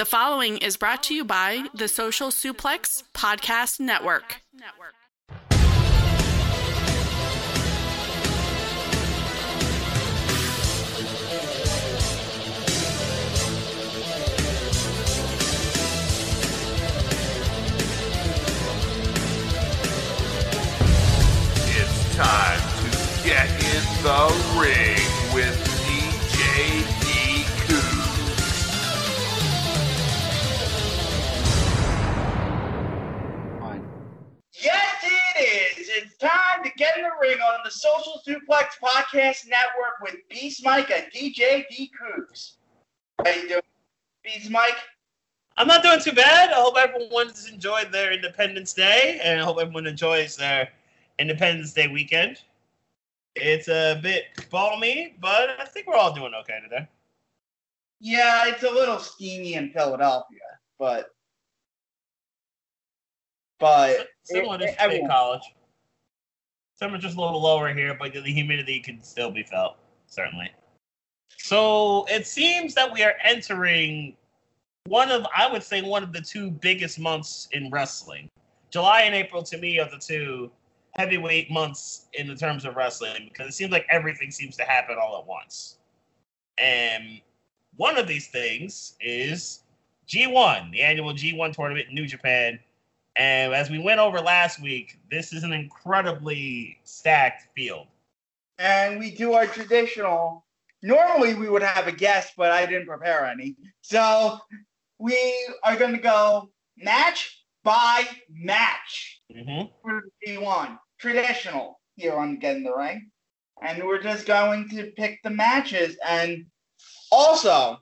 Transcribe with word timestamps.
The 0.00 0.06
following 0.06 0.56
is 0.56 0.78
brought 0.78 1.02
to 1.02 1.14
you 1.14 1.26
by 1.26 1.66
the 1.74 1.86
Social 1.86 2.28
Suplex 2.28 3.02
Podcast 3.12 3.78
Network. 3.80 4.40
It's 21.76 22.16
time 22.16 22.60
to 22.80 23.28
get 23.28 23.50
in 23.50 23.84
the 24.02 24.32
ring 24.58 25.34
with 25.34 25.60
DJ 25.84 26.99
It's 36.02 36.16
time 36.16 36.62
to 36.64 36.70
get 36.78 36.96
in 36.96 37.02
the 37.02 37.10
ring 37.20 37.38
on 37.40 37.58
the 37.62 37.70
Social 37.70 38.22
Suplex 38.26 38.68
Podcast 38.82 39.46
Network 39.46 40.00
with 40.00 40.16
Beast 40.30 40.64
Mike 40.64 40.90
and 40.90 41.04
DJ 41.12 41.64
D. 41.68 41.90
Coops. 41.98 42.56
How 43.22 43.30
you 43.32 43.48
doing, 43.48 43.60
Beast 44.24 44.48
Mike? 44.50 44.78
I'm 45.58 45.66
not 45.66 45.82
doing 45.82 46.00
too 46.00 46.12
bad. 46.12 46.52
I 46.52 46.54
hope 46.54 46.78
everyone's 46.78 47.50
enjoyed 47.50 47.92
their 47.92 48.12
Independence 48.14 48.72
Day, 48.72 49.20
and 49.22 49.42
I 49.42 49.44
hope 49.44 49.58
everyone 49.60 49.86
enjoys 49.86 50.36
their 50.36 50.70
Independence 51.18 51.74
Day 51.74 51.88
weekend. 51.88 52.38
It's 53.34 53.68
a 53.68 54.00
bit 54.02 54.24
balmy, 54.50 55.16
but 55.20 55.50
I 55.60 55.66
think 55.66 55.86
we're 55.86 55.96
all 55.96 56.14
doing 56.14 56.32
okay 56.40 56.60
today. 56.62 56.88
Yeah, 58.00 58.44
it's 58.46 58.62
a 58.62 58.70
little 58.70 58.98
steamy 59.00 59.52
in 59.54 59.70
Philadelphia, 59.70 60.40
but 60.78 61.10
but 63.58 64.08
Similar 64.22 64.54
it- 64.54 64.58
to 64.60 64.68
State 64.68 64.76
everyone- 64.80 65.10
College. 65.10 65.42
Temperature's 66.80 67.14
a 67.14 67.20
little 67.20 67.42
lower 67.42 67.72
here, 67.74 67.94
but 67.98 68.12
the 68.12 68.22
humidity 68.22 68.80
can 68.80 69.02
still 69.02 69.30
be 69.30 69.42
felt, 69.42 69.76
certainly. 70.06 70.50
So 71.36 72.06
it 72.08 72.26
seems 72.26 72.74
that 72.74 72.92
we 72.92 73.02
are 73.02 73.14
entering 73.22 74.16
one 74.86 75.10
of, 75.10 75.26
I 75.36 75.50
would 75.50 75.62
say, 75.62 75.82
one 75.82 76.02
of 76.02 76.12
the 76.12 76.20
two 76.20 76.50
biggest 76.50 76.98
months 76.98 77.48
in 77.52 77.70
wrestling. 77.70 78.30
July 78.70 79.02
and 79.02 79.14
April, 79.14 79.42
to 79.42 79.58
me, 79.58 79.78
are 79.78 79.90
the 79.90 79.98
two 79.98 80.50
heavyweight 80.94 81.50
months 81.50 82.06
in 82.14 82.26
the 82.26 82.34
terms 82.34 82.64
of 82.64 82.76
wrestling 82.76 83.28
because 83.28 83.48
it 83.48 83.54
seems 83.54 83.70
like 83.70 83.86
everything 83.90 84.30
seems 84.30 84.56
to 84.56 84.64
happen 84.64 84.96
all 85.00 85.18
at 85.18 85.26
once. 85.26 85.78
And 86.58 87.20
one 87.76 87.96
of 87.98 88.06
these 88.06 88.28
things 88.28 88.96
is 89.00 89.60
G1, 90.08 90.72
the 90.72 90.82
annual 90.82 91.12
G1 91.12 91.52
tournament 91.52 91.88
in 91.88 91.94
New 91.94 92.06
Japan. 92.06 92.58
And 93.16 93.52
as 93.52 93.68
we 93.70 93.78
went 93.78 94.00
over 94.00 94.20
last 94.20 94.60
week, 94.62 94.98
this 95.10 95.32
is 95.32 95.42
an 95.42 95.52
incredibly 95.52 96.78
stacked 96.84 97.48
field. 97.54 97.86
and 98.58 98.98
we 98.98 99.10
do 99.10 99.32
our 99.32 99.46
traditional. 99.46 100.44
Normally 100.82 101.34
we 101.34 101.48
would 101.48 101.62
have 101.62 101.86
a 101.86 101.92
guest, 101.92 102.34
but 102.36 102.50
I 102.52 102.66
didn't 102.66 102.86
prepare 102.86 103.24
any. 103.26 103.56
So 103.82 104.38
we 104.98 105.16
are 105.64 105.76
going 105.76 105.92
to 105.92 105.98
go 106.00 106.50
match 106.76 107.44
by 107.64 108.06
match. 108.30 109.20
hmm 109.32 109.62
for 109.82 110.02
the 110.24 110.32
G1 110.36 110.78
traditional 110.98 111.80
here 111.96 112.14
on 112.14 112.38
Get 112.38 112.56
in 112.56 112.62
the 112.62 112.74
Ring. 112.74 113.10
And 113.62 113.82
we're 113.84 114.00
just 114.02 114.24
going 114.26 114.68
to 114.70 114.90
pick 114.96 115.20
the 115.22 115.30
matches. 115.30 115.96
And 116.06 116.46
also, 117.12 117.80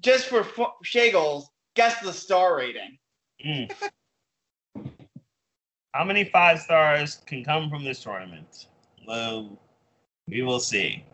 just 0.00 0.26
for 0.26 0.42
fu- 0.44 0.72
Shagles, 0.82 1.50
guess 1.74 2.00
the 2.00 2.12
star 2.12 2.56
rating. 2.56 2.98
Mm. 3.44 3.70
How 5.98 6.04
many 6.04 6.22
five 6.22 6.60
stars 6.60 7.16
can 7.26 7.42
come 7.42 7.68
from 7.68 7.82
this 7.82 8.00
tournament? 8.00 8.66
Well, 9.04 9.58
we 10.28 10.42
will 10.42 10.60
see. 10.60 11.04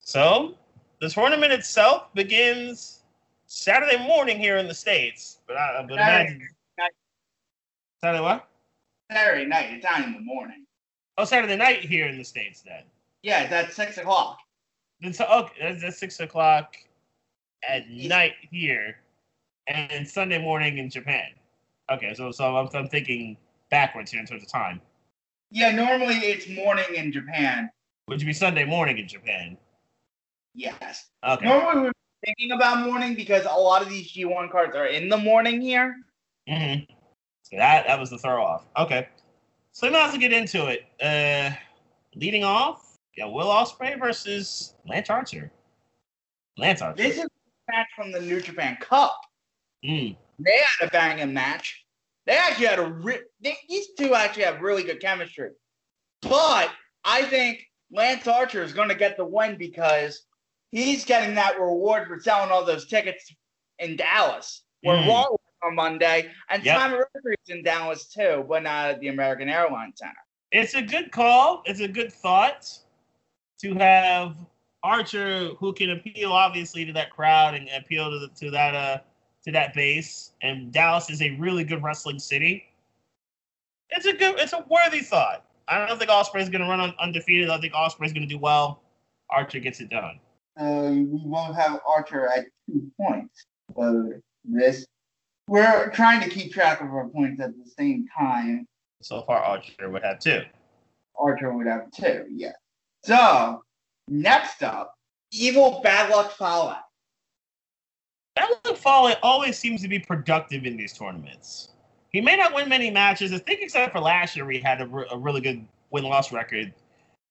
So, 0.00 0.56
the 1.00 1.08
tournament 1.08 1.52
itself 1.52 2.12
begins 2.12 3.04
Saturday 3.46 3.96
morning 3.96 4.40
here 4.40 4.56
in 4.56 4.66
the 4.66 4.74
States. 4.74 5.38
But 5.46 5.56
I 5.56 5.86
imagine. 5.88 6.48
night. 6.76 6.90
Saturday 8.02 8.24
what? 8.24 8.48
Saturday 9.12 9.44
night, 9.44 9.66
it's 9.70 9.84
not 9.84 10.04
in 10.04 10.14
the 10.14 10.20
morning. 10.20 10.66
Oh, 11.16 11.24
Saturday 11.24 11.54
night 11.54 11.84
here 11.84 12.08
in 12.08 12.18
the 12.18 12.24
States 12.24 12.62
then. 12.62 12.82
Yeah, 13.22 13.46
that's 13.46 13.76
6 13.76 13.98
o'clock. 13.98 14.38
Then 15.00 15.12
so 15.12 15.26
okay, 15.26 15.54
that's 15.62 15.84
at 15.84 15.94
six 15.94 16.18
o'clock 16.18 16.74
at 17.62 17.86
East- 17.88 18.08
night 18.08 18.34
here, 18.50 18.96
and 19.68 20.08
Sunday 20.08 20.38
morning 20.42 20.78
in 20.78 20.90
Japan. 20.90 21.28
Okay, 21.88 22.14
so 22.14 22.32
so 22.32 22.56
I'm, 22.56 22.68
I'm 22.74 22.88
thinking 22.88 23.36
backwards 23.70 24.10
here 24.10 24.20
in 24.20 24.26
terms 24.26 24.42
of 24.42 24.48
time. 24.48 24.80
Yeah, 25.50 25.72
normally 25.72 26.14
it's 26.16 26.48
morning 26.48 26.94
in 26.94 27.12
Japan. 27.12 27.70
Which 28.06 28.20
would 28.20 28.26
be 28.26 28.32
Sunday 28.32 28.64
morning 28.64 28.98
in 28.98 29.08
Japan. 29.08 29.56
Yes. 30.54 31.08
Okay. 31.26 31.44
Normally 31.44 31.82
we're 31.82 31.92
thinking 32.24 32.52
about 32.52 32.86
morning 32.86 33.14
because 33.14 33.44
a 33.44 33.58
lot 33.58 33.82
of 33.82 33.88
these 33.88 34.12
G1 34.12 34.50
cards 34.50 34.76
are 34.76 34.86
in 34.86 35.08
the 35.08 35.16
morning 35.16 35.60
here. 35.60 35.96
Mm-hmm. 36.48 36.84
So 37.42 37.56
that 37.56 37.86
that 37.86 37.98
was 37.98 38.10
the 38.10 38.18
throw 38.18 38.44
off. 38.44 38.66
Okay. 38.76 39.08
So 39.72 39.88
now 39.88 40.06
let's 40.06 40.18
get 40.18 40.32
into 40.32 40.66
it. 40.66 40.86
Uh, 41.02 41.54
leading 42.14 42.44
off, 42.44 42.98
yeah, 43.16 43.26
Will 43.26 43.46
Ospreay 43.46 43.98
versus 43.98 44.74
Lance 44.86 45.10
Archer. 45.10 45.50
Lance 46.58 46.82
Archer. 46.82 47.02
This 47.02 47.18
is 47.18 47.24
a 47.24 47.72
match 47.72 47.86
from 47.96 48.12
the 48.12 48.20
New 48.20 48.40
Japan 48.40 48.76
Cup. 48.80 49.16
Mm. 49.84 50.16
they 50.38 50.58
had 50.58 50.88
a 50.88 50.90
banging 50.90 51.32
match. 51.32 51.84
They 52.26 52.36
actually 52.36 52.66
had 52.66 52.78
a 52.78 52.86
re- 52.86 53.22
they, 53.40 53.56
these 53.68 53.88
two 53.98 54.14
actually 54.14 54.44
have 54.44 54.60
really 54.60 54.82
good 54.82 55.00
chemistry. 55.00 55.50
But 56.22 56.70
I 57.04 57.22
think 57.22 57.62
Lance 57.90 58.26
Archer 58.28 58.62
is 58.62 58.72
going 58.72 58.88
to 58.90 58.94
get 58.94 59.16
the 59.16 59.24
win 59.24 59.56
because 59.56 60.26
he's 60.70 61.04
getting 61.04 61.34
that 61.36 61.58
reward 61.58 62.06
for 62.06 62.20
selling 62.20 62.50
all 62.50 62.64
those 62.64 62.86
tickets 62.86 63.32
in 63.78 63.96
Dallas. 63.96 64.62
Where 64.82 64.96
Mm. 64.98 65.08
Raw 65.08 65.26
on 65.62 65.74
Monday, 65.74 66.30
and 66.48 66.64
Yep. 66.64 66.78
Simon 66.78 66.98
Rotary 67.14 67.36
is 67.46 67.54
in 67.54 67.62
Dallas 67.62 68.06
too, 68.06 68.46
but 68.48 68.62
not 68.62 68.90
at 68.90 69.00
the 69.00 69.08
American 69.08 69.48
Airlines 69.50 69.98
Center. 69.98 70.14
It's 70.52 70.74
a 70.74 70.80
good 70.82 71.12
call. 71.12 71.62
It's 71.66 71.80
a 71.80 71.88
good 71.88 72.12
thought 72.12 72.66
to 73.60 73.74
have 73.74 74.36
Archer, 74.82 75.48
who 75.58 75.74
can 75.74 75.90
appeal 75.90 76.32
obviously 76.32 76.86
to 76.86 76.92
that 76.94 77.10
crowd 77.10 77.54
and 77.54 77.68
appeal 77.76 78.10
to 78.10 78.18
the, 78.20 78.28
to 78.28 78.50
that 78.50 78.74
uh 78.74 78.98
to 79.44 79.52
that 79.52 79.74
base. 79.74 80.32
And 80.42 80.72
Dallas 80.72 81.10
is 81.10 81.22
a 81.22 81.30
really 81.36 81.64
good 81.64 81.82
wrestling 81.82 82.18
city. 82.18 82.64
It's 83.90 84.06
a 84.06 84.12
good. 84.12 84.38
It's 84.38 84.52
a 84.52 84.64
worthy 84.68 85.00
thought. 85.00 85.44
I 85.68 85.86
don't 85.86 85.98
think 85.98 86.10
Ospreay's 86.10 86.48
going 86.48 86.62
to 86.62 86.68
run 86.68 86.80
un- 86.80 86.94
undefeated. 86.98 87.50
I 87.50 87.60
think 87.60 87.72
Ospreay's 87.72 88.12
going 88.12 88.26
to 88.26 88.32
do 88.32 88.38
well. 88.38 88.82
Archer 89.30 89.60
gets 89.60 89.80
it 89.80 89.88
done. 89.88 90.18
Uh, 90.58 90.90
we 90.90 91.22
won't 91.24 91.54
have 91.54 91.80
Archer 91.86 92.26
at 92.26 92.46
two 92.66 92.90
points. 93.00 93.46
So 93.76 94.12
this, 94.44 94.84
we're 95.46 95.90
trying 95.90 96.20
to 96.22 96.28
keep 96.28 96.52
track 96.52 96.80
of 96.80 96.88
our 96.88 97.08
points 97.08 97.40
at 97.40 97.52
the 97.52 97.70
same 97.70 98.06
time. 98.16 98.66
So 99.00 99.22
far, 99.22 99.38
Archer 99.38 99.88
would 99.88 100.02
have 100.02 100.18
two. 100.18 100.42
Archer 101.16 101.52
would 101.52 101.66
have 101.66 101.90
two, 101.92 102.26
yeah. 102.30 102.52
So, 103.04 103.62
next 104.08 104.62
up, 104.62 104.94
Evil 105.30 105.80
Bad 105.82 106.10
Luck 106.10 106.32
Fale. 106.36 106.76
Alan 108.36 108.76
Fawley 108.76 109.14
always 109.22 109.58
seems 109.58 109.82
to 109.82 109.88
be 109.88 109.98
productive 109.98 110.64
in 110.64 110.76
these 110.76 110.92
tournaments. 110.92 111.70
He 112.10 112.20
may 112.20 112.36
not 112.36 112.54
win 112.54 112.68
many 112.68 112.90
matches. 112.90 113.32
I 113.32 113.38
think 113.38 113.60
except 113.62 113.92
for 113.92 114.00
last 114.00 114.36
year, 114.36 114.48
he 114.50 114.58
had 114.58 114.80
a, 114.80 114.86
re- 114.86 115.06
a 115.10 115.16
really 115.16 115.40
good 115.40 115.66
win-loss 115.90 116.32
record. 116.32 116.72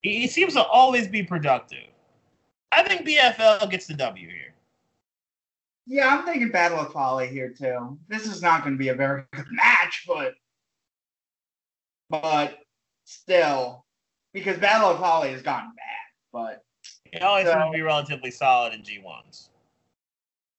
He, 0.02 0.22
he 0.22 0.28
seems 0.28 0.54
to 0.54 0.64
always 0.64 1.08
be 1.08 1.24
productive. 1.24 1.88
I 2.72 2.84
think 2.84 3.08
BFL 3.08 3.70
gets 3.70 3.88
the 3.88 3.96
W 3.96 4.28
here. 4.28 4.54
Yeah, 5.86 6.16
I'm 6.16 6.24
thinking 6.24 6.52
Bad 6.52 6.72
Luck 6.74 6.94
Fale 6.94 7.18
here 7.20 7.50
too. 7.50 7.98
This 8.08 8.28
is 8.28 8.42
not 8.44 8.64
going 8.64 8.76
to 8.76 8.78
be 8.78 8.90
a 8.90 8.94
very 8.94 9.24
good 9.34 9.48
match, 9.52 10.06
but 10.08 10.36
but 12.12 12.60
still, 13.06 13.86
because 14.34 14.58
Bad 14.60 14.84
Luck 14.84 15.00
Fale 15.00 15.32
has 15.32 15.42
gotten 15.42 15.72
bad, 15.76 16.32
but 16.32 16.64
He 17.12 17.20
always 17.20 17.48
seems 17.48 17.58
to 17.58 17.72
be 17.72 17.82
relatively 17.82 18.30
solid 18.30 18.74
in 18.74 18.82
G1s. 18.82 19.50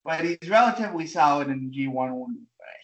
But 0.05 0.25
he's 0.25 0.49
relatively 0.49 1.07
solid 1.07 1.49
in 1.49 1.71
G1. 1.71 2.27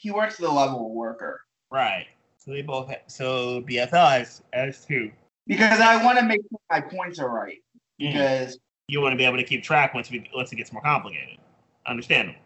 He 0.01 0.11
works 0.11 0.37
the 0.37 0.51
level 0.51 0.87
of 0.87 0.93
worker 0.93 1.41
Right. 1.71 2.07
So 2.39 2.53
they 2.53 2.63
both. 2.63 2.89
Ha- 2.89 3.03
so 3.09 3.63
BFL 3.63 4.11
has, 4.19 4.43
has 4.53 4.85
two. 4.85 5.11
because 5.47 5.81
I 5.81 6.03
want 6.05 6.19
to 6.19 6.25
make 6.25 6.41
sure 6.43 6.61
my 6.71 6.81
points 6.81 7.19
are 7.19 7.29
right 7.29 7.59
Mhm. 8.01 8.13
because 8.13 8.59
You 8.89 9.01
want 9.01 9.13
to 9.15 9.17
be 9.17 9.25
able 9.25 9.39
to 9.39 9.45
keep 9.45 9.65
track 9.65 9.95
once 9.95 10.11
we 10.11 10.29
once 10.35 10.53
it 10.53 10.57
gets 10.57 10.73
more 10.73 10.83
complicated. 10.83 11.39
Understandable. 11.87 12.39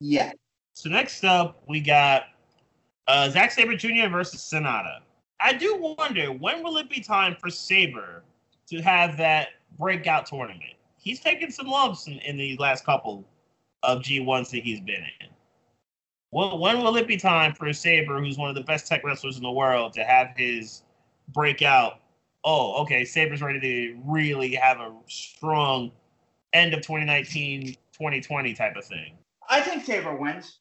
yeah, 0.00 0.32
So 0.72 0.88
next 0.88 1.24
up, 1.24 1.62
we 1.68 1.80
got 1.80 2.24
uh, 3.06 3.28
Zack 3.28 3.50
Sabre 3.50 3.76
Jr. 3.76 4.08
versus 4.08 4.40
Sanada. 4.40 5.00
I 5.40 5.52
do 5.52 5.94
wonder 5.98 6.32
when 6.32 6.62
will 6.62 6.78
it 6.78 6.88
be 6.88 7.00
time 7.00 7.36
for 7.38 7.50
Sabre 7.50 8.22
to 8.68 8.80
have 8.80 9.18
that 9.18 9.48
breakout 9.78 10.24
tournament? 10.26 10.72
He's 10.96 11.20
taken 11.20 11.50
some 11.50 11.66
lumps 11.66 12.06
in, 12.06 12.14
in 12.20 12.38
these 12.38 12.58
last 12.58 12.84
couple 12.86 13.26
of 13.84 14.02
G1s 14.02 14.50
that 14.50 14.62
he's 14.62 14.80
been 14.80 15.04
in. 15.20 15.28
Well, 16.30 16.58
when 16.58 16.82
will 16.82 16.96
it 16.96 17.06
be 17.06 17.16
time 17.16 17.54
for 17.54 17.72
Sabre, 17.72 18.20
who's 18.20 18.36
one 18.36 18.48
of 18.48 18.56
the 18.56 18.62
best 18.62 18.88
tech 18.88 19.04
wrestlers 19.04 19.36
in 19.36 19.42
the 19.42 19.52
world, 19.52 19.92
to 19.92 20.02
have 20.02 20.30
his 20.36 20.82
breakout? 21.28 22.00
Oh, 22.42 22.82
okay, 22.82 23.04
Sabre's 23.04 23.40
ready 23.40 23.60
to 23.60 24.00
really 24.04 24.54
have 24.56 24.80
a 24.80 24.92
strong 25.06 25.92
end 26.52 26.74
of 26.74 26.80
2019, 26.80 27.76
2020 27.92 28.54
type 28.54 28.74
of 28.76 28.84
thing. 28.84 29.16
I 29.48 29.60
think 29.60 29.84
Sabre 29.84 30.16
wins. 30.16 30.58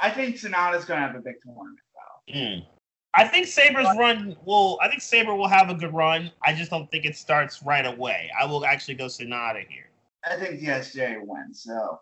I 0.00 0.10
think 0.10 0.36
Sanada's 0.36 0.84
gonna 0.84 1.00
have 1.00 1.14
a 1.14 1.20
big 1.20 1.36
tournament 1.44 1.78
though. 2.26 2.34
Mm. 2.34 2.66
I 3.14 3.26
think 3.26 3.46
Sabre's 3.46 3.86
run 3.96 4.36
will. 4.44 4.78
I 4.82 4.88
think 4.88 5.00
Sabre 5.00 5.34
will 5.34 5.48
have 5.48 5.70
a 5.70 5.74
good 5.74 5.94
run. 5.94 6.30
I 6.42 6.52
just 6.52 6.70
don't 6.70 6.90
think 6.90 7.04
it 7.04 7.16
starts 7.16 7.62
right 7.62 7.86
away. 7.86 8.30
I 8.38 8.44
will 8.46 8.64
actually 8.64 8.94
go 8.94 9.06
Sanada 9.06 9.66
here. 9.68 9.88
I 10.24 10.36
think 10.36 10.60
ZSJ 10.60 11.18
wins. 11.22 11.62
So 11.62 12.00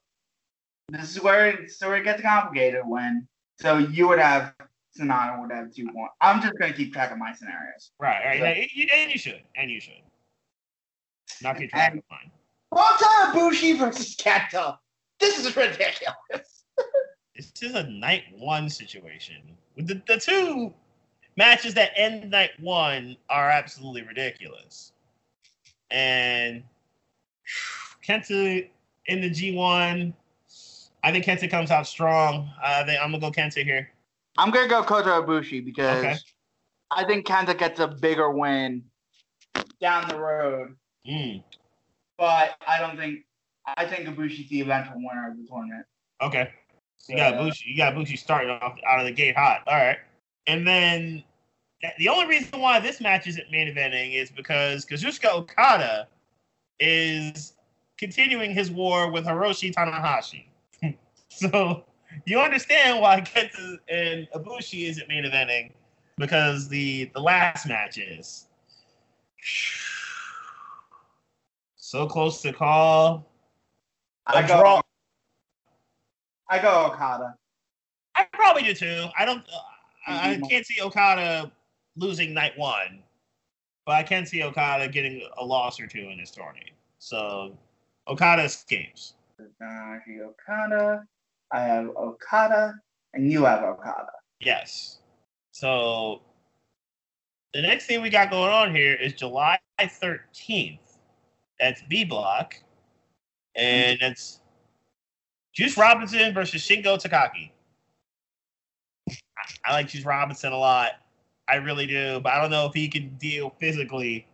this 0.88 1.16
is 1.16 1.22
where 1.22 1.46
it's 1.48 1.80
where 1.80 1.96
it 1.96 2.04
gets 2.04 2.22
complicated 2.22 2.82
when 2.84 3.26
so 3.58 3.78
you 3.78 4.08
would 4.08 4.18
have 4.18 4.54
Sanada 4.98 5.40
would 5.40 5.52
have 5.52 5.74
two 5.74 5.88
one. 5.92 6.08
I'm 6.20 6.40
just 6.40 6.54
gonna 6.58 6.72
keep 6.72 6.92
track 6.92 7.10
of 7.10 7.18
my 7.18 7.34
scenarios. 7.34 7.90
Right, 7.98 8.24
right. 8.24 8.40
So- 8.40 8.44
and, 8.46 8.68
you, 8.72 8.88
and 8.92 9.10
you 9.10 9.18
should, 9.18 9.42
and 9.56 9.70
you 9.70 9.80
should. 9.80 9.94
Not 11.42 11.58
keep 11.58 11.70
track 11.70 11.92
And- 11.92 11.98
of 11.98 12.04
mine. 12.10 12.30
Well, 12.70 13.32
Bushi 13.32 13.74
versus 13.74 14.16
Kenta. 14.16 14.78
This 15.20 15.38
is 15.38 15.56
ridiculous. 15.56 16.64
This 17.34 17.52
is 17.60 17.74
a 17.74 17.82
night 17.82 18.22
one 18.38 18.70
situation. 18.70 19.36
With 19.76 19.88
the, 19.88 20.00
the 20.06 20.18
two 20.18 20.72
matches 21.36 21.74
that 21.74 21.90
end 21.94 22.30
night 22.30 22.52
one 22.60 23.14
are 23.28 23.50
absolutely 23.50 24.00
ridiculous. 24.00 24.92
And 25.90 26.62
Kenta 28.02 28.66
in 29.04 29.20
the 29.20 29.28
G1, 29.28 30.14
I 31.06 31.12
think 31.12 31.24
Kenta 31.24 31.48
comes 31.48 31.70
out 31.70 31.86
strong. 31.86 32.50
I 32.60 32.82
think 32.82 33.00
I'm 33.00 33.12
gonna 33.12 33.20
go 33.20 33.30
Kenta 33.30 33.62
here. 33.62 33.88
I'm 34.38 34.50
gonna 34.50 34.66
go 34.68 34.82
Kota 34.82 35.10
Ibushi 35.10 35.64
because 35.64 35.98
Okay. 36.04 36.16
I 36.90 37.04
think 37.04 37.24
Kenta 37.24 37.56
gets 37.56 37.78
a 37.78 37.86
bigger 37.86 38.28
win 38.32 38.82
down 39.80 40.08
the 40.08 40.18
road, 40.18 40.74
Mm, 41.06 41.44
but 42.18 42.56
I 42.66 42.80
don't 42.80 42.96
think 42.96 43.20
I 43.76 43.86
think 43.86 44.08
Ibushi's 44.08 44.48
the 44.48 44.62
eventual 44.62 44.96
winner 44.96 45.30
of 45.30 45.36
the 45.36 45.46
tournament. 45.46 45.86
okay. 46.20 46.50
So 46.96 47.12
you 47.12 47.18
got 47.18 47.34
Uh, 47.34 47.42
Bushi, 47.44 47.70
you 47.70 47.76
got 47.76 47.94
Bushi 47.94 48.16
starting 48.16 48.50
off 48.50 48.76
out 48.84 48.98
of 48.98 49.06
the 49.06 49.12
gate 49.12 49.36
hot. 49.36 49.62
All 49.68 49.76
right. 49.76 49.98
And 50.48 50.66
then 50.66 51.22
the 51.98 52.08
only 52.08 52.26
reason 52.26 52.58
why 52.60 52.80
this 52.80 53.00
match 53.00 53.28
isn't 53.28 53.48
main 53.52 53.72
eventing 53.72 54.14
is 54.14 54.30
because 54.32 54.84
Kazuchika 54.84 55.30
Okada 55.32 56.08
is 56.80 57.52
continuing 57.96 58.50
his 58.52 58.72
war 58.72 59.08
with 59.12 59.24
Hiroshi 59.24 59.72
Tanahashi. 59.72 60.46
so 61.52 61.84
you 62.24 62.40
understand 62.40 63.00
why 63.00 63.20
Kenta 63.20 63.76
and 63.90 64.26
Ibushi 64.34 64.88
isn't 64.88 65.06
main 65.06 65.24
eventing 65.24 65.70
because 66.16 66.66
the 66.68 67.10
the 67.12 67.20
last 67.20 67.66
match 67.66 67.98
is 67.98 68.46
so 71.76 72.06
close 72.06 72.40
to 72.40 72.54
call. 72.54 73.30
I 74.26 74.40
go, 74.46 74.60
draw. 74.60 74.80
I 76.48 76.58
go 76.58 76.86
Okada. 76.86 77.34
I 78.14 78.24
probably 78.32 78.62
do 78.62 78.72
too. 78.72 79.06
I 79.18 79.26
don't. 79.26 79.40
Uh, 79.40 79.58
I, 80.06 80.30
I 80.30 80.36
Mhm. 80.36 80.48
can't 80.48 80.64
see 80.64 80.80
Okada 80.80 81.52
losing 81.96 82.32
night 82.32 82.56
one, 82.56 83.02
but 83.84 83.92
I 83.96 84.02
can 84.02 84.24
see 84.24 84.42
Okada 84.42 84.88
getting 84.88 85.28
a 85.36 85.44
loss 85.44 85.78
or 85.78 85.86
two 85.86 86.08
in 86.08 86.16
this 86.18 86.30
tournament. 86.30 86.70
So 86.98 87.58
Okada 88.08 88.44
escapes. 88.44 89.14
Okada. 89.38 91.06
I 91.52 91.60
have 91.60 91.88
Okada, 91.96 92.74
and 93.14 93.30
you 93.30 93.44
have 93.44 93.62
Okada. 93.62 94.12
Yes. 94.40 94.98
So 95.52 96.22
the 97.54 97.62
next 97.62 97.86
thing 97.86 98.02
we 98.02 98.10
got 98.10 98.30
going 98.30 98.52
on 98.52 98.74
here 98.74 98.94
is 98.94 99.14
July 99.14 99.58
13th. 99.80 100.78
That's 101.58 101.82
B 101.88 102.04
Block. 102.04 102.54
And 103.54 103.98
that's 104.00 104.40
Juice 105.54 105.78
Robinson 105.78 106.34
versus 106.34 106.60
Shingo 106.60 107.00
Takagi. 107.02 107.50
I 109.64 109.72
like 109.72 109.88
Juice 109.88 110.04
Robinson 110.04 110.52
a 110.52 110.58
lot. 110.58 110.92
I 111.48 111.54
really 111.54 111.86
do. 111.86 112.20
But 112.20 112.34
I 112.34 112.42
don't 112.42 112.50
know 112.50 112.66
if 112.66 112.74
he 112.74 112.88
can 112.88 113.16
deal 113.16 113.54
physically 113.58 114.26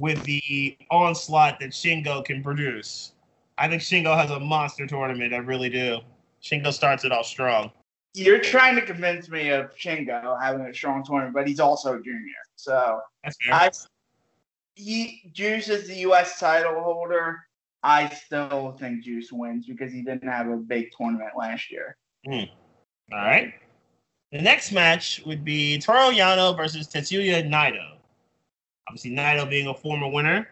with 0.00 0.22
the 0.24 0.76
onslaught 0.90 1.60
that 1.60 1.70
Shingo 1.70 2.22
can 2.24 2.42
produce. 2.42 3.12
I 3.56 3.68
think 3.68 3.80
Shingo 3.80 4.16
has 4.16 4.30
a 4.30 4.40
monster 4.40 4.86
tournament. 4.86 5.32
I 5.32 5.38
really 5.38 5.70
do. 5.70 6.00
Shingo 6.44 6.72
starts 6.72 7.04
it 7.04 7.12
off 7.12 7.26
strong. 7.26 7.70
You're 8.12 8.40
trying 8.40 8.76
to 8.76 8.82
convince 8.82 9.28
me 9.28 9.50
of 9.50 9.74
Shingo 9.76 10.40
having 10.40 10.66
a 10.66 10.74
strong 10.74 11.04
tournament, 11.04 11.34
but 11.34 11.48
he's 11.48 11.58
also 11.58 11.94
a 11.94 12.02
junior. 12.02 12.32
So 12.56 13.00
That's 13.24 13.36
fair. 13.44 13.54
I, 13.54 13.70
he 14.74 15.30
Juice 15.32 15.68
is 15.68 15.88
the 15.88 15.96
U.S. 15.96 16.38
title 16.38 16.80
holder. 16.82 17.40
I 17.82 18.08
still 18.08 18.76
think 18.78 19.04
Juice 19.04 19.30
wins 19.32 19.66
because 19.66 19.92
he 19.92 20.02
didn't 20.02 20.28
have 20.28 20.48
a 20.48 20.56
big 20.56 20.90
tournament 20.96 21.30
last 21.36 21.70
year. 21.70 21.96
Hmm. 22.26 22.44
All 23.12 23.18
right. 23.18 23.52
The 24.32 24.40
next 24.40 24.72
match 24.72 25.22
would 25.26 25.44
be 25.44 25.78
Toru 25.78 26.14
Yano 26.14 26.56
versus 26.56 26.88
Tetsuya 26.88 27.48
Naito. 27.48 27.96
Obviously, 28.88 29.12
Naito 29.12 29.48
being 29.48 29.68
a 29.68 29.74
former 29.74 30.08
winner. 30.08 30.48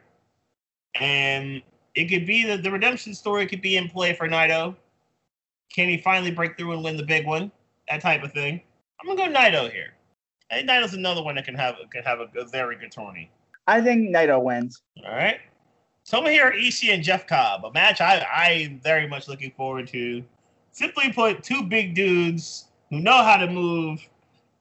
And 0.95 1.63
it 1.95 2.07
could 2.07 2.27
be 2.27 2.45
that 2.47 2.63
the 2.63 2.71
redemption 2.71 3.15
story 3.15 3.47
could 3.47 3.63
be 3.63 3.77
in 3.77 3.89
play 3.89 4.15
for 4.15 4.29
Naito. 4.29 4.77
Can 5.75 5.89
he 5.89 5.97
finally 5.99 6.31
break 6.31 6.57
through 6.57 6.73
and 6.73 6.85
win 6.85 6.97
the 6.97 7.03
big 7.03 7.27
one? 7.27 7.51
That 7.89 8.01
type 8.01 8.23
of 8.23 8.33
thing. 8.33 8.61
I'm 9.01 9.17
gonna 9.17 9.33
go 9.33 9.39
Naito 9.39 9.71
here. 9.71 9.95
I 10.51 10.57
think 10.57 10.69
Naito's 10.69 10.95
another 10.95 11.23
one 11.23 11.35
that 11.37 11.45
can 11.45 11.55
have 11.55 11.77
can 11.91 12.03
have 12.05 12.21
a, 12.21 12.29
a 12.39 12.45
very 12.45 12.77
good 12.77 12.93
tourney. 12.93 13.31
I 13.67 13.81
think 13.81 14.15
Naito 14.15 14.43
wins. 14.43 14.83
All 15.05 15.15
right. 15.15 15.41
So 16.05 16.23
we 16.23 16.31
here 16.31 16.53
Ishii 16.53 16.93
and 16.93 17.03
Jeff 17.03 17.27
Cobb, 17.27 17.65
a 17.65 17.73
match 17.73 18.01
I 18.01 18.27
I 18.31 18.79
very 18.83 19.09
much 19.09 19.29
looking 19.29 19.53
forward 19.53 19.87
to. 19.89 20.23
Simply 20.73 21.13
put, 21.13 21.43
two 21.43 21.63
big 21.63 21.95
dudes 21.95 22.67
who 22.91 23.01
know 23.01 23.23
how 23.23 23.37
to 23.37 23.47
move 23.47 24.01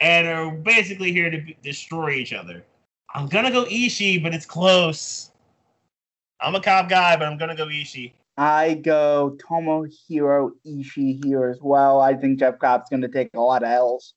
and 0.01 0.27
are 0.27 0.51
basically 0.51 1.11
here 1.13 1.29
to 1.29 1.37
b- 1.37 1.57
destroy 1.63 2.11
each 2.11 2.33
other. 2.33 2.63
I'm 3.13 3.27
gonna 3.27 3.51
go 3.51 3.65
Ishii, 3.65 4.21
but 4.23 4.33
it's 4.33 4.45
close. 4.45 5.31
I'm 6.39 6.55
a 6.55 6.61
Cobb 6.61 6.89
guy, 6.89 7.15
but 7.17 7.27
I'm 7.27 7.37
gonna 7.37 7.55
go 7.55 7.67
Ishii. 7.67 8.13
I 8.37 8.75
go 8.75 9.37
Tomohiro 9.39 10.51
Ishii 10.65 11.23
here 11.23 11.49
as 11.49 11.59
well. 11.61 11.99
I 11.99 12.13
think 12.15 12.39
Jeff 12.39 12.59
Cobb's 12.59 12.89
going 12.89 13.01
to 13.01 13.07
take 13.07 13.29
a 13.35 13.39
lot 13.39 13.63
of 13.63 13.69
L's 13.69 14.13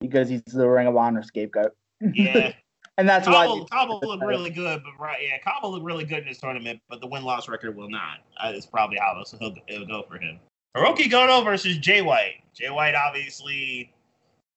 because 0.00 0.28
he's 0.28 0.42
the 0.42 0.68
Ring 0.68 0.88
of 0.88 0.96
Honor 0.96 1.22
scapegoat. 1.22 1.72
Yeah, 2.00 2.52
And 2.98 3.08
that's 3.08 3.26
Cobb 3.26 3.34
why 3.34 3.46
will, 3.46 3.66
Cobb 3.66 3.88
will 3.88 4.00
look 4.00 4.20
really 4.22 4.50
good, 4.50 4.82
but 4.84 5.02
right, 5.02 5.18
yeah, 5.22 5.38
Cobb 5.38 5.62
will 5.62 5.72
look 5.72 5.82
really 5.82 6.04
good 6.04 6.18
in 6.20 6.28
this 6.28 6.38
tournament, 6.38 6.80
but 6.90 7.00
the 7.00 7.06
win 7.06 7.24
loss 7.24 7.48
record 7.48 7.74
will 7.74 7.88
not. 7.88 8.18
Uh, 8.38 8.52
it's 8.54 8.66
probably 8.66 8.98
how 8.98 9.18
this 9.18 9.34
will 9.40 9.54
it'll 9.66 9.86
go 9.86 10.04
for 10.08 10.18
him. 10.18 10.38
Hiroki 10.76 11.10
Goto 11.10 11.42
versus 11.42 11.78
Jay 11.78 12.02
White. 12.02 12.42
Jay 12.54 12.70
White, 12.70 12.94
obviously, 12.94 13.92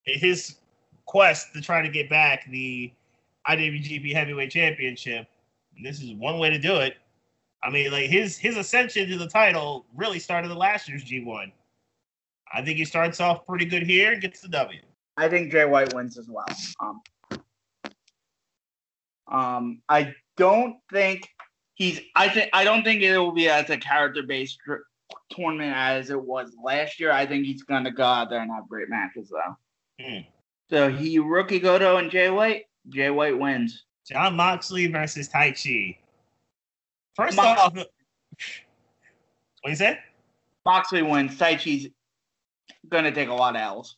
his 0.04 0.58
quest 1.06 1.54
to 1.54 1.62
try 1.62 1.82
to 1.82 1.90
get 1.90 2.10
back 2.10 2.46
the 2.50 2.92
IWGP 3.48 4.14
Heavyweight 4.14 4.52
Championship. 4.52 5.28
This 5.82 6.02
is 6.02 6.14
one 6.14 6.38
way 6.38 6.50
to 6.50 6.60
do 6.60 6.76
it. 6.78 6.98
I 7.64 7.70
mean, 7.70 7.92
like 7.92 8.10
his 8.10 8.38
his 8.38 8.58
ascension 8.58 9.10
to 9.10 9.18
the 9.18 9.28
title 9.28 9.86
really 9.96 10.20
started 10.20 10.50
the 10.50 10.56
last 10.56 10.88
year's 10.88 11.04
G1. 11.04 11.52
I 12.54 12.62
think 12.62 12.78
he 12.78 12.86
starts 12.86 13.20
off 13.20 13.46
pretty 13.46 13.66
good 13.66 13.84
here 13.84 14.14
and 14.14 14.22
gets 14.22 14.42
the 14.42 14.48
W. 14.50 14.80
I 15.18 15.28
think 15.30 15.52
Jay 15.52 15.66
White 15.66 15.94
wins 15.94 16.18
as 16.18 16.30
well. 16.30 16.46
Um, 16.80 17.02
um, 19.28 19.82
I 19.90 20.14
don't 20.38 20.78
think 20.92 21.28
he's. 21.74 22.02
I 22.16 22.30
think 22.30 22.50
I 22.54 22.64
don't 22.64 22.84
think 22.84 23.02
it 23.02 23.18
will 23.18 23.32
be 23.32 23.50
as 23.50 23.70
a 23.70 23.78
character 23.78 24.24
based 24.24 24.60
tournament 25.32 25.74
as 25.76 26.10
it 26.10 26.22
was 26.22 26.52
last 26.64 27.00
year. 27.00 27.12
I 27.12 27.26
think 27.26 27.46
he's 27.46 27.64
gonna 27.64 27.92
go 27.92 28.04
out 28.04 28.30
there 28.30 28.42
and 28.42 28.52
have 28.52 28.70
great 28.70 28.90
matches 28.90 29.30
though. 29.30 30.06
Hmm. 30.06 30.20
So 30.70 30.92
Hiroki 30.92 31.62
Goto 31.62 31.98
and 31.98 32.12
Jay 32.12 32.30
White. 32.30 32.66
Jay 32.90 33.10
White 33.10 33.38
wins. 33.38 33.86
Jon 34.08 34.36
Moxley 34.36 34.88
versus 34.88 35.30
Taichi. 35.30 35.98
First 37.16 37.38
Mox- 37.38 37.62
off, 37.62 37.74
what 37.74 37.88
you 39.66 39.76
said? 39.76 40.00
Moxley 40.66 41.02
wins. 41.02 41.38
Taichi's 41.38 41.90
gonna 42.90 43.12
take 43.12 43.30
a 43.30 43.34
lot 43.34 43.56
of 43.56 43.62
L's. 43.62 43.98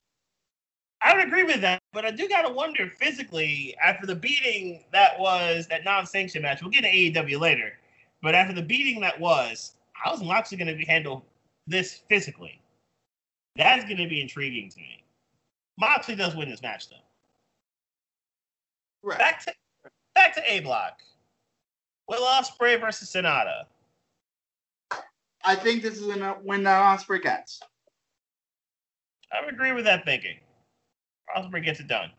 I 1.02 1.16
would 1.16 1.26
agree 1.26 1.44
with 1.44 1.62
that, 1.62 1.82
but 1.94 2.06
I 2.06 2.12
do 2.12 2.28
gotta 2.28 2.54
wonder 2.54 2.92
physically 3.00 3.76
after 3.84 4.06
the 4.06 4.16
beating 4.16 4.84
that 4.92 5.20
was 5.20 5.68
that 5.68 5.84
non-sanctioned 5.84 6.44
match. 6.44 6.62
We'll 6.62 6.72
get 6.72 6.82
to 6.82 6.92
AEW 6.92 7.40
later, 7.40 7.74
but 8.22 8.36
after 8.36 8.54
the 8.54 8.62
beating 8.62 9.02
that 9.02 9.20
was, 9.20 9.74
how 9.98 10.14
is 10.14 10.22
Moxley 10.22 10.58
going 10.58 10.68
to 10.68 10.76
be 10.76 10.86
handle 10.86 11.26
this 11.66 12.02
physically? 12.10 12.62
That's 13.56 13.84
going 13.86 13.98
to 13.98 14.08
be 14.08 14.22
intriguing 14.22 14.70
to 14.70 14.80
me. 14.80 15.04
Moxley 15.80 16.16
does 16.16 16.36
win 16.36 16.50
this 16.50 16.62
match 16.62 16.90
though. 16.90 16.96
Right. 19.04 19.20
Back 19.20 19.44
to 19.46 19.54
back 20.16 20.34
to 20.36 20.42
A 20.52 20.60
Block. 20.62 21.00
Will 22.08 22.22
Ospreay 22.22 22.80
versus 22.80 23.12
Sanada. 23.12 23.66
I 25.44 25.56
think 25.56 25.82
this 25.82 26.00
is 26.00 26.08
gonna 26.08 26.32
uh, 26.32 26.36
win 26.44 26.64
that 26.64 26.82
uh, 26.82 26.98
Ospreay 26.98 27.22
gets. 27.22 27.60
I 29.32 29.44
would 29.44 29.54
agree 29.54 29.74
with 29.74 29.86
that 29.86 30.06
thinking. 30.06 30.38
Ospreay 31.36 31.64
gets 31.64 31.80
it 31.80 31.88
done. 31.88 32.12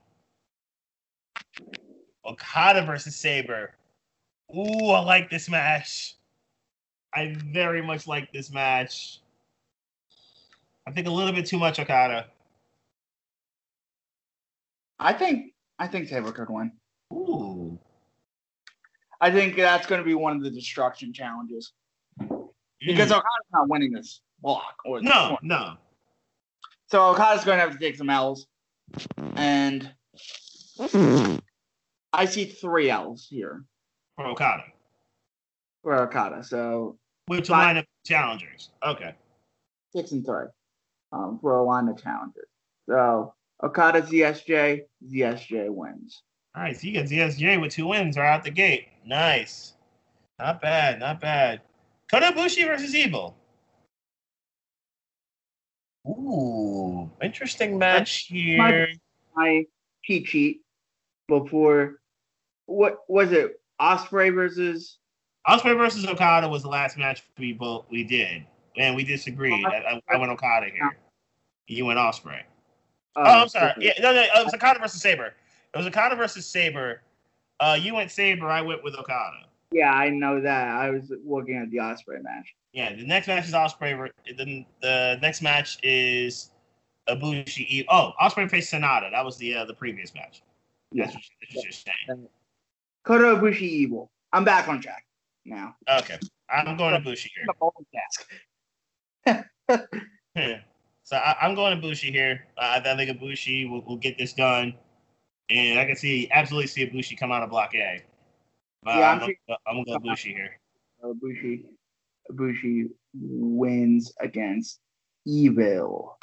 Okada 2.24 2.82
versus 2.82 3.16
Sabre. 3.16 3.74
Ooh, 4.54 4.90
I 4.90 5.00
like 5.00 5.30
this 5.30 5.48
match. 5.48 6.16
I 7.14 7.36
very 7.52 7.82
much 7.82 8.06
like 8.06 8.30
this 8.32 8.52
match. 8.52 9.20
I 10.86 10.90
think 10.90 11.06
a 11.06 11.10
little 11.10 11.32
bit 11.32 11.46
too 11.46 11.58
much 11.58 11.78
Okada. 11.78 12.26
I 14.98 15.12
think 15.12 15.52
I 15.78 15.86
think 15.86 16.08
Sabre 16.08 16.32
could 16.32 16.50
win. 16.50 16.72
Ooh. 17.12 17.47
I 19.20 19.30
think 19.30 19.56
that's 19.56 19.86
going 19.86 20.00
to 20.00 20.04
be 20.04 20.14
one 20.14 20.36
of 20.36 20.42
the 20.42 20.50
destruction 20.50 21.12
challenges 21.12 21.72
because 22.18 23.08
Mm. 23.10 23.16
Okada's 23.18 23.48
not 23.52 23.68
winning 23.68 23.92
this 23.92 24.20
block 24.40 24.76
or 24.84 25.00
this 25.00 25.08
no, 25.08 25.30
point. 25.30 25.42
no. 25.42 25.74
So 26.90 27.08
Okada's 27.10 27.44
going 27.44 27.58
to 27.58 27.62
have 27.64 27.72
to 27.72 27.78
take 27.78 27.96
some 27.96 28.08
L's, 28.10 28.46
and 29.34 29.92
I 32.12 32.24
see 32.24 32.44
three 32.46 32.90
L's 32.90 33.26
here 33.28 33.64
For 34.16 34.26
Okada. 34.26 34.62
for 35.82 35.94
Okada. 36.02 36.42
So 36.44 36.98
Which 37.26 37.48
Fine. 37.48 37.58
line 37.58 37.76
of 37.78 37.84
challengers? 38.06 38.70
Okay. 38.86 39.14
six 39.94 40.12
and 40.12 40.24
three 40.24 40.46
um, 41.12 41.38
for 41.42 41.58
a 41.58 41.64
line 41.64 41.88
of 41.88 42.00
challenges. 42.02 42.46
So 42.88 43.34
Okada 43.62 44.02
ZSJ, 44.02 44.82
ZSJ 45.10 45.68
wins. 45.68 46.22
All 46.54 46.62
right, 46.62 46.76
so 46.76 46.86
you 46.86 46.94
got 46.94 47.04
ZSJ 47.04 47.60
with 47.60 47.72
two 47.72 47.86
wins 47.86 48.16
right 48.16 48.32
out 48.34 48.44
the 48.44 48.50
gate. 48.50 48.88
Nice. 49.04 49.74
Not 50.38 50.60
bad, 50.60 50.98
not 51.00 51.20
bad. 51.20 51.60
Kota 52.10 52.26
Ibushi 52.26 52.66
versus 52.66 52.94
Evil. 52.94 53.36
Ooh, 56.08 57.10
interesting 57.22 57.78
match 57.78 58.26
here. 58.28 58.88
My 59.36 59.64
cheat 60.02 60.26
sheet 60.26 60.62
before 61.28 62.00
what 62.66 62.98
was 63.08 63.32
it? 63.32 63.60
Ospreay 63.80 64.34
versus 64.34 64.98
Ospreay 65.46 65.76
versus 65.76 66.06
Okada 66.06 66.48
was 66.48 66.62
the 66.62 66.68
last 66.68 66.96
match 66.96 67.22
we 67.38 67.52
both 67.52 67.86
we 67.90 68.04
did, 68.04 68.44
and 68.76 68.96
we 68.96 69.04
disagreed. 69.04 69.64
I, 69.64 70.00
I, 70.08 70.16
went 70.16 70.32
Okada 70.32 70.66
here. 70.66 70.96
You 71.66 71.84
went 71.86 71.98
Ospreay. 71.98 72.40
uh, 73.16 73.20
Oh, 73.24 73.42
I'm 73.42 73.48
sorry. 73.48 73.72
Yeah, 73.78 73.92
no, 74.00 74.12
no, 74.12 74.20
it 74.20 74.44
was 74.44 74.54
Okada 74.54 74.80
versus 74.80 75.00
Sabre. 75.00 75.34
It 75.74 75.78
was 75.78 75.86
Okada 75.86 76.16
versus 76.16 76.46
Sabre. 76.46 77.02
Uh, 77.60 77.78
you 77.80 77.94
went 77.94 78.10
Sabre. 78.10 78.48
I 78.48 78.62
went 78.62 78.82
with 78.84 78.94
Okada. 78.94 79.48
Yeah, 79.70 79.92
I 79.92 80.08
know 80.08 80.40
that. 80.40 80.68
I 80.68 80.90
was 80.90 81.12
looking 81.26 81.56
at 81.56 81.70
the 81.70 81.78
Ospreay 81.78 82.22
match. 82.22 82.54
Yeah, 82.72 82.94
the 82.94 83.04
next 83.04 83.26
match 83.26 83.46
is 83.46 83.52
Ospreay. 83.52 84.10
Then 84.36 84.64
the 84.80 85.18
next 85.20 85.42
match 85.42 85.78
is 85.82 86.50
Ibushi. 87.08 87.84
Oh, 87.88 88.12
Ospreay 88.20 88.50
faced 88.50 88.72
Sanada. 88.72 89.10
That 89.10 89.24
was 89.24 89.36
the 89.36 89.54
uh, 89.54 89.64
the 89.66 89.74
previous 89.74 90.14
match. 90.14 90.42
Yeah. 90.92 91.04
That's 91.04 91.16
what, 91.16 91.64
you're 91.64 91.72
saying. 91.72 92.28
Kota 93.04 93.24
Ibushi 93.24 93.62
evil. 93.62 94.10
I'm 94.32 94.44
back 94.44 94.68
on 94.68 94.80
track 94.80 95.04
now. 95.44 95.74
Okay, 95.88 96.18
I'm 96.50 96.76
going 96.76 96.94
to 96.94 97.00
Ibushi 97.00 97.28
Task. 99.26 99.48
here. 100.34 100.64
so 101.02 101.16
I, 101.16 101.36
I'm 101.42 101.54
going 101.54 101.78
to 101.78 101.86
Ibushi 101.86 102.10
here. 102.10 102.46
Uh, 102.56 102.80
I 102.84 102.96
think 102.96 103.18
Ibushi 103.18 103.68
will, 103.70 103.82
will 103.82 103.96
get 103.96 104.18
this 104.18 104.32
done, 104.32 104.74
and 105.50 105.78
I 105.78 105.84
can 105.86 105.96
see 105.96 106.28
absolutely 106.30 106.66
see 106.68 106.86
Ibushi 106.86 107.18
come 107.18 107.32
out 107.32 107.42
of 107.42 107.50
Block 107.50 107.74
A. 107.74 108.02
But 108.82 108.96
Yeah, 108.96 109.10
I'm, 109.10 109.20
I'm 109.22 109.34
gonna- 109.46 109.58
I'm 109.66 109.74
going 109.74 109.84
to 109.86 109.92
go 109.92 109.98
Ibushi 110.10 110.34
here. 110.34 110.60
Ibushi, 111.04 111.64
Ibushi 112.32 112.90
wins 113.14 114.12
against 114.20 114.80
Evil. 115.26 116.16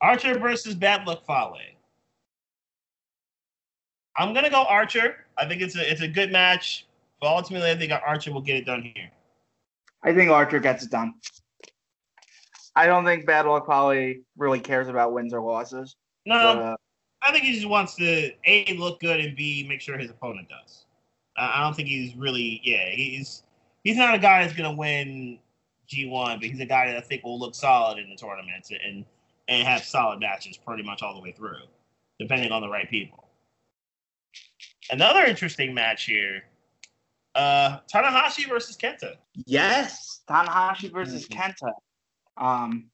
Archer 0.00 0.38
versus 0.38 0.74
Bad 0.74 1.06
Luck 1.06 1.24
Fale. 1.26 1.56
I'm 4.16 4.32
gonna 4.32 4.50
go 4.50 4.62
Archer. 4.64 5.24
I 5.36 5.46
think 5.48 5.60
it's 5.60 5.76
a 5.76 5.90
it's 5.90 6.00
a 6.02 6.08
good 6.08 6.30
match, 6.30 6.86
but 7.20 7.28
ultimately 7.28 7.70
I 7.70 7.76
think 7.76 7.90
Archer 7.92 8.32
will 8.32 8.40
get 8.42 8.56
it 8.56 8.66
done 8.66 8.82
here. 8.94 9.10
I 10.04 10.14
think 10.14 10.30
Archer 10.30 10.60
gets 10.60 10.84
it 10.84 10.90
done. 10.90 11.14
I 12.76 12.86
don't 12.86 13.04
think 13.04 13.26
Bad 13.26 13.46
Luck 13.46 13.66
Fale 13.66 14.14
really 14.36 14.60
cares 14.60 14.88
about 14.88 15.12
wins 15.12 15.32
or 15.32 15.40
losses. 15.40 15.96
No, 16.26 16.34
but, 16.34 16.62
uh, 16.62 16.76
I 17.24 17.32
think 17.32 17.44
he 17.44 17.54
just 17.54 17.68
wants 17.68 17.94
to 17.96 18.30
a 18.46 18.76
look 18.76 19.00
good 19.00 19.20
and 19.20 19.34
b 19.34 19.66
make 19.68 19.80
sure 19.80 19.96
his 19.96 20.10
opponent 20.10 20.48
does. 20.48 20.84
Uh, 21.36 21.50
I 21.54 21.62
don't 21.62 21.74
think 21.74 21.88
he's 21.88 22.14
really 22.16 22.60
yeah 22.62 22.90
he's 22.90 23.42
he's 23.82 23.96
not 23.96 24.14
a 24.14 24.18
guy 24.18 24.42
that's 24.42 24.56
gonna 24.56 24.74
win 24.74 25.38
G1, 25.88 26.40
but 26.40 26.44
he's 26.44 26.60
a 26.60 26.66
guy 26.66 26.86
that 26.88 26.96
I 26.96 27.00
think 27.00 27.24
will 27.24 27.38
look 27.38 27.54
solid 27.54 27.98
in 27.98 28.10
the 28.10 28.16
tournaments 28.16 28.70
and 28.70 29.04
and 29.48 29.66
have 29.66 29.84
solid 29.84 30.20
matches 30.20 30.56
pretty 30.56 30.82
much 30.82 31.02
all 31.02 31.14
the 31.14 31.20
way 31.20 31.32
through, 31.32 31.56
depending 32.18 32.52
on 32.52 32.62
the 32.62 32.68
right 32.68 32.88
people. 32.88 33.28
Another 34.90 35.24
interesting 35.24 35.74
match 35.74 36.04
here. 36.04 36.44
Uh, 37.34 37.78
Tanahashi 37.92 38.48
versus 38.48 38.76
Kenta. 38.76 39.16
yes, 39.46 40.20
Tanahashi 40.28 40.92
versus 40.92 41.26
Kenta. 41.26 41.72
Um, 42.36 42.90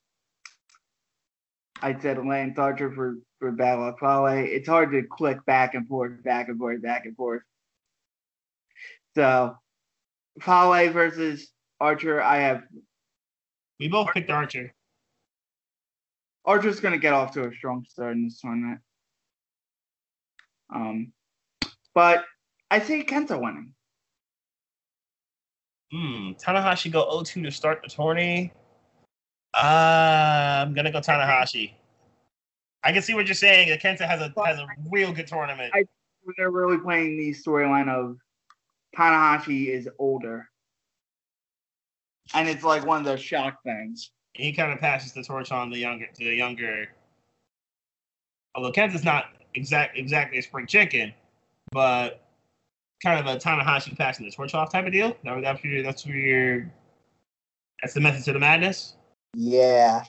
I 1.83 1.99
said 1.99 2.25
Lance 2.25 2.59
Archer 2.59 2.91
for 2.93 3.17
for 3.40 3.50
Luck 3.50 3.99
Holly. 3.99 4.50
It's 4.50 4.68
hard 4.68 4.92
to 4.92 5.02
click 5.02 5.44
back 5.47 5.75
and 5.75 5.88
forth, 5.88 6.23
back 6.23 6.49
and 6.49 6.59
forth, 6.59 6.82
back 6.82 7.06
and 7.06 7.16
forth. 7.16 7.42
So, 9.16 9.56
Fale 10.40 10.92
versus 10.92 11.50
Archer. 11.80 12.23
I 12.23 12.37
have 12.37 12.62
We 13.80 13.88
both 13.88 14.12
picked 14.12 14.30
Archer. 14.30 14.73
Archer's 16.44 16.78
going 16.78 16.92
to 16.92 17.00
get 17.00 17.12
off 17.12 17.32
to 17.32 17.49
a 17.49 17.54
strong 17.54 17.85
start 17.88 18.12
in 18.12 18.25
this 18.25 18.40
tournament. 18.40 18.80
Um, 20.73 21.12
but 21.94 22.25
I 22.70 22.78
see 22.78 23.02
Kenta 23.02 23.40
winning. 23.40 23.75
Hmm. 25.92 26.32
Tanahashi 26.32 26.92
go 26.92 27.04
0-2 27.11 27.44
to 27.44 27.50
start 27.50 27.82
the 27.82 27.88
tourney. 27.88 28.52
Uh, 29.52 30.62
I'm 30.64 30.75
gonna 30.75 30.92
go 30.92 31.00
Tanahashi. 31.00 31.73
I 32.83 32.93
can 32.93 33.03
see 33.03 33.15
what 33.15 33.27
you're 33.27 33.35
saying. 33.35 33.69
Kenta 33.79 34.07
has 34.07 34.21
a 34.21 34.33
has 34.45 34.59
a 34.59 34.67
real 34.91 35.13
good 35.13 35.27
tournament. 35.27 35.73
I- 35.75 35.85
They're 36.37 36.51
really 36.51 36.79
playing 36.79 37.17
the 37.17 37.31
storyline 37.33 37.89
of 37.89 38.19
Tanahashi 38.97 39.69
is 39.69 39.89
older, 39.99 40.49
and 42.35 42.49
it's 42.49 42.63
like 42.65 42.85
one 42.87 42.99
of 42.99 43.05
those 43.05 43.21
shock 43.23 43.63
things. 43.63 44.11
he 44.35 44.53
kind 44.53 44.73
of 44.73 44.79
passes 44.79 45.13
the 45.13 45.23
torch 45.23 45.51
on 45.51 45.71
the 45.71 45.79
younger 45.79 46.07
to 46.07 46.25
the 46.25 46.35
younger. 46.35 46.89
Although 48.55 48.73
Kenta's 48.73 49.05
not 49.05 49.27
exact 49.55 49.97
exactly 49.99 50.39
a 50.39 50.43
spring 50.43 50.67
chicken, 50.67 51.13
but 51.73 52.25
kind 53.03 53.19
of 53.19 53.27
a 53.35 53.39
Tanahashi 53.39 53.97
passing 53.97 54.27
the 54.27 54.33
torch 54.33 54.55
off 54.55 54.71
type 54.73 54.87
of 54.87 54.93
deal. 54.93 55.17
That, 55.25 55.41
that's 55.43 55.63
where 55.65 55.83
that's 55.83 56.07
where 56.07 56.17
you're. 56.17 56.73
That's 57.83 57.95
the 57.95 58.01
method 58.01 58.25
to 58.25 58.33
the 58.35 58.39
madness. 58.39 58.95
Yeah, 59.35 60.05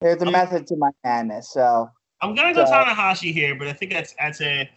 there's 0.00 0.22
a 0.22 0.26
Um, 0.26 0.32
method 0.32 0.66
to 0.68 0.76
my 0.76 0.90
madness. 1.04 1.50
So 1.50 1.90
I'm 2.20 2.34
gonna 2.34 2.54
go 2.54 2.64
So- 2.64 2.72
Tanahashi 2.72 3.32
here, 3.32 3.54
but 3.54 3.68
I 3.68 3.72
think 3.72 3.92
that's 3.92 4.14
that's 4.18 4.40
a 4.40 4.70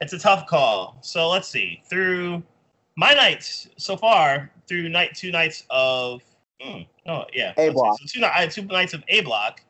it's 0.00 0.12
a 0.12 0.18
tough 0.18 0.46
call. 0.46 0.98
So 1.02 1.28
let's 1.28 1.48
see. 1.48 1.82
Through 1.88 2.42
my 2.96 3.12
nights 3.12 3.68
so 3.76 3.96
far, 3.96 4.50
through 4.66 4.88
night 4.88 5.14
two 5.14 5.30
nights 5.30 5.64
of 5.70 6.22
hmm, 6.60 6.82
oh 7.06 7.24
yeah, 7.32 7.52
A 7.56 7.70
block. 7.70 7.98
So 8.00 8.20
two, 8.20 8.24
I 8.24 8.42
have 8.42 8.52
two 8.52 8.62
nights 8.62 8.94
of 8.94 9.04
A 9.08 9.20
block. 9.22 9.62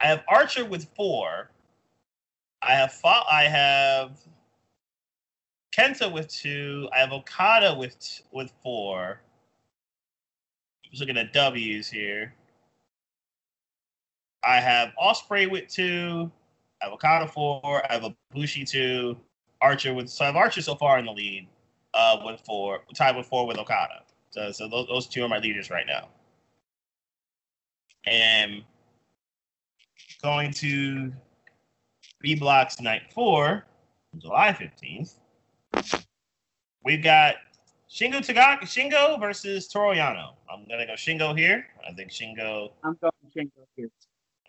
I 0.00 0.06
have 0.06 0.22
Archer 0.28 0.64
with 0.64 0.86
four. 0.94 1.50
I 2.62 2.72
have 2.74 2.92
Fa- 2.92 3.24
I 3.30 3.44
have 3.44 4.18
Kenta 5.72 6.10
with 6.12 6.28
two. 6.28 6.88
I 6.92 6.98
have 6.98 7.12
Okada 7.12 7.74
with 7.74 7.96
with 8.32 8.52
four. 8.62 9.20
Just 10.90 11.00
looking 11.00 11.16
at 11.18 11.32
W's 11.32 11.88
here. 11.88 12.34
I 14.42 14.60
have 14.60 14.92
Ospreay 15.02 15.50
with 15.50 15.68
two. 15.68 16.30
I 16.80 16.86
have 16.86 16.94
Okada 16.94 17.26
four. 17.26 17.82
I 17.88 17.92
have 17.92 18.04
a 18.04 18.14
Bushi 18.32 18.64
two. 18.64 19.16
Archer 19.62 19.92
with 19.92 20.08
so 20.08 20.24
I 20.24 20.28
have 20.28 20.36
Archer 20.36 20.62
so 20.62 20.74
far 20.74 20.98
in 20.98 21.04
the 21.04 21.12
lead. 21.12 21.46
Uh, 21.92 22.18
with 22.24 22.40
four, 22.46 22.82
tied 22.94 23.16
with 23.16 23.26
four 23.26 23.46
with 23.48 23.58
Okada. 23.58 24.02
So 24.30 24.52
so 24.52 24.68
those, 24.68 24.86
those 24.86 25.06
two 25.08 25.24
are 25.24 25.28
my 25.28 25.38
leaders 25.38 25.70
right 25.70 25.86
now. 25.86 26.08
And 28.06 28.62
going 30.22 30.52
to 30.52 31.12
B 32.20 32.36
blocks 32.36 32.80
night 32.80 33.02
four, 33.12 33.66
July 34.18 34.52
fifteenth. 34.52 35.14
We've 36.84 37.02
got 37.02 37.34
Shingo 37.90 38.20
Takagi 38.20 38.62
Shingo 38.62 39.18
versus 39.18 39.66
Toru 39.66 39.96
Yano. 39.96 40.34
I'm 40.48 40.64
gonna 40.68 40.86
go 40.86 40.92
Shingo 40.92 41.36
here. 41.36 41.66
I 41.86 41.92
think 41.92 42.10
Shingo 42.10 42.70
I'm 42.84 42.96
going 43.00 43.12
Shingo 43.36 43.66
here. 43.76 43.90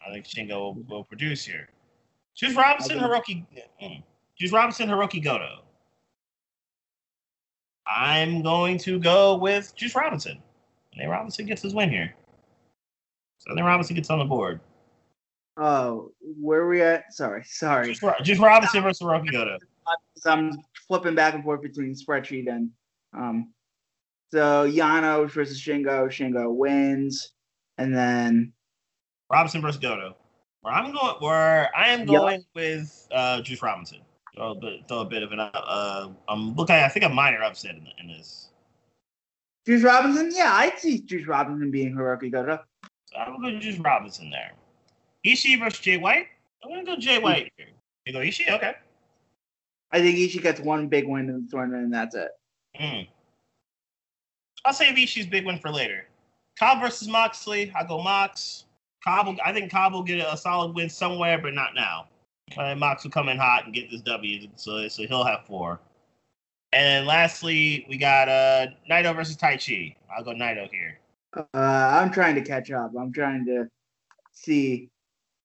I 0.05 0.11
think 0.11 0.25
Shingo 0.25 0.59
will, 0.59 0.83
will 0.89 1.03
produce 1.03 1.45
here. 1.45 1.69
Juice 2.35 2.55
Robinson, 2.55 2.99
Hiroki. 2.99 3.45
mm. 3.81 4.03
Juice 4.39 4.51
Robinson, 4.51 4.89
Hiroki 4.89 5.23
Goto. 5.23 5.63
I'm 7.85 8.41
going 8.41 8.77
to 8.79 8.99
go 8.99 9.35
with 9.35 9.75
Juice 9.75 9.95
Robinson. 9.95 10.41
Nate 10.95 11.09
Robinson 11.09 11.45
gets 11.45 11.61
his 11.61 11.73
win 11.73 11.89
here. 11.89 12.13
So 13.39 13.53
then 13.55 13.63
Robinson 13.63 13.95
gets 13.95 14.09
on 14.09 14.19
the 14.19 14.25
board. 14.25 14.59
Oh, 15.57 16.11
where 16.21 16.61
are 16.61 16.69
we 16.69 16.81
at? 16.81 17.13
Sorry, 17.13 17.43
sorry. 17.43 17.93
Juice 18.23 18.39
Robinson 18.39 18.83
versus 18.83 19.01
Hiroki 19.01 19.31
Goto. 19.31 19.57
I'm 20.25 20.51
flipping 20.87 21.15
back 21.15 21.33
and 21.33 21.43
forth 21.43 21.61
between 21.61 21.93
spreadsheet 21.93 22.47
and 22.49 22.69
um. 23.17 23.51
So 24.31 24.69
Yano 24.69 25.29
versus 25.29 25.59
Shingo. 25.59 26.07
Shingo 26.07 26.55
wins, 26.55 27.33
and 27.77 27.95
then 27.95 28.53
Robinson 29.31 29.61
versus 29.61 29.79
Goto. 29.79 30.15
Where 30.61 30.73
I'm 30.73 30.91
going, 30.91 31.15
where 31.19 31.75
I 31.75 31.87
am 31.89 31.99
Yep. 32.01 32.07
going 32.07 32.45
with 32.53 33.07
uh, 33.11 33.41
Juice 33.41 33.61
Robinson. 33.61 33.99
Throw 34.35 34.51
a 34.51 34.55
bit, 34.55 34.87
throw 34.87 34.99
a 34.99 35.05
bit 35.05 35.23
of 35.23 35.31
an. 35.31 35.39
Uh, 35.39 36.09
I'm 36.29 36.53
looking. 36.55 36.75
I 36.75 36.87
think 36.87 37.05
a 37.05 37.09
minor 37.09 37.41
upset 37.43 37.75
in, 37.75 37.87
in 37.99 38.07
this. 38.07 38.49
Juice 39.65 39.83
Robinson. 39.83 40.31
Yeah, 40.33 40.51
I'd 40.53 40.77
see 40.79 40.99
Juice 40.99 41.27
Robinson 41.27 41.71
being 41.71 41.93
Hiroki 41.93 42.31
Goto. 42.31 42.59
So 43.05 43.17
I'm 43.17 43.41
gonna 43.41 43.53
go 43.53 43.59
Juice 43.59 43.77
Robinson 43.79 44.29
there. 44.29 44.51
Ishii 45.25 45.59
versus 45.59 45.79
Jay 45.79 45.97
White. 45.97 46.27
I'm 46.63 46.69
gonna 46.69 46.85
go 46.85 46.95
Jay 46.95 47.19
White 47.19 47.51
here. 47.57 47.67
You 48.05 48.13
go 48.13 48.19
Ishii, 48.19 48.51
okay. 48.51 48.73
I 49.91 49.99
think 49.99 50.17
Ishii 50.17 50.41
gets 50.41 50.61
one 50.61 50.87
big 50.87 51.07
win 51.07 51.29
in 51.29 51.43
the 51.45 51.51
tournament, 51.51 51.83
and 51.83 51.93
that's 51.93 52.15
it. 52.15 52.29
Mm. 52.79 53.07
I'll 54.63 54.73
save 54.73 54.95
Ishii's 54.95 55.25
big 55.25 55.45
win 55.45 55.59
for 55.59 55.69
later. 55.69 56.05
Cobb 56.57 56.81
versus 56.81 57.07
Moxley. 57.07 57.71
I 57.75 57.83
go 57.83 58.01
Mox. 58.01 58.65
Cobb. 59.03 59.27
Will, 59.27 59.37
I 59.43 59.53
think 59.53 59.71
Cobb 59.71 59.93
will 59.93 60.03
get 60.03 60.25
a 60.25 60.37
solid 60.37 60.75
win 60.75 60.89
somewhere, 60.89 61.37
but 61.37 61.53
not 61.53 61.75
now. 61.75 62.07
Uh, 62.57 62.75
Mox 62.75 63.03
will 63.03 63.11
come 63.11 63.29
in 63.29 63.37
hot 63.37 63.65
and 63.65 63.73
get 63.73 63.89
this 63.89 64.01
W, 64.01 64.47
so 64.55 64.87
so 64.87 65.03
he'll 65.03 65.23
have 65.23 65.45
four. 65.45 65.79
And 66.73 67.05
lastly, 67.05 67.85
we 67.89 67.97
got 67.97 68.29
uh 68.29 68.67
Naito 68.89 69.15
versus 69.15 69.37
Taichi. 69.37 69.95
I'll 70.15 70.23
go 70.23 70.31
Naito 70.31 70.69
here. 70.69 70.99
Uh, 71.35 71.45
I'm 71.53 72.11
trying 72.11 72.35
to 72.35 72.41
catch 72.41 72.71
up. 72.71 72.91
I'm 72.97 73.11
trying 73.11 73.45
to 73.45 73.67
see. 74.33 74.89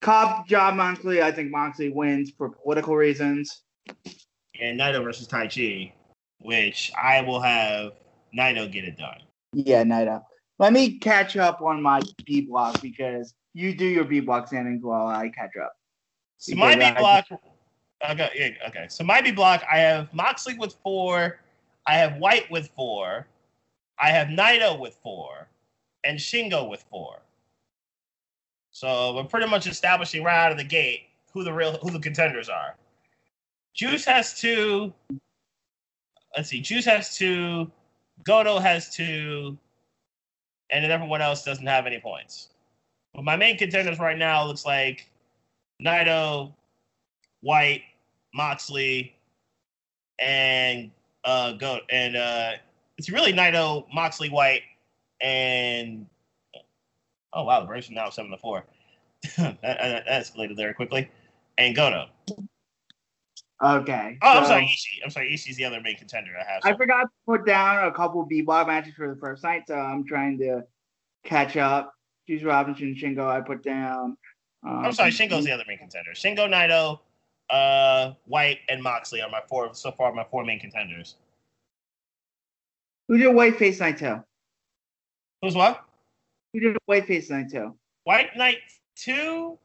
Cobb 0.03 0.47
job 0.47 0.75
Moxley. 0.75 1.23
I 1.23 1.33
think 1.33 1.51
Moxley 1.51 1.89
wins 1.89 2.31
for 2.37 2.51
political 2.51 2.95
reasons. 2.95 3.63
And 4.61 4.79
Naito 4.79 5.03
versus 5.03 5.27
Taichi, 5.27 5.93
which 6.41 6.93
I 7.01 7.23
will 7.23 7.41
have 7.41 7.93
Naito 8.37 8.71
get 8.71 8.85
it 8.85 8.99
done. 8.99 9.19
Yeah, 9.53 9.85
Naito. 9.85 10.23
Let 10.59 10.73
me 10.73 10.99
catch 10.99 11.37
up 11.37 11.61
on 11.61 11.83
my 11.83 12.01
B 12.25 12.43
block 12.43 12.81
because 12.81 13.35
you 13.57 13.75
do 13.75 13.87
your 13.87 14.05
B 14.05 14.21
block 14.21 14.49
standings 14.49 14.85
while 14.85 15.07
I 15.07 15.31
catch 15.31 15.57
up. 15.57 15.77
So 16.37 16.55
my 16.57 16.75
B 16.75 16.81
Because 16.81 16.95
I- 16.97 17.01
block. 17.01 17.25
Okay, 18.11 18.31
yeah, 18.61 18.69
okay. 18.69 18.87
So 18.91 19.03
my 19.05 19.23
B 19.23 19.33
block, 19.33 19.65
I 19.73 19.79
have 19.79 20.13
Moxley 20.13 20.59
with 20.59 20.75
four, 20.83 21.41
I 21.87 21.95
have 21.95 22.19
White 22.19 22.51
with 22.51 22.69
four, 22.77 23.27
I 23.99 24.11
have 24.11 24.29
Naito 24.29 24.79
with 24.79 24.95
four, 25.03 25.49
and 26.05 26.19
Shingo 26.19 26.69
with 26.69 26.85
four. 26.91 27.23
So 28.71 29.15
we're 29.15 29.25
pretty 29.25 29.49
much 29.49 29.67
establishing 29.67 30.23
right 30.23 30.37
out 30.45 30.53
of 30.53 30.59
the 30.59 30.65
gate 30.65 31.05
who 31.33 31.43
the 31.43 31.53
real 31.55 31.79
who 31.79 31.91
the 31.91 31.99
contenders 31.99 32.51
are. 32.51 32.77
Juice 33.75 34.05
has 34.05 34.39
two. 34.39 34.93
Let's 36.37 36.51
see. 36.51 36.61
Juice 36.61 36.85
has 36.85 37.17
two. 37.17 37.71
Goto 38.25 38.59
has 38.59 38.95
two, 38.95 39.57
and 40.71 40.85
then 40.85 40.91
everyone 40.91 41.23
else 41.23 41.45
doesn't 41.45 41.67
have 41.67 41.87
any 41.87 41.99
points. 41.99 42.51
But 43.17 43.25
my 43.25 43.35
main 43.35 43.57
contenders 43.57 43.99
right 43.99 44.19
now 44.19 44.45
looks 44.47 44.67
like 44.67 45.09
Naito, 45.83 46.53
White, 47.41 47.81
Moxley, 48.35 49.17
and 50.19 50.91
uh 51.25 51.53
go 51.53 51.81
and 51.91 52.15
uh 52.15 52.53
it's 52.99 53.11
really 53.11 53.33
Naito, 53.33 53.87
Moxley, 53.93 54.29
White, 54.29 54.63
and 55.23 56.07
oh 57.33 57.45
wow, 57.45 57.61
the 57.61 57.67
Braves 57.67 57.91
now 57.91 58.11
seven 58.11 58.31
to 58.31 58.37
four. 58.37 58.65
that, 59.39 59.63
that, 59.63 60.07
escalated 60.07 60.57
very 60.57 60.75
quickly. 60.75 61.11
And 61.57 61.75
Goto. 61.75 62.09
Okay. 63.65 64.19
Oh, 64.21 64.41
I'm 64.41 64.45
sorry, 64.45 64.65
Ishii. 64.65 65.03
I'm 65.03 65.11
sorry, 65.11 65.33
Ishii's 65.33 65.57
the 65.57 65.65
other 65.65 65.81
main 65.81 65.97
contender 65.97 66.33
I 66.39 66.53
have. 66.53 66.61
I 66.65 66.77
forgot 66.77 67.05
to 67.05 67.09
put 67.25 67.47
down 67.47 67.87
a 67.87 67.93
couple 67.93 68.23
B 68.27 68.43
block 68.43 68.67
matches 68.67 68.93
for 68.95 69.09
the 69.09 69.19
first 69.19 69.43
night, 69.43 69.63
so 69.67 69.75
I'm 69.75 70.07
trying 70.07 70.39
to 70.41 70.65
catch 71.25 71.57
up. 71.57 71.96
Juice 72.27 72.43
Robinson, 72.43 72.95
Shingo, 72.95 73.29
I 73.29 73.41
put 73.41 73.63
down. 73.63 74.17
Um, 74.67 74.85
I'm 74.85 74.93
sorry, 74.93 75.11
Shingo's 75.11 75.45
the 75.45 75.53
other 75.53 75.65
main 75.69 75.79
contender. 75.79 76.11
Shingo, 76.13 76.49
Naito, 76.49 76.99
uh, 77.51 78.15
White, 78.27 78.59
and 78.69 78.83
Moxley 78.83 79.21
are 79.21 79.31
my 79.31 79.41
four 79.49 79.73
so 79.75 79.93
far. 79.93 80.13
My 80.13 80.25
four 80.25 80.45
main 80.45 80.59
contenders. 80.59 81.17
Who 83.09 83.19
did 83.19 83.29
White 83.29 83.57
face 83.57 83.79
two? 83.79 84.23
Who's 85.43 85.55
what? 85.55 85.85
Who 86.53 86.61
did 86.61 86.77
White 86.87 87.07
face 87.07 87.29
two? 87.29 87.75
White 88.05 88.37
night 88.37 88.59
two. 88.97 89.59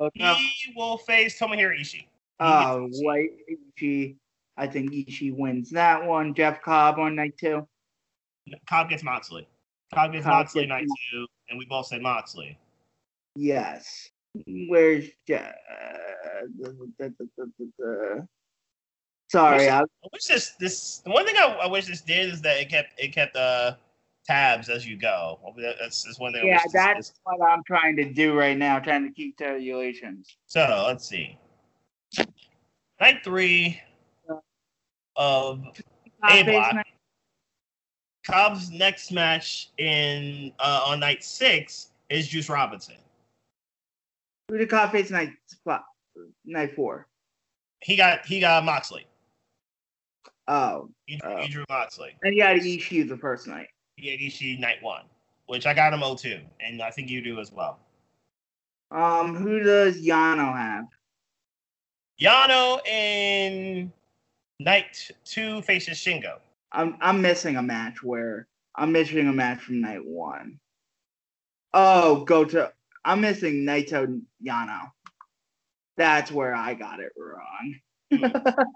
Okay. 0.00 0.34
He 0.34 0.72
will 0.76 0.98
face 0.98 1.38
Tomohiro 1.38 1.78
Ishii. 1.78 2.06
Oh, 2.40 2.88
White 3.02 3.30
Ishii. 3.78 4.16
I 4.56 4.66
think 4.66 4.92
Ishii 4.92 5.36
wins 5.36 5.70
that 5.70 6.04
one. 6.04 6.34
Jeff 6.34 6.62
Cobb 6.62 6.98
on 6.98 7.14
night 7.14 7.34
two. 7.38 7.66
Cobb 8.68 8.88
gets 8.90 9.04
Moxley. 9.04 9.46
Cobb 9.94 10.12
gets 10.12 10.24
Cobb 10.24 10.34
Moxley 10.34 10.62
gets 10.62 10.68
night 10.70 10.86
two, 11.12 11.26
and 11.48 11.58
we 11.58 11.64
both 11.66 11.86
said 11.86 12.02
Moxley. 12.02 12.58
Yes. 13.36 14.10
Where's 14.68 15.04
uh, 15.32 15.50
the- 16.58 18.26
Sorry, 19.30 19.68
I, 19.68 19.80
I 19.80 19.84
wish 20.12 20.24
this 20.24 20.50
this 20.60 20.98
the 20.98 21.10
one 21.10 21.24
thing 21.26 21.34
I, 21.36 21.58
I 21.62 21.66
wish 21.66 21.86
this 21.86 22.02
did 22.02 22.32
is 22.32 22.40
that 22.42 22.58
it 22.60 22.68
kept 22.68 22.92
it 22.98 23.12
kept 23.12 23.36
uh 23.36 23.74
tabs 24.26 24.68
as 24.68 24.86
you 24.86 24.96
go. 24.96 25.38
That's, 25.56 26.02
that's 26.04 26.18
one 26.18 26.32
thing. 26.32 26.46
Yeah, 26.46 26.62
that's 26.72 27.10
this- 27.10 27.20
what 27.24 27.46
I'm 27.46 27.62
trying 27.66 27.96
to 27.96 28.04
do 28.12 28.34
right 28.38 28.56
now, 28.56 28.78
trying 28.78 29.06
to 29.06 29.12
keep 29.12 29.36
tabulations. 29.36 30.36
so. 30.46 30.84
Let's 30.86 31.06
see. 31.06 31.38
Night 33.00 33.22
three 33.24 33.80
of 35.16 35.64
A 36.28 36.42
block. 36.42 36.76
Cobb's 38.28 38.70
next 38.70 39.12
match 39.12 39.70
in 39.78 40.52
uh, 40.58 40.84
on 40.86 41.00
night 41.00 41.22
six 41.22 41.88
is 42.10 42.28
Juice 42.28 42.48
Robinson. 42.48 42.96
Who 44.48 44.58
did 44.58 44.68
Cobb 44.70 44.92
face 44.92 45.10
night? 45.10 45.30
Night 46.44 46.74
four. 46.74 47.06
He 47.80 47.96
got 47.96 48.24
he 48.24 48.40
got 48.40 48.64
Moxley. 48.64 49.06
Oh, 50.46 50.90
He, 51.06 51.16
drew- 51.16 51.30
Oh. 51.32 51.42
he 51.42 51.48
drew 51.48 51.64
Moxley. 51.70 52.14
and 52.22 52.34
he 52.34 52.40
had 52.40 52.58
Ishii 52.58 53.08
the 53.08 53.16
first 53.16 53.46
night. 53.46 53.68
He 53.96 54.10
had 54.10 54.20
Ishii 54.20 54.58
night 54.58 54.82
one, 54.82 55.04
which 55.46 55.66
I 55.66 55.72
got 55.72 55.92
him 55.94 56.00
0-2, 56.00 56.40
and 56.60 56.82
I 56.82 56.90
think 56.90 57.08
you 57.08 57.22
do 57.22 57.40
as 57.40 57.50
well. 57.50 57.78
Um, 58.90 59.34
who 59.34 59.60
does 59.60 60.02
Yano 60.02 60.54
have? 60.54 60.84
Yano 62.20 62.86
in 62.86 63.90
night 64.60 65.10
two 65.24 65.62
faces 65.62 65.96
Shingo. 65.96 66.38
I'm 66.74 66.96
I'm 67.00 67.22
missing 67.22 67.56
a 67.56 67.62
match 67.62 68.02
where 68.02 68.48
I'm 68.74 68.92
missing 68.92 69.28
a 69.28 69.32
match 69.32 69.60
from 69.60 69.80
night 69.80 70.04
one. 70.04 70.58
Oh, 71.72 72.24
go 72.24 72.44
to 72.44 72.72
I'm 73.04 73.20
missing 73.20 73.64
Naito 73.64 74.20
Yano. 74.44 74.90
That's 75.96 76.32
where 76.32 76.54
I 76.54 76.74
got 76.74 76.98
it 77.00 77.12
wrong. 77.16 77.76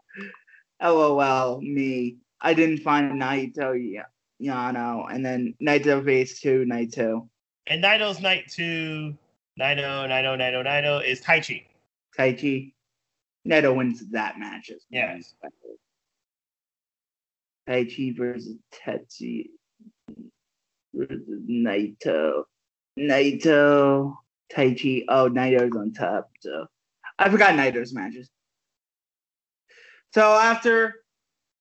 LOL, 0.83 1.61
me. 1.61 2.19
I 2.41 2.55
didn't 2.55 2.79
find 2.79 3.21
Naito 3.21 4.05
Yano, 4.41 5.13
and 5.13 5.27
then 5.27 5.55
Naito 5.61 6.05
phase 6.05 6.39
two, 6.39 6.65
night 6.65 6.93
two. 6.93 7.29
And 7.67 7.83
Naito's 7.83 8.21
night 8.21 8.45
two, 8.49 9.17
Naito, 9.59 10.07
Naito, 10.09 10.39
Naito, 10.39 10.65
Naito 10.65 11.05
is 11.05 11.21
Taichi. 11.21 11.65
Tai 12.17 12.33
Chi. 12.33 12.73
Naito 13.47 13.75
wins 13.75 14.09
that 14.11 14.39
match. 14.39 14.71
as. 14.71 14.85
Yes. 14.91 15.35
Chi 17.69 18.15
versus 18.17 18.57
Tetsu 18.73 19.45
versus 20.95 21.43
Naito. 21.49 22.45
Naito. 22.99 24.15
Taichi. 24.53 25.05
Oh, 25.09 25.29
Naito's 25.29 25.77
on 25.77 25.93
top. 25.93 26.31
So 26.41 26.67
I 27.19 27.29
forgot 27.29 27.55
Naito's 27.55 27.93
matches. 27.93 28.31
So 30.15 30.23
after 30.23 30.95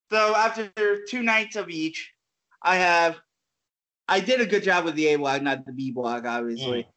so 0.10 0.36
after 0.36 0.72
two 1.10 1.22
nights 1.22 1.58
of 1.58 1.70
each, 1.70 2.14
I 2.62 2.78
have 2.78 3.20
I 4.08 4.22
did 4.22 4.40
a 4.40 4.46
good 4.46 4.64
job 4.64 4.86
with 4.86 4.96
the 4.96 5.08
A 5.08 5.18
block, 5.18 5.42
not 5.42 5.66
the 5.66 5.74
B 5.74 5.92
block, 5.92 6.26
obviously. 6.26 6.84
Mm. 6.84 6.88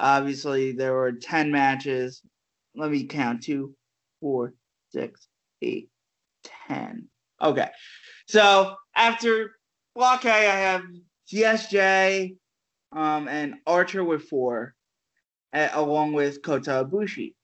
Obviously, 0.00 0.72
there 0.72 0.92
were 0.92 1.12
10 1.12 1.50
matches. 1.50 2.22
Let 2.76 2.90
me 2.90 3.04
count 3.04 3.42
two, 3.42 3.74
four, 4.20 4.52
six, 4.92 5.26
eight, 5.62 5.88
ten. 6.68 7.08
Okay. 7.42 7.68
So 8.26 8.74
after 8.94 9.52
block 9.94 10.24
A, 10.24 10.30
I 10.30 10.56
have 10.56 10.82
ZSJ 11.32 12.36
um, 12.92 13.28
and 13.28 13.56
Archer 13.66 14.04
with 14.04 14.28
four, 14.28 14.74
a- 15.52 15.70
along 15.74 16.12
with 16.12 16.42
Kota 16.42 16.86
Ibushi. 16.88 17.34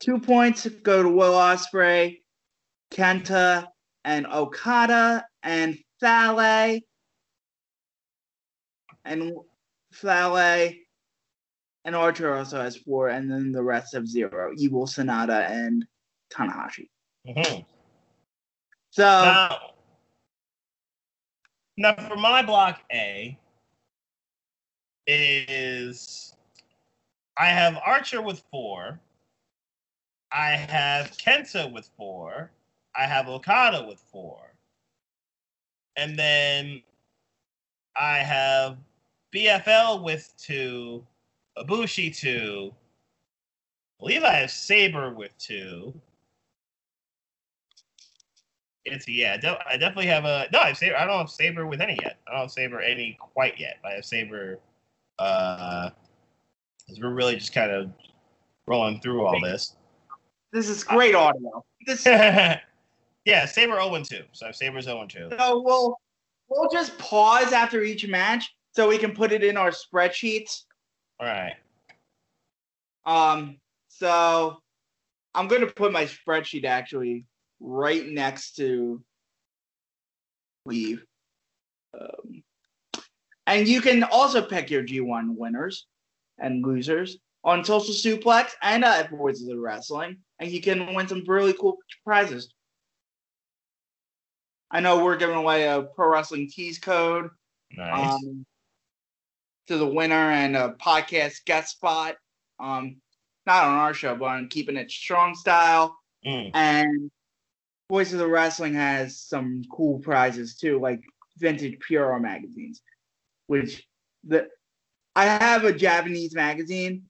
Two 0.00 0.18
points 0.18 0.66
go 0.82 1.02
to 1.02 1.08
Will 1.08 1.34
Ospreay, 1.34 2.18
Kenta, 2.92 3.66
and 4.04 4.26
Okada, 4.26 5.24
and 5.42 5.78
Fale. 6.00 6.80
And 9.04 9.32
Fale 9.92 10.72
and 11.84 11.96
Archer 11.96 12.34
also 12.34 12.60
has 12.60 12.76
four, 12.76 13.08
and 13.08 13.30
then 13.30 13.52
the 13.52 13.62
rest 13.62 13.94
have 13.94 14.06
zero. 14.06 14.52
Evil, 14.56 14.86
Sanada, 14.86 15.48
and 15.50 15.84
Tanahashi. 16.32 16.88
Mhm. 17.26 17.64
So 18.92 19.04
Now, 19.04 19.70
now 21.78 21.94
for 22.08 22.16
my 22.16 22.42
block 22.42 22.82
A 22.92 23.38
is 25.06 26.34
I 27.38 27.46
have 27.46 27.78
Archer 27.86 28.20
with 28.20 28.42
four. 28.50 29.00
I 30.30 30.50
have 30.50 31.16
Kenta 31.16 31.72
with 31.72 31.88
four. 31.96 32.50
I 32.94 33.06
have 33.06 33.28
Okada 33.28 33.82
with 33.88 33.98
four. 34.12 34.52
And 35.96 36.18
then 36.18 36.82
I 37.96 38.18
have 38.18 38.76
BFL 39.34 40.02
with 40.02 40.34
two, 40.36 41.02
Ibushi 41.56 42.14
two. 42.14 42.74
I 42.74 44.04
believe 44.04 44.22
I 44.22 44.34
have 44.34 44.50
Sabre 44.50 45.14
with 45.14 45.36
two. 45.38 45.94
It's 48.84 49.06
yeah, 49.08 49.36
de- 49.36 49.58
I 49.68 49.76
definitely 49.76 50.06
have 50.06 50.24
a 50.24 50.48
no. 50.52 50.58
I 50.60 50.68
have 50.68 50.78
Sabre. 50.78 50.96
I 50.96 51.04
don't 51.04 51.18
have 51.18 51.30
Sabre 51.30 51.66
with 51.66 51.80
any 51.80 51.96
yet. 52.02 52.18
I 52.26 52.32
don't 52.32 52.40
have 52.40 52.50
Sabre 52.50 52.80
any 52.80 53.16
quite 53.20 53.58
yet. 53.58 53.76
I 53.84 53.92
have 53.92 54.04
Sabre. 54.04 54.58
Uh, 55.18 55.90
'cause 56.88 56.98
we're 57.00 57.14
really 57.14 57.36
just 57.36 57.52
kind 57.54 57.70
of 57.70 57.92
rolling 58.66 59.00
through 59.00 59.24
all 59.24 59.40
this. 59.40 59.76
this 60.52 60.68
is 60.68 60.82
great 60.82 61.14
audio. 61.14 61.64
This 61.86 62.04
yeah, 62.06 62.58
Sabre 63.46 63.74
0 63.74 63.94
and 63.94 64.04
2. 64.04 64.22
So 64.32 64.50
Sabre's 64.50 64.84
0 64.86 65.02
and 65.02 65.10
2. 65.10 65.28
so 65.38 65.60
we'll 65.64 65.96
we'll 66.48 66.68
just 66.70 66.98
pause 66.98 67.52
after 67.52 67.82
each 67.84 68.06
match 68.08 68.52
so 68.72 68.88
we 68.88 68.98
can 68.98 69.14
put 69.14 69.30
it 69.32 69.44
in 69.44 69.56
our 69.56 69.70
spreadsheets. 69.70 70.64
All 71.20 71.26
right. 71.26 71.54
Um, 73.06 73.58
so 73.88 74.60
I'm 75.34 75.46
gonna 75.46 75.66
put 75.66 75.92
my 75.92 76.04
spreadsheet 76.06 76.64
actually 76.64 77.26
right 77.62 78.06
next 78.06 78.56
to 78.56 79.02
leave. 80.66 81.04
Um, 81.98 82.42
and 83.46 83.66
you 83.66 83.80
can 83.80 84.02
also 84.04 84.42
pick 84.42 84.70
your 84.70 84.82
G1 84.82 85.36
winners 85.36 85.86
and 86.38 86.64
losers 86.64 87.18
on 87.44 87.64
Social 87.64 87.94
Suplex 87.94 88.50
and 88.62 88.84
uh, 88.84 88.88
at 88.98 89.10
Voices 89.10 89.48
of 89.48 89.58
Wrestling, 89.58 90.18
and 90.38 90.50
you 90.50 90.60
can 90.60 90.94
win 90.94 91.08
some 91.08 91.24
really 91.26 91.54
cool 91.54 91.78
prizes. 92.04 92.52
I 94.70 94.80
know 94.80 95.04
we're 95.04 95.16
giving 95.16 95.36
away 95.36 95.64
a 95.64 95.82
Pro 95.82 96.08
Wrestling 96.08 96.48
Tees 96.50 96.78
code 96.78 97.28
Nice. 97.76 98.12
um, 98.12 98.46
to 99.66 99.76
the 99.76 99.86
winner 99.86 100.14
and 100.14 100.56
a 100.56 100.74
podcast 100.80 101.44
guest 101.44 101.72
spot. 101.72 102.16
Um, 102.58 102.96
not 103.44 103.64
on 103.64 103.76
our 103.76 103.92
show, 103.92 104.14
but 104.14 104.26
on 104.26 104.48
Keeping 104.48 104.76
It 104.76 104.90
Strong 104.90 105.34
Style. 105.34 105.96
Mm. 106.24 106.52
And 106.54 107.10
Voices 107.92 108.22
of 108.22 108.30
Wrestling 108.30 108.72
has 108.72 109.18
some 109.18 109.64
cool 109.70 109.98
prizes 109.98 110.56
too, 110.56 110.80
like 110.80 111.02
vintage 111.36 111.78
Puro 111.80 112.18
magazines, 112.18 112.80
which 113.48 113.86
the 114.24 114.48
I 115.14 115.26
have 115.26 115.64
a 115.64 115.74
Japanese 115.74 116.34
magazine, 116.34 117.02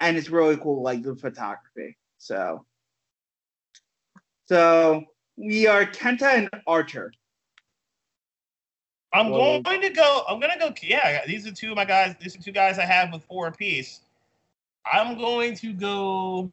and 0.00 0.16
it's 0.16 0.30
really 0.30 0.56
cool, 0.56 0.82
like 0.82 1.04
the 1.04 1.14
photography. 1.14 1.96
So, 2.18 2.66
so 4.46 5.04
we 5.36 5.68
are 5.68 5.86
Kenta 5.86 6.34
and 6.34 6.50
Archer. 6.66 7.12
I'm 9.12 9.30
going 9.30 9.80
to 9.82 9.90
go. 9.90 10.24
I'm 10.28 10.40
going 10.40 10.54
to 10.54 10.58
go. 10.58 10.74
Yeah, 10.82 11.24
these 11.24 11.46
are 11.46 11.52
two 11.52 11.70
of 11.70 11.76
my 11.76 11.84
guys. 11.84 12.16
These 12.20 12.34
are 12.34 12.42
two 12.42 12.50
guys 12.50 12.80
I 12.80 12.84
have 12.84 13.12
with 13.12 13.22
four 13.26 13.46
apiece. 13.46 14.00
I'm 14.92 15.16
going 15.16 15.54
to 15.58 15.72
go. 15.72 16.50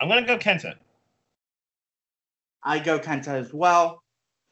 I'm 0.00 0.08
going 0.08 0.26
to 0.26 0.26
go 0.26 0.36
Kenta. 0.36 0.74
I 2.64 2.78
go 2.78 2.98
Kenta 2.98 3.28
as 3.28 3.52
well. 3.52 4.02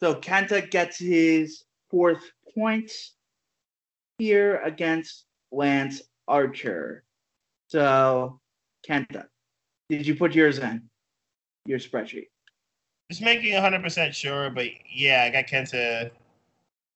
So 0.01 0.15
Kenta 0.15 0.71
gets 0.71 0.99
his 0.99 1.65
fourth 1.91 2.23
point 2.55 2.91
here 4.19 4.61
against 4.65 5.25
Lance 5.53 6.03
Archer. 6.29 7.05
So 7.69 8.41
Kenta, 8.89 9.27
did 9.89 10.07
you 10.07 10.15
put 10.15 10.35
yours 10.35 10.59
in 10.59 10.83
your 11.67 11.79
spreadsheet? 11.79 12.27
Just 13.11 13.23
making 13.23 13.53
100% 13.53 14.15
sure, 14.15 14.51
but 14.51 14.67
yeah, 14.93 15.25
I 15.25 15.31
got 15.31 15.47
Kenta. 15.47 16.11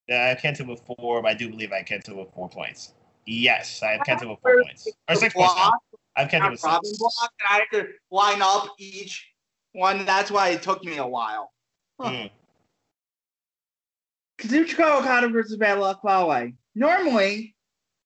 Yeah, 0.09 0.23
I 0.25 0.29
have 0.29 0.39
Kenta 0.39 0.67
with 0.67 0.81
four, 0.81 1.23
but 1.23 1.29
I 1.29 1.35
do 1.35 1.51
believe 1.51 1.73
I 1.73 1.79
have 1.79 1.87
Kenta 1.87 2.17
with 2.17 2.33
four 2.35 2.49
points. 2.49 2.95
Yes, 3.27 3.83
I 3.83 3.93
have 3.93 4.01
Kenta 4.01 4.29
with 4.29 4.41
four 4.41 4.63
points. 4.63 4.89
Or 5.09 5.15
six 5.15 5.35
points 5.35 5.55
now. 5.57 5.73
I 6.17 6.23
have 6.23 6.31
Kenta 6.31 6.51
with 6.51 6.63
Robin 6.65 6.85
six. 6.85 6.99
block, 6.99 7.13
and 7.21 7.49
I 7.49 7.53
had 7.55 7.79
to 7.79 7.89
line 8.11 8.43
up 8.43 8.75
each 8.79 9.30
one. 9.73 10.05
That's 10.05 10.31
why 10.31 10.51
it 10.51 10.63
took 10.63 10.85
me 10.85 10.99
a 10.99 11.07
while. 11.07 11.53
Mm. 12.01 12.31
Kazuchika 14.39 14.99
Okada 14.99 15.29
versus 15.29 15.57
Bad 15.57 15.79
Luck 15.79 16.01
Fale. 16.03 16.53
Normally, 16.75 17.55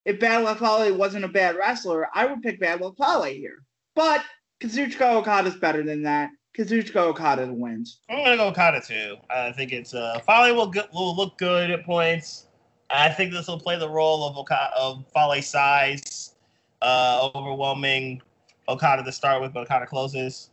if 0.04 0.18
Bad 0.18 0.44
Luck 0.44 0.58
Fale 0.58 0.94
wasn't 0.94 1.24
a 1.24 1.28
bad 1.28 1.56
wrestler, 1.56 2.08
I 2.14 2.26
would 2.26 2.42
pick 2.42 2.60
Bad 2.60 2.80
Luck 2.80 2.96
Fale 2.98 3.22
here. 3.24 3.58
But 3.94 4.24
Kazuchika 4.60 5.14
Okada's 5.14 5.56
better 5.56 5.82
than 5.82 6.02
that. 6.02 6.30
Kazuchika 6.56 6.96
Okada 6.96 7.52
wins. 7.52 8.00
I'm 8.08 8.24
gonna 8.24 8.36
go 8.36 8.48
Okada 8.48 8.80
too. 8.80 9.16
I 9.28 9.50
think 9.52 9.72
it's 9.72 9.92
uh 9.92 10.20
Fale 10.20 10.54
will 10.54 10.68
go, 10.68 10.82
will 10.92 11.16
look 11.16 11.36
good 11.36 11.70
at 11.70 11.84
points. 11.84 12.46
I 12.90 13.08
think 13.08 13.32
this 13.32 13.48
will 13.48 13.58
play 13.58 13.76
the 13.76 13.88
role 13.88 14.28
of 14.28 14.36
Okada 14.36 14.70
of 14.76 15.04
Fale's 15.12 15.46
size, 15.46 16.34
uh, 16.82 17.30
overwhelming 17.34 18.22
Okada 18.68 19.02
to 19.02 19.10
start 19.10 19.42
with, 19.42 19.52
but 19.52 19.62
Okada 19.62 19.86
closes. 19.86 20.50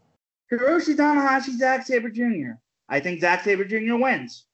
Hiroshi 0.52 0.96
Tanahashi, 0.96 1.58
Zack 1.58 1.86
Sabre 1.86 2.10
Jr. 2.10 2.52
I 2.90 3.00
think 3.00 3.22
Zack 3.22 3.44
Sabre 3.44 3.64
Jr. 3.64 3.96
wins. 3.96 4.46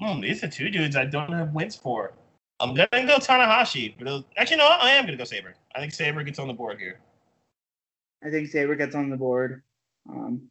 Hmm, 0.00 0.20
these 0.20 0.42
are 0.42 0.48
two 0.48 0.68
dudes 0.68 0.96
I 0.96 1.04
don't 1.04 1.32
have 1.32 1.52
wins 1.52 1.76
for. 1.76 2.12
I'm 2.60 2.74
gonna 2.74 2.88
go 2.92 3.18
Tanahashi, 3.18 3.94
but 3.98 4.24
actually 4.36 4.56
no, 4.56 4.66
I 4.66 4.90
am 4.90 5.04
gonna 5.04 5.16
go 5.16 5.24
Sabre. 5.24 5.54
I 5.74 5.80
think 5.80 5.92
Sabre 5.92 6.22
gets 6.22 6.38
on 6.38 6.48
the 6.48 6.54
board 6.54 6.78
here. 6.78 7.00
I 8.24 8.30
think 8.30 8.48
Sabre 8.48 8.74
gets 8.74 8.94
on 8.94 9.10
the 9.10 9.16
board. 9.16 9.62
Um, 10.08 10.48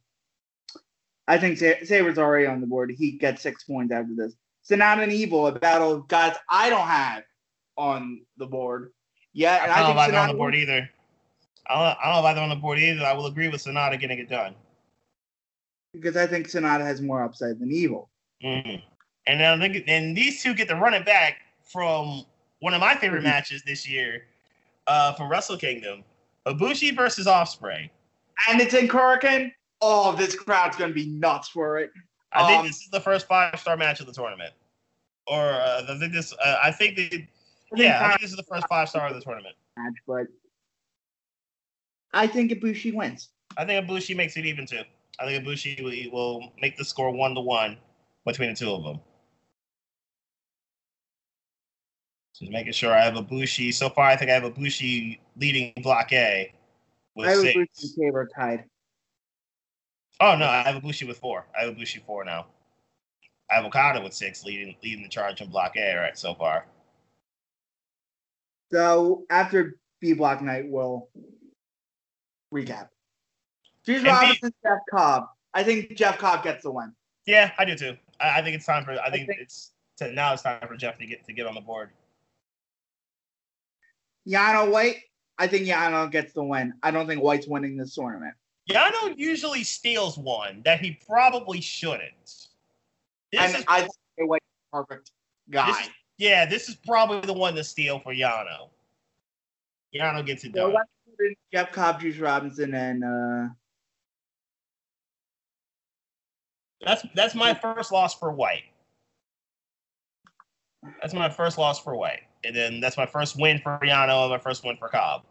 I 1.28 1.38
think 1.38 1.58
Sa- 1.58 1.84
Sabre's 1.84 2.18
already 2.18 2.46
on 2.46 2.60
the 2.60 2.66
board. 2.66 2.92
He 2.96 3.12
gets 3.12 3.42
six 3.42 3.64
points 3.64 3.92
after 3.92 4.14
this. 4.16 4.34
Sanada 4.68 5.02
and 5.02 5.12
Evil, 5.12 5.46
a 5.46 5.52
battle 5.52 5.92
of 5.92 6.08
guys 6.08 6.36
I 6.48 6.70
don't 6.70 6.86
have 6.86 7.24
on 7.76 8.22
the 8.36 8.46
board 8.46 8.92
Yeah, 9.32 9.58
I 9.62 9.66
don't 9.66 9.76
I, 9.76 9.80
know 9.82 9.90
if 9.90 9.96
either 10.08 10.18
on 10.18 10.28
the 10.28 10.34
board 10.34 10.54
either. 10.54 10.88
I 11.68 11.74
don't, 11.74 11.98
I 12.02 12.04
don't 12.04 12.14
know 12.14 12.18
if 12.20 12.24
either 12.32 12.40
on 12.40 12.48
the 12.48 12.56
board 12.56 12.78
either. 12.78 13.04
I 13.04 13.12
will 13.12 13.26
agree 13.26 13.48
with 13.48 13.62
Sanada 13.64 13.98
getting 14.00 14.18
it 14.18 14.28
done. 14.28 14.54
Because 15.96 16.16
I 16.16 16.26
think 16.26 16.46
Sanada 16.46 16.80
has 16.80 17.00
more 17.00 17.22
upside 17.22 17.58
than 17.58 17.72
Evil. 17.72 18.10
Mhm. 18.42 18.82
And 19.26 19.40
then 19.40 19.60
I 19.60 19.68
think 19.68 19.84
and 19.88 20.16
these 20.16 20.42
two 20.42 20.54
get 20.54 20.68
to 20.68 20.76
run 20.76 20.94
it 20.94 21.04
back 21.06 21.38
from 21.62 22.24
one 22.60 22.74
of 22.74 22.80
my 22.80 22.94
favorite 22.94 23.20
Mhm. 23.20 23.24
matches 23.24 23.62
this 23.62 23.88
year, 23.88 24.26
uh, 24.86 25.12
from 25.14 25.28
Wrestle 25.28 25.56
Kingdom, 25.56 26.04
Ibushi 26.46 26.94
versus 26.94 27.26
Ospreay. 27.26 27.90
And 28.48 28.60
it's 28.60 28.74
in 28.74 28.88
Korakuen. 28.88 29.52
Oh, 29.80 30.14
this 30.14 30.34
crowd's 30.34 30.76
gonna 30.76 30.92
be 30.92 31.06
nuts 31.06 31.48
for 31.48 31.78
it. 31.78 31.90
I 32.32 32.46
think 32.46 32.60
Um, 32.60 32.66
this 32.66 32.82
is 32.82 32.88
the 32.90 33.00
first 33.00 33.26
five 33.26 33.58
star 33.58 33.76
match 33.76 34.00
of 34.00 34.06
the 34.06 34.12
tournament, 34.12 34.52
or 35.26 35.40
uh, 35.42 35.82
I 35.88 35.98
think 35.98 36.12
this. 36.12 36.32
Uh, 36.34 36.58
I 36.62 36.70
think 36.70 36.96
think 36.96 37.28
yeah, 37.74 38.04
I 38.04 38.08
think 38.10 38.20
this 38.20 38.30
is 38.30 38.36
the 38.36 38.42
first 38.44 38.66
five 38.68 38.88
star 38.88 39.08
of 39.08 39.14
the 39.14 39.20
tournament. 39.20 39.56
match, 39.76 39.94
but 40.06 40.26
I 42.12 42.26
think 42.26 42.52
Ibushi 42.52 42.94
wins. 42.94 43.30
I 43.56 43.64
think 43.64 43.86
Ibushi 43.86 44.14
makes 44.14 44.36
it 44.36 44.46
even 44.46 44.66
too. 44.66 44.84
I 45.18 45.26
think 45.26 45.44
Ibushi 45.44 45.82
will, 45.82 46.12
will 46.12 46.52
make 46.60 46.76
the 46.76 46.84
score 46.84 47.10
one 47.10 47.34
to 47.34 47.40
one 47.40 47.78
between 48.24 48.50
the 48.50 48.56
two 48.56 48.70
of 48.70 48.84
them. 48.84 49.00
Just 52.38 52.52
making 52.52 52.72
sure 52.72 52.92
I 52.92 53.02
have 53.02 53.14
Ibushi. 53.14 53.72
So 53.72 53.88
far, 53.88 54.06
I 54.06 54.16
think 54.16 54.30
I 54.30 54.34
have 54.34 54.42
Ibushi 54.42 55.18
leading 55.38 55.72
Block 55.82 56.12
A 56.12 56.52
with 57.14 57.28
I 57.28 57.30
have 57.30 57.40
six. 57.40 57.94
Ibushi 57.98 58.26
tied. 58.34 58.64
Oh 60.20 60.36
no, 60.36 60.46
I 60.46 60.62
have 60.62 60.82
Ibushi 60.82 61.06
with 61.06 61.18
four. 61.18 61.46
I 61.58 61.64
have 61.64 61.74
Ibushi 61.74 62.04
four 62.04 62.24
now. 62.24 62.46
I 63.50 63.54
have 63.54 63.64
Okada 63.64 64.02
with 64.02 64.12
six, 64.12 64.44
leading 64.44 64.74
leading 64.82 65.02
the 65.02 65.08
charge 65.08 65.40
in 65.40 65.48
Block 65.48 65.76
A 65.76 65.96
right 65.96 66.18
so 66.18 66.34
far. 66.34 66.66
So 68.70 69.24
after 69.30 69.78
B 70.00 70.12
Block 70.12 70.42
Night, 70.42 70.64
we'll 70.68 71.08
recap. 72.52 72.88
Juice 73.86 74.02
B- 74.02 74.08
Robinson, 74.08 74.52
Jeff 74.62 74.78
Cobb. 74.90 75.28
I 75.54 75.62
think 75.62 75.94
Jeff 75.96 76.18
Cobb 76.18 76.42
gets 76.42 76.64
the 76.64 76.70
win. 76.70 76.92
Yeah, 77.26 77.52
I 77.58 77.64
do 77.64 77.76
too. 77.76 77.96
I, 78.20 78.40
I 78.40 78.42
think 78.42 78.56
it's 78.56 78.66
time 78.66 78.84
for. 78.84 78.92
I 78.92 79.10
think, 79.10 79.28
think- 79.28 79.40
it's 79.40 79.72
to, 79.98 80.12
now. 80.12 80.32
It's 80.32 80.42
time 80.42 80.66
for 80.66 80.76
Jeff 80.76 80.98
to 80.98 81.06
get 81.06 81.24
to 81.26 81.32
get 81.32 81.46
on 81.46 81.54
the 81.54 81.60
board. 81.60 81.90
Yano 84.28 84.70
White. 84.70 84.96
I 85.38 85.46
think 85.46 85.66
Yano 85.66 86.10
gets 86.10 86.32
the 86.32 86.42
win. 86.42 86.72
I 86.82 86.90
don't 86.90 87.06
think 87.06 87.22
White's 87.22 87.46
winning 87.46 87.76
this 87.76 87.94
tournament. 87.94 88.34
Yano 88.70 89.14
usually 89.16 89.62
steals 89.62 90.18
one 90.18 90.62
that 90.64 90.80
he 90.80 90.98
probably 91.06 91.60
shouldn't. 91.60 92.48
This 93.32 93.40
and 93.40 93.56
is, 93.56 93.64
I 93.68 93.80
think 94.16 94.30
White's 94.30 94.44
a 94.72 94.76
perfect 94.76 95.12
guy. 95.50 95.66
This- 95.66 95.90
yeah, 96.18 96.46
this 96.46 96.68
is 96.70 96.74
probably 96.76 97.20
the 97.20 97.34
one 97.34 97.54
to 97.56 97.62
steal 97.62 97.98
for 98.00 98.14
Yano. 98.14 98.70
Yano 99.94 100.24
gets 100.24 100.44
it 100.44 100.52
done. 100.52 100.72
let's 100.72 100.88
put 101.04 101.26
in 101.26 101.34
Jeff 101.52 101.72
Cobb, 101.72 102.00
Juice 102.00 102.16
Robinson, 102.16 102.74
and 102.74 103.04
uh, 103.04 103.48
That's 106.84 107.04
that's 107.14 107.34
my 107.34 107.54
first 107.54 107.92
loss 107.92 108.14
for 108.14 108.30
White. 108.30 108.64
That's 111.00 111.14
my 111.14 111.28
first 111.28 111.58
loss 111.58 111.80
for 111.80 111.96
White, 111.96 112.22
and 112.44 112.54
then 112.54 112.80
that's 112.80 112.96
my 112.96 113.06
first 113.06 113.38
win 113.38 113.60
for 113.60 113.78
Yano 113.82 114.22
and 114.22 114.30
my 114.30 114.38
first 114.38 114.64
win 114.64 114.76
for 114.76 114.88
Cobb, 114.88 115.22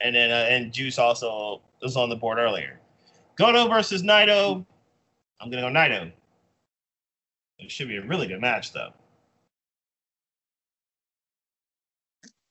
and 0.00 0.14
then 0.14 0.30
uh, 0.30 0.46
and 0.48 0.72
Juice 0.72 0.98
also 0.98 1.62
was 1.80 1.96
on 1.96 2.08
the 2.08 2.16
board 2.16 2.38
earlier. 2.38 2.80
Goto 3.36 3.68
versus 3.68 4.02
Naito. 4.02 4.64
I'm 5.40 5.50
gonna 5.50 5.62
go 5.62 5.68
Naito. 5.68 6.12
It 7.58 7.70
should 7.70 7.88
be 7.88 7.96
a 7.96 8.02
really 8.02 8.26
good 8.26 8.40
match 8.40 8.72
though. 8.72 8.92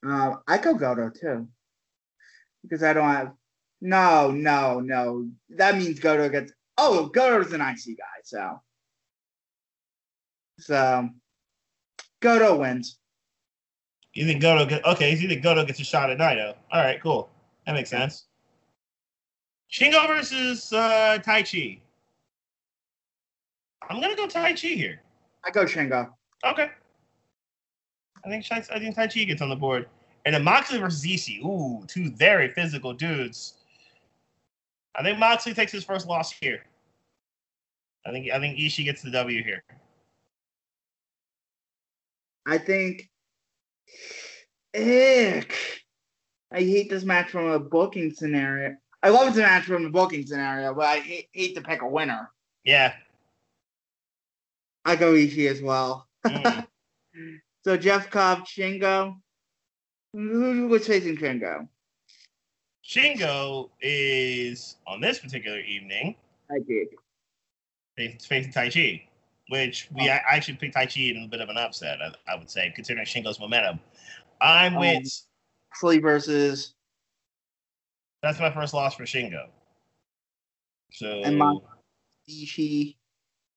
uh, 0.05 0.35
I 0.47 0.57
go 0.57 0.73
Goto 0.73 1.09
too 1.09 1.47
because 2.63 2.83
I 2.83 2.93
don't 2.93 3.09
have. 3.09 3.33
No, 3.81 4.31
no, 4.31 4.79
no. 4.79 5.29
That 5.49 5.77
means 5.77 5.99
Goto 5.99 6.29
gets. 6.29 6.51
Oh, 6.81 7.11
Goto's 7.13 7.51
an 7.51 7.59
IC 7.59 7.97
guy, 7.97 8.05
so 8.23 8.61
so 10.59 11.09
Goto 12.21 12.57
wins. 12.57 12.99
You 14.13 14.25
think 14.25 14.41
Goto? 14.41 14.65
Get, 14.65 14.85
okay, 14.85 15.11
you 15.11 15.27
think 15.27 15.43
Goto 15.43 15.65
gets 15.65 15.81
a 15.81 15.83
shot 15.83 16.09
at 16.09 16.17
Naito? 16.17 16.55
All 16.71 16.81
right, 16.81 17.01
cool. 17.01 17.29
That 17.65 17.73
makes 17.73 17.89
sense. 17.89 18.27
Shingo 19.69 20.07
versus 20.07 20.71
uh, 20.71 21.19
Taichi. 21.21 21.81
I'm 23.89 23.99
gonna 23.99 24.15
go 24.15 24.27
Taichi 24.27 24.75
here. 24.75 25.01
I 25.45 25.51
go 25.51 25.65
Shingo. 25.65 26.09
Okay. 26.45 26.69
I 28.25 28.29
think 28.29 28.45
I 28.51 28.79
think 28.79 28.95
Taichi 28.95 29.27
gets 29.27 29.41
on 29.41 29.49
the 29.49 29.55
board, 29.55 29.89
and 30.25 30.33
then 30.33 30.45
Moxley 30.45 30.79
versus 30.79 31.03
Ishii. 31.05 31.43
Ooh, 31.43 31.85
two 31.87 32.11
very 32.11 32.49
physical 32.49 32.93
dudes. 32.93 33.55
I 34.95 35.03
think 35.03 35.19
Moxley 35.19 35.53
takes 35.53 35.73
his 35.73 35.83
first 35.83 36.07
loss 36.07 36.31
here. 36.31 36.63
I 38.05 38.11
think 38.11 38.31
I 38.31 38.39
think 38.39 38.57
Ishii 38.57 38.85
gets 38.85 39.01
the 39.01 39.11
W 39.11 39.43
here. 39.43 39.63
I 42.45 42.57
think. 42.57 43.09
Ick. 44.75 45.53
I 46.51 46.59
hate 46.61 46.89
this 46.89 47.03
match 47.03 47.29
from 47.29 47.47
a 47.47 47.59
booking 47.59 48.11
scenario. 48.11 48.75
I 49.03 49.09
love 49.09 49.33
this 49.33 49.43
match 49.43 49.65
from 49.65 49.85
a 49.85 49.89
booking 49.89 50.25
scenario, 50.25 50.73
but 50.73 50.85
I 50.85 50.99
hate, 50.99 51.29
hate 51.31 51.55
to 51.55 51.61
pick 51.61 51.81
a 51.81 51.87
winner. 51.87 52.29
Yeah. 52.63 52.93
I 54.85 54.95
go 54.95 55.13
Ishii 55.13 55.49
as 55.49 55.61
well. 55.61 56.07
Mm. 56.25 56.65
So 57.65 57.75
Jeff 57.75 58.09
Cobb, 58.09 58.45
Shingo. 58.45 59.17
Who 60.13 60.67
was 60.69 60.87
facing 60.87 61.17
Shingo? 61.17 61.67
Shingo 62.83 63.69
is 63.81 64.77
on 64.87 65.01
this 65.01 65.19
particular 65.19 65.59
evening 65.59 66.15
I 66.49 66.59
did. 66.59 66.87
Face- 67.99 68.25
facing 68.25 68.53
Taichi, 68.53 69.01
which 69.49 69.89
we 69.91 70.09
Oh. 70.09 70.13
I 70.13 70.21
actually 70.29 70.55
picked 70.55 70.75
Taichi 70.75 71.13
in 71.13 71.23
a 71.23 71.27
bit 71.27 71.41
of 71.41 71.49
an 71.49 71.57
upset. 71.57 71.99
I, 72.01 72.13
I 72.31 72.35
would 72.37 72.49
say, 72.49 72.71
considering 72.73 73.05
Shingo's 73.05 73.39
momentum. 73.39 73.79
I'm 74.41 74.75
Um, 74.75 74.79
with. 74.79 75.03
Moxley 75.71 75.99
versus 75.99 76.73
That's 78.23 78.39
my 78.39 78.51
first 78.51 78.73
loss 78.73 78.95
for 78.95 79.03
Shingo. 79.03 79.47
So 80.93 81.21
And 81.23 81.37
my- 81.37 81.55
Ishii. 82.29 82.95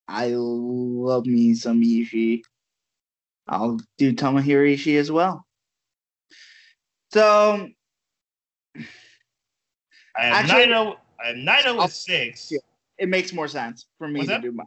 I 0.09 0.29
love 0.35 1.27
me 1.27 1.55
some 1.55 1.81
Ishii. 1.83 2.43
I'll 3.49 3.79
do 3.99 4.13
Tomohiro 4.13 4.75
Ishii 4.75 4.99
as 4.99 5.11
well. 5.11 5.47
So 7.13 7.69
I 8.77 8.81
have 10.27 10.51
Actually- 10.51 10.67
Naito. 10.67 10.97
I 11.23 11.27
have 11.29 11.37
Naito 11.37 11.67
I'll- 11.67 11.77
with 11.79 11.93
six. 11.93 12.51
Yeah. 12.53 12.59
It 13.03 13.09
makes 13.09 13.33
more 13.33 13.49
sense 13.49 13.87
for 13.99 14.07
me 14.07 14.21
What's 14.21 14.29
to 14.29 14.35
that? 14.35 14.43
do 14.43 14.53
my 14.53 14.65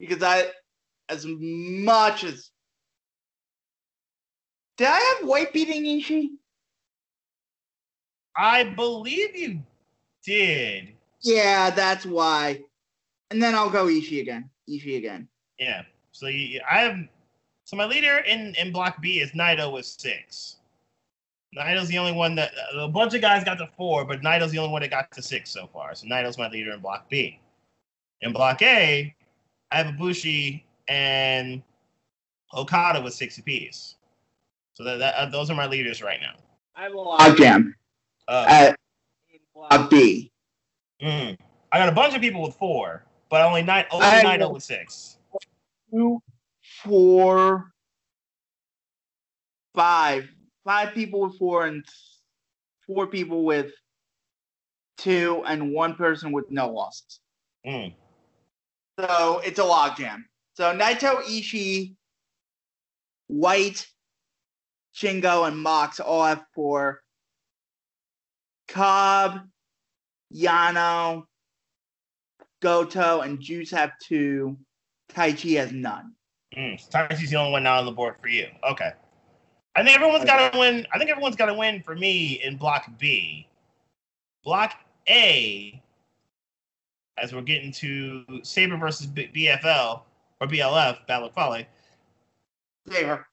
because 0.00 0.22
I 0.22 0.46
as 1.10 1.26
much 1.28 2.24
as 2.24 2.50
did 4.78 4.86
I 4.88 4.98
have 5.20 5.28
white 5.28 5.52
beating 5.52 5.84
Ishii? 5.84 6.30
I 8.34 8.64
believe 8.64 9.36
you 9.36 9.62
did. 10.24 10.94
Yeah, 11.20 11.68
that's 11.68 12.06
why. 12.06 12.60
And 13.30 13.42
then 13.42 13.54
I'll 13.54 13.68
go 13.68 13.84
Ishii 13.84 14.22
again. 14.22 14.48
Ishii 14.68 14.96
again. 14.96 15.28
Yeah. 15.58 15.82
So 16.12 16.28
you, 16.28 16.62
I 16.68 16.78
have. 16.78 16.96
So 17.64 17.76
my 17.76 17.84
leader 17.84 18.18
in 18.26 18.54
in 18.54 18.72
Block 18.72 19.02
B 19.02 19.20
is 19.20 19.32
Naito 19.32 19.70
with 19.70 19.84
six. 19.84 20.56
Naito's 21.54 21.88
the 21.88 21.98
only 21.98 22.12
one 22.12 22.34
that 22.36 22.52
a 22.74 22.88
bunch 22.88 23.12
of 23.12 23.20
guys 23.20 23.44
got 23.44 23.58
to 23.58 23.68
four, 23.76 24.06
but 24.06 24.22
Naito's 24.22 24.52
the 24.52 24.58
only 24.58 24.72
one 24.72 24.80
that 24.80 24.90
got 24.90 25.10
to 25.12 25.20
six 25.20 25.50
so 25.50 25.68
far. 25.70 25.94
So 25.94 26.06
Naito's 26.06 26.38
my 26.38 26.48
leader 26.48 26.72
in 26.72 26.80
Block 26.80 27.10
B. 27.10 27.38
In 28.22 28.32
Block 28.32 28.62
A, 28.62 29.14
I 29.70 29.76
have 29.76 29.94
Ibushi 29.94 30.62
and 30.88 31.62
Okada 32.54 33.00
with 33.02 33.14
six 33.14 33.38
apiece. 33.38 33.96
So 34.74 34.84
that, 34.84 34.98
that 34.98 35.14
uh, 35.16 35.26
those 35.26 35.50
are 35.50 35.56
my 35.56 35.66
leaders 35.66 36.02
right 36.02 36.20
now. 36.20 36.34
I 36.76 36.84
have 36.84 36.92
a 36.92 36.96
log 36.96 37.36
jam 37.36 37.74
Uh, 38.28 38.46
at 38.48 38.78
in 39.32 39.40
block 39.54 39.90
B. 39.90 40.30
mm. 41.02 41.36
I 41.72 41.78
got 41.78 41.88
a 41.88 41.92
bunch 41.92 42.14
of 42.14 42.20
people 42.20 42.42
with 42.42 42.54
four, 42.54 43.04
but 43.28 43.42
only 43.42 43.62
nine. 43.62 43.84
Only 43.90 44.06
I- 44.06 44.24
Naito 44.24 44.52
with 44.52 44.62
six. 44.62 45.18
Two, 45.90 46.22
four, 46.84 47.70
five. 49.74 50.28
Five 50.64 50.94
people 50.94 51.22
with 51.22 51.36
four 51.38 51.66
and 51.66 51.84
four 52.86 53.06
people 53.08 53.44
with 53.44 53.72
two 54.96 55.42
and 55.46 55.72
one 55.72 55.94
person 55.96 56.30
with 56.30 56.50
no 56.50 56.70
losses. 56.70 57.20
Mm. 57.66 57.92
So 59.02 59.40
it's 59.44 59.58
a 59.58 59.62
logjam. 59.62 60.24
So 60.54 60.72
Naito, 60.76 61.22
Ishii, 61.24 61.96
White, 63.26 63.84
Shingo, 64.94 65.48
and 65.48 65.58
Mox 65.58 65.98
all 65.98 66.24
have 66.24 66.44
four. 66.54 67.00
Cobb, 68.68 69.40
Yano, 70.32 71.24
Goto, 72.60 73.22
and 73.22 73.40
Juice 73.40 73.72
have 73.72 73.90
two. 74.00 74.56
Taichi 75.12 75.56
has 75.56 75.72
none. 75.72 76.12
Mm, 76.56 76.80
so 76.80 76.88
Taichi's 76.90 77.30
the 77.30 77.36
only 77.36 77.50
one 77.50 77.64
now 77.64 77.78
on 77.78 77.86
the 77.86 77.90
board 77.90 78.14
for 78.20 78.28
you. 78.28 78.46
Okay. 78.70 78.92
I 79.74 79.82
think 79.82 79.96
everyone's 79.96 80.24
got 80.24 80.52
to 80.52 80.58
win. 80.58 80.86
I 80.92 80.98
think 80.98 81.10
everyone's 81.10 81.36
got 81.36 81.46
to 81.46 81.54
win 81.54 81.82
for 81.82 81.96
me 81.96 82.40
in 82.44 82.56
Block 82.56 82.88
B. 82.98 83.48
Block 84.44 84.74
A, 85.08 85.81
as 87.22 87.32
we're 87.32 87.40
getting 87.40 87.72
to 87.72 88.24
Sabre 88.42 88.76
versus 88.76 89.06
B- 89.06 89.30
BFL 89.34 90.02
or 90.40 90.46
BLF, 90.46 91.06
Battle 91.06 91.28
of 91.28 91.34
Folly. 91.34 91.66
Sabre. 92.88 93.26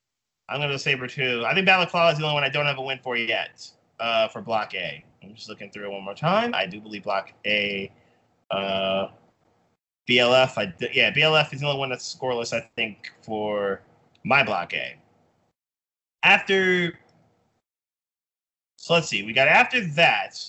I'm 0.48 0.60
going 0.60 0.70
to 0.70 0.80
Sabre 0.80 1.08
too. 1.08 1.44
I 1.46 1.54
think 1.54 1.66
Battle 1.66 1.84
of 1.84 1.92
Folly 1.92 2.14
is 2.14 2.20
the 2.20 2.24
only 2.24 2.36
one 2.36 2.44
I 2.44 2.50
don't 2.50 2.68
have 2.68 2.78
a 2.78 2.82
win 2.82 3.00
for 3.04 3.18
yet 3.18 3.68
uh, 4.00 4.28
for 4.28 4.42
Block 4.42 4.74
A. 4.76 5.04
I'm 5.24 5.34
just 5.34 5.50
looking 5.50 5.72
through 5.72 5.86
it 5.86 5.92
one 5.92 6.04
more 6.04 6.14
time. 6.14 6.54
I 6.54 6.68
do 6.68 6.80
believe 6.80 7.04
Block 7.04 7.34
A, 7.46 7.92
uh, 8.52 9.08
BLF. 10.08 10.58
I 10.58 10.68
d- 10.68 10.90
yeah, 10.94 11.12
BLF 11.12 11.54
is 11.54 11.62
the 11.62 11.68
only 11.68 11.80
one 11.80 11.90
that's 11.90 12.16
scoreless. 12.16 12.54
I 12.54 12.62
think 12.76 13.12
for 13.24 13.82
my 14.24 14.44
Block 14.44 14.74
A. 14.74 14.96
After, 16.24 16.94
so 18.78 18.94
let's 18.94 19.08
see. 19.08 19.24
We 19.24 19.34
got 19.34 19.48
after 19.48 19.86
that. 19.88 20.40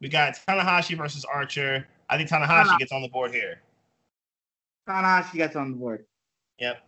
We 0.00 0.08
got 0.08 0.36
Tanahashi 0.48 0.96
versus 0.96 1.24
Archer. 1.24 1.86
I 2.08 2.16
think 2.16 2.28
Tanahashi 2.28 2.64
Tana- 2.64 2.78
gets 2.78 2.92
on 2.92 3.02
the 3.02 3.08
board 3.08 3.32
here. 3.32 3.60
Tanahashi 4.88 5.34
gets 5.34 5.56
on 5.56 5.72
the 5.72 5.76
board. 5.76 6.06
Yep. 6.58 6.82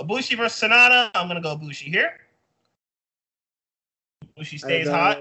Ibushi 0.00 0.36
versus 0.36 0.60
Sanada. 0.62 1.10
I'm 1.14 1.28
gonna 1.28 1.40
go 1.40 1.56
Ibushi 1.56 1.92
here. 1.92 2.12
Ibushi 4.36 4.58
stays 4.58 4.88
I 4.88 4.90
go, 4.90 4.96
hot. 4.96 5.18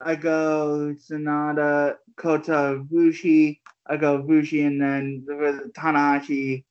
I 0.00 0.14
go 0.16 0.94
Sanada, 0.98 1.96
Kota, 2.16 2.82
Bushi. 2.88 3.60
I 3.86 3.96
go 3.96 4.22
Bushi, 4.22 4.62
and 4.62 4.80
then 4.80 5.24
for 5.26 5.52
the 5.52 5.70
Tanahashi 5.76 6.64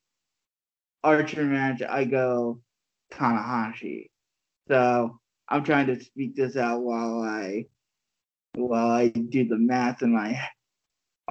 Archer 1.03 1.43
match, 1.45 1.81
I 1.81 2.05
go 2.05 2.61
Tanahashi. 3.11 4.09
So 4.67 5.19
I'm 5.47 5.63
trying 5.63 5.87
to 5.87 6.03
speak 6.03 6.35
this 6.35 6.55
out 6.55 6.81
while 6.81 7.21
I 7.21 7.65
while 8.53 8.89
I 8.89 9.09
do 9.09 9.47
the 9.47 9.57
math 9.57 10.01
in 10.01 10.13
my 10.13 10.39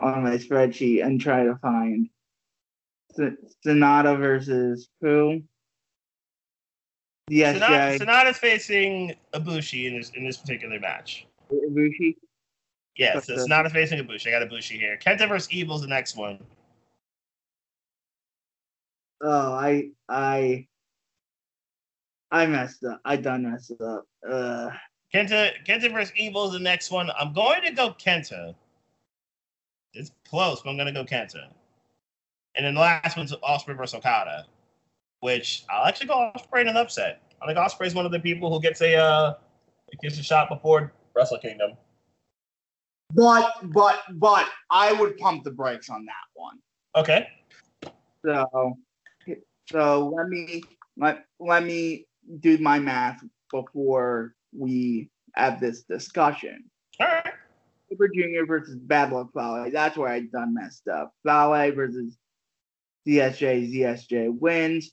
on 0.00 0.22
my 0.22 0.38
spreadsheet 0.38 1.04
and 1.04 1.20
try 1.20 1.44
to 1.44 1.57
find 1.57 2.09
Sanada 3.66 4.18
versus 4.18 4.88
who? 5.00 5.42
Yes, 7.28 7.57
Sanada. 7.57 7.98
Sanada's 7.98 8.38
facing 8.38 9.14
Ibushi 9.35 9.87
in 9.87 9.96
this 9.96 10.11
in 10.11 10.24
this 10.24 10.37
particular 10.37 10.78
match. 10.81 11.26
Bushi. 11.50 12.16
Yeah, 12.96 13.20
so 13.20 13.35
Okay. 13.35 13.42
Sanada's 13.42 13.72
facing 13.72 13.98
Ibushi. 14.04 14.28
I 14.28 14.38
got 14.38 14.48
Ibushi 14.48 14.78
here. 14.78 14.98
Kenta 15.04 15.28
versus 15.28 15.52
Evil's 15.52 15.83
the 15.83 15.88
next 15.88 16.16
one. 16.16 16.38
Oh, 19.20 19.52
I 19.52 19.90
I 20.09 20.66
I 22.31 22.46
messed 22.46 22.85
up. 22.85 23.00
I 23.04 23.16
done 23.16 23.50
messed 23.50 23.81
up. 23.81 24.04
Uh, 24.28 24.70
Kenta 25.12 25.52
Kenta 25.66 25.92
versus 25.92 26.12
Evil 26.16 26.46
is 26.46 26.52
the 26.52 26.58
next 26.58 26.90
one. 26.90 27.10
I'm 27.18 27.32
going 27.32 27.62
to 27.62 27.72
go 27.72 27.90
Kenta. 27.90 28.54
It's 29.94 30.12
close, 30.28 30.60
but 30.60 30.70
I'm 30.70 30.76
going 30.76 30.92
to 30.92 30.92
go 30.92 31.04
Kenta. 31.04 31.48
And 32.56 32.66
then 32.66 32.74
the 32.74 32.80
last 32.80 33.16
one's 33.16 33.32
Ospreay 33.32 33.76
versus 33.76 33.94
Okada, 33.94 34.46
which 35.20 35.64
I'll 35.70 35.86
actually 35.86 36.08
go 36.08 36.30
Ospreay 36.36 36.62
in 36.62 36.68
an 36.68 36.76
upset. 36.76 37.22
I 37.40 37.46
think 37.46 37.58
Ospreay's 37.58 37.94
one 37.94 38.04
of 38.04 38.12
the 38.12 38.20
people 38.20 38.52
who 38.52 38.60
gets 38.60 38.80
a 38.80 38.96
uh, 38.96 39.34
gets 40.02 40.18
a 40.18 40.22
shot 40.22 40.48
before 40.48 40.92
Wrestle 41.14 41.38
Kingdom. 41.38 41.72
But 43.14 43.54
but 43.72 44.02
but 44.14 44.46
I 44.70 44.92
would 44.92 45.16
pump 45.16 45.44
the 45.44 45.50
brakes 45.50 45.88
on 45.88 46.04
that 46.04 46.14
one. 46.34 46.58
Okay. 46.96 47.28
So 48.24 48.76
so 49.70 50.12
let 50.14 50.28
me 50.28 50.62
let 50.96 51.24
let 51.40 51.64
me 51.64 52.06
do 52.40 52.58
my 52.58 52.78
math 52.78 53.22
before 53.50 54.34
we 54.56 55.11
have 55.34 55.61
this 55.61 55.82
discussion. 55.82 56.64
All 57.00 57.06
right. 57.06 57.32
Super 57.88 58.08
Junior 58.08 58.44
versus 58.44 58.76
Bad 58.76 59.12
Luck 59.12 59.28
Fale. 59.34 59.70
That's 59.72 59.96
where 59.96 60.08
I 60.08 60.20
done 60.20 60.54
messed 60.54 60.88
up. 60.88 61.12
Fale 61.24 61.72
versus 61.74 62.16
ZSJ. 63.06 63.74
ZSJ 63.74 64.38
wins. 64.38 64.92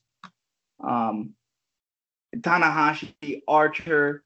Um, 0.81 1.33
Tanahashi 2.35 3.41
Archer. 3.47 4.23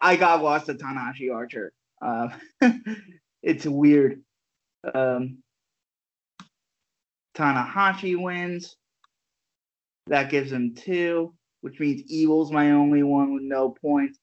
I 0.00 0.16
got 0.16 0.42
lost 0.42 0.66
to 0.66 0.74
Tanahashi 0.74 1.32
Archer. 1.32 1.72
Uh, 2.02 2.28
it's 3.42 3.66
weird. 3.66 4.22
Um, 4.94 5.38
Tanahashi 7.36 8.20
wins. 8.20 8.76
That 10.08 10.30
gives 10.30 10.52
him 10.52 10.74
two, 10.74 11.34
which 11.62 11.80
means 11.80 12.02
Evil's 12.10 12.52
my 12.52 12.72
only 12.72 13.02
one 13.02 13.34
with 13.34 13.42
no 13.42 13.70
points. 13.70 14.18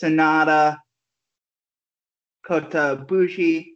Sanada, 0.00 0.78
Kota 2.46 2.98
Ibushi. 3.00 3.68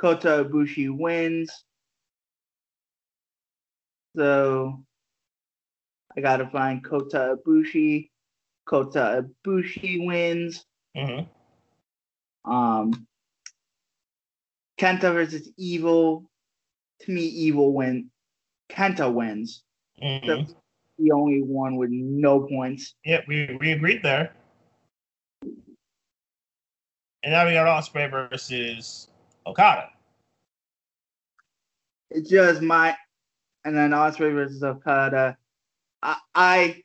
Kota 0.00 0.44
Ibushi 0.44 0.88
wins. 0.96 1.50
So 4.16 4.82
I 6.16 6.20
gotta 6.20 6.48
find 6.50 6.84
Kota 6.84 7.36
Ibushi. 7.36 8.10
Kota 8.66 9.24
Ibushi 9.46 10.06
wins. 10.06 10.64
Mm-hmm. 10.96 12.50
Um, 12.50 13.06
Kenta 14.78 15.12
versus 15.12 15.50
Evil. 15.56 16.30
To 17.00 17.12
me, 17.12 17.22
Evil 17.22 17.72
win. 17.72 18.10
Kenta 18.70 19.12
wins. 19.12 19.62
Mm-hmm. 20.02 20.52
The 20.98 21.12
only 21.12 21.42
one 21.42 21.76
with 21.76 21.90
no 21.90 22.40
points. 22.40 22.94
Yeah, 23.04 23.20
we, 23.28 23.56
we 23.60 23.72
agreed 23.72 24.02
there. 24.02 24.34
And 27.22 27.32
now 27.32 27.46
we 27.46 27.52
got 27.52 27.66
Ospreay 27.66 28.10
versus 28.10 29.08
Okada. 29.46 29.90
It's 32.10 32.30
just 32.30 32.62
my, 32.62 32.96
and 33.64 33.76
then 33.76 33.90
Ospreay 33.90 34.32
versus 34.32 34.62
Okada. 34.62 35.36
I, 36.02 36.16
I, 36.34 36.82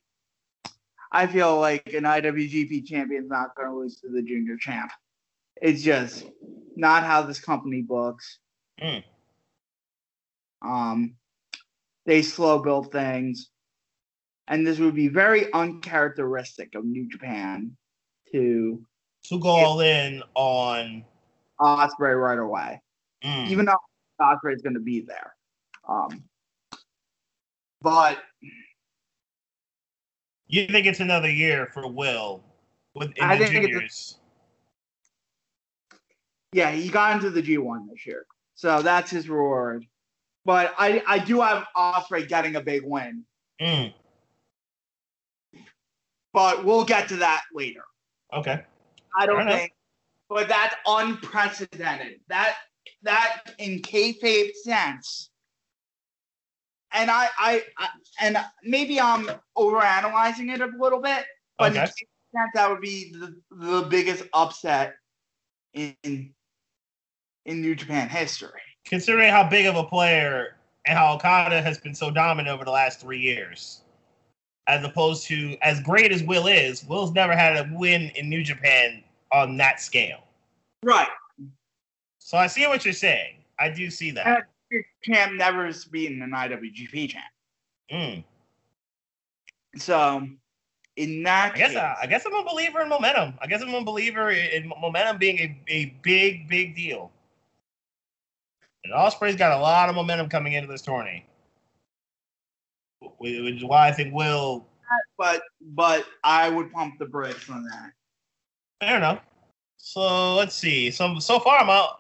I 1.11 1.27
feel 1.27 1.57
like 1.59 1.93
an 1.93 2.03
IWGP 2.03 2.85
champion's 2.85 3.29
not 3.29 3.55
going 3.55 3.69
to 3.69 3.75
lose 3.75 3.95
to 4.01 4.09
the 4.09 4.21
junior 4.21 4.57
champ. 4.57 4.91
It's 5.61 5.81
just 5.81 6.25
not 6.75 7.03
how 7.03 7.21
this 7.21 7.39
company 7.39 7.81
books. 7.81 8.39
Mm. 8.81 9.03
Um, 10.61 11.15
they 12.05 12.21
slow 12.21 12.59
build 12.59 12.91
things, 12.91 13.49
and 14.47 14.67
this 14.67 14.79
would 14.79 14.95
be 14.95 15.07
very 15.07 15.51
uncharacteristic 15.53 16.75
of 16.75 16.83
New 16.83 17.07
Japan 17.07 17.77
to 18.33 18.85
To 19.29 19.39
go 19.39 19.49
all 19.49 19.79
in 19.81 20.21
on. 20.35 21.03
Ospreay 21.59 22.19
right 22.21 22.37
away. 22.39 22.81
Mm. 23.23 23.47
even 23.49 23.65
though 23.65 23.77
Ospreay 24.21 24.53
is 24.53 24.61
going 24.61 24.73
to 24.75 24.79
be 24.81 24.99
there. 25.01 25.33
Um, 25.87 26.23
but 27.81 28.19
You 30.47 30.67
think 30.67 30.85
it's 30.85 30.99
another 30.99 31.29
year 31.31 31.65
for 31.73 31.87
Will 31.87 32.43
with 32.93 33.11
in 33.17 33.23
I 33.23 33.37
the 33.37 33.45
think 33.45 33.55
it's 33.55 33.65
a- 33.65 33.69
juniors? 33.71 34.17
yeah, 36.51 36.71
he 36.71 36.87
got 36.89 37.15
into 37.15 37.29
the 37.31 37.41
G1 37.41 37.89
this 37.89 38.05
year, 38.05 38.25
so 38.53 38.81
that's 38.81 39.09
his 39.09 39.27
reward. 39.29 39.85
But 40.45 40.75
I, 40.77 41.01
I 41.07 41.17
do 41.19 41.41
have 41.41 41.65
Ospreay 41.75 42.27
getting 42.27 42.57
a 42.57 42.61
big 42.61 42.83
win, 42.85 43.23
Mm. 43.59 43.93
but 46.33 46.63
we'll 46.65 46.85
get 46.85 47.07
to 47.09 47.15
that 47.17 47.43
later. 47.53 47.83
Okay. 48.33 48.63
I 49.17 49.25
don't 49.25 49.41
enough. 49.41 49.59
think, 49.59 49.73
but 50.29 50.47
that's 50.47 50.75
unprecedented. 50.85 52.19
That 52.27 52.55
that 53.03 53.53
in 53.59 53.79
kayfabe 53.81 54.51
sense, 54.63 55.29
and 56.91 57.09
I, 57.11 57.29
I, 57.37 57.63
I 57.77 57.87
and 58.21 58.37
maybe 58.63 58.99
I'm 58.99 59.29
overanalyzing 59.57 60.53
it 60.53 60.61
a 60.61 60.69
little 60.79 61.01
bit, 61.01 61.25
but 61.57 61.71
in 61.71 61.77
Okay. 61.77 61.81
kayfabe 61.81 62.35
sense, 62.35 62.51
that 62.55 62.69
would 62.69 62.81
be 62.81 63.13
the, 63.13 63.35
the 63.51 63.87
biggest 63.89 64.23
upset 64.33 64.95
in 65.73 65.95
in 67.45 67.61
New 67.61 67.75
Japan 67.75 68.09
history. 68.09 68.61
Considering 68.85 69.29
how 69.29 69.47
big 69.47 69.65
of 69.65 69.75
a 69.75 69.83
player 69.83 70.55
and 70.85 70.97
how 70.97 71.15
Okada 71.15 71.61
has 71.61 71.79
been 71.79 71.95
so 71.95 72.11
dominant 72.11 72.53
over 72.53 72.65
the 72.65 72.71
last 72.71 72.99
three 72.99 73.19
years, 73.19 73.81
as 74.67 74.83
opposed 74.83 75.25
to 75.27 75.57
as 75.61 75.79
great 75.81 76.11
as 76.11 76.23
Will 76.23 76.47
is, 76.47 76.83
Will's 76.85 77.11
never 77.11 77.35
had 77.35 77.55
a 77.57 77.69
win 77.73 78.11
in 78.15 78.29
New 78.29 78.43
Japan 78.43 79.03
on 79.31 79.57
that 79.57 79.79
scale. 79.81 80.23
Right. 80.83 81.07
So 82.19 82.37
I 82.37 82.47
see 82.47 82.65
what 82.67 82.85
you're 82.85 82.93
saying. 82.93 83.35
I 83.59 83.69
do 83.69 83.89
see 83.89 84.11
that. 84.11 84.47
Your 84.71 84.83
champ 85.03 85.33
never 85.33 85.65
has 85.65 85.85
beaten 85.85 86.21
an 86.21 86.31
IWGP 86.31 87.09
champ. 87.09 87.25
Mm. 87.91 88.23
So 89.77 90.27
in 90.95 91.23
that 91.23 91.53
I 91.53 91.57
guess 91.57 91.69
case, 91.69 91.77
uh, 91.77 91.95
I 92.01 92.07
guess 92.07 92.25
I'm 92.25 92.33
a 92.33 92.43
believer 92.43 92.81
in 92.81 92.89
momentum. 92.89 93.35
I 93.41 93.47
guess 93.47 93.61
I'm 93.61 93.73
a 93.73 93.83
believer 93.83 94.31
in 94.31 94.71
momentum 94.81 95.17
being 95.17 95.39
a, 95.39 95.61
a 95.67 95.85
big, 96.01 96.47
big 96.47 96.75
deal. 96.75 97.11
And 98.83 98.93
Ospreay's 98.93 99.35
got 99.35 99.51
a 99.51 99.61
lot 99.61 99.89
of 99.89 99.95
momentum 99.95 100.29
coming 100.29 100.53
into 100.53 100.67
this 100.67 100.81
tourney, 100.81 101.25
which 103.19 103.55
is 103.55 103.63
why 103.63 103.87
I 103.87 103.91
think 103.91 104.13
Will. 104.13 104.67
but 105.17 105.41
but 105.61 106.05
I 106.23 106.49
would 106.49 106.71
pump 106.71 106.95
the 106.99 107.05
brakes 107.05 107.49
on 107.49 107.63
that. 107.63 107.91
Fair 108.81 108.97
enough. 108.97 109.21
So 109.77 110.35
let's 110.35 110.55
see. 110.55 110.91
So 110.91 111.19
so 111.19 111.39
far, 111.39 111.59
I'm 111.59 111.69
out. 111.69 111.99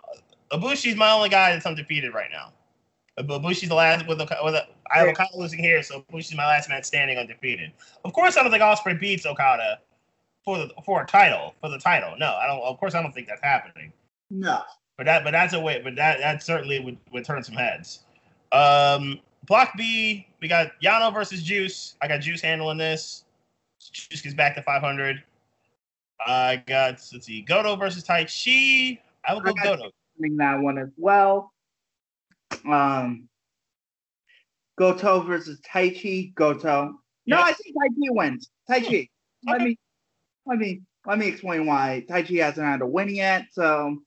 Ibushi's 0.51 0.95
my 0.95 1.11
only 1.11 1.29
guy 1.29 1.51
that's 1.53 1.65
undefeated 1.65 2.13
right 2.13 2.29
now. 2.31 2.53
Ibu- 3.19 3.41
Ibushi's 3.41 3.69
the 3.69 3.75
last 3.75 4.07
with 4.07 4.19
a, 4.19 4.27
with 4.43 4.55
a, 4.55 4.67
I 4.93 4.99
have 4.99 5.07
Okada 5.09 5.37
losing 5.37 5.59
here, 5.59 5.81
so 5.81 6.03
Ibushi's 6.11 6.35
my 6.35 6.45
last 6.45 6.69
man 6.69 6.83
standing 6.83 7.17
undefeated. 7.17 7.71
Of 8.03 8.13
course, 8.13 8.37
I 8.37 8.43
don't 8.43 8.51
think 8.51 8.63
Ospreay 8.63 8.99
beats 8.99 9.25
Okada 9.25 9.79
for 10.43 10.57
the 10.57 10.69
for 10.85 11.01
a 11.01 11.05
title 11.05 11.55
for 11.61 11.69
the 11.69 11.79
title. 11.79 12.15
No, 12.17 12.35
I 12.35 12.47
don't. 12.47 12.61
Of 12.61 12.79
course, 12.79 12.93
I 12.93 13.01
don't 13.01 13.13
think 13.13 13.27
that's 13.27 13.41
happening. 13.41 13.91
No. 14.29 14.61
But 14.97 15.05
that 15.05 15.23
but 15.23 15.31
that's 15.31 15.53
a 15.53 15.59
way. 15.59 15.81
But 15.83 15.95
that 15.95 16.19
that 16.19 16.43
certainly 16.43 16.79
would 16.79 16.97
would 17.11 17.25
turn 17.25 17.43
some 17.43 17.55
heads. 17.55 18.03
Um, 18.51 19.19
Block 19.47 19.73
B, 19.77 20.27
we 20.41 20.47
got 20.47 20.71
Yano 20.81 21.13
versus 21.13 21.43
Juice. 21.43 21.95
I 22.01 22.07
got 22.07 22.21
Juice 22.21 22.41
handling 22.41 22.77
this. 22.77 23.25
Juice 23.91 24.21
gets 24.21 24.35
back 24.35 24.55
to 24.55 24.63
500. 24.63 25.23
I 26.25 26.63
got 26.67 27.01
let's 27.13 27.25
see, 27.25 27.41
Goto 27.41 27.75
versus 27.75 28.03
Taichi. 28.03 28.99
I 29.27 29.33
will 29.33 29.41
go 29.41 29.51
I 29.51 29.53
got- 29.63 29.79
Goto. 29.79 29.91
Winning 30.17 30.37
that 30.37 30.59
one 30.59 30.77
as 30.77 30.89
well. 30.97 31.51
Um 32.65 33.27
Goto 34.77 35.21
versus 35.21 35.59
Taichi. 35.61 36.33
Goto. 36.35 36.99
No, 37.27 37.37
Yep. 37.37 37.45
I 37.45 37.53
think 37.53 37.75
Taichi 37.75 38.15
wins. 38.15 38.49
Taichi. 38.69 39.09
Let 39.45 39.55
Okay. 39.55 39.65
me 39.65 39.79
let 40.45 40.57
me 40.59 40.81
let 41.05 41.17
me 41.19 41.27
explain 41.27 41.65
why 41.65 42.05
Taichi 42.09 42.41
hasn't 42.41 42.65
had 42.65 42.81
a 42.81 42.87
win 42.87 43.09
yet. 43.09 43.47
So 43.51 44.01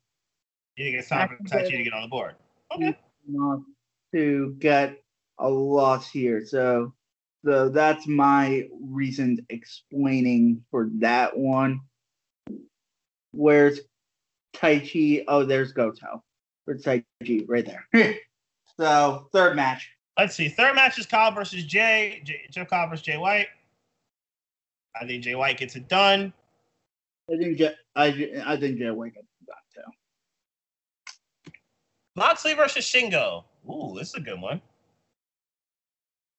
You 0.77 0.85
think 0.85 0.97
it's 0.99 1.09
time 1.09 1.29
for 1.29 1.37
Taichi 1.45 1.71
to 1.77 1.83
get 1.85 1.93
on 1.93 2.03
the 2.03 2.09
board? 2.09 2.37
Okay. 2.75 2.97
to 4.13 4.57
get 4.59 5.03
a 5.39 5.49
loss 5.49 6.11
here. 6.11 6.45
So 6.47 6.95
so 7.45 7.69
that's 7.69 8.07
my 8.07 8.67
reason 8.81 9.45
explaining 9.51 10.65
for 10.71 10.89
that 10.99 11.37
one. 11.37 11.81
Where's 13.33 13.81
Taichi? 14.55 15.25
Oh, 15.29 15.45
there's 15.45 15.73
Goto. 15.73 16.23
Where's 16.65 16.83
Tai 16.83 17.05
Chi? 17.27 17.41
Right 17.47 17.67
there. 17.67 18.15
so 18.79 19.29
third 19.33 19.57
match. 19.57 19.91
Let's 20.19 20.35
see. 20.35 20.49
Third 20.49 20.75
match 20.75 20.99
is 20.99 21.07
Cobb 21.07 21.35
versus 21.35 21.65
Jay. 21.65 22.21
Jay 22.25 22.43
Jeff 22.51 22.69
Cobb 22.69 22.91
versus 22.91 23.05
Jay 23.05 23.17
White. 23.17 23.49
I 25.01 25.07
think 25.07 25.23
Jay 25.23 25.35
White 25.35 25.59
gets 25.59 25.77
it 25.77 25.89
done. 25.89 26.33
I 27.33 27.37
think 27.37 27.59
Je- 27.59 27.75
I, 27.95 28.43
I 28.45 28.57
think 28.57 28.79
Jay 28.79 28.91
White 28.91 29.15
got 29.15 29.25
that 29.47 29.83
too. 31.45 31.53
Moxley 32.17 32.55
versus 32.55 32.85
Shingo. 32.85 33.45
Ooh, 33.71 33.95
this 33.97 34.09
is 34.09 34.15
a 34.15 34.21
good 34.21 34.41
one. 34.41 34.61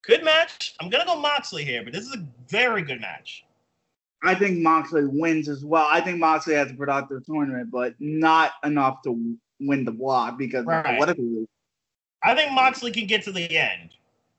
Good 0.04 0.24
match. 0.24 0.76
I'm 0.82 0.90
gonna 0.90 1.06
go 1.06 1.20
Moxley 1.20 1.64
here, 1.64 1.84
but 1.84 1.94
this 1.94 2.06
is 2.06 2.16
a 2.16 2.28
very 2.50 2.82
good 2.82 3.00
match. 3.00 3.46
I 4.24 4.36
think 4.36 4.60
Moxley 4.60 5.06
wins 5.06 5.48
as 5.48 5.64
well. 5.64 5.88
I 5.90 6.02
think 6.02 6.18
Moxley 6.18 6.54
has 6.56 6.72
a 6.72 6.74
productive 6.74 7.26
tournament, 7.26 7.72
but 7.72 7.96
not 8.00 8.54
enough 8.64 9.02
to 9.04 9.38
win 9.60 9.86
the 9.86 9.92
block 9.92 10.38
because 10.38 10.66
Right. 10.66 11.00
what 11.00 11.10
if 11.10 11.16
he 11.16 11.24
loses? 11.24 11.48
I 12.22 12.36
think 12.36 12.52
Moxley 12.52 12.92
can 12.92 13.08
get 13.08 13.24
to 13.24 13.32
the 13.32 13.58
end 13.58 13.92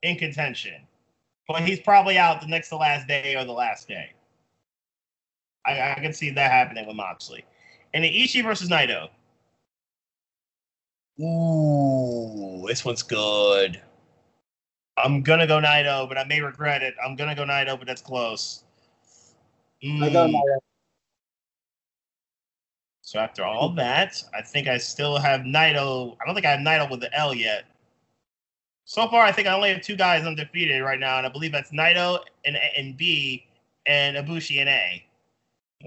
in 0.03 0.16
contention, 0.16 0.87
but 1.49 1.62
he's 1.62 1.81
probably 1.81 2.18
out 2.18 2.43
the 2.43 2.47
next 2.47 2.68
to 2.68 2.76
last 2.76 3.09
day 3.09 3.37
or 3.37 3.45
the 3.45 3.53
last 3.53 3.89
day. 3.89 4.11
I, 5.64 5.93
I 5.93 5.95
can 5.95 6.12
see 6.12 6.31
that 6.31 6.51
happening 6.51 6.87
with 6.87 6.97
Moxley. 6.97 7.45
And 7.95 8.05
the 8.05 8.09
Ishii 8.09 8.43
versus 8.43 8.68
Naito. 8.68 9.09
Ooh, 11.20 12.66
this 12.66 12.85
one's 12.85 13.03
good. 13.03 13.81
I'm 14.97 15.22
gonna 15.22 15.47
go 15.47 15.59
Naito, 15.59 16.09
but 16.09 16.18
I 16.18 16.24
may 16.24 16.41
regret 16.41 16.83
it. 16.83 16.95
I'm 17.03 17.16
gonna 17.16 17.35
go 17.35 17.45
Naito, 17.45 17.78
but 17.78 17.87
that's 17.87 18.03
close. 18.03 18.64
I 19.83 20.09
don't 20.11 20.33
Mm. 20.33 20.61
So 23.03 23.18
after 23.18 23.45
all 23.45 23.70
that, 23.70 24.22
I 24.35 24.43
think 24.43 24.68
I 24.68 24.78
still 24.78 25.18
have 25.18 25.41
Naito. 25.41 26.16
I 26.20 26.26
don't 26.26 26.35
think 26.35 26.47
I 26.47 26.51
have 26.53 26.61
Naito 26.61 26.89
with 26.91 27.01
the 27.01 27.12
L 27.12 27.35
yet. 27.35 27.64
So 28.85 29.09
far, 29.09 29.24
I 29.24 29.33
think 29.33 29.49
I 29.49 29.53
only 29.53 29.72
have 29.72 29.83
two 29.83 29.97
guys 29.97 30.24
undefeated 30.24 30.83
right 30.83 30.99
now, 30.99 31.18
and 31.18 31.26
I 31.26 31.31
believe 31.31 31.53
that's 31.53 31.72
Naito 31.72 32.20
and 32.45 32.57
and 32.57 32.97
B 32.97 33.47
and 33.87 34.16
Ibushi 34.16 34.61
and 34.61 34.68
A. 34.68 35.05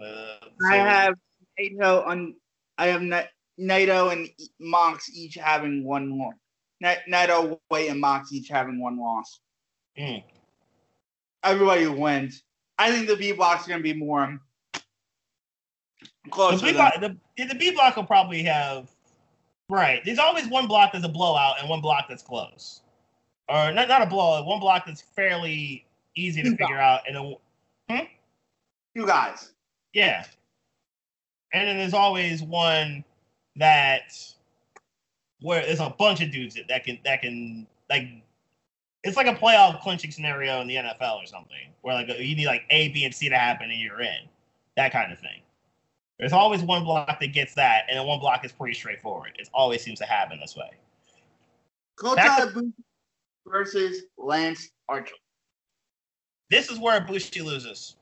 Uh, 0.02 0.48
I 0.70 0.76
have 0.78 1.16
Naito 1.60 2.06
on. 2.06 2.36
I 2.78 2.88
have 2.88 3.02
Na- 3.02 3.24
Naito 3.60 4.12
and 4.12 4.30
Mox 4.60 5.10
each 5.14 5.36
having 5.36 5.84
one 5.84 6.18
loss. 6.18 6.34
Na- 6.82 6.96
Naito, 7.08 7.60
Wait, 7.70 7.90
and 7.90 8.02
Mox 8.02 8.34
each 8.34 8.50
having 8.50 8.82
one 8.82 9.00
loss. 9.00 9.40
Mm. 9.98 10.24
Everybody 11.44 11.88
wins. 11.88 12.44
I 12.78 12.92
think 12.92 13.08
the 13.08 13.16
B 13.16 13.32
block's 13.32 13.68
gonna 13.68 13.84
be 13.84 13.94
more 13.94 14.40
The. 16.32 16.62
B 16.62 16.74
block, 16.74 17.00
the, 17.00 17.18
the 17.38 17.56
B 17.56 17.72
block 17.72 17.96
will 17.96 18.06
probably 18.06 18.44
have 18.44 18.90
right. 19.70 20.02
There's 20.06 20.20
always 20.20 20.48
one 20.48 20.68
block 20.68 20.94
that's 20.94 21.06
a 21.06 21.10
blowout 21.10 21.60
and 21.60 21.70
one 21.70 21.82
block 21.82 22.06
that's 22.08 22.24
close, 22.24 22.82
or 23.50 23.72
not 23.72 23.88
not 23.88 24.02
a 24.02 24.06
blowout. 24.06 24.46
One 24.46 24.60
block 24.60 24.86
that's 24.86 25.02
fairly 25.02 25.86
easy 26.16 26.42
to 26.44 26.52
Two 26.52 26.58
figure 26.58 26.78
out, 26.78 27.02
and 27.08 27.18
a, 27.18 27.34
hmm? 27.90 28.06
you 28.96 29.06
guys. 29.06 29.52
Yeah. 29.94 30.26
And 31.54 31.68
then 31.68 31.78
there's 31.78 31.94
always 31.94 32.42
one 32.42 33.04
that 33.56 34.14
where 35.42 35.64
there's 35.64 35.80
a 35.80 35.94
bunch 36.00 36.22
of 36.22 36.32
dudes 36.32 36.56
that, 36.56 36.68
that 36.70 36.84
can 36.84 37.00
that 37.06 37.22
can 37.22 37.68
like 37.90 38.08
it's 39.04 39.18
like 39.18 39.28
a 39.28 39.34
playoff 39.34 39.82
clinching 39.82 40.12
scenario 40.12 40.62
in 40.62 40.68
the 40.68 40.76
NFL 40.76 41.22
or 41.22 41.26
something 41.26 41.58
where 41.82 41.94
like 41.94 42.08
you 42.08 42.36
need 42.36 42.46
like 42.46 42.64
A, 42.70 42.90
B, 42.90 43.04
and 43.06 43.14
C 43.14 43.30
to 43.30 43.36
happen 43.36 43.70
and 43.70 43.80
you're 43.80 44.02
in. 44.02 44.28
That 44.76 44.92
kind 44.92 45.12
of 45.12 45.20
thing. 45.20 45.42
There's 46.18 46.34
always 46.34 46.62
one 46.62 46.84
block 46.84 47.20
that 47.20 47.34
gets 47.34 47.54
that, 47.56 47.84
and 47.90 48.00
then 48.00 48.08
one 48.08 48.20
block 48.20 48.46
is 48.46 48.52
pretty 48.52 48.74
straightforward. 48.76 49.32
It 49.38 49.50
always 49.54 49.84
seems 49.84 50.00
to 50.00 50.06
happen 50.06 50.40
this 50.40 50.56
way. 50.56 50.72
Kota 51.96 52.22
Ibushi 52.22 52.74
versus 53.46 54.04
Lance 54.18 54.70
Archer. 54.88 55.16
This 56.50 56.70
is 56.70 56.80
where 56.80 57.02
Ibushi 57.02 57.44
loses. 57.44 57.96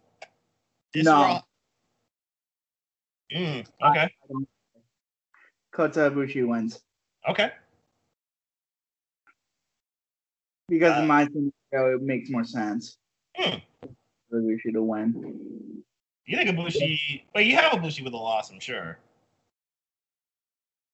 This 0.93 1.06
No. 1.06 1.39
Mm, 3.34 3.66
okay. 3.84 4.14
Kota 5.72 6.12
Ibushi 6.12 6.45
wins 6.45 6.82
Okay. 7.30 7.52
Because 10.72 10.97
Uh, 10.97 11.01
in 11.01 11.07
my 11.07 11.26
scenario 11.26 11.97
it 11.97 12.01
makes 12.01 12.30
more 12.32 12.43
sense 12.45 12.97
Hmm. 13.38 13.57
Ibushi 14.34 14.74
to 14.74 14.82
win. 14.82 15.84
You 16.26 16.38
think 16.38 16.49
Ibushi? 16.49 17.24
Wait, 17.36 17.47
you 17.47 17.55
have 17.57 17.72
Ibushi 17.74 18.03
with 18.03 18.13
a 18.13 18.17
loss, 18.17 18.51
I'm 18.51 18.59
sure. 18.59 18.97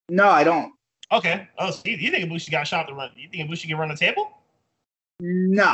No, 0.10 0.28
I 0.30 0.44
don't. 0.44 0.74
Okay. 1.12 1.48
Oh, 1.58 1.72
so 1.72 1.82
you, 1.86 1.98
you 1.98 2.12
think 2.12 2.30
Ibushi 2.30 2.52
got 2.52 2.68
shot 2.68 2.88
to 2.88 2.94
run? 2.94 3.12
You 3.16 3.30
think 3.30 3.50
Ibushi 3.50 3.68
can 3.68 3.78
run 3.78 3.90
the 3.90 3.96
table? 3.96 4.32
No, 5.20 5.74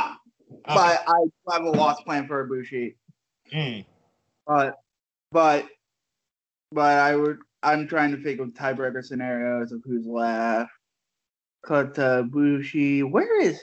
Okay. 0.50 0.60
but 0.66 1.04
I 1.06 1.52
have 1.52 1.64
a 1.64 1.70
loss 1.70 2.00
plan 2.02 2.26
for 2.26 2.46
Ibushi. 2.48 2.94
Mm. 3.52 3.84
But 4.46 4.76
but 5.32 5.66
but 6.72 6.98
I 6.98 7.14
would 7.16 7.38
I'm 7.62 7.86
trying 7.86 8.10
to 8.16 8.22
think 8.22 8.40
of 8.40 8.48
tiebreaker 8.48 9.02
scenarios 9.04 9.72
of 9.72 9.82
who's 9.84 10.06
left. 10.06 10.70
Kota 11.64 12.26
Ibushi. 12.28 13.08
Where 13.10 13.40
is 13.40 13.62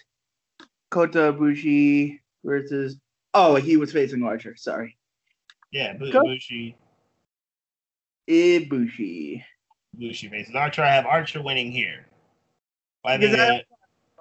Kota 0.91 1.33
Ibushi 1.33 2.19
versus 2.43 2.97
Oh, 3.33 3.55
he 3.55 3.77
was 3.77 3.91
facing 3.93 4.21
Archer, 4.23 4.55
sorry. 4.57 4.97
Yeah, 5.71 5.93
Go. 5.97 6.05
Ibushi. 6.23 6.75
Ibushi. 8.29 9.43
Ibushi 9.97 10.29
faces 10.29 10.53
Archer. 10.53 10.83
I 10.83 10.93
have 10.93 11.05
Archer 11.05 11.41
winning 11.41 11.71
here. 11.71 12.05
I 13.05 13.17
Because 13.17 13.35
think. 13.35 13.49
I- 13.49 13.57
uh, 13.57 13.61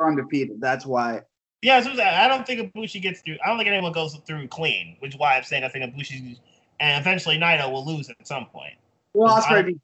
Undefeated. 0.02 0.62
That's 0.62 0.86
why. 0.86 1.20
yeah, 1.60 1.78
so 1.82 1.90
I 2.02 2.26
don't 2.26 2.46
think 2.46 2.72
Ibushi 2.72 3.02
gets 3.02 3.20
through. 3.20 3.36
I 3.44 3.48
don't 3.48 3.58
think 3.58 3.68
anyone 3.68 3.92
goes 3.92 4.16
through 4.26 4.48
clean, 4.48 4.96
which 5.00 5.12
is 5.14 5.20
why 5.20 5.36
I'm 5.36 5.42
saying 5.44 5.62
I 5.62 5.68
think 5.68 5.94
Ibushi 5.94 6.38
and 6.80 7.00
eventually 7.02 7.36
Naito 7.36 7.70
will 7.70 7.84
lose 7.84 8.08
at 8.08 8.26
some 8.26 8.46
point. 8.46 8.72
Well, 9.12 9.36
Ospreay 9.36 9.66
beats 9.66 9.80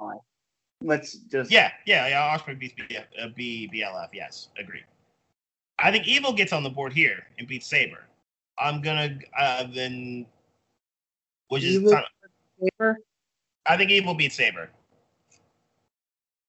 Ally. 0.00 0.14
Let's 0.80 1.12
just 1.14 1.50
Yeah, 1.50 1.72
yeah, 1.84 2.06
yeah. 2.08 2.38
Ospreay 2.38 2.58
beats 2.58 2.74
B, 2.88 2.96
uh, 2.96 3.26
B, 3.36 3.68
BLF. 3.70 4.08
Yes, 4.14 4.48
agree. 4.58 4.82
I 5.82 5.90
think 5.90 6.06
Evil 6.06 6.32
gets 6.32 6.52
on 6.52 6.62
the 6.62 6.70
board 6.70 6.92
here 6.92 7.26
and 7.38 7.48
beats 7.48 7.66
Sabre. 7.66 8.04
I'm 8.58 8.82
gonna 8.82 9.18
uh, 9.38 9.64
then, 9.74 10.26
which 11.48 11.64
is 11.64 11.76
Evil? 11.76 12.00
Sabre? 12.60 12.98
I 13.66 13.76
think 13.76 13.90
Evil 13.90 14.14
beats 14.14 14.36
Sabre. 14.36 14.70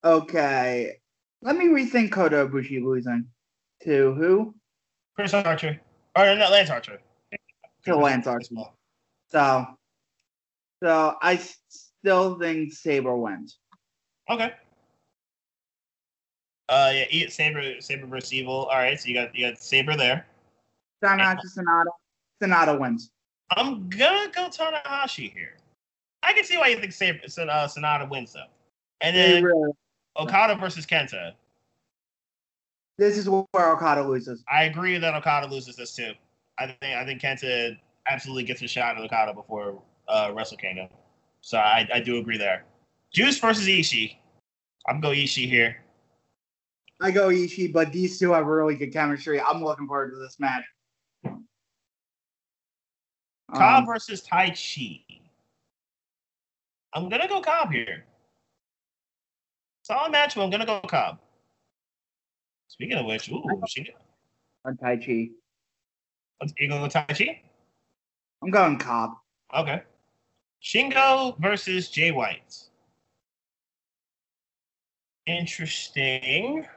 Okay. 0.03 0.97
Let 1.41 1.55
me 1.55 1.67
rethink 1.67 2.11
Kota 2.11 2.47
Ibushi 2.47 2.84
losing. 2.84 3.25
To 3.84 4.13
who? 4.13 4.53
Chris 5.15 5.34
Archer, 5.34 5.79
or 6.15 6.36
not 6.36 6.51
Lance 6.51 6.69
Archer. 6.69 6.99
To 7.86 7.95
Lance 7.95 8.27
Archer. 8.27 8.55
So, 9.29 9.65
so 10.84 11.15
I 11.21 11.39
still 11.69 12.38
think 12.38 12.73
Sabre 12.73 13.15
wins. 13.15 13.57
Okay. 14.29 14.53
Uh, 16.72 16.89
yeah, 16.93 17.05
E- 17.09 17.30
Sabre, 17.30 17.82
Sabre 17.82 18.07
versus 18.07 18.32
Evil. 18.34 18.65
All 18.72 18.78
right, 18.78 18.97
so 18.97 19.09
you 19.09 19.13
got 19.13 19.36
you 19.36 19.45
got 19.49 19.59
Sabre 19.59 19.97
there. 19.97 20.26
Tanahashi 21.03 21.41
Sanada. 21.57 21.89
Sanada 22.41 22.80
wins. 22.80 23.11
I'm 23.57 23.89
gonna 23.89 24.32
go 24.34 24.47
Tanahashi 24.47 25.34
here. 25.34 25.57
I 26.24 26.32
can 26.32 26.45
see 26.45 26.57
why 26.57 26.67
you 26.69 26.80
think 26.80 26.93
Sabre, 26.93 27.19
uh, 27.26 27.67
Sanada 27.67 28.09
wins 28.09 28.32
though. 28.32 28.45
And 29.01 29.13
then 29.13 29.43
really- 29.43 29.74
Okada 30.17 30.55
versus 30.55 30.86
Kenta. 30.86 31.34
This 32.97 33.17
is 33.17 33.28
where 33.28 33.45
Okada 33.74 34.03
loses. 34.03 34.41
I 34.49 34.63
agree 34.63 34.97
that 34.97 35.13
Okada 35.13 35.47
loses 35.47 35.76
this 35.76 35.93
too. 35.93 36.13
I 36.57 36.67
think 36.67 36.84
I 36.84 37.03
think 37.03 37.22
Kenta 37.22 37.78
absolutely 38.07 38.43
gets 38.43 38.61
a 38.61 38.67
shot 38.67 38.95
at 38.97 39.03
Okada 39.03 39.34
before 39.34 39.82
uh, 40.07 40.32
Wrestle 40.34 40.57
Kingdom. 40.57 40.88
So 41.41 41.57
I, 41.57 41.86
I 41.93 41.99
do 41.99 42.17
agree 42.17 42.38
there. 42.38 42.63
Juice 43.13 43.39
versus 43.39 43.67
Ishii. 43.67 44.15
I'm 44.88 45.01
going 45.01 45.19
Ishii 45.19 45.47
here. 45.49 45.82
I 47.02 47.10
go 47.10 47.30
Ishii, 47.30 47.74
but 47.74 47.91
these 47.91 48.20
two 48.20 48.32
have 48.32 48.45
really 48.45 48.76
good 48.76 48.93
chemistry. 48.93 49.41
I'm 49.41 49.64
looking 49.64 49.88
forward 49.88 50.12
to 50.12 50.18
this 50.18 50.39
match. 50.39 50.64
Cobb 53.54 53.80
Um, 53.80 53.86
versus 53.86 54.26
Taichi. 54.26 55.04
I'm 56.93 57.10
gonna 57.10 57.28
go 57.28 57.41
Cobb 57.41 57.72
here. 57.72 58.06
Solid 59.82 60.12
match, 60.12 60.36
but 60.36 60.43
I'm 60.43 60.52
gonna 60.52 60.66
go 60.66 60.80
Cobb. 60.82 61.20
Speaking 62.68 62.97
of 62.97 63.06
which, 63.08 63.30
ooh, 63.30 63.43
Shingo. 63.68 63.93
on 64.64 64.78
Taichi. 64.78 65.32
You 66.58 66.70
gonna 66.70 66.88
go 66.88 66.99
Taichi? 66.99 67.41
I'm 68.43 68.52
going 68.52 68.78
Cobb. 68.78 69.12
Okay. 69.56 69.82
Shingo 70.62 71.38
versus 71.39 71.89
Jay 71.89 72.12
White. 72.12 72.56
Interesting. 75.26 76.68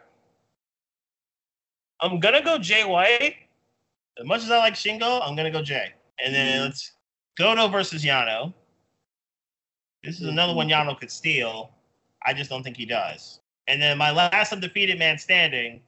I'm 2.00 2.20
gonna 2.20 2.42
go 2.42 2.58
Jay 2.58 2.84
White. 2.84 3.36
As 4.18 4.26
much 4.26 4.42
as 4.42 4.50
I 4.50 4.58
like 4.58 4.74
Shingo, 4.74 5.20
I'm 5.22 5.34
gonna 5.36 5.50
go 5.50 5.62
Jay. 5.62 5.92
And 6.18 6.34
then 6.34 6.60
Mhm. 6.60 6.64
let's 6.64 6.92
Goto 7.36 7.68
versus 7.68 8.04
Yano. 8.04 8.54
This 10.02 10.20
is 10.20 10.28
another 10.28 10.54
one 10.54 10.68
Yano 10.68 10.98
could 10.98 11.10
steal. 11.10 11.72
I 12.22 12.32
just 12.34 12.50
don't 12.50 12.62
think 12.62 12.76
he 12.76 12.86
does. 12.86 13.40
And 13.66 13.80
then 13.80 13.98
my 13.98 14.10
last 14.10 14.52
undefeated 14.52 14.98
man 14.98 15.18
standing 15.18 15.82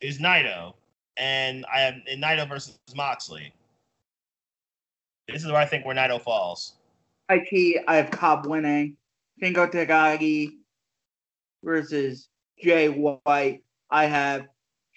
is 0.00 0.18
Naito. 0.18 0.74
And 1.16 1.66
I 1.66 1.80
have 1.80 1.94
and 2.06 2.22
Naito 2.22 2.48
versus 2.48 2.78
Moxley. 2.94 3.52
This 5.26 5.42
is 5.44 5.50
where 5.50 5.60
I 5.60 5.66
think 5.66 5.84
where 5.84 5.96
Naito 5.96 6.22
falls. 6.22 6.76
Chi, 7.28 7.74
I 7.86 7.96
have 7.96 8.10
Cobb 8.10 8.46
winning. 8.46 8.96
Shingo 9.42 9.70
Takagi 9.70 10.58
versus 11.62 12.28
Jay 12.62 12.88
White. 12.88 13.62
I 13.90 14.06
have 14.06 14.48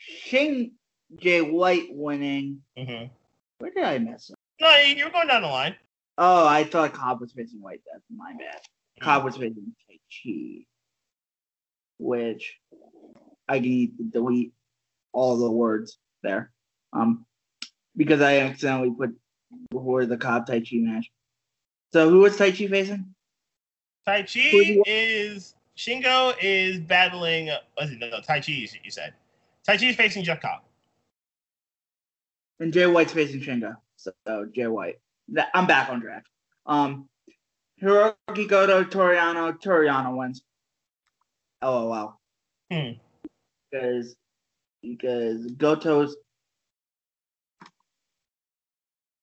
Shin 0.01 0.71
Jay 1.17 1.41
White 1.41 1.87
winning. 1.91 2.61
hmm 2.77 3.05
Where 3.59 3.71
did 3.71 3.83
I 3.83 3.99
mess 3.99 4.31
up? 4.31 4.37
No, 4.59 4.75
you- 4.77 4.95
you're 4.95 5.09
going 5.09 5.27
down 5.27 5.41
the 5.43 5.47
line. 5.47 5.75
Oh, 6.17 6.47
I 6.47 6.63
thought 6.63 6.93
Cobb 6.93 7.21
was 7.21 7.31
facing 7.31 7.61
White. 7.61 7.81
That's 7.91 8.03
my 8.15 8.33
bad. 8.33 8.61
Cobb 9.01 9.23
was 9.23 9.37
facing 9.37 9.75
Tai 9.87 9.97
Chi, 10.23 10.65
which 11.97 12.59
I 13.47 13.59
need 13.59 13.97
to 13.97 14.03
delete 14.03 14.53
all 15.13 15.37
the 15.37 15.49
words 15.51 15.97
there, 16.21 16.51
um, 16.93 17.25
because 17.95 18.21
I 18.21 18.37
accidentally 18.39 18.91
put 18.91 19.15
before 19.69 20.05
the 20.05 20.17
Cobb 20.17 20.47
Taichi 20.47 20.81
match. 20.81 21.11
So 21.91 22.09
who 22.09 22.19
was 22.19 22.37
Taichi 22.37 22.69
facing? 22.69 23.13
Taichi 24.07 24.51
Who 24.51 24.63
do 24.65 24.73
you- 24.73 24.83
is 24.85 25.55
Shingo 25.77 26.35
is 26.41 26.79
battling. 26.79 27.49
Uh, 27.49 27.59
was 27.77 27.91
it 27.91 27.99
no, 27.99 28.21
Taichi? 28.21 28.83
You 28.83 28.91
said 28.91 29.13
Taichi 29.67 29.89
is 29.89 29.95
facing 29.95 30.23
Jeff 30.23 30.41
Cobb. 30.41 30.61
And 32.59 32.73
Jay 32.73 32.85
White's 32.85 33.13
facing 33.13 33.41
Shingo. 33.41 33.75
So, 33.95 34.11
Jay 34.53 34.67
White. 34.67 34.99
I'm 35.53 35.67
back 35.67 35.89
on 35.89 35.99
draft. 35.99 36.27
Um, 36.65 37.07
Hiroki 37.81 38.47
Goto, 38.47 38.83
Toru 38.83 39.15
Yano, 39.15 39.59
Toriano 39.59 40.15
wins. 40.15 40.43
LOL. 41.63 42.19
Hmm. 42.71 42.91
Because 43.71 44.15
because 44.81 45.45
Goto's 45.53 46.15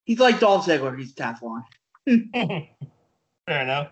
he's 0.05 0.19
like 0.19 0.39
Dolph 0.39 0.65
Ziggler. 0.65 0.97
He's 0.97 1.13
Teflon. 1.13 1.63
Fair 2.05 3.61
enough. 3.61 3.91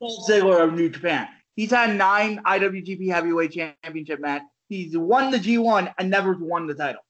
Dolph 0.00 0.28
Ziggler 0.28 0.62
of 0.62 0.74
New 0.74 0.88
Japan. 0.88 1.28
He's 1.56 1.70
had 1.70 1.96
nine 1.96 2.40
IWGP 2.44 3.10
Heavyweight 3.10 3.52
Championship 3.52 4.20
match. 4.20 4.42
He's 4.68 4.96
won 4.96 5.30
the 5.30 5.38
G1 5.38 5.92
and 5.98 6.10
never 6.10 6.34
won 6.34 6.66
the 6.66 6.74
title. 6.74 7.02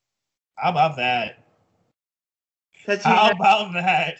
How 0.56 0.70
about 0.70 0.96
that? 0.96 1.44
Tetsuya 2.86 3.02
How 3.02 3.30
about 3.30 3.72
that? 3.74 4.18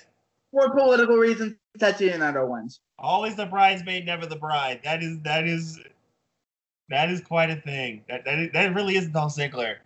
for 0.51 0.71
political 0.71 1.17
reasons, 1.17 1.55
Tetsuya 1.79 2.15
Naito 2.17 2.49
wins. 2.49 2.81
Always 2.99 3.37
the 3.37 3.47
bridesmaid, 3.47 4.07
never 4.07 4.27
the 4.27 4.37
bride. 4.37 4.81
That 4.85 5.03
is 5.03 5.21
that 5.23 5.47
is 5.47 5.79
that 6.89 7.11
is 7.11 7.21
quite 7.21 7.51
a 7.51 7.57
thing. 7.57 8.03
That 8.09 8.25
that, 8.25 8.39
is, 8.39 8.51
that 8.53 8.75
really 8.75 8.97
is 8.97 9.09
Dolph 9.09 9.37
Ziggler. 9.37 9.77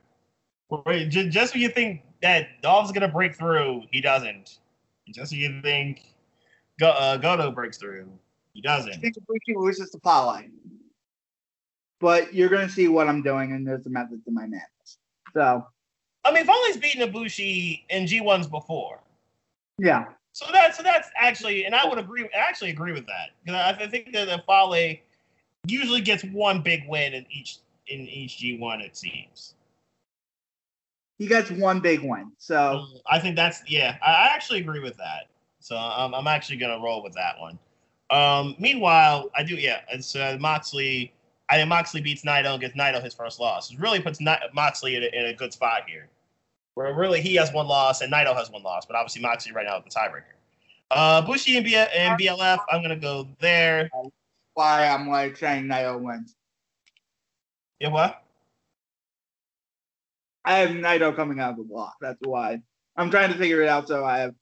Wait, 0.86 1.09
Just 1.09 1.53
when 1.53 1.62
you 1.62 1.68
think 1.68 2.03
that 2.22 2.62
Dolph's 2.62 2.92
gonna 2.92 3.09
break 3.09 3.34
through, 3.34 3.82
he 3.90 4.00
doesn't. 4.00 4.59
Just 5.11 5.32
when 5.32 5.40
you 5.40 5.61
think 5.62 6.12
Go, 6.78 6.88
uh, 6.88 7.16
Goto 7.18 7.50
breaks 7.50 7.76
through, 7.76 8.09
he 8.55 8.62
doesn't. 8.62 9.00
think 9.00 9.16
Ibushi 9.16 9.55
loses 9.57 9.90
to 9.90 9.98
Pala. 9.98 10.42
But 12.03 12.34
you're 12.34 12.50
gonna 12.50 12.68
see 12.68 12.88
what 12.88 13.09
I'm 13.09 13.22
doing, 13.22 13.53
and 13.53 13.66
there's 13.66 13.86
a 13.86 13.90
method 13.90 14.24
to 14.26 14.32
my 14.32 14.42
madness. 14.42 14.98
So 15.34 15.66
I 16.24 16.32
mean, 16.34 16.46
Fale's 16.46 16.76
beaten 16.76 17.09
Ibushi 17.09 17.84
in 17.90 18.07
G1s 18.07 18.50
before. 18.50 19.00
yeah, 19.78 20.07
So 20.32 20.46
that's 20.53 20.76
so 20.78 20.82
that's 20.82 21.11
actually, 21.16 21.64
and 21.64 21.74
I 21.76 21.88
would 21.88 21.98
agree. 21.98 22.24
I 22.34 22.38
actually 22.38 22.70
agree 22.70 22.92
with 22.92 23.07
that 23.07 23.30
because 23.44 23.59
I, 23.61 23.84
I 23.84 23.88
think 23.88 24.12
that 24.14 24.26
the 24.26 24.42
Fale 24.46 24.96
usually 25.68 26.03
gets 26.03 26.24
one 26.24 26.62
big 26.62 26.84
win 26.88 27.14
in 27.14 27.26
each 27.30 27.59
in 27.88 28.00
each 28.09 28.38
G1. 28.38 28.82
It 28.84 28.96
seems. 28.96 29.55
he 31.18 31.28
gets 31.28 31.53
one 31.53 31.80
big 31.80 32.03
win. 32.03 32.32
So 32.38 32.86
I 33.07 33.20
think 33.20 33.36
that's 33.36 33.62
yeah. 33.68 33.96
I, 34.05 34.11
I 34.11 34.34
actually 34.34 34.61
agree 34.61 34.80
with 34.80 34.96
that. 34.96 35.28
So 35.61 35.76
I'm 35.76 36.14
I'm 36.14 36.26
actually 36.26 36.59
gonna 36.59 36.82
roll 36.82 37.03
with 37.03 37.14
that 37.14 37.38
one. 37.40 37.59
Um, 38.11 38.57
meanwhile, 38.59 39.30
I 39.36 39.44
do 39.44 39.55
yeah. 39.55 39.82
It's 39.90 40.16
uh, 40.16 40.36
Moxley. 40.40 41.12
I 41.53 41.57
think 41.57 41.68
Moxley 41.68 42.00
beats 42.00 42.24
Naito 42.24 42.53
and 42.53 42.61
gets 42.62 42.74
Naito 42.74 43.05
his 43.05 43.12
first 43.12 43.38
loss. 43.38 43.70
It 43.70 43.78
really 43.78 44.00
puts 44.00 44.18
Moxley 44.55 44.96
in 44.96 45.03
a, 45.03 45.07
in 45.09 45.26
a 45.26 45.34
good 45.34 45.53
spot 45.53 45.82
here, 45.86 46.09
where 46.72 46.94
really 46.94 47.20
he 47.20 47.34
has 47.34 47.53
one 47.53 47.66
loss 47.66 48.00
and 48.00 48.11
Naito 48.11 48.34
has 48.34 48.50
one 48.50 48.62
loss, 48.62 48.86
but 48.86 48.96
obviously 48.96 49.20
Moxley 49.20 49.53
right 49.53 49.66
now 49.66 49.76
is 49.76 49.84
the 49.84 49.90
tiebreaker. 49.90 50.32
Uh, 50.90 51.20
Bushi 51.20 51.59
and, 51.59 51.66
B- 51.66 51.76
and 51.76 52.18
BLF, 52.18 52.57
I'm 52.70 52.80
gonna 52.80 52.96
go 52.96 53.28
there. 53.38 53.90
why 54.55 54.86
I'm 54.86 55.11
like 55.11 55.36
saying 55.36 55.64
Naito 55.64 56.00
wins. 56.00 56.34
Yeah, 57.80 57.88
what? 57.88 58.22
I 60.46 60.57
have 60.57 60.70
Naito 60.70 61.14
coming 61.14 61.38
out 61.38 61.50
of 61.50 61.57
the 61.59 61.64
block. 61.64 61.96
That's 62.00 62.18
why 62.22 62.62
I'm 62.96 63.11
trying 63.11 63.30
to 63.30 63.36
figure 63.36 63.61
it 63.61 63.68
out. 63.68 63.88
So 63.88 64.07
I 64.07 64.20
have, 64.20 64.34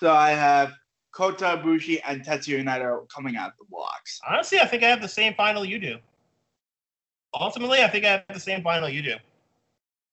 so 0.00 0.14
I 0.14 0.30
have 0.30 0.72
Kota 1.12 1.60
Bushi 1.62 2.00
and 2.04 2.24
Tetsuya 2.24 2.64
Naito 2.64 3.06
coming 3.10 3.36
out 3.36 3.48
of 3.48 3.58
the 3.58 3.66
blocks. 3.70 4.18
Honestly, 4.26 4.60
I 4.60 4.64
think 4.64 4.82
I 4.82 4.88
have 4.88 5.02
the 5.02 5.08
same 5.08 5.34
final 5.34 5.62
you 5.62 5.78
do. 5.78 5.98
Ultimately, 7.34 7.82
I 7.82 7.88
think 7.88 8.04
I 8.04 8.10
have 8.10 8.24
the 8.32 8.40
same 8.40 8.62
final 8.62 8.88
you 8.88 9.02
do. 9.02 9.14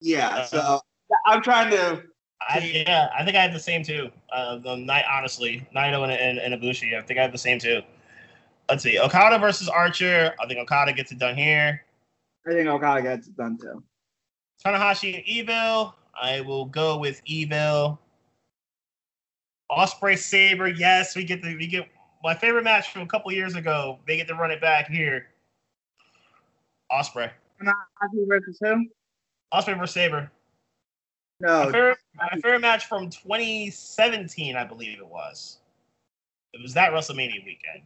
Yeah. 0.02 0.46
So 0.46 0.80
I'm 1.26 1.42
trying 1.42 1.72
to. 1.72 2.04
I, 2.48 2.84
yeah, 2.88 3.10
I 3.18 3.24
think 3.24 3.36
I 3.36 3.42
have 3.42 3.54
the 3.54 3.60
same 3.60 3.84
too. 3.84 4.12
Uh, 4.32 4.58
the 4.58 4.76
night, 4.76 5.06
honestly, 5.12 5.68
Naito 5.76 6.04
and, 6.04 6.12
and, 6.12 6.38
and 6.38 6.62
Ibushi, 6.62 6.96
I 6.96 7.02
think 7.02 7.18
I 7.18 7.24
have 7.24 7.32
the 7.32 7.38
same 7.38 7.58
too. 7.60 7.82
Let's 8.70 8.84
see, 8.84 9.00
Okada 9.00 9.40
versus 9.40 9.70
Archer. 9.70 10.34
I 10.40 10.48
think 10.48 10.60
Okada 10.60 10.94
gets 10.94 11.12
it 11.12 11.20
done 11.20 11.36
here. 11.36 11.84
I 12.48 12.52
think 12.52 12.68
Okada 12.68 13.02
gets 13.02 13.28
it 13.28 13.38
done 13.38 13.58
too. 13.58 13.84
Tanahashi 14.64 15.16
and 15.16 15.24
Evil. 15.26 15.96
I 16.22 16.42
will 16.42 16.66
go 16.66 16.98
with 16.98 17.22
Evil. 17.26 18.00
Ospreay 19.72 20.18
Sabre. 20.18 20.68
Yes, 20.68 21.16
we 21.16 21.24
get 21.24 21.42
the 21.42 21.56
we 21.56 21.68
get 21.68 21.88
my 22.24 22.36
favorite 22.36 22.64
match 22.64 22.92
from 22.92 23.02
a 23.02 23.08
couple 23.08 23.32
years 23.32 23.56
ago. 23.56 24.00
They 24.08 24.18
get 24.18 24.28
to 24.28 24.36
run 24.36 24.52
it 24.52 24.62
back 24.62 24.88
here. 24.88 25.28
Ospreay. 26.92 27.32
Tanahashi 27.62 28.28
versus 28.28 28.58
who? 28.62 28.88
Ospreay 29.54 29.78
versus 29.78 29.94
Sabre. 29.94 30.32
No. 31.40 31.66
My 31.66 31.72
favorite, 31.72 31.98
my 32.16 32.30
favorite 32.42 32.62
match 32.62 32.86
from 32.86 33.10
2017, 33.10 34.56
I 34.56 34.64
believe 34.64 34.98
it 35.00 35.08
was. 35.08 35.60
It 36.54 36.62
was 36.62 36.74
that 36.74 36.92
WrestleMania 36.92 37.44
weekend. 37.44 37.84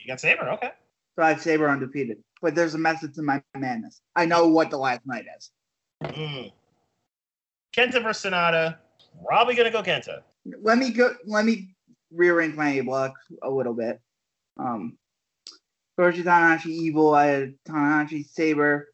You 0.00 0.06
got 0.06 0.20
Sabre, 0.20 0.48
okay. 0.52 0.70
So 1.16 1.24
I 1.24 1.30
have 1.30 1.42
Sabre 1.42 1.68
undefeated. 1.68 2.18
But 2.40 2.54
there's 2.54 2.74
a 2.74 2.78
method 2.78 3.14
to 3.14 3.22
my 3.22 3.42
madness. 3.56 4.00
I 4.14 4.24
know 4.24 4.46
what 4.46 4.70
the 4.70 4.78
last 4.78 5.00
night 5.04 5.24
is. 5.36 5.50
Mm. 6.04 6.52
Kenta 7.76 8.00
versus 8.02 8.30
Sanada. 8.30 8.76
Probably 9.26 9.56
gonna 9.56 9.72
go 9.72 9.82
Kenta. 9.82 10.20
Let 10.62 10.78
me 10.78 10.90
go. 10.90 11.14
Let 11.26 11.44
me 11.44 11.74
rearrange 12.12 12.54
my 12.54 12.80
block 12.82 13.14
a 13.42 13.50
little 13.50 13.74
bit. 13.74 14.00
Um, 14.58 14.96
first 15.98 16.18
Tanahashi 16.20 16.68
Evil. 16.68 17.14
I 17.14 17.26
had 17.26 17.54
Tanahashi 17.68 18.24
Sabre, 18.24 18.88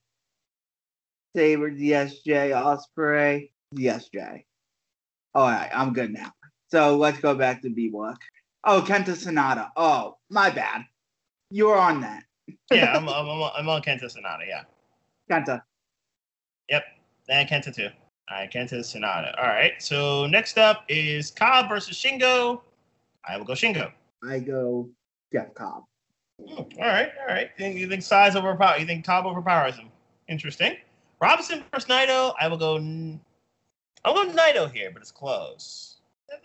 Sabre 1.37 1.71
DSJ 1.71 2.51
Ospreay 2.51 3.51
DSJ. 3.77 4.45
All 5.35 5.47
right, 5.47 5.71
I'm 5.73 5.93
good 5.93 6.13
now. 6.13 6.33
So 6.71 6.97
let's 6.97 7.21
go 7.21 7.35
back 7.35 7.63
to 7.63 7.71
B 7.71 7.89
block. 7.89 8.21
Oh, 8.65 8.83
Kenta 8.87 9.11
Sanada. 9.11 9.69
Oh, 9.77 10.17
my 10.31 10.49
bad. 10.49 10.83
You're 11.51 11.77
on 11.77 12.01
that, 12.01 12.25
Yeah, 12.73 12.93
I'm, 12.97 13.07
I'm, 13.09 13.51
I'm 13.55 13.69
on 13.69 13.83
Kenta 13.83 14.05
Sanada. 14.05 14.47
Yeah, 14.49 14.63
Kenta. 15.31 15.61
Yep, 16.71 16.85
and 17.29 17.49
Kenta 17.49 17.75
too. 17.75 17.91
All 18.31 18.39
right, 18.39 18.51
Kenta 18.51 18.79
Sanada. 18.81 19.39
All 19.39 19.49
right. 19.49 19.75
So 19.79 20.27
next 20.27 20.57
up 20.57 20.85
is 20.89 21.31
Cobb 21.31 21.69
versus 21.69 21.97
Shingo. 21.97 22.63
I 23.29 23.37
will 23.37 23.45
go 23.45 23.53
Shingo. 23.53 23.93
I 24.27 24.39
go 24.39 24.89
Jeff 25.31 25.53
Cobb. 25.53 25.85
Hmm, 26.47 26.57
all 26.59 26.67
right, 26.89 27.11
all 27.21 27.27
right. 27.35 27.51
You 27.57 27.65
think, 27.65 27.77
you 27.79 27.89
think 27.89 28.03
size 28.03 28.37
overpower? 28.37 28.77
You 28.79 28.87
think 28.87 29.05
Cobb 29.05 29.27
overpowers 29.27 29.77
him? 29.77 29.89
Interesting. 30.29 30.77
Robinson 31.21 31.65
versus 31.73 31.89
Naito. 31.89 32.35
I 32.41 32.49
will 32.49 32.57
go. 32.57 32.77
I'll 34.05 34.15
go 34.15 34.31
Naito 34.31 34.71
here, 34.71 34.91
but 34.93 35.01
it's 35.01 35.11
close. 35.11 35.97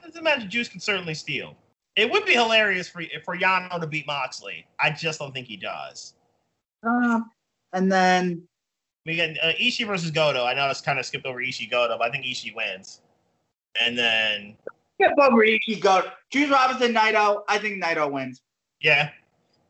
It's 0.06 0.16
a 0.18 0.22
match 0.22 0.48
Juice 0.48 0.70
can 0.70 0.80
certainly 0.80 1.14
steal. 1.14 1.56
It 1.96 2.10
would 2.10 2.26
be 2.26 2.34
hilarious 2.34 2.88
for 2.88 3.02
for 3.26 3.36
Yano 3.38 3.80
to 3.80 3.88
beat 3.88 4.08
Moxley. 4.08 4.66
I 4.80 4.92
just 4.92 5.20
don't 5.20 5.34
think 5.34 5.48
he 5.48 5.58
does. 5.58 6.14
Um, 6.84 7.30
and 7.74 7.92
then 7.92 8.44
We 9.06 9.18
got 9.18 9.30
uh, 9.44 9.54
Ishii 9.60 9.86
versus 9.88 10.12
Goto. 10.12 10.46
I 10.46 10.54
know 10.54 10.70
it's 10.70 10.82
kind 10.82 11.00
of 11.00 11.06
skipped 11.06 11.26
over 11.26 11.40
Ishii 11.40 11.70
Goto, 11.70 11.98
but 11.98 12.08
I 12.08 12.12
think 12.12 12.26
Ishii 12.26 12.56
wins. 12.56 13.02
And 13.82 13.98
then 13.98 14.56
Skip 15.02 15.14
over 15.18 15.44
Ishii 15.46 15.82
go. 15.82 16.04
Juice 16.32 16.50
Robinson 16.50 16.94
Naito. 16.94 17.42
I 17.50 17.58
think 17.58 17.84
Naito 17.84 18.10
wins. 18.10 18.42
yeah, 18.82 19.10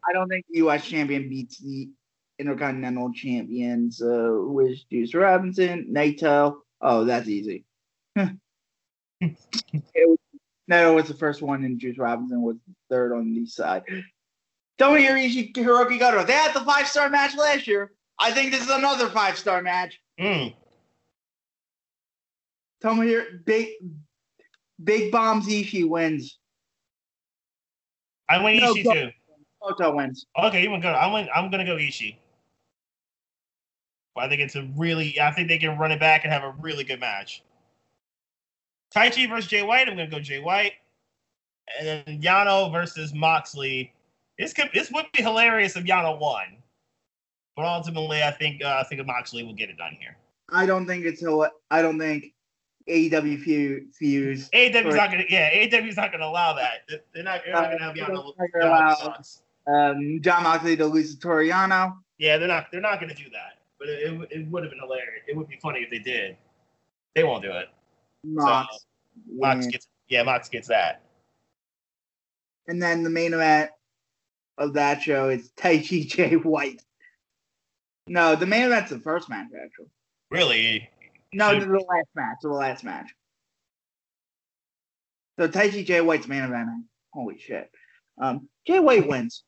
I 0.07 0.13
don't 0.13 0.27
think 0.29 0.45
the 0.49 0.57
U.S. 0.59 0.85
champion 0.85 1.29
beats 1.29 1.57
the 1.59 1.89
Intercontinental 2.39 3.11
champion. 3.13 3.91
So 3.91 4.07
who 4.47 4.59
is 4.61 4.83
Juice 4.83 5.13
Robinson? 5.13 5.87
Naito. 5.93 6.57
Oh, 6.81 7.03
that's 7.03 7.27
easy. 7.27 7.65
Was- 8.15 8.29
Naito 10.71 10.93
was 10.93 11.07
the 11.07 11.15
first 11.15 11.41
one, 11.41 11.63
and 11.63 11.79
Juice 11.79 11.97
Robinson 11.97 12.41
was 12.43 12.55
third 12.91 13.11
on 13.11 13.33
the 13.33 13.45
side. 13.47 13.81
Tomohiro 14.79 15.51
Hiroki 15.53 15.97
Goto. 15.99 16.23
They 16.23 16.33
had 16.33 16.53
the 16.53 16.61
five 16.61 16.87
star 16.87 17.09
match 17.09 17.35
last 17.35 17.65
year. 17.67 17.91
I 18.19 18.31
think 18.31 18.51
this 18.51 18.61
is 18.61 18.69
another 18.69 19.09
five 19.09 19.37
star 19.37 19.61
match. 19.63 19.99
mm, 20.19 20.53
Tomohiro 22.83 23.43
Big 23.45 23.69
Big 24.83 25.11
Bombs 25.11 25.47
Ishii 25.47 25.87
wins. 25.89 26.37
I 28.29 28.41
win 28.43 28.57
No, 28.59 28.73
Ishii 28.73 28.83
too. 28.93 29.09
Goto 29.61 29.95
wins. 29.95 30.25
Okay, 30.41 30.63
you 30.63 30.71
want 30.71 30.83
go? 30.83 30.93
I'm 30.93 31.11
gonna, 31.11 31.31
I'm 31.35 31.51
gonna 31.51 31.65
go 31.65 31.75
Ishii. 31.75 32.15
I 34.17 34.27
think 34.27 34.41
it's 34.41 34.55
a 34.55 34.63
really. 34.75 35.19
I 35.19 35.31
think 35.31 35.47
they 35.47 35.57
can 35.57 35.77
run 35.77 35.91
it 35.91 35.99
back 35.99 36.23
and 36.23 36.33
have 36.33 36.43
a 36.43 36.53
really 36.59 36.83
good 36.83 36.99
match. 36.99 37.43
Taichi 38.93 39.29
versus 39.29 39.49
Jay 39.49 39.61
White. 39.61 39.87
I'm 39.87 39.95
gonna 39.95 40.09
go 40.09 40.19
Jay 40.19 40.39
White. 40.39 40.73
and 41.79 41.87
then 41.87 42.21
Yano 42.21 42.71
versus 42.71 43.13
Moxley. 43.13 43.93
This 44.37 44.53
could 44.53 44.69
this 44.73 44.91
would 44.91 45.05
be 45.13 45.21
hilarious 45.21 45.75
if 45.75 45.83
Yano 45.83 46.17
won, 46.19 46.57
but 47.55 47.65
ultimately, 47.65 48.23
I 48.23 48.31
think 48.31 48.63
uh, 48.63 48.81
I 48.81 48.83
think 48.83 49.05
Moxley 49.05 49.43
will 49.43 49.53
get 49.53 49.69
it 49.69 49.77
done 49.77 49.95
here. 49.99 50.17
I 50.51 50.65
don't 50.65 50.87
think 50.87 51.05
it's 51.05 51.21
a, 51.23 51.51
I 51.69 51.81
don't 51.81 51.99
think 51.99 52.33
AEW 52.89 53.39
feud 53.41 53.93
fuse. 53.93 54.49
AEW's 54.49 54.95
not 54.95 55.11
gonna 55.11 55.25
yeah 55.29 55.51
AEW's 55.51 55.97
not 55.97 56.11
gonna 56.11 56.25
allow 56.25 56.53
that. 56.53 56.89
They're 57.13 57.23
not, 57.23 57.41
they're 57.45 57.53
not 57.53 57.71
gonna 57.71 57.83
have 57.83 57.95
Yano. 57.95 58.33
They're 58.37 58.63
Yano 58.63 58.95
sucks. 58.97 59.41
Um, 59.69 60.19
Jon 60.21 60.43
Moxley 60.43 60.75
to 60.77 60.91
to 60.91 61.19
Toru 61.19 61.47
Yano. 61.47 61.97
Yeah, 62.17 62.37
they're 62.37 62.47
not 62.47 62.67
they're 62.71 62.81
not 62.81 62.99
gonna 62.99 63.13
do 63.13 63.29
that. 63.31 63.59
But 63.77 63.89
it, 63.89 64.11
it, 64.11 64.27
it 64.31 64.47
would 64.47 64.63
have 64.63 64.71
been 64.71 64.79
hilarious. 64.79 65.23
It 65.27 65.37
would 65.37 65.47
be 65.47 65.57
funny 65.61 65.79
if 65.79 65.89
they 65.89 65.99
did. 65.99 66.35
They 67.15 67.23
won't 67.23 67.43
do 67.43 67.51
it. 67.51 67.67
Mox. 68.23 68.85
Mox 69.31 69.67
gets 69.67 69.87
yeah 70.07 70.23
Mox 70.23 70.49
gets 70.49 70.67
that. 70.67 71.01
And 72.67 72.81
then 72.81 73.03
the 73.03 73.09
main 73.09 73.33
event 73.33 73.71
of 74.57 74.73
that 74.73 75.01
show 75.01 75.29
is 75.29 75.51
Taichi 75.57 76.07
Jay 76.07 76.35
White. 76.35 76.81
No, 78.07 78.35
the 78.35 78.45
main 78.45 78.63
event's 78.63 78.89
the 78.89 78.99
first 78.99 79.29
match 79.29 79.47
actually. 79.63 79.87
Really, 80.31 80.89
No, 81.33 81.53
So- 81.53 81.65
the, 81.65 81.73
last 81.73 82.07
match. 82.15 82.37
The 82.41 82.49
last 82.49 82.83
match. 82.83 83.09
So 85.39 85.47
Taichi 85.47 85.85
Jay 85.85 86.01
White's 86.01 86.27
main 86.27 86.43
event. 86.43 86.69
Holy 87.13 87.39
shit. 87.39 87.71
Um, 88.21 88.49
Jay 88.67 88.79
White 88.79 89.07
wins. 89.07 89.43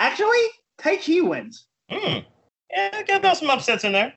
Actually, 0.00 0.46
Taichi 0.78 1.22
wins. 1.22 1.66
Hmm. 1.90 2.20
Yeah, 2.70 3.02
got 3.02 3.20
those 3.20 3.38
some 3.40 3.50
upsets 3.50 3.84
in 3.84 3.92
there. 3.92 4.14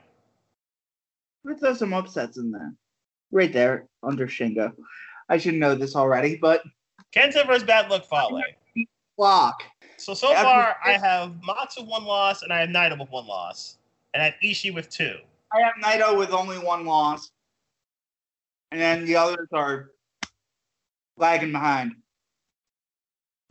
Let's 1.43 1.59
throw 1.59 1.73
some 1.73 1.93
upsets 1.93 2.38
in 2.38 2.51
there. 2.51 2.73
Right 3.31 3.51
there 3.51 3.88
under 4.01 4.25
Shingo. 4.25 4.71
I 5.27 5.38
should 5.38 5.55
know 5.55 5.75
this 5.75 5.95
already, 5.97 6.38
but 6.38 6.63
Kenta 7.13 7.45
versus 7.45 7.63
Bad 7.63 7.89
Luck 7.89 8.05
Fale. 8.09 8.41
block. 9.17 9.61
So 9.97 10.13
so 10.13 10.31
After- 10.31 10.43
far, 10.45 10.75
I 10.86 10.93
have 10.93 11.34
with 11.77 11.86
one 11.86 12.05
loss, 12.05 12.43
and 12.43 12.53
I 12.53 12.61
have 12.61 12.69
Naito 12.69 12.97
with 12.97 13.09
one 13.09 13.27
loss, 13.27 13.77
and 14.13 14.23
I 14.23 14.27
have 14.27 14.36
Ishii 14.41 14.73
with 14.73 14.89
two. 14.89 15.17
I 15.51 15.59
have 15.61 15.73
Naito 15.84 16.17
with 16.17 16.31
only 16.31 16.59
one 16.59 16.86
loss. 16.86 17.29
And 18.71 18.79
then 18.79 19.05
the 19.05 19.17
others 19.17 19.49
are 19.51 19.91
lagging 21.17 21.51
behind. 21.51 21.91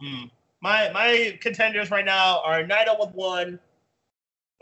Hmm. 0.01 0.25
My 0.63 0.91
my 0.93 1.37
contenders 1.41 1.91
right 1.91 2.05
now 2.05 2.41
are 2.45 2.63
Naito 2.63 2.99
with 2.99 3.13
one, 3.15 3.59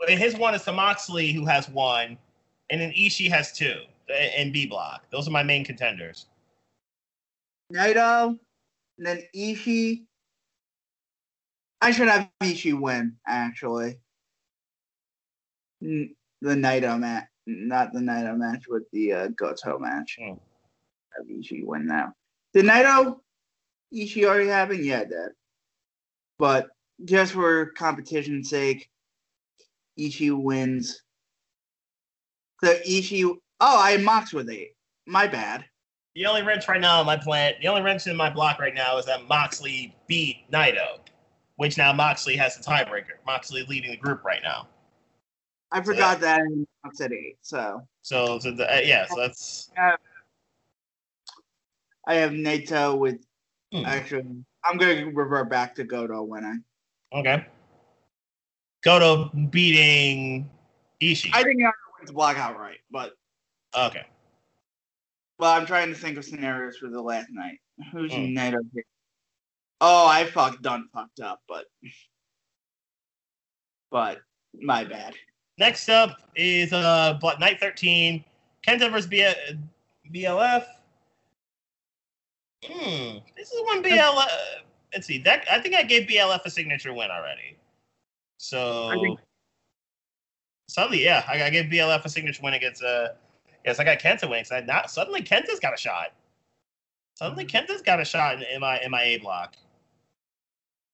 and 0.09 0.19
his 0.19 0.35
one 0.35 0.55
is 0.55 0.63
to 0.63 0.71
Moxley, 0.73 1.31
who 1.31 1.45
has 1.45 1.69
one, 1.69 2.17
and 2.71 2.81
then 2.81 2.91
Ishii 2.91 3.29
has 3.29 3.51
two 3.51 3.75
in 4.35 4.51
B 4.51 4.65
block. 4.65 5.03
Those 5.11 5.27
are 5.27 5.31
my 5.31 5.43
main 5.43 5.63
contenders. 5.63 6.25
Naito, 7.71 8.39
and 8.97 9.07
then 9.07 9.21
Ishii. 9.35 10.05
I 11.83 11.91
should 11.91 12.07
have 12.07 12.29
Ishii 12.41 12.79
win, 12.79 13.15
actually. 13.27 13.97
The 15.81 16.09
Naito 16.43 16.99
match, 16.99 17.27
not 17.45 17.93
the 17.93 17.99
Naito 17.99 18.35
match 18.37 18.63
with 18.67 18.83
the 18.91 19.13
uh, 19.13 19.27
Goto 19.29 19.77
match. 19.77 20.17
Hmm. 20.19 20.33
Have 21.15 21.27
Ishii 21.27 21.63
win 21.63 21.85
now. 21.85 22.13
Did 22.55 22.65
Naito 22.65 23.19
Ishii 23.93 24.25
already 24.25 24.47
happen? 24.49 24.83
Yeah, 24.83 25.03
did. 25.03 25.29
But 26.41 26.69
just 27.05 27.33
for 27.33 27.67
competition's 27.67 28.49
sake, 28.49 28.89
Ishii 29.99 30.35
wins. 30.35 31.03
So 32.63 32.73
Ishii. 32.79 33.35
Oh, 33.59 33.79
I 33.79 33.97
Mox 33.97 34.33
with 34.33 34.49
eight. 34.49 34.71
My 35.05 35.27
bad. 35.27 35.63
The 36.15 36.25
only 36.25 36.41
wrench 36.41 36.67
right 36.67 36.81
now 36.81 36.99
in 36.99 37.05
my 37.05 37.15
plant, 37.15 37.57
the 37.61 37.67
only 37.67 37.83
wrench 37.83 38.07
in 38.07 38.17
my 38.17 38.31
block 38.31 38.57
right 38.57 38.73
now 38.73 38.97
is 38.97 39.05
that 39.05 39.27
Moxley 39.27 39.95
beat 40.07 40.49
Naito, 40.51 41.01
which 41.57 41.77
now 41.77 41.93
Moxley 41.93 42.35
has 42.37 42.57
the 42.57 42.63
tiebreaker. 42.63 43.21
Moxley 43.27 43.63
leading 43.69 43.91
the 43.91 43.97
group 43.97 44.23
right 44.23 44.41
now. 44.41 44.67
I 45.71 45.83
forgot 45.83 46.21
that 46.21 46.39
and 46.39 46.65
Mox 46.83 47.01
at 47.01 47.11
eight. 47.13 47.37
So 47.41 47.83
So, 48.01 48.39
so 48.39 48.49
the, 48.49 48.77
uh, 48.77 48.79
yeah, 48.79 49.05
so 49.05 49.15
that's 49.15 49.69
I 52.07 52.15
have 52.15 52.31
Naito 52.31 52.97
with 52.97 53.23
hmm, 53.71 53.85
actually. 53.85 54.43
I'm 54.63 54.77
going 54.77 54.97
to 54.97 55.11
revert 55.11 55.49
back 55.49 55.75
to 55.75 55.83
Goto 55.83 56.23
winning. 56.23 56.63
okay. 57.13 57.45
Goto 58.83 59.29
beating 59.51 60.49
Ishii. 61.01 61.29
I 61.33 61.43
think 61.43 61.61
Naito 61.61 61.71
wins 61.99 62.11
block 62.11 62.37
outright, 62.37 62.79
but 62.89 63.13
okay. 63.77 64.05
well, 65.37 65.51
I'm 65.51 65.65
trying 65.67 65.89
to 65.89 65.95
think 65.95 66.17
of 66.17 66.25
scenarios 66.25 66.77
for 66.77 66.89
the 66.89 67.01
last 67.01 67.27
night. 67.31 67.59
Who's 67.91 68.11
Hmm. 68.11 68.35
Naito? 68.37 68.57
here? 68.73 68.83
Oh, 69.81 70.07
I 70.07 70.25
fucked 70.25 70.61
done 70.63 70.87
fucked 70.93 71.19
up, 71.19 71.41
but 71.47 71.65
but 73.91 74.19
my 74.61 74.83
bad. 74.83 75.15
Next 75.57 75.89
up 75.89 76.17
is 76.35 76.73
uh 76.73 77.19
Night 77.39 77.59
13, 77.59 78.23
Kenta 78.67 78.91
versus 78.91 79.07
B- 79.07 79.31
BLF. 80.11 80.65
Hmm, 82.65 83.17
this 83.35 83.51
is 83.51 83.61
one 83.65 83.83
BLF. 83.83 84.27
Let's 84.93 85.07
see. 85.07 85.17
That 85.19 85.45
I 85.51 85.59
think 85.59 85.75
I 85.75 85.83
gave 85.83 86.07
BLF 86.07 86.45
a 86.45 86.49
signature 86.49 86.93
win 86.93 87.09
already. 87.09 87.57
So 88.37 89.17
suddenly, 90.67 91.03
yeah, 91.03 91.23
I, 91.27 91.43
I 91.43 91.49
gave 91.49 91.65
BLF 91.65 92.05
a 92.05 92.09
signature 92.09 92.41
win 92.43 92.53
against 92.53 92.83
uh. 92.83 93.09
Yes, 93.65 93.79
I 93.79 93.83
got 93.83 93.99
Kenta 93.99 94.27
winning. 94.27 94.45
So 94.45 94.59
now 94.61 94.85
suddenly 94.87 95.21
Kenta's 95.21 95.59
got 95.59 95.73
a 95.73 95.77
shot. 95.77 96.13
Suddenly 97.15 97.45
Kenta's 97.45 97.83
got 97.83 97.99
a 97.99 98.05
shot 98.05 98.37
in, 98.37 98.43
in 98.43 98.61
my 98.61 98.79
in 98.81 98.91
my 98.91 99.03
A 99.03 99.17
block. 99.17 99.55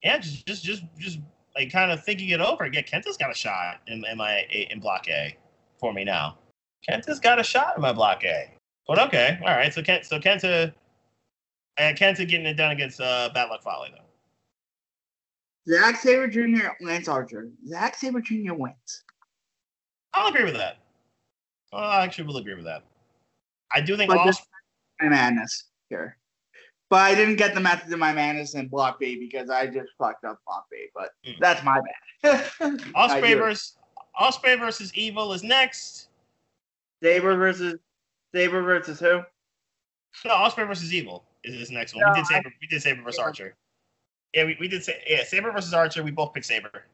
Yeah, 0.04 0.18
just 0.18 0.46
just 0.46 0.64
just 0.64 0.84
just 0.98 1.20
like 1.56 1.72
kind 1.72 1.92
of 1.92 2.04
thinking 2.04 2.30
it 2.30 2.42
over. 2.42 2.66
Yeah, 2.68 2.82
Kenta's 2.82 3.18
got 3.18 3.32
a 3.32 3.34
shot 3.34 3.80
in, 3.88 4.04
in 4.06 4.18
my 4.18 4.46
A, 4.52 4.68
in 4.70 4.80
block 4.80 5.08
A 5.08 5.36
for 5.80 5.94
me 5.94 6.04
now. 6.04 6.38
Kenta's 6.90 7.20
got 7.20 7.40
a 7.40 7.44
shot 7.44 7.76
in 7.76 7.82
my 7.82 7.94
block 7.94 8.24
A. 8.24 8.52
But 8.88 9.00
okay, 9.00 9.40
all 9.42 9.56
right. 9.56 9.74
So 9.74 9.82
Kent, 9.82 10.06
so 10.06 10.20
Kenta, 10.20 10.74
and 11.78 11.98
Kenta 11.98 12.28
getting 12.28 12.46
it 12.46 12.56
done 12.56 12.72
against 12.72 13.00
uh, 13.00 13.30
Bad 13.34 13.50
Luck 13.50 13.64
Fale 13.64 13.86
though. 13.92 14.04
Zack 15.74 15.98
Sabre 15.98 16.28
Jr. 16.28 16.70
Lance 16.82 17.08
Archer. 17.08 17.50
Zack 17.68 17.96
Sabre 17.96 18.22
Jr. 18.22 18.54
wins. 18.54 19.04
I'll 20.14 20.30
agree 20.30 20.46
with 20.46 20.56
that. 20.56 20.78
Uh, 21.74 21.78
I 21.78 22.04
actually 22.04 22.26
will 22.28 22.38
agree 22.38 22.56
with 22.56 22.64
that. 22.66 22.84
I 23.74 23.82
do 23.82 23.98
think 23.98 24.10
But 24.10 24.20
all 24.20 24.26
this- 24.28 24.42
My 25.02 25.10
madness 25.10 25.66
here. 25.90 26.18
But 26.90 27.02
I 27.02 27.14
didn't 27.16 27.36
get 27.36 27.54
the 27.54 27.60
method 27.60 27.92
of 27.92 28.00
my 28.00 28.14
madness 28.14 28.56
in 28.56 28.70
Block 28.70 28.98
B 28.98 29.20
because 29.20 29.50
I 29.50 29.68
just 29.68 29.90
fucked 29.98 30.24
up 30.24 30.40
Block 30.48 30.66
B. 30.72 30.88
But 30.96 31.10
Hmm. 31.26 31.34
that's 31.40 31.62
my 31.64 31.82
bad. 32.24 32.50
I 32.54 33.20
Ospreay 33.22 33.38
versus 33.38 33.78
Ospreay 34.20 34.58
versus 34.58 34.94
Evil 34.96 35.34
is 35.34 35.44
next. 35.44 36.08
Sabre 37.04 37.36
versus 37.36 37.76
Sabre 38.34 38.62
versus 38.64 39.00
who? 39.02 39.22
No, 40.26 40.32
Ospreay 40.32 40.66
versus 40.66 40.94
Evil 40.94 41.26
is 41.44 41.58
this 41.58 41.72
next 41.72 41.96
one. 41.96 42.04
No, 42.06 42.12
we 42.12 42.20
did 42.20 42.28
Sabre. 42.28 42.54
We 42.62 42.68
did 42.68 42.82
Sabre 42.82 43.04
versus 43.04 43.20
Archer. 43.20 43.56
Yeah, 44.34 44.46
we, 44.46 44.58
we 44.60 44.68
did 44.68 44.84
say 44.84 45.02
yeah 45.08 45.24
Sabre 45.24 45.52
versus 45.52 45.74
Archer. 45.74 46.04
We 46.04 46.12
both 46.12 46.34
picked 46.34 46.46
Sabre. 46.46 46.86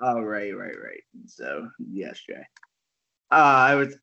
Oh 0.00 0.20
right, 0.20 0.56
right, 0.56 0.74
right. 0.82 1.02
So 1.26 1.68
yes, 1.78 2.20
Jay. 2.28 2.44
Uh, 3.30 3.34
I 3.34 3.74
was. 3.74 3.96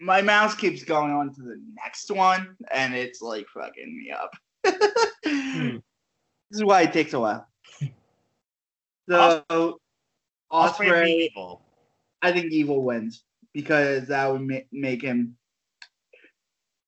My 0.00 0.22
mouse 0.22 0.54
keeps 0.54 0.82
going 0.82 1.12
on 1.12 1.34
to 1.34 1.42
the 1.42 1.60
next 1.84 2.10
one, 2.10 2.56
and 2.72 2.94
it's 2.94 3.20
like 3.20 3.46
fucking 3.48 3.98
me 3.98 4.10
up. 4.10 4.30
Hmm. 5.24 5.78
This 6.50 6.58
is 6.58 6.64
why 6.64 6.82
it 6.82 6.92
takes 6.92 7.12
a 7.12 7.20
while. 7.20 7.46
So 9.08 9.44
Ospreay 9.50 9.78
Ospreay, 10.52 11.30
Evil. 11.30 11.62
I 12.22 12.32
think 12.32 12.52
Evil 12.52 12.82
wins 12.82 13.24
because 13.52 14.06
that 14.08 14.30
would 14.30 14.42
ma- 14.42 14.66
make 14.72 15.02
him. 15.02 15.36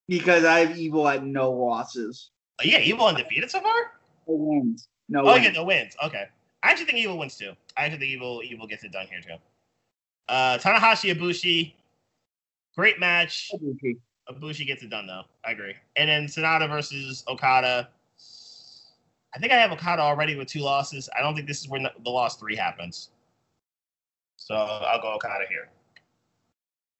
Because 0.08 0.44
I 0.44 0.60
have 0.60 0.76
Evil 0.78 1.08
at 1.08 1.24
no 1.24 1.50
losses. 1.52 2.30
Oh, 2.60 2.64
yeah, 2.64 2.78
Evil 2.80 3.06
undefeated 3.06 3.50
so 3.50 3.60
far. 3.60 3.92
No 4.28 4.34
wins. 4.34 4.88
No 5.08 5.20
Oh, 5.22 5.32
wins. 5.32 5.44
yeah, 5.44 5.50
no 5.52 5.64
wins. 5.64 5.96
Okay. 6.04 6.24
I 6.62 6.70
actually 6.70 6.86
think 6.86 6.98
Evil 6.98 7.18
wins 7.18 7.36
too. 7.36 7.52
I 7.76 7.84
actually 7.84 7.98
think 8.00 8.10
Evil 8.12 8.42
Evil 8.44 8.66
gets 8.66 8.84
it 8.84 8.92
done 8.92 9.06
here 9.10 9.20
too. 9.20 9.36
Uh, 10.28 10.58
Tanahashi 10.58 11.12
Ibushi, 11.14 11.72
great 12.76 13.00
match. 13.00 13.50
Ibushi 14.30 14.66
gets 14.66 14.82
it 14.82 14.90
done 14.90 15.06
though. 15.06 15.22
I 15.44 15.50
agree. 15.52 15.74
And 15.96 16.08
then 16.08 16.26
Sanada 16.26 16.68
versus 16.68 17.24
Okada. 17.28 17.88
I 19.34 19.38
think 19.38 19.50
I 19.52 19.56
have 19.56 19.72
Okada 19.72 20.02
already 20.02 20.36
with 20.36 20.46
two 20.48 20.60
losses. 20.60 21.08
I 21.18 21.20
don't 21.22 21.34
think 21.34 21.48
this 21.48 21.60
is 21.60 21.68
where 21.68 21.80
the 21.80 22.10
loss 22.10 22.36
three 22.36 22.54
happens. 22.54 23.10
So 24.36 24.54
I'll 24.54 25.00
go 25.00 25.14
Okada 25.14 25.44
here. 25.48 25.68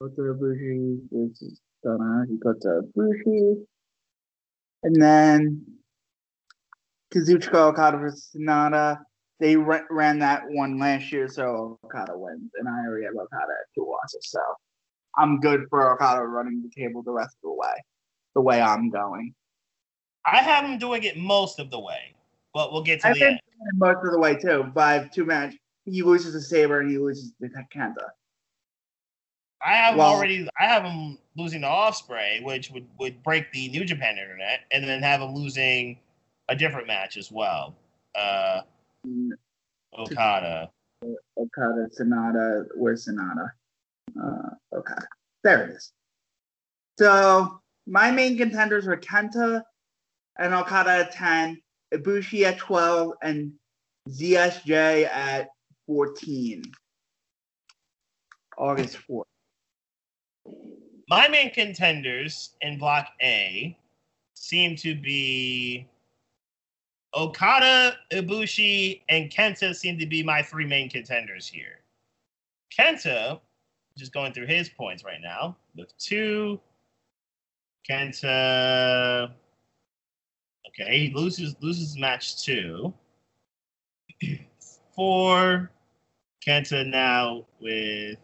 Kota 0.01 0.35
Ibushi 0.35 0.99
versus 1.13 1.61
Tanahashi 1.85 2.39
Kota 2.43 2.83
Bushi. 2.95 3.65
And 4.83 5.01
then 5.01 5.65
Kazuchika 7.15 7.55
Okada 7.55 7.99
versus 7.99 8.31
Sanada. 8.35 8.99
They 9.41 9.57
ra- 9.57 9.81
ran 9.91 10.19
that 10.21 10.43
one 10.49 10.79
last 10.79 11.11
year, 11.13 11.29
so 11.29 11.79
Okada 11.85 12.13
wins. 12.15 12.51
And 12.59 12.69
I 12.69 12.87
already 12.87 13.05
have 13.05 13.15
Okada 13.15 13.53
at 13.53 13.75
two 13.75 13.89
losses, 13.89 14.31
so 14.31 14.41
I'm 15.19 15.41
good 15.41 15.67
for 15.69 15.93
Okada 15.93 16.23
running 16.23 16.63
the 16.63 16.71
table 16.81 17.03
the 17.03 17.11
rest 17.11 17.37
of 17.43 17.51
the 17.51 17.55
way, 17.55 17.85
the 18.35 18.41
way 18.41 18.61
I'm 18.61 18.91
going. 18.91 19.35
I 20.25 20.37
have 20.37 20.65
him 20.65 20.79
doing 20.79 21.03
it 21.03 21.17
most 21.17 21.59
of 21.59 21.71
the 21.71 21.81
way, 21.81 22.15
but 22.55 22.73
we'll 22.73 22.85
get 22.85 23.01
to 23.01 23.09
I 23.09 23.13
the 23.15 23.25
end. 23.25 23.41
most 23.75 24.05
of 24.05 24.13
the 24.13 24.19
way 24.19 24.37
too. 24.37 24.65
By 24.75 25.11
two 25.13 25.25
match, 25.25 25.55
he 25.85 26.03
loses 26.03 26.35
to 26.35 26.41
Sabre 26.41 26.81
and 26.81 26.91
he 26.91 26.99
loses 26.99 27.33
to 27.41 27.49
Kenta. 27.77 28.07
I 29.65 29.75
have 29.77 29.97
Well- 29.97 30.09
already. 30.09 30.49
I 30.59 30.65
have 30.65 30.85
him 30.85 31.19
losing 31.37 31.61
to 31.63 31.69
Ospreay, 31.69 32.43
which 32.43 32.71
would 32.71 32.87
would 32.99 33.23
break 33.23 33.53
the 33.53 33.69
New 33.69 33.85
Japan 33.85 34.19
internet, 34.19 34.65
and 34.73 34.85
then 34.85 35.03
have 35.03 35.21
him 35.21 35.35
losing 35.35 35.99
a 36.49 36.57
different 36.57 36.87
match 36.87 37.17
as 37.17 37.31
well. 37.31 37.75
Uh, 38.15 38.63
Okada. 39.97 40.71
Okada, 41.37 41.89
Sanada, 41.99 42.67
where's 42.75 43.07
Sanada? 43.07 43.51
Uh, 44.21 44.51
Okada. 44.73 45.07
There 45.43 45.65
it 45.65 45.71
is. 45.71 45.93
So 46.99 47.61
my 47.87 48.11
main 48.11 48.37
contenders 48.37 48.87
were 48.87 48.97
Kenta 48.97 49.63
and 50.39 50.55
Okada 50.55 50.91
at 50.91 51.13
10, 51.13 51.61
Ibushi 51.93 52.45
at 52.45 52.59
12, 52.59 53.15
and 53.23 53.53
ZSJ 54.09 55.07
at 55.07 55.49
14. 55.87 56.63
August 58.59 58.99
4th. 59.09 59.25
My 61.13 61.29
main 61.29 61.51
contenders 61.51 62.55
in 62.63 62.79
Block 62.79 63.09
A 63.21 63.77
seem 64.33 64.77
to 64.77 64.95
be 64.95 65.87
Okada, 67.15 67.99
Ibushi, 68.11 69.03
and 69.11 69.31
Kenta 69.31 69.77
seem 69.77 69.99
to 69.99 70.07
be 70.07 70.23
my 70.23 70.41
three 70.41 70.65
main 70.65 70.89
contenders 70.89 71.47
here. 71.47 71.81
Kenta, 72.75 73.39
just 73.95 74.15
going 74.15 74.33
through 74.33 74.47
his 74.47 74.71
points 74.71 75.05
right 75.05 75.21
now, 75.21 75.55
with 75.77 75.95
two. 75.99 76.59
Kenta. 77.87 79.33
Okay, 80.69 80.99
he 80.99 81.13
loses 81.15 81.55
loses 81.61 81.99
match 81.99 82.43
two. 82.43 82.95
Four. 84.97 85.71
Kenta 86.43 86.87
now 86.87 87.45
with 87.61 88.17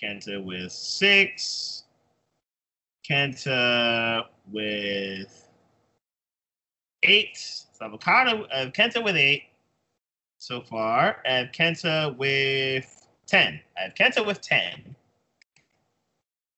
Kenta 0.00 0.40
with 0.40 0.70
six. 0.70 1.82
Kenta 3.08 4.24
with 4.50 5.48
eight. 7.02 7.36
So 7.36 7.86
Avocado, 7.86 8.44
uh, 8.44 8.66
Kenta 8.70 9.02
with 9.02 9.16
eight 9.16 9.44
so 10.38 10.60
far. 10.60 11.18
I 11.24 11.32
have 11.34 11.52
Kenta 11.52 12.16
with 12.16 13.06
10. 13.26 13.60
I 13.76 13.80
have 13.82 13.94
Kenta 13.94 14.26
with 14.26 14.40
10. 14.40 14.96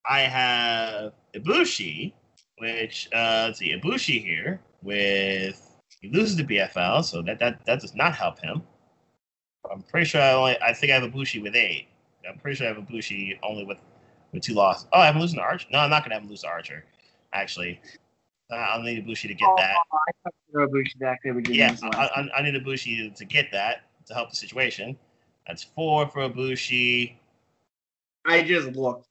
I 0.09 0.21
have 0.21 1.13
Ibushi, 1.35 2.13
which, 2.59 3.07
uh, 3.13 3.45
let's 3.47 3.59
see, 3.59 3.73
Ibushi 3.73 4.23
here 4.23 4.61
with, 4.81 5.61
he 6.01 6.09
loses 6.09 6.35
the 6.35 6.43
BFL, 6.43 7.03
so 7.03 7.21
that, 7.23 7.39
that, 7.39 7.65
that 7.65 7.79
does 7.79 7.95
not 7.95 8.13
help 8.15 8.39
him. 8.39 8.61
I'm 9.71 9.81
pretty 9.83 10.05
sure 10.05 10.21
I 10.21 10.33
only, 10.33 10.61
I 10.61 10.73
think 10.73 10.91
I 10.91 10.99
have 10.99 11.11
Ibushi 11.11 11.41
with 11.41 11.55
eight. 11.55 11.87
I'm 12.27 12.39
pretty 12.39 12.57
sure 12.57 12.67
I 12.67 12.73
have 12.73 12.83
Ibushi 12.83 13.39
only 13.43 13.65
with 13.65 13.77
with 14.35 14.43
two 14.43 14.53
losses. 14.53 14.87
Oh, 14.93 14.99
I 14.99 15.05
have 15.07 15.15
him 15.15 15.21
losing 15.21 15.37
to 15.39 15.43
Archer. 15.43 15.67
No, 15.71 15.79
I'm 15.79 15.89
not 15.89 16.03
gonna 16.03 16.15
have 16.15 16.23
him 16.23 16.29
lose 16.29 16.41
to 16.41 16.47
Archer. 16.47 16.85
Actually, 17.33 17.81
uh, 18.51 18.55
I'll 18.55 18.81
need 18.83 19.05
Ibushi 19.05 19.27
to 19.27 19.33
get 19.33 19.49
that. 19.57 19.75
Oh, 19.91 19.97
I 20.07 20.11
thought 20.23 20.69
Ibushi 20.69 20.99
back 20.99 21.19
there 21.23 21.37
Yeah, 21.39 21.75
I, 21.81 21.87
I, 21.97 22.39
I 22.39 22.41
need 22.43 22.53
Ibushi 22.55 23.15
to 23.15 23.25
get 23.25 23.51
that 23.51 23.83
to 24.05 24.13
help 24.13 24.29
the 24.29 24.35
situation. 24.35 24.95
That's 25.47 25.63
four 25.63 26.07
for 26.07 26.29
Ibushi. 26.29 27.15
I 28.25 28.43
just 28.43 28.75
looked. 28.75 29.07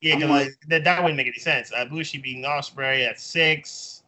Yeah, 0.00 0.14
I'm 0.14 0.20
'cause 0.22 0.30
like- 0.30 0.52
that, 0.68 0.84
that 0.84 1.02
wouldn't 1.02 1.16
make 1.16 1.26
any 1.26 1.38
sense. 1.38 1.70
Ibushi 1.72 2.22
being 2.22 2.42
Ospreay 2.44 3.06
at 3.08 3.18
six. 3.20 4.02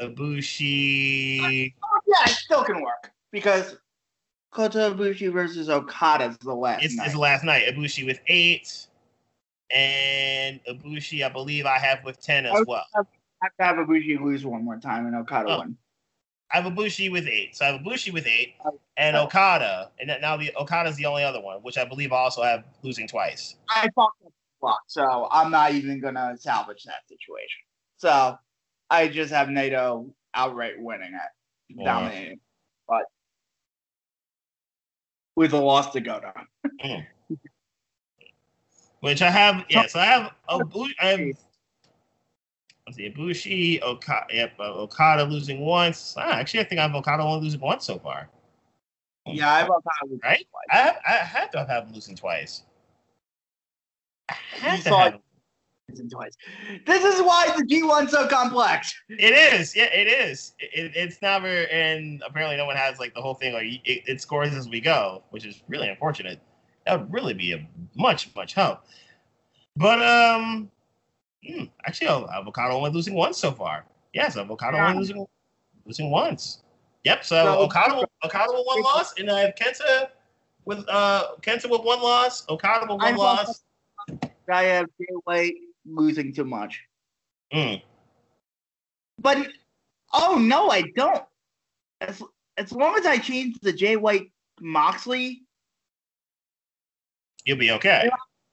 Ibushi. 0.00 1.72
Yeah, 2.06 2.14
it 2.24 2.30
still 2.30 2.64
can 2.64 2.82
work 2.82 3.10
because 3.32 3.76
Kota 4.50 4.78
Ibushi 4.94 5.32
versus 5.32 5.68
Okada 5.68 6.26
is 6.26 6.38
the 6.38 6.54
last 6.54 6.84
It's, 6.84 6.94
night. 6.94 7.06
it's 7.06 7.16
last 7.16 7.44
night. 7.44 7.64
Ibushi 7.68 8.04
with 8.06 8.20
eight. 8.28 8.86
And 9.70 10.60
Ibushi, 10.68 11.24
I 11.24 11.28
believe 11.28 11.66
I 11.66 11.78
have 11.78 12.04
with 12.04 12.20
10 12.20 12.46
as 12.46 12.64
well. 12.66 12.84
I 12.94 13.02
have 13.42 13.56
to 13.58 13.64
have 13.64 13.76
Ibushi 13.86 14.20
lose 14.20 14.44
one 14.44 14.64
more 14.64 14.78
time 14.78 15.06
and 15.06 15.16
Okada 15.16 15.48
Oh. 15.50 15.58
win. 15.60 15.76
I 16.52 16.60
have 16.60 16.72
Ibushi 16.72 17.10
with 17.10 17.26
eight. 17.26 17.56
So 17.56 17.64
I 17.64 17.72
have 17.72 17.80
Ibushi 17.80 18.12
with 18.12 18.26
eight. 18.26 18.54
Oh. 18.64 18.78
And. 18.96 19.16
Okada. 19.16 19.90
And 19.98 20.10
now 20.20 20.36
the 20.36 20.54
Okada's 20.54 20.96
the 20.96 21.06
only 21.06 21.24
other 21.24 21.40
one, 21.40 21.58
which 21.62 21.78
I 21.78 21.84
believe 21.84 22.12
I 22.12 22.16
also 22.18 22.42
have 22.42 22.64
losing 22.82 23.08
twice. 23.08 23.56
I 23.68 23.82
fucked 23.96 24.24
up 24.26 24.32
block, 24.60 24.80
so 24.86 25.28
I'm 25.30 25.50
not 25.50 25.72
even 25.72 26.00
gonna 26.00 26.36
salvage 26.38 26.84
that 26.84 27.06
situation. 27.08 27.60
So 27.96 28.38
I 28.90 29.08
just 29.08 29.32
have 29.32 29.48
Naito 29.48 30.10
outright 30.34 30.74
winning 30.78 31.12
it, 31.14 31.78
Or- 31.80 31.84
dominating, 31.84 32.38
but 32.88 33.04
with 35.36 35.52
a 35.54 35.58
loss 35.58 35.90
to 35.92 36.00
go 36.00 36.20
down. 36.20 36.46
Mm. 36.84 37.06
Which 39.04 39.20
I 39.20 39.30
have, 39.30 39.66
yes, 39.68 39.94
I 39.94 40.06
have 40.06 40.32
Ibushi. 40.48 40.92
I 40.98 41.06
have, 41.08 41.20
let's 42.86 42.96
see, 42.96 43.10
Ibushi, 43.10 43.82
Okada, 43.82 44.24
yep, 44.32 44.52
uh, 44.58 44.72
Okada 44.76 45.24
losing 45.24 45.60
once. 45.60 46.14
Ah, 46.16 46.36
actually, 46.36 46.60
I 46.60 46.64
think 46.64 46.78
I 46.78 46.84
have 46.84 46.94
Okada 46.94 47.22
only 47.22 47.44
losing 47.44 47.60
once 47.60 47.84
so 47.84 47.98
far. 47.98 48.30
Yeah, 49.26 49.52
I 49.52 49.58
have 49.58 49.68
Okada 49.68 49.82
losing 50.04 50.20
Right? 50.24 50.46
twice. 50.50 50.64
I 50.72 50.76
have, 50.76 50.96
I 51.06 51.12
had 51.16 51.52
to 51.52 51.66
have 51.66 51.90
losing 51.90 52.16
twice. 52.16 52.62
I 54.30 54.34
had 54.56 54.78
You 54.78 54.82
to 54.84 54.96
have 54.96 55.12
him. 55.12 55.20
Losing 55.90 56.08
twice. 56.08 56.32
This 56.86 57.04
is 57.04 57.20
why 57.20 57.54
the 57.54 57.62
G1's 57.62 58.10
so 58.10 58.26
complex. 58.26 58.94
It 59.10 59.34
is, 59.34 59.76
yeah, 59.76 59.92
it 59.92 60.06
is. 60.06 60.54
It, 60.58 60.92
it's 60.94 61.20
never, 61.20 61.66
and 61.66 62.22
apparently 62.26 62.56
no 62.56 62.64
one 62.64 62.76
has 62.76 62.98
like 62.98 63.12
the 63.12 63.20
whole 63.20 63.34
thing. 63.34 63.52
Like 63.52 63.66
it, 63.66 64.02
it 64.06 64.22
scores 64.22 64.54
as 64.54 64.66
we 64.66 64.80
go, 64.80 65.22
which 65.28 65.44
is 65.44 65.62
really 65.68 65.90
unfortunate. 65.90 66.40
That 66.86 67.00
would 67.00 67.12
really 67.12 67.34
be 67.34 67.52
a 67.52 67.66
much, 67.94 68.34
much 68.36 68.54
help. 68.54 68.84
But 69.76 70.02
um, 70.02 70.70
hmm, 71.46 71.64
actually, 71.86 72.08
oh, 72.08 72.28
avocado 72.32 72.74
only 72.74 72.90
losing 72.90 73.14
once 73.14 73.38
so 73.38 73.52
far. 73.52 73.84
Yes, 74.12 74.36
avocado 74.36 74.76
Yeah. 74.76 74.88
only 74.88 74.98
losing 74.98 75.26
losing 75.86 76.10
once. 76.10 76.62
Yep. 77.04 77.24
So 77.24 77.44
So- 77.44 77.58
Okada, 77.60 78.06
Okada 78.24 78.52
with 78.52 78.66
one 78.66 78.82
loss, 78.82 79.14
and 79.18 79.30
I 79.30 79.40
have 79.40 79.54
Kenta 79.54 80.08
with 80.64 80.84
uh 80.88 81.34
Kenta 81.42 81.68
with 81.70 81.82
one 81.82 82.00
loss, 82.00 82.48
Okada 82.48 82.82
with 82.82 83.00
one 83.00 83.02
I'm 83.02 83.16
loss. 83.16 83.64
I 84.50 84.64
have 84.64 84.86
Jay 85.00 85.06
White 85.24 85.54
losing 85.86 86.32
too 86.32 86.44
much. 86.44 86.82
Mm. 87.52 87.82
But 89.18 89.48
oh 90.12 90.38
no, 90.38 90.70
I 90.70 90.82
don't. 90.94 91.24
As 92.00 92.22
as 92.56 92.72
long 92.72 92.96
as 92.98 93.06
I 93.06 93.18
change 93.18 93.58
the 93.60 93.72
Jay 93.72 93.96
White 93.96 94.30
Moxley, 94.60 95.43
You'll 97.44 97.58
be 97.58 97.70
okay. 97.72 98.08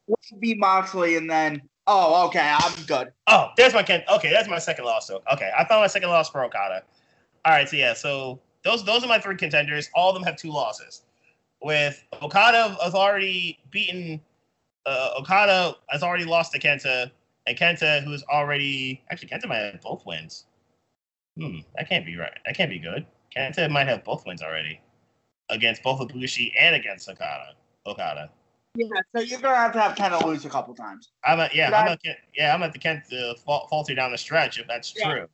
would 0.07 0.39
be 0.39 0.55
Moxley, 0.55 1.15
and 1.15 1.29
then 1.29 1.61
oh 1.87 2.27
okay, 2.27 2.55
I'm 2.57 2.83
good. 2.85 3.11
Oh, 3.27 3.49
there's 3.57 3.73
my 3.73 3.83
Ken. 3.83 4.03
Okay, 4.11 4.31
that's 4.31 4.49
my 4.49 4.59
second 4.59 4.85
loss. 4.85 5.07
So 5.07 5.21
okay, 5.33 5.51
I 5.57 5.65
found 5.65 5.81
my 5.81 5.87
second 5.87 6.09
loss 6.09 6.29
for 6.29 6.43
Okada. 6.43 6.83
All 7.45 7.53
right, 7.53 7.67
so 7.67 7.77
yeah, 7.77 7.93
so 7.93 8.39
those 8.63 8.83
those 8.83 9.03
are 9.03 9.07
my 9.07 9.19
three 9.19 9.35
contenders. 9.35 9.89
All 9.95 10.09
of 10.09 10.15
them 10.15 10.23
have 10.23 10.35
two 10.35 10.51
losses. 10.51 11.03
With 11.61 12.03
Okada 12.21 12.77
has 12.81 12.93
already 12.93 13.59
beaten. 13.69 14.21
Uh, 14.85 15.11
Okada 15.19 15.75
has 15.89 16.01
already 16.01 16.25
lost 16.25 16.51
to 16.53 16.59
Kenta, 16.59 17.11
and 17.45 17.57
Kenta, 17.57 18.03
who's 18.03 18.23
already 18.23 19.01
actually 19.11 19.29
Kenta 19.29 19.47
might 19.47 19.57
have 19.57 19.81
both 19.81 20.05
wins. 20.05 20.45
Hmm, 21.37 21.59
that 21.75 21.87
can't 21.87 22.05
be 22.05 22.17
right. 22.17 22.37
That 22.45 22.57
can't 22.57 22.69
be 22.69 22.79
good. 22.79 23.05
Kenta 23.35 23.69
might 23.69 23.87
have 23.87 24.03
both 24.03 24.25
wins 24.25 24.41
already 24.41 24.81
against 25.49 25.83
both 25.83 25.99
Ibushi 25.99 26.51
and 26.59 26.75
against 26.75 27.07
Okada. 27.09 27.55
Okada. 27.85 28.29
Yeah, 28.75 28.87
so 29.13 29.21
you're 29.21 29.39
gonna 29.41 29.55
have 29.57 29.73
to 29.73 29.81
have 29.81 29.95
Kenna 29.95 30.25
lose 30.25 30.45
a 30.45 30.49
couple 30.49 30.73
times. 30.73 31.11
I'm 31.25 31.39
at, 31.41 31.53
yeah, 31.53 31.67
I'm 31.67 31.73
I- 31.73 31.91
at, 31.91 31.99
yeah, 32.33 32.53
I'm 32.55 32.63
at 32.63 32.71
the 32.71 32.79
Kent 32.79 33.03
uh, 33.13 33.33
falter 33.35 33.93
down 33.93 34.11
the 34.11 34.17
stretch 34.17 34.59
if 34.59 34.67
that's 34.67 34.93
Yeah. 34.95 35.11
true. 35.11 35.27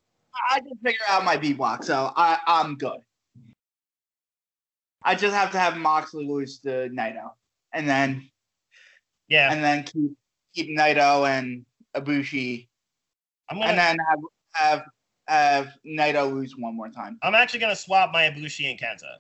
I 0.52 0.60
just 0.60 0.76
figure 0.84 1.06
out 1.08 1.24
my 1.24 1.38
B 1.38 1.54
block, 1.54 1.84
so 1.84 2.12
I 2.16 2.40
I'm 2.48 2.76
good. 2.78 3.00
I 5.04 5.16
just 5.16 5.36
have 5.36 5.52
to 5.52 5.60
have 5.60 5.78
Moxley 5.78 6.26
lose 6.28 6.60
to 6.60 6.90
Naito, 6.90 7.32
and 7.74 7.88
then 7.88 8.30
Yeah, 9.28 9.52
and 9.52 9.64
then 9.64 9.84
keep 9.84 10.12
keep 10.54 10.76
Naito 10.78 11.28
and 11.30 11.66
Ibushi, 11.96 12.68
I'm 13.50 13.58
gonna. 13.58 13.70
and 13.70 13.78
then 13.78 13.98
have 14.10 14.20
have 14.54 14.86
have 15.28 15.74
Naito 15.86 16.32
lose 16.34 16.56
one 16.58 16.76
more 16.76 16.90
time. 16.90 17.20
I'm 17.22 17.36
actually 17.36 17.60
gonna 17.60 17.76
swap 17.76 18.12
my 18.12 18.24
Ibushi 18.30 18.70
and 18.70 18.80
Kenta. 18.80 19.18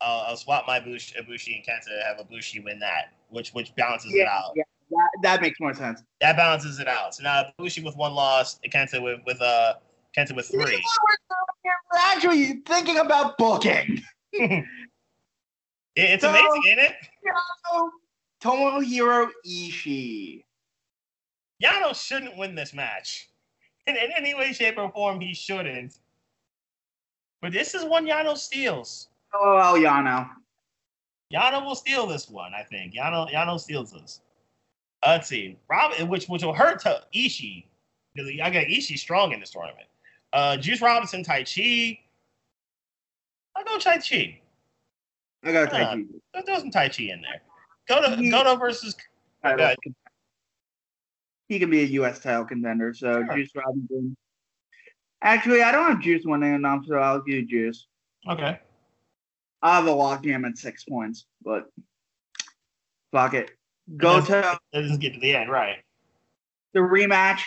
I'll, 0.00 0.20
I'll 0.28 0.36
swap 0.36 0.64
my 0.66 0.80
Ibushi, 0.80 1.14
Ibushi 1.22 1.56
and 1.56 1.64
Kenta. 1.64 2.02
Have 2.06 2.26
Ibushi 2.26 2.64
win 2.64 2.78
that, 2.80 3.12
which 3.28 3.50
which 3.50 3.74
balances 3.76 4.12
it 4.14 4.26
out. 4.26 4.52
yeah, 4.56 4.62
that, 4.90 5.10
that 5.22 5.42
makes 5.42 5.60
more 5.60 5.74
sense. 5.74 6.02
That 6.20 6.36
balances 6.36 6.78
it 6.80 6.88
out. 6.88 7.14
So 7.14 7.22
now 7.22 7.44
Ibushi 7.60 7.84
with 7.84 7.96
one 7.96 8.14
loss, 8.14 8.58
Kenta 8.72 9.02
with 9.02 9.20
with 9.26 9.40
uh 9.42 9.74
Kenta 10.16 10.34
with 10.34 10.46
three. 10.48 10.58
we're 10.60 10.66
doing 10.70 10.80
here. 11.62 11.72
We're 11.92 11.98
actually 11.98 12.62
thinking 12.66 12.98
about 12.98 13.36
booking. 13.38 14.02
It- 15.96 16.10
it's 16.10 16.22
So- 16.22 16.30
amazing, 16.30 16.62
ain't 16.68 16.78
it? 16.80 16.94
Yano, 17.26 17.90
Tomohiro 18.42 19.28
Ishii. 19.46 20.44
Yano 21.62 21.94
shouldn't 22.00 22.36
win 22.38 22.54
this 22.54 22.72
match. 22.72 23.28
In, 23.86 23.96
in 23.96 24.10
any 24.16 24.34
way, 24.34 24.52
shape, 24.52 24.78
or 24.78 24.90
form 24.92 25.20
he 25.20 25.34
shouldn't. 25.34 25.98
But 27.42 27.52
this 27.52 27.74
is 27.74 27.84
one 27.84 28.06
Yano 28.06 28.36
steals. 28.36 29.08
Oh, 29.32 29.54
well, 29.54 29.74
Yano. 29.76 30.28
Yano 31.32 31.64
will 31.64 31.74
steal 31.76 32.06
this 32.06 32.28
one, 32.28 32.52
I 32.54 32.62
think. 32.64 32.94
Yano 32.94 33.30
Yano 33.32 33.58
steals 33.58 33.92
this. 33.92 34.20
Uh, 35.02 35.10
let's 35.10 35.28
see. 35.28 35.58
Robin, 35.68 36.08
which 36.08 36.26
which 36.26 36.42
will 36.42 36.52
hurt 36.52 36.80
to 36.80 37.02
Ishii. 37.14 37.64
I 38.18 38.50
got 38.50 38.64
Ishii 38.66 38.98
strong 38.98 39.32
in 39.32 39.40
this 39.40 39.50
tournament. 39.50 39.86
Uh, 40.32 40.56
Juice 40.56 40.80
Robinson, 40.80 41.24
Taichi. 41.24 42.00
I'll 43.56 43.64
go 43.64 43.78
Taichi. 43.78 44.38
I 45.44 45.52
got 45.52 45.70
Tai 45.70 46.04
Let's 46.34 46.46
throw 46.46 46.58
some 46.58 46.70
Taichi 46.70 47.12
in 47.12 47.22
there. 47.22 47.40
Go 47.88 48.02
to 48.08 48.16
He- 48.16 48.30
Goto 48.30 48.56
versus 48.56 48.96
Chi. 49.42 49.76
He 51.48 51.58
can 51.58 51.70
be 51.70 51.80
a 51.80 51.86
U.S. 51.86 52.20
title 52.20 52.44
contender, 52.44 52.92
so 52.94 53.24
Sure. 53.24 53.36
Juice 53.36 53.50
Robinson. 53.56 54.16
Actually, 55.22 55.62
I 55.62 55.72
don't 55.72 55.90
have 55.90 56.00
Juice 56.00 56.22
winning 56.24 56.54
enough, 56.54 56.84
so 56.86 56.96
I'll 56.96 57.22
do 57.22 57.44
Juice. 57.44 57.86
Okay. 58.28 58.60
I 59.62 59.76
have 59.76 59.86
a 59.86 59.92
lock 59.92 60.24
him 60.24 60.44
at 60.44 60.58
six 60.58 60.84
points, 60.84 61.26
but 61.42 61.66
fuck 63.12 63.34
it. 63.34 63.50
Go 63.96 64.20
to 64.20 64.30
That 64.32 64.58
doesn't 64.72 65.00
get 65.00 65.14
to 65.14 65.20
the 65.20 65.34
end, 65.34 65.50
right? 65.50 65.78
the 66.72 66.80
rematch. 66.80 67.40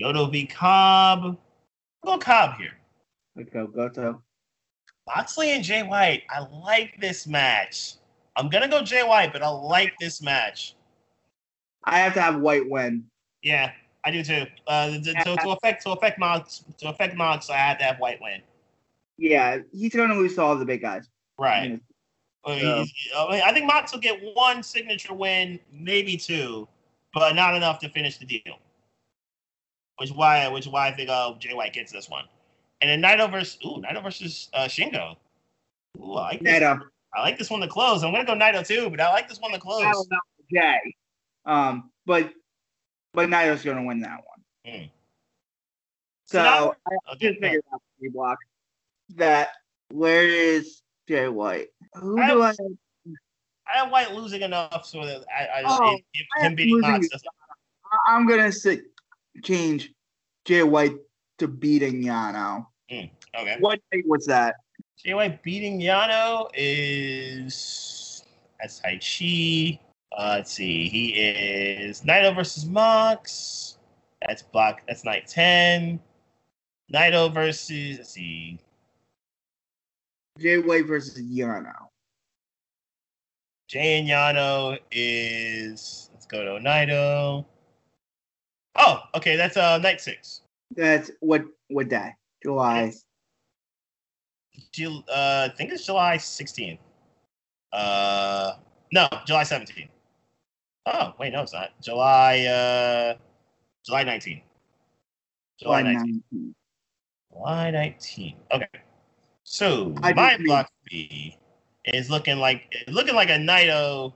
Goto 0.00 0.26
v 0.26 0.46
Cobb. 0.46 1.36
Go 2.04 2.18
Cobb 2.18 2.56
here. 2.58 2.72
Let's 3.36 3.50
go, 3.50 3.66
go 3.66 3.88
to. 3.90 4.18
Moxley 5.06 5.52
and 5.52 5.64
Jay 5.64 5.82
White. 5.82 6.22
I 6.30 6.40
like 6.40 7.00
this 7.00 7.26
match. 7.26 7.94
I'm 8.36 8.48
gonna 8.48 8.68
go 8.68 8.82
Jay 8.82 9.02
White, 9.02 9.32
but 9.32 9.42
I 9.42 9.48
like 9.48 9.94
this 9.98 10.22
match. 10.22 10.74
I 11.84 11.98
have 12.00 12.14
to 12.14 12.20
have 12.20 12.40
White 12.40 12.68
win. 12.68 13.04
Yeah, 13.42 13.72
I 14.04 14.10
do 14.10 14.22
too. 14.22 14.46
Uh, 14.66 14.90
to, 14.90 15.00
to, 15.00 15.36
to 15.36 15.50
affect 15.50 15.82
to 15.84 15.92
affect 15.92 16.18
Mox 16.18 16.64
to 16.78 16.88
affect 16.88 17.16
Mox, 17.16 17.50
I 17.50 17.56
had 17.56 17.78
to 17.78 17.84
have 17.84 17.98
White 17.98 18.20
win. 18.20 18.42
Yeah, 19.16 19.58
he's 19.72 19.94
going 19.94 20.10
to 20.10 20.14
lose 20.14 20.36
to 20.36 20.42
all 20.42 20.56
the 20.56 20.64
big 20.64 20.80
guys. 20.80 21.08
Right. 21.38 21.80
I, 22.46 23.52
think 23.52 23.66
Mox 23.66 23.92
will 23.92 24.00
get 24.00 24.18
one 24.34 24.62
signature 24.62 25.12
win, 25.12 25.60
maybe 25.72 26.16
two, 26.16 26.66
but 27.12 27.34
not 27.34 27.54
enough 27.54 27.78
to 27.80 27.88
finish 27.88 28.18
the 28.18 28.24
deal. 28.24 28.58
Which 29.98 30.10
is 30.10 30.16
why 30.16 30.46
which 30.48 30.66
is 30.66 30.72
why 30.72 30.88
I 30.88 30.92
think 30.92 31.10
uh, 31.10 31.34
Jay 31.38 31.54
White 31.54 31.72
gets 31.72 31.92
this 31.92 32.08
one. 32.08 32.24
And 32.80 32.88
then 32.88 33.02
Naito 33.02 33.30
versus 33.30 33.58
ooh 33.66 33.82
Naito 33.82 34.02
versus 34.02 34.48
uh, 34.54 34.66
Shingo. 34.66 35.16
Ooh, 35.98 36.14
I 36.14 36.22
like 36.22 36.40
this. 36.40 36.62
Naito. 36.62 36.80
I 37.14 37.22
like 37.22 37.36
this 37.36 37.50
one 37.50 37.60
to 37.60 37.68
close. 37.68 38.04
I'm 38.04 38.12
gonna 38.12 38.24
go 38.24 38.34
Naito 38.34 38.64
too, 38.66 38.88
but 38.90 39.00
I 39.00 39.10
like 39.10 39.28
this 39.28 39.40
one 39.40 39.50
to 39.52 39.58
close. 39.58 39.82
I 39.82 39.90
don't 39.90 40.10
know 40.10 40.18
Jay. 40.52 40.94
Um, 41.44 41.90
but 42.06 42.32
but 43.14 43.28
Naito's 43.28 43.64
going 43.64 43.76
to 43.76 43.82
win 43.82 44.00
that 44.00 44.20
one. 44.24 44.74
Hmm. 44.74 44.84
So 46.26 46.42
now- 46.42 46.74
I 46.86 47.12
Okay, 47.14 47.30
just 47.30 47.40
figured 47.40 47.64
out 47.72 47.82
the 48.00 48.08
block 48.10 48.38
that 49.16 49.48
where 49.90 50.28
is 50.28 50.82
Jay 51.08 51.26
White? 51.28 51.68
Who 51.94 52.20
I 52.20 52.28
do 52.30 52.42
I? 52.42 52.50
I 53.66 53.78
have 53.78 53.90
White 53.90 54.14
losing 54.14 54.42
enough 54.42 54.84
so 54.86 55.04
that 55.04 55.24
I, 55.34 55.60
I 55.60 55.62
Oh, 55.66 55.94
if, 55.94 56.00
if 56.14 56.26
I 56.36 56.40
him 56.40 56.50
have 56.50 56.56
beating 56.56 56.74
losing- 56.74 56.90
Mox 56.92 57.08
doesn't 57.08 57.28
I- 57.90 58.12
I'm 58.14 58.26
gonna 58.28 58.52
say 58.52 58.82
change 59.42 59.92
Jay 60.44 60.62
White 60.62 60.96
to 61.38 61.48
beating 61.48 62.02
Yano. 62.04 62.66
okay. 62.92 63.56
What 63.60 63.80
date 63.90 64.06
was 64.06 64.26
that? 64.26 64.56
Jay 65.02 65.14
White 65.14 65.42
beating 65.42 65.80
Yano 65.80 66.50
is 66.54 68.22
that's 68.60 68.80
Taichi. 68.82 69.78
Uh, 70.16 70.34
let's 70.38 70.52
see, 70.52 70.88
he 70.88 71.08
is 71.14 72.02
Naito 72.02 72.34
versus 72.34 72.66
Mox. 72.66 73.78
That's 74.26 74.42
block. 74.42 74.82
That's 74.88 75.04
night 75.04 75.26
ten. 75.28 76.00
Naito 76.92 77.32
versus 77.32 77.98
let's 77.98 78.10
see, 78.10 78.58
Jay 80.38 80.58
White 80.58 80.86
versus 80.86 81.20
Yano. 81.20 81.74
Jay 83.68 83.98
and 83.98 84.08
Yano 84.08 84.78
is 84.90 86.10
let's 86.12 86.26
go 86.26 86.44
to 86.44 86.64
Naito. 86.64 87.44
Oh, 88.76 89.00
okay, 89.14 89.36
that's 89.36 89.56
uh 89.56 89.78
night 89.78 90.00
six. 90.00 90.42
That's 90.74 91.10
what 91.20 91.44
what 91.68 91.88
day? 91.88 92.14
July. 92.42 92.92
Jul- 94.72 95.04
uh, 95.08 95.48
I 95.50 95.54
think 95.56 95.72
it's 95.72 95.86
July 95.86 96.16
16th. 96.16 96.78
Uh, 97.72 98.52
no, 98.92 99.08
July 99.26 99.42
17th. 99.44 99.88
Oh, 100.86 101.14
wait, 101.18 101.32
no, 101.32 101.42
it's 101.42 101.52
not. 101.52 101.70
July, 101.80 102.40
uh, 102.40 103.14
July 103.84 104.04
19th. 104.04 104.42
July 105.60 105.82
July 105.82 105.94
19th. 105.94 106.22
19th. 106.32 106.54
July 107.32 107.72
19th. 107.72 108.34
Okay. 108.52 108.80
So 109.50 109.94
I 110.02 110.12
my 110.12 110.36
mean- 110.36 110.46
block 110.46 110.70
B 110.90 111.36
is 111.86 112.10
looking 112.10 112.36
like 112.38 112.70
looking 112.86 113.14
like 113.14 113.30
a 113.30 113.38
Naito 113.38 114.12
I 114.12 114.14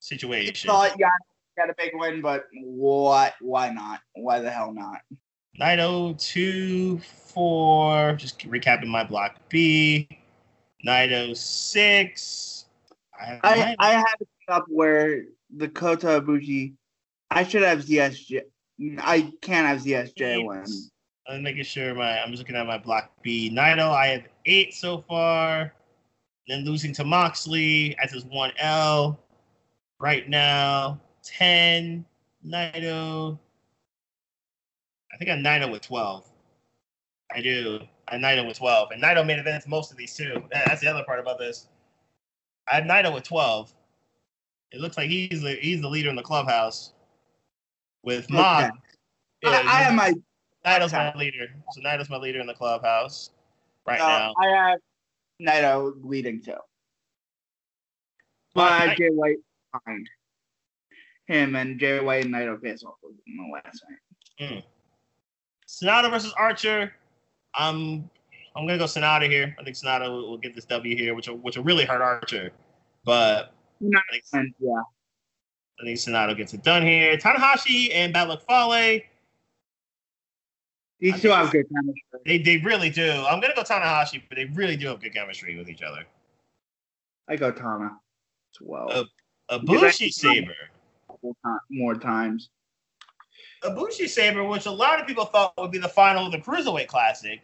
situation. 0.00 0.68
thought 0.68 0.90
Yano 0.98 1.08
got 1.56 1.70
a 1.70 1.74
big 1.78 1.92
win, 1.94 2.20
but 2.20 2.46
what? 2.52 3.34
Why 3.40 3.70
not? 3.70 4.00
Why 4.14 4.40
the 4.40 4.50
hell 4.50 4.72
not? 4.72 4.98
Naito 5.60 6.18
two 6.18 6.98
four. 6.98 8.14
Just 8.14 8.40
recapping 8.40 8.88
my 8.88 9.04
block 9.04 9.36
B. 9.48 10.08
Naito 10.84 11.36
six. 11.36 12.64
I 13.18 13.24
have 13.24 13.40
I 13.44 13.56
Naito- 13.56 13.76
I 13.78 13.90
have 13.92 14.16
it 14.20 14.28
up 14.48 14.64
where 14.66 15.26
the 15.56 15.68
Kota 15.68 16.20
Ibushi. 16.20 16.74
I 17.30 17.44
should 17.44 17.62
have 17.62 17.84
ZSJ. 17.84 18.40
I 18.98 19.32
can't 19.40 19.68
have 19.68 19.82
ZSJ 19.82 20.44
win. 20.44 20.64
I'm 21.26 21.42
making 21.42 21.64
sure 21.64 21.94
my 21.94 22.20
I'm 22.20 22.30
just 22.30 22.40
looking 22.40 22.56
at 22.56 22.66
my 22.66 22.78
block 22.78 23.12
B. 23.22 23.50
Naito, 23.52 23.90
I 23.90 24.06
have 24.08 24.24
eight 24.46 24.74
so 24.74 25.04
far. 25.08 25.72
Then 26.48 26.64
losing 26.64 26.92
to 26.94 27.04
Moxley 27.04 27.96
as 28.02 28.12
his 28.12 28.24
one 28.24 28.52
L. 28.58 29.18
Right 30.00 30.28
now, 30.28 31.00
ten. 31.22 32.04
Naito. 32.44 33.38
I 35.12 35.16
think 35.16 35.30
I'm 35.30 35.44
Naito 35.44 35.70
with 35.70 35.82
twelve. 35.82 36.28
I 37.32 37.40
do. 37.40 37.80
I'm 38.08 38.20
Naito 38.20 38.46
with 38.46 38.58
twelve, 38.58 38.90
and 38.90 39.00
Naito 39.00 39.24
made 39.24 39.38
events 39.38 39.66
most 39.68 39.92
of 39.92 39.96
these 39.96 40.14
too. 40.14 40.42
That's 40.52 40.80
the 40.80 40.88
other 40.88 41.04
part 41.04 41.20
about 41.20 41.38
this. 41.38 41.68
I 42.70 42.74
have 42.76 42.84
Naito 42.84 43.14
with 43.14 43.22
twelve. 43.22 43.72
It 44.72 44.80
looks 44.80 44.96
like 44.96 45.08
he's 45.08 45.42
the 45.42 45.52
he's 45.52 45.80
the 45.80 45.88
leader 45.88 46.10
in 46.10 46.16
the 46.16 46.22
clubhouse. 46.22 46.94
With 48.02 48.28
Mox. 48.28 48.76
I, 49.44 49.50
I 49.50 49.82
have 49.82 49.94
my. 49.94 50.12
Naito's 50.66 50.92
my 50.92 51.14
leader. 51.14 51.48
So 51.72 51.80
Naito's 51.80 52.10
my 52.10 52.16
leader 52.16 52.40
in 52.40 52.46
the 52.46 52.54
clubhouse 52.54 53.30
right 53.86 54.00
uh, 54.00 54.06
now. 54.06 54.34
I 54.40 54.46
have 54.46 54.78
Naito 55.40 55.94
leading 56.04 56.40
too. 56.40 56.54
But 58.54 58.72
I 58.72 58.94
Jay 58.94 59.08
White 59.10 59.38
behind 59.72 60.08
him, 61.26 61.56
and 61.56 61.80
Jay 61.80 62.00
White 62.00 62.26
and 62.26 62.34
Naito 62.34 62.60
face 62.60 62.84
off 62.84 62.94
in 63.02 63.36
the 63.36 63.52
last 63.52 63.82
night. 63.88 64.64
Sanada 65.66 66.10
versus 66.10 66.32
Archer. 66.36 66.92
I'm 67.54 68.08
I'm 68.54 68.66
gonna 68.66 68.78
go 68.78 68.84
Sanada 68.84 69.28
here. 69.28 69.56
I 69.58 69.64
think 69.64 69.76
Sanada 69.76 70.10
will, 70.10 70.30
will 70.30 70.38
get 70.38 70.54
this 70.54 70.64
W 70.66 70.96
here, 70.96 71.14
which 71.14 71.28
will, 71.28 71.38
which 71.38 71.56
will 71.56 71.64
really 71.64 71.84
hurt 71.84 72.02
Archer. 72.02 72.52
But 73.04 73.54
Not- 73.80 74.02
I 74.12 74.20
think, 74.24 74.54
yeah, 74.60 74.82
I 75.80 75.84
think 75.84 75.98
Sanada 75.98 76.36
gets 76.36 76.54
it 76.54 76.62
done 76.62 76.82
here. 76.82 77.16
Tanahashi 77.16 77.92
and 77.94 78.12
Bad 78.12 78.28
Luck 78.28 78.42
Fale. 78.46 79.00
These 81.02 81.14
I 81.14 81.18
two 81.18 81.28
have 81.30 81.50
good 81.50 81.66
chemistry. 81.68 82.02
They 82.24 82.38
they 82.38 82.56
really 82.58 82.88
do. 82.88 83.10
I'm 83.28 83.40
gonna 83.40 83.56
go 83.56 83.64
Tanahashi, 83.64 84.22
but 84.28 84.36
they 84.36 84.44
really 84.44 84.76
do 84.76 84.86
have 84.86 85.00
good 85.00 85.12
chemistry 85.12 85.58
with 85.58 85.68
each 85.68 85.82
other. 85.82 86.04
I 87.28 87.34
go 87.34 87.50
Tana 87.50 87.86
as 88.54 88.58
well. 88.60 88.88
Uh, 88.88 89.04
A 89.48 89.58
Bushi 89.58 90.10
Sabre. 90.10 90.54
more 91.70 91.96
times. 91.96 92.50
Ibushi 93.64 94.08
Sabre, 94.08 94.44
which 94.44 94.66
a 94.66 94.70
lot 94.70 95.00
of 95.00 95.06
people 95.08 95.24
thought 95.24 95.54
would 95.58 95.72
be 95.72 95.78
the 95.78 95.88
final 95.88 96.26
of 96.26 96.30
the 96.32 96.38
Cruiserweight 96.38 96.86
Classic, 96.86 97.40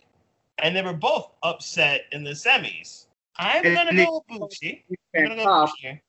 and 0.58 0.76
they 0.76 0.82
were 0.82 0.92
both 0.92 1.32
upset 1.42 2.02
in 2.12 2.22
the 2.22 2.30
semis. 2.30 3.06
I'm 3.38 3.64
And 3.64 3.74
gonna 3.74 3.92
go 3.92 4.24
Ibushi. 4.30 4.82
I'm 5.16 5.22
gonna 5.24 5.36
go 5.36 5.44
tough, 5.44 5.70
Ibushi. 5.70 5.80
here. 5.80 6.02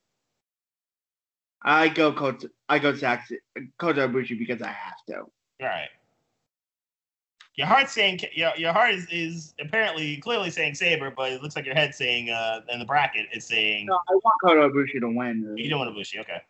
I 1.63 1.89
go 1.89 2.13
Kota. 2.13 2.51
I 2.69 2.77
go 2.77 2.93
Sax, 2.95 3.31
Kota 3.79 4.07
Ibushi 4.07 4.37
because 4.37 4.61
I 4.61 4.67
have 4.71 5.03
to. 5.07 5.17
All 5.17 5.31
right. 5.61 5.89
Your 7.60 7.68
heart's 7.68 7.91
saying 7.91 8.22
your 8.32 8.53
your 8.55 8.72
heart 8.72 8.93
is, 8.93 9.05
is 9.12 9.53
apparently 9.60 10.16
clearly 10.16 10.49
saying 10.49 10.76
Sabre, 10.76 11.12
but 11.12 11.34
it 11.34 11.43
looks 11.43 11.57
like 11.57 11.66
your 11.66 11.76
head's 11.76 11.97
saying 11.97 12.30
uh 12.30 12.62
in 12.70 12.80
the 12.80 12.86
bracket 12.86 13.28
it's 13.34 13.47
saying 13.47 13.88
No, 13.88 13.95
I 13.95 14.14
want 14.14 14.34
Kota 14.41 14.62
Ibushi 14.70 15.01
to 15.01 15.10
win. 15.10 15.57
you 15.57 15.70
don't 15.70 15.80
want 15.80 15.93
Ibushi. 15.93 16.22
Okay. 16.22 16.41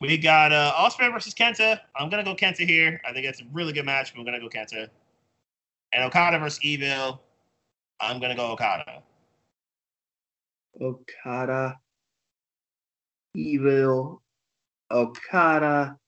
We 0.00 0.16
got 0.18 0.52
uh 0.52 0.72
Ospreay 0.76 1.12
versus 1.12 1.34
Kenta. 1.34 1.80
I'm 1.96 2.08
gonna 2.08 2.22
go 2.22 2.36
Kenta 2.36 2.64
here. 2.64 3.00
I 3.04 3.12
think 3.12 3.26
that's 3.26 3.40
a 3.40 3.44
really 3.52 3.72
good 3.72 3.84
match, 3.84 4.14
but 4.14 4.20
I'm 4.20 4.24
gonna 4.24 4.38
go 4.38 4.48
Kenta. 4.48 4.86
And 5.92 6.04
Okada 6.04 6.38
versus 6.38 6.60
Evil. 6.62 7.20
I'm 7.98 8.20
gonna 8.20 8.36
go 8.36 8.52
Okada. 8.52 9.02
Okada, 10.80 11.76
Evil, 13.34 14.22
Okada. 14.92 15.98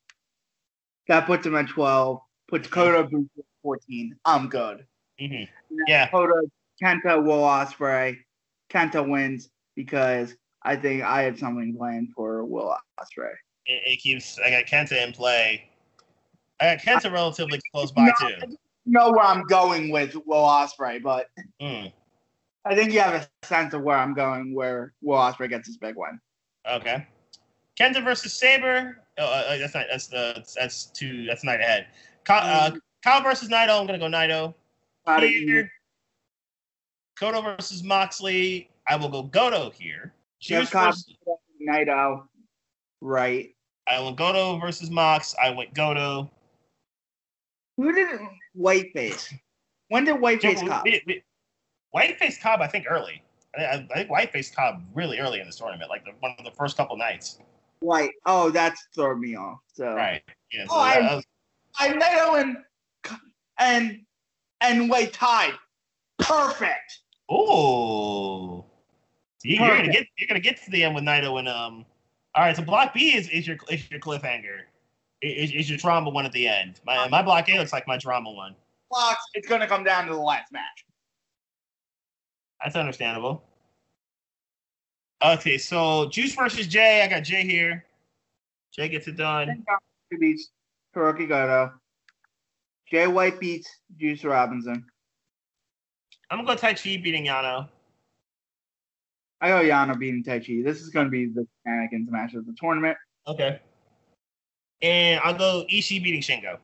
That 1.09 1.26
puts 1.26 1.45
him 1.45 1.57
at 1.57 1.68
12 1.68 2.20
puts 2.53 2.68
Kota 2.68 3.05
Ibushi 3.09 3.28
at 3.38 3.44
14. 3.62 4.16
I'm 4.26 4.48
good. 4.48 4.84
hmm 5.18 5.44
Yeah. 5.88 6.09
Kota, 6.11 6.42
Kenta, 6.82 7.24
Will 7.24 7.40
Ospreay. 7.40 8.18
Kenta 8.70 9.07
wins 9.09 9.48
because 9.74 10.34
I 10.62 10.76
think 10.76 11.03
I 11.03 11.22
have 11.22 11.38
something 11.38 11.74
planned 11.76 12.11
for 12.14 12.44
Will 12.44 12.76
Ospreay. 13.00 13.32
It, 13.66 13.82
it 13.86 13.96
keeps. 14.00 14.38
I 14.44 14.50
got 14.50 14.66
Kenta 14.66 15.03
in 15.05 15.12
play. 15.12 15.68
I 16.61 16.74
got 16.76 16.84
Kenta 16.84 17.11
relatively 17.11 17.59
close 17.74 17.90
by 17.90 18.07
No, 18.07 18.28
too. 18.28 18.57
Know 18.84 19.11
where 19.12 19.24
I'm 19.24 19.44
going 19.44 19.90
with 19.90 20.14
Will 20.26 20.44
Ospreay, 20.44 21.03
but 21.03 21.28
Mm, 21.61 21.90
I 22.66 22.74
think 22.74 22.92
you 22.92 23.00
have 23.00 23.28
a 23.42 23.46
sense 23.46 23.72
of 23.72 23.82
where 23.82 23.96
I'm 23.96 24.12
going, 24.12 24.55
where 24.55 24.92
Will 25.00 25.16
Ospreay 25.18 25.48
gets 25.48 25.68
his 25.68 25.78
big 25.78 25.94
win. 25.96 26.20
okay. 26.68 27.07
Kenta 27.80 28.05
versus 28.05 28.34
Sabre. 28.34 28.98
Oh, 29.18 29.24
uh, 29.24 29.57
that's 29.57 29.74
not. 29.74 29.86
That's 29.90 30.07
the. 30.09 30.44
That's 30.59 30.86
two. 30.86 31.24
That's 31.26 31.44
night 31.44 31.61
ahead. 31.61 31.86
Ka, 32.24 32.34
uh, 32.38 32.70
Mm. 32.70 32.80
Kyle 33.02 33.22
versus 33.22 33.48
Naito. 33.48 33.78
I'm 33.80 33.86
gonna 33.86 33.98
go 33.98 34.06
Naito. 34.06 34.54
Here. 35.20 35.70
Goto 37.18 37.42
versus 37.42 37.82
Moxley. 37.82 38.70
I 38.86 38.96
will 38.96 39.08
go 39.08 39.22
Goto 39.22 39.70
here. 39.70 40.12
Juice 40.40 40.70
Cobb, 40.70 40.86
versus, 40.94 41.14
Naito, 41.68 42.26
right? 43.00 43.54
I 43.88 44.00
went 44.00 44.16
Goto 44.16 44.58
versus 44.58 44.90
Mox. 44.90 45.34
I 45.42 45.50
went 45.50 45.74
Goto. 45.74 46.30
Who 47.76 47.92
did 47.92 48.20
Whiteface? 48.56 49.32
When 49.88 50.04
did 50.04 50.16
Whiteface 50.16 50.62
we- 51.06 51.22
Whiteface 51.94 52.40
Cobb, 52.40 52.60
I 52.60 52.66
think 52.66 52.86
early. 52.88 53.22
I, 53.56 53.62
I 53.64 53.72
I 53.90 53.94
think 53.94 54.08
Whiteface 54.10 54.54
Cobb 54.54 54.82
really 54.94 55.18
early 55.18 55.40
in 55.40 55.46
this 55.46 55.56
tournament, 55.56 55.90
like 55.90 56.04
the, 56.04 56.12
one 56.20 56.34
of 56.38 56.44
the 56.44 56.50
first 56.52 56.76
couple 56.76 56.96
nights. 56.96 57.38
White. 57.80 58.12
Oh, 58.26 58.50
that's 58.50 58.86
throwing 58.94 59.20
me 59.20 59.34
off. 59.36 59.58
So 59.74 59.94
Right. 59.94 60.22
Yeah. 60.52 60.64
So 60.66 60.74
Oh, 60.74 60.78
I- 60.78 61.14
was- 61.16 61.24
I 61.78 61.88
Naito 61.88 62.40
and 62.40 62.56
and 63.58 64.00
and 64.60 64.90
White 64.90 65.12
tied. 65.12 65.54
Perfect. 66.18 67.00
Oh. 67.28 68.64
You, 69.44 69.56
you're 69.56 69.76
gonna 69.76 69.92
get 69.92 70.06
you're 70.18 70.28
gonna 70.28 70.40
get 70.40 70.62
to 70.64 70.70
the 70.70 70.84
end 70.84 70.94
with 70.94 71.04
Naito 71.04 71.38
and 71.38 71.48
um. 71.48 71.84
All 72.34 72.42
right, 72.42 72.56
so 72.56 72.62
block 72.62 72.94
B 72.94 73.14
is, 73.14 73.28
is 73.28 73.46
your 73.46 73.58
is 73.68 73.90
your 73.90 74.00
cliffhanger. 74.00 74.60
Is, 75.20 75.52
is 75.52 75.68
your 75.68 75.78
drama 75.78 76.10
one 76.10 76.24
at 76.24 76.32
the 76.32 76.48
end? 76.48 76.80
My 76.86 77.08
my 77.08 77.22
block 77.22 77.48
A 77.48 77.58
looks 77.58 77.72
like 77.72 77.86
my 77.86 77.98
drama 77.98 78.30
one. 78.30 78.54
Blocks. 78.90 79.24
It's 79.34 79.48
gonna 79.48 79.66
come 79.66 79.84
down 79.84 80.06
to 80.06 80.12
the 80.12 80.20
last 80.20 80.52
match. 80.52 80.84
That's 82.62 82.76
understandable. 82.76 83.42
Okay, 85.24 85.58
so 85.58 86.08
Juice 86.08 86.34
versus 86.34 86.66
Jay. 86.66 87.02
I 87.02 87.08
got 87.08 87.22
Jay 87.24 87.44
here. 87.44 87.84
Jay 88.72 88.88
gets 88.88 89.08
it 89.08 89.16
done. 89.16 89.64
Who 90.10 90.18
beats 90.18 90.50
Hiroki 90.95 91.28
Goto? 91.28 91.72
Jay 92.90 93.07
White 93.07 93.40
beats 93.40 93.68
Juice 93.97 94.24
Robinson. 94.24 94.84
I'm 96.30 96.45
gonna 96.45 96.57
go 96.57 96.61
Taichi 96.61 97.03
beating 97.03 97.26
Yano. 97.26 97.68
I 99.40 99.49
go 99.49 99.62
Yano 99.62 99.99
beating 99.99 100.22
Taichi. 100.22 100.64
This 100.64 100.80
is 100.80 100.90
gonna 100.90 101.09
be 101.09 101.26
the 101.26 101.47
Anakin's 101.66 102.11
match 102.11 102.34
of 102.34 102.47
the 102.47 102.55
tournament. 102.59 102.97
Okay. 103.26 103.61
And 104.82 105.20
I'll 105.24 105.36
go 105.36 105.64
Ishii 105.70 106.03
beating 106.03 106.20
Shingo. 106.20 106.59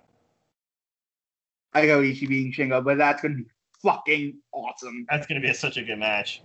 I 1.72 1.86
go 1.86 2.00
Ishii 2.00 2.28
beating 2.28 2.52
Shingo, 2.52 2.84
but 2.84 2.98
that's 2.98 3.22
gonna 3.22 3.36
be 3.36 3.46
fucking 3.82 4.38
awesome. 4.52 5.06
That's 5.08 5.26
gonna 5.26 5.40
be 5.40 5.52
such 5.52 5.76
a 5.76 5.82
good 5.82 5.98
match. 5.98 6.42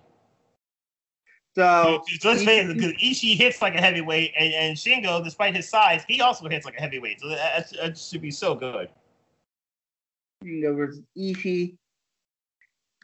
So 1.56 2.04
Let's 2.24 2.44
say 2.44 2.66
because 2.66 2.94
Ishii 2.94 3.36
hits 3.36 3.62
like 3.62 3.76
a 3.76 3.82
heavyweight, 3.82 4.34
and, 4.38 4.54
and 4.54 4.78
Shingo, 4.78 5.24
despite 5.24 5.56
his 5.56 5.70
size, 5.70 6.04
he 6.08 6.20
also 6.20 6.48
hits 6.50 6.66
like 6.66 6.78
a 6.78 6.82
heavyweight. 6.82 7.22
So 7.22 7.30
that, 7.30 7.72
that, 7.80 7.98
should 7.98 8.22
be 8.22 8.32
so 8.32 8.56
good. 8.56 8.90
Shingo 10.44 10.76
versus 10.76 11.04
Ishii. 11.16 11.76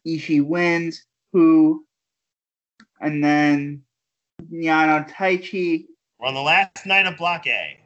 Ishii 0.08 0.44
wins. 0.44 1.06
Who? 1.34 1.86
And 3.02 3.24
then 3.24 3.84
Yano 4.52 5.08
Taichi. 5.10 5.86
We're 6.20 6.28
on 6.28 6.34
the 6.34 6.42
last 6.42 6.86
night 6.86 7.06
of 7.06 7.18
Block 7.18 7.46
A. 7.46 7.80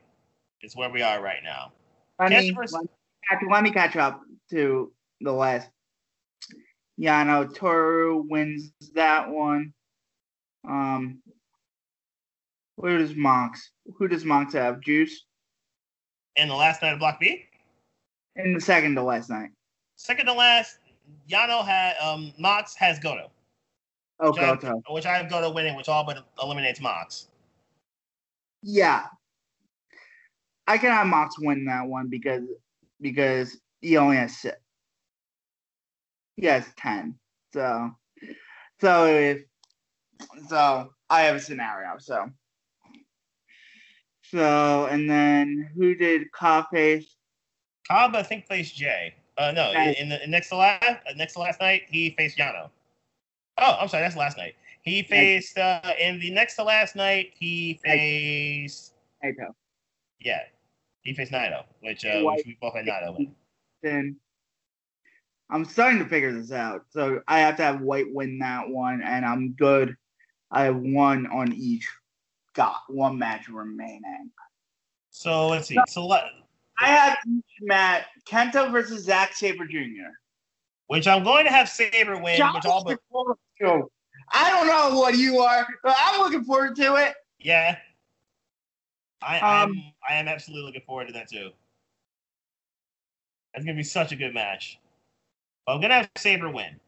Is 0.62 0.78
where 0.78 0.90
we 0.90 1.02
are 1.02 1.22
right 1.22 1.44
now. 1.44 1.74
Let 2.20 2.30
me, 2.30 2.52
Kenta 2.52 2.56
versus- 2.56 2.74
let, 2.74 2.84
me 2.84 2.90
catch, 3.30 3.42
let 3.52 3.64
me 3.64 3.72
catch 3.72 3.96
up 3.98 4.22
to 4.52 4.94
the 5.20 5.32
last. 5.34 5.70
Yano 6.98 7.54
Toru 7.54 8.24
wins 8.30 8.72
that 8.94 9.30
one. 9.30 9.74
Um, 10.68 11.22
where 12.76 12.98
does 12.98 13.16
Mox? 13.16 13.72
Who 13.98 14.08
does 14.08 14.26
Mox 14.26 14.54
have? 14.54 14.82
Juice 14.82 15.26
And 16.36 16.50
the 16.50 16.56
last 16.56 16.82
night 16.82 16.94
of 16.94 17.00
Block 17.00 17.20
B, 17.20 17.46
in 18.36 18.54
the 18.54 18.62
second 18.62 18.96
to 18.96 19.04
last 19.04 19.30
night. 19.30 19.50
second 19.96 20.26
to 20.26 20.34
last, 20.34 20.78
Yano 21.30 21.66
had 21.66 21.96
um 21.98 22.34
Mox 22.40 22.76
has 22.76 23.00
Goto, 23.00 23.30
Oh, 24.20 24.32
which 24.32 24.40
I, 24.40 24.46
have, 24.46 24.62
Goto. 24.62 24.94
which 24.94 25.06
I 25.06 25.18
have 25.18 25.30
Goto 25.30 25.52
winning, 25.54 25.76
which 25.76 25.90
all 25.90 26.06
but 26.06 26.26
eliminates 26.42 26.80
Mox. 26.82 27.28
Yeah, 28.62 29.06
I 30.68 30.78
can 30.78 30.92
have 30.92 31.08
Mox 31.08 31.36
win 31.40 31.66
that 31.66 31.86
one 31.86 32.08
because 32.10 32.44
because 33.02 33.58
he 33.82 33.98
only 33.98 34.16
has 34.18 34.38
six. 34.38 34.58
He 36.38 36.46
has 36.48 36.66
ten. 36.78 37.16
So 37.54 37.92
so 38.80 39.06
if 39.06 39.44
so 40.48 40.94
I 41.10 41.22
have 41.22 41.36
a 41.36 41.40
scenario. 41.40 41.98
So 42.00 42.30
so 44.24 44.86
and 44.86 45.10
then 45.10 45.70
who 45.76 45.96
did 45.96 46.32
Cobb 46.32 46.66
face? 46.72 47.16
Cobb, 47.88 48.16
I 48.16 48.24
think, 48.24 48.48
faced 48.48 48.76
Jay. 48.76 49.14
Uh, 49.38 49.52
no, 49.52 49.72
in, 49.72 49.96
in 49.96 50.10
the 50.10 50.24
in 50.24 50.32
next 50.32 50.50
to 50.50 50.56
last, 50.56 50.84
uh, 50.84 51.14
next 51.16 51.34
to 51.34 51.40
last 51.40 51.60
night, 51.60 51.84
he 51.90 52.12
faced 52.12 52.38
Yano. 52.38 52.70
Oh, 53.58 53.78
I'm 53.80 53.88
sorry, 53.88 54.04
that's 54.04 54.16
last 54.16 54.38
night. 54.38 54.56
He 54.84 55.02
faced 55.04 55.58
uh, 55.58 55.94
in 56.00 56.20
the 56.20 56.30
next 56.32 56.56
to 56.56 56.64
last 56.64 56.96
night. 56.96 57.32
He 57.40 57.80
faced 57.84 58.94
Naito. 59.24 59.54
yeah, 60.20 60.42
he 61.04 61.14
faced 61.14 61.32
Naito, 61.32 61.64
which 61.82 62.06
uh, 62.06 62.22
which 62.24 62.46
we 62.46 62.58
both 62.62 62.76
had 62.76 62.86
Naito. 62.86 63.18
win. 63.18 63.36
Then 63.82 64.18
I'm 65.50 65.66
starting 65.66 66.00
to 66.00 66.06
figure 66.06 66.32
this 66.32 66.52
out. 66.52 66.86
So 66.90 67.22
I 67.28 67.40
have 67.40 67.58
to 67.58 67.64
have 67.64 67.82
White 67.82 68.14
win 68.14 68.40
that 68.40 68.70
one, 68.70 69.02
and 69.02 69.26
I'm 69.26 69.54
good. 69.54 69.96
I 70.54 70.64
have 70.66 70.78
one 70.78 71.28
on 71.28 71.52
each. 71.52 71.90
Got 72.54 72.76
one 72.88 73.18
match 73.18 73.50
remaining. 73.50 74.30
So 75.10 75.48
let's 75.48 75.68
see. 75.68 75.78
So 75.88 76.06
let, 76.06 76.24
I 76.80 76.88
have 76.88 77.18
each 77.28 77.44
match 77.62 78.06
Kenta 78.28 78.72
versus 78.72 79.04
Zack 79.04 79.34
Sabre 79.34 79.66
Jr. 79.66 80.14
which 80.88 81.08
I'm 81.08 81.24
going 81.24 81.46
to 81.46 81.52
have 81.52 81.68
Sabre 81.68 82.18
win, 82.20 82.38
John 82.38 82.54
which 82.54 82.66
all 82.66 82.84
but 82.84 82.92
looking 82.92 83.04
forward 83.12 83.38
to. 83.62 83.92
I 84.32 84.50
don't 84.52 84.68
know 84.68 84.98
what 85.00 85.18
you 85.18 85.40
are, 85.40 85.68
but 85.84 85.96
I'm 85.98 86.22
looking 86.22 86.44
forward 86.44 86.76
to 86.78 86.96
it. 86.96 87.16
yeah. 87.40 87.78
I 89.22 89.40
I 89.40 89.64
am 89.64 89.72
Um, 89.72 89.84
I 90.10 90.16
am 90.16 90.28
absolutely 90.28 90.66
looking 90.66 90.82
forward 90.86 91.08
to 91.08 91.14
that 91.14 91.30
too. 91.30 91.50
That's 93.54 93.66
gonna 93.66 93.78
be 93.78 93.84
such 93.84 94.12
a 94.12 94.16
good 94.16 94.34
match. 94.34 94.80
I'm 95.68 95.82
gonna 95.82 95.94
have 95.96 96.10
Sabre 96.18 96.50
win, 96.50 96.80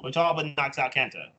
which 0.00 0.16
all 0.16 0.34
but 0.34 0.46
knocks 0.56 0.78
out 0.78 0.94
Kenta. 0.94 1.30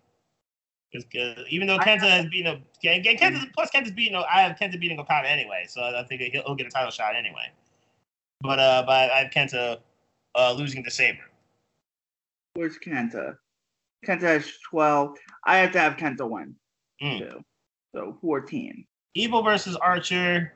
Because 1.03 1.45
even 1.49 1.67
though 1.67 1.77
Kenta 1.77 2.09
has 2.09 2.25
beaten 2.27 2.47
a 2.47 2.61
Ken- 2.81 3.03
Ken- 3.03 3.17
Kenta 3.17 3.53
plus 3.53 3.69
Kenta's 3.71 3.91
beating 3.91 4.15
I 4.15 4.41
have 4.41 4.57
Kenta 4.57 4.79
beating 4.79 4.99
Okada 4.99 5.29
anyway, 5.29 5.65
so 5.67 5.81
I 5.81 6.03
think 6.03 6.21
he'll, 6.21 6.43
he'll 6.43 6.55
get 6.55 6.67
a 6.67 6.69
title 6.69 6.91
shot 6.91 7.15
anyway. 7.15 7.51
But 8.41 8.59
uh, 8.59 8.83
but 8.85 9.11
I 9.11 9.23
have 9.23 9.31
Kenta 9.31 9.79
uh, 10.35 10.53
losing 10.53 10.83
to 10.83 10.91
Sabre. 10.91 11.19
Where's 12.53 12.77
Kenta? 12.77 13.35
Kenta 14.05 14.21
has 14.21 14.51
12. 14.69 15.17
I 15.45 15.57
have 15.57 15.71
to 15.73 15.79
have 15.79 15.97
Kenta 15.97 16.29
win. 16.29 16.55
Mm. 17.01 17.19
too. 17.19 17.43
So 17.93 18.17
14. 18.21 18.85
Evil 19.13 19.43
versus 19.43 19.75
Archer. 19.77 20.53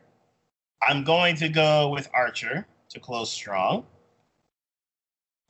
I'm 0.88 1.04
going 1.04 1.36
to 1.38 1.50
go 1.50 1.90
with 1.90 2.10
Archer 2.14 2.66
to 2.90 3.00
close 3.00 3.32
strong. 3.32 3.86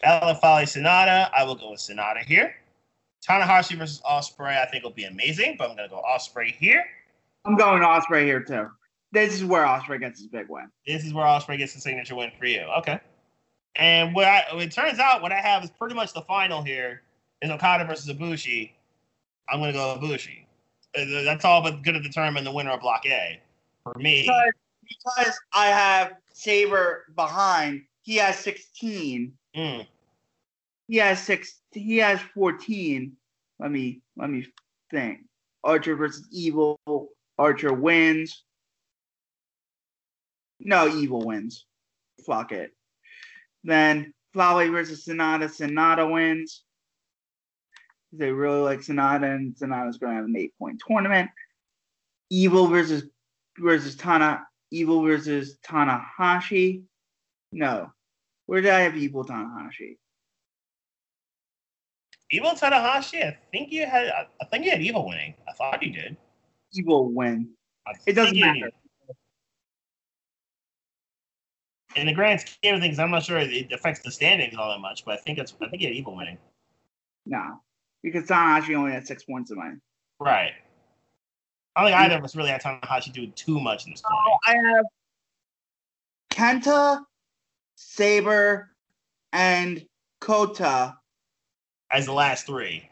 Fallon 0.02 0.36
Folly 0.38 0.64
Sanada. 0.64 1.30
I 1.36 1.44
will 1.44 1.56
go 1.56 1.72
with 1.72 1.80
Sanada 1.80 2.24
here. 2.24 2.56
Tanahashi 3.28 3.78
versus 3.78 4.02
Ospreay. 4.10 4.62
I 4.62 4.66
think 4.66 4.84
will 4.84 4.92
be 4.92 5.06
amazing, 5.06 5.56
but 5.58 5.70
I'm 5.70 5.76
going 5.76 5.90
to 5.90 5.96
go 5.96 6.02
Ospreay 6.02 6.54
here. 6.56 6.84
I'm 7.46 7.56
going 7.56 7.82
Ospreay 7.82 8.24
here 8.24 8.42
too. 8.42 8.70
This 9.12 9.34
is 9.34 9.44
where 9.44 9.66
Ospreay 9.66 10.00
gets 10.00 10.20
his 10.20 10.28
big 10.28 10.48
win. 10.50 10.70
This 10.86 11.04
is 11.04 11.14
where 11.14 11.26
Ospreay 11.26 11.58
gets 11.58 11.74
the 11.74 11.82
signature 11.82 12.16
win 12.16 12.32
for 12.38 12.46
you. 12.46 12.62
Okay. 12.78 13.00
And 13.76 14.14
what 14.14 14.26
I, 14.26 14.44
it 14.54 14.72
turns 14.72 15.00
out, 15.00 15.22
what 15.22 15.32
I 15.32 15.40
have 15.40 15.64
is 15.64 15.72
pretty 15.72 15.96
much 15.96 16.14
the 16.14 16.22
final 16.22 16.62
here 16.62 17.02
is 17.42 17.50
Okada 17.50 17.86
versus 17.86 18.08
Ibushi. 18.14 18.72
I'm 19.50 19.60
going 19.60 19.74
to 19.74 19.78
go 19.78 19.98
Ibushi. 20.00 20.46
Uh, 20.96 21.24
That's 21.24 21.46
all 21.46 21.62
but 21.62 21.82
going 21.84 21.96
to 21.96 22.02
determine 22.02 22.44
the 22.44 22.52
winner 22.52 22.72
of 22.72 22.82
Block 22.82 23.06
A 23.06 23.42
for 23.84 23.94
me. 23.98 24.24
Because, 24.24 24.52
because 24.88 25.40
I 25.54 25.68
have 25.68 26.14
Sabre 26.34 27.06
behind, 27.16 27.84
he 28.02 28.16
has 28.16 28.38
16. 28.40 29.34
Mm. 29.56 29.88
He 30.90 30.98
has 30.98 31.22
six. 31.22 31.62
He 31.72 31.98
has 31.98 32.20
14. 32.34 33.16
Let 33.60 33.72
me 33.72 34.02
let 34.18 34.30
me 34.32 34.48
think. 34.90 35.20
Archer 35.64 35.96
versus 35.96 36.28
Evil. 36.32 36.80
Archer 37.38 37.72
wins. 37.72 38.44
No, 40.60 40.88
Evil 40.88 41.22
wins. 41.22 41.68
Fuck 42.26 42.54
it. 42.54 42.72
Then 43.64 44.16
Fale 44.34 44.72
versus 44.72 45.06
Sanada. 45.06 45.44
Sanada 45.44 46.12
wins. 46.12 46.64
They 48.12 48.32
really 48.32 48.62
like 48.62 48.80
Sanada, 48.80 49.36
and 49.36 49.54
Sanada's 49.54 50.00
going 50.00 50.14
to 50.14 50.16
have 50.16 50.26
an 50.26 50.36
eight 50.36 50.54
point 50.58 50.82
tournament. 50.86 51.30
Evil 52.32 52.66
versus 52.66 53.04
versus 53.60 53.96
Tana. 53.96 54.42
Evil 54.72 55.04
versus 55.04 55.60
Tanahashi. 55.64 56.82
No, 57.52 57.92
where 58.48 58.62
did 58.62 58.72
I 58.72 58.80
have 58.82 58.98
Evil 58.98 59.24
Tanahashi? 59.24 59.98
Evil 62.32 62.52
Tanahashi, 62.52 63.26
I 63.26 63.38
think 63.52 63.72
you 63.72 63.86
had. 63.86 64.08
I 64.42 64.46
think 64.46 64.66
you 64.66 64.72
had 64.72 64.82
Evil 64.82 65.08
winning. 65.08 65.34
I 65.48 65.54
thought 65.54 65.82
you 65.82 65.92
did. 65.92 66.16
Evil 66.74 67.10
win. 67.12 67.50
I 67.88 67.94
It 68.06 68.14
doesn't 68.14 68.40
matter. 68.40 68.70
In 71.96 72.06
the 72.06 72.14
grand 72.14 72.40
scheme 72.40 72.76
of 72.76 72.82
things, 72.82 73.00
I'm 73.00 73.10
not 73.10 73.24
sure 73.24 73.40
it 73.40 73.72
affects 73.72 74.02
the 74.02 74.12
standings 74.12 74.56
all 74.56 74.70
that 74.70 74.80
much, 74.80 75.06
but 75.06 75.16
I 75.16 75.18
think 75.18 75.40
it's. 75.40 75.56
I 75.60 75.68
think 75.70 75.82
you 75.82 75.88
had 75.88 75.98
Evil 75.98 76.16
winning. 76.16 76.38
No, 77.26 77.62
because 78.04 78.26
Tanahashi 78.26 78.76
only 78.76 78.92
had 78.92 79.08
six 79.08 79.24
points 79.24 79.50
in 79.50 79.58
mine. 79.58 79.82
Right. 80.20 80.52
I 81.76 81.82
don't 81.82 81.92
think 81.92 82.00
either 82.02 82.18
of 82.18 82.24
us 82.24 82.36
really 82.36 82.50
had 82.50 82.62
Tanahashi 82.62 83.12
do 83.12 83.28
too 83.28 83.60
much 83.60 83.86
in 83.86 83.92
this 83.92 84.02
So 84.02 84.10
tournament. 84.10 84.40
I 84.46 84.76
have 84.76 84.86
Kenta, 86.64 87.04
Sabre, 87.76 88.70
and 89.34 89.84
Kota. 90.22 90.99
As 91.92 92.06
the 92.06 92.14
last 92.14 92.46
three. 92.46 92.90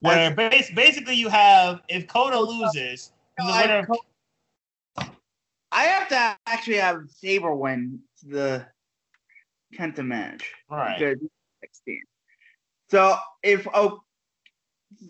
Where 0.00 0.34
bas- 0.34 0.70
basically 0.70 1.14
you 1.14 1.28
have 1.28 1.82
if 1.88 2.06
Kota 2.06 2.40
loses, 2.40 3.12
the 3.36 3.44
I 3.44 3.62
winner 3.62 3.86
of, 4.98 5.08
I 5.72 5.82
have 5.84 6.08
to 6.08 6.36
actually 6.46 6.78
have 6.78 7.02
Sabre 7.08 7.54
win 7.54 8.00
the 8.22 8.66
Kenta 9.76 10.04
match. 10.04 10.52
right, 10.70 10.98
Good. 10.98 11.20
16. 11.60 12.02
So 12.90 13.16
if 13.42 13.66
oh, 13.74 14.00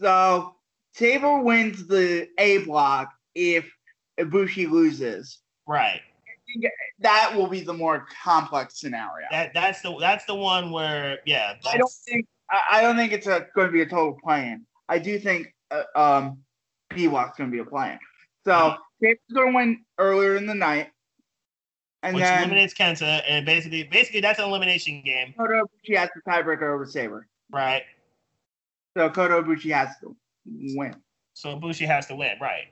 so 0.00 0.56
Sabre 0.92 1.40
wins 1.40 1.86
the 1.86 2.28
A 2.38 2.58
block 2.58 3.12
if 3.34 3.70
Ibushi 4.18 4.68
loses. 4.68 5.38
right. 5.66 6.00
That 6.98 7.32
will 7.34 7.46
be 7.46 7.60
the 7.60 7.72
more 7.72 8.06
complex 8.22 8.80
scenario. 8.80 9.28
That 9.30 9.54
that's 9.54 9.82
the 9.82 9.96
that's 10.00 10.24
the 10.24 10.34
one 10.34 10.72
where 10.72 11.20
yeah. 11.24 11.54
I 11.64 11.78
don't 11.78 11.92
think 12.04 12.26
I, 12.50 12.78
I 12.78 12.82
don't 12.82 12.96
think 12.96 13.12
it's 13.12 13.26
a, 13.26 13.46
going 13.54 13.68
to 13.68 13.72
be 13.72 13.82
a 13.82 13.86
total 13.86 14.18
plan. 14.22 14.66
I 14.88 14.98
do 14.98 15.18
think 15.18 15.54
uh, 15.70 15.84
um 15.94 16.38
going 16.90 17.28
to 17.32 17.46
be 17.46 17.58
a 17.58 17.64
plan. 17.64 17.98
So 18.44 18.74
Sabre's 19.00 19.18
going 19.32 19.52
to 19.52 19.56
win 19.56 19.84
earlier 19.98 20.36
in 20.36 20.46
the 20.46 20.54
night, 20.54 20.88
and 22.02 22.14
which 22.14 22.24
then 22.24 22.38
eliminates 22.40 22.74
Kenta, 22.74 23.22
and 23.28 23.46
basically 23.46 23.84
basically 23.84 24.20
that's 24.20 24.38
an 24.38 24.46
elimination 24.46 25.02
game, 25.04 25.34
Kota 25.36 25.62
Ibushi 25.62 25.96
has 25.96 26.08
the 26.14 26.22
tiebreaker 26.28 26.74
over 26.74 26.86
Sabre. 26.86 27.26
right? 27.52 27.82
So 28.96 29.08
Kota 29.10 29.34
Ibushi 29.34 29.72
has 29.72 29.90
to 30.00 30.16
win. 30.46 30.96
So 31.34 31.56
Bushi 31.56 31.86
has 31.86 32.06
to 32.06 32.16
win, 32.16 32.36
right? 32.40 32.66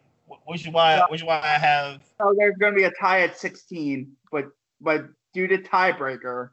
Which 0.45 0.67
is 0.67 0.73
why 0.73 1.03
which 1.09 1.21
is 1.21 1.27
why 1.27 1.41
I 1.41 1.59
have 1.59 2.03
So 2.19 2.35
there's 2.37 2.57
going 2.59 2.75
to 2.75 2.77
be 2.77 2.85
a 2.85 2.93
tie 3.01 3.21
at 3.21 3.39
16, 3.39 4.11
but 4.31 4.47
but 4.81 5.07
due 5.33 5.47
to 5.47 5.59
tiebreaker, 5.59 6.51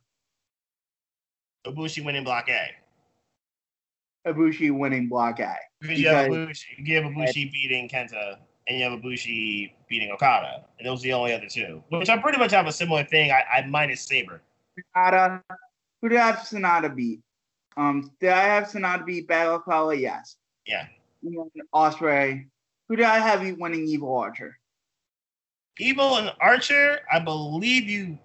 Ibushi 1.66 2.06
winning 2.06 2.24
block 2.24 2.48
A. 2.50 2.70
Ibushi 4.26 4.72
winning 4.72 5.08
block 5.08 5.40
A. 5.40 5.56
Because 5.82 6.00
you 6.00 6.08
have 6.10 6.30
Because- 6.30 6.48
Ibushi, 6.50 6.88
you 6.88 6.96
have 6.96 7.06
Ibushi 7.12 7.52
beating 7.52 7.90
Kenta, 7.90 8.38
and 8.68 8.80
you 8.80 8.84
have 8.90 9.00
Ibushi 9.00 9.74
beating 9.88 10.12
Okada, 10.12 10.66
and 10.80 10.88
those 10.88 11.02
are 11.02 11.04
the 11.04 11.14
only 11.14 11.34
other 11.34 11.48
two. 11.48 11.84
Which 11.90 12.10
I 12.10 12.18
pretty 12.18 12.38
much 12.40 12.52
have 12.52 12.68
a 12.68 12.72
similar 12.72 13.04
thing. 13.04 13.32
I, 13.32 13.44
I 13.58 13.66
minus 13.68 14.02
Sabre. 14.02 14.42
Sanada. 14.96 15.42
Who 16.02 16.10
did 16.10 16.18
I 16.18 16.28
have 16.28 16.36
Sanada 16.38 16.94
beat? 16.94 17.22
Um, 17.78 18.12
did 18.20 18.30
I 18.30 18.42
have 18.42 18.66
Sanada 18.66 19.06
beat 19.06 19.28
Battle 19.28 19.62
Fala? 19.66 19.96
Yes. 19.96 20.38
Yeah. 20.66 20.88
And 21.24 21.50
Ospreay. 21.74 22.46
Who 22.88 22.96
did 22.96 23.06
I 23.06 23.20
have 23.20 23.46
you 23.46 23.56
winning 23.56 23.88
Evil 23.88 24.16
Archer? 24.16 24.58
Evil 25.80 26.18
and 26.18 26.32
Archer, 26.40 27.00
I 27.12 27.20
believe 27.20 27.90
you. 27.90 28.18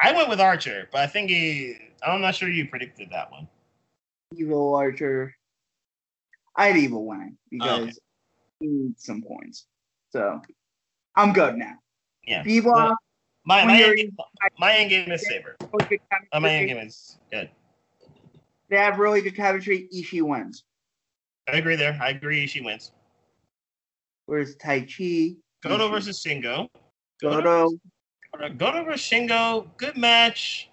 I 0.00 0.12
went 0.12 0.28
with 0.28 0.40
Archer, 0.40 0.88
but 0.92 1.00
I 1.00 1.06
think 1.06 1.30
he. 1.30 1.76
I'm 2.06 2.20
not 2.20 2.34
sure 2.34 2.48
you 2.48 2.68
predicted 2.68 3.08
that 3.10 3.30
one. 3.30 3.48
Evil 4.36 4.74
Archer. 4.74 5.34
I 6.58 6.66
had 6.66 6.76
Evil 6.76 7.06
winning 7.06 7.38
because 7.50 7.80
Okay. 7.82 7.92
he 8.60 8.66
needs 8.66 9.04
some 9.04 9.22
points. 9.22 9.66
So 10.10 10.42
I'm 11.14 11.32
good 11.32 11.56
now. 11.56 11.74
Yeah. 12.26 12.42
B 12.42 12.60
block. 12.60 12.98
My 13.44 13.64
my 13.64 13.80
end, 13.80 13.96
game, 13.96 14.16
my 14.58 14.72
end 14.74 14.90
game 14.90 15.10
is 15.10 15.26
Sabre. 15.26 15.56
Uh, 16.32 16.40
my 16.40 16.52
end 16.52 16.68
game 16.68 16.78
is 16.78 17.16
good. 17.32 17.48
They 18.68 18.76
have 18.76 18.98
really 18.98 19.22
good 19.22 19.36
chemistry. 19.36 19.88
Ishii 19.94 20.20
wins. 20.20 20.64
I 21.50 21.56
agree 21.56 21.76
there. 21.76 21.96
I 22.02 22.10
agree. 22.10 22.46
She 22.46 22.60
wins. 22.60 22.92
Where's 24.26 24.56
Taichi. 24.56 25.36
Goto 25.62 25.88
Ishii. 25.88 25.90
versus 25.92 26.22
Shingo. 26.22 26.68
Goto. 27.22 27.70
Goto 28.58 28.84
versus 28.84 29.00
Shingo. 29.08 29.68
Good 29.78 29.96
match. 29.96 30.68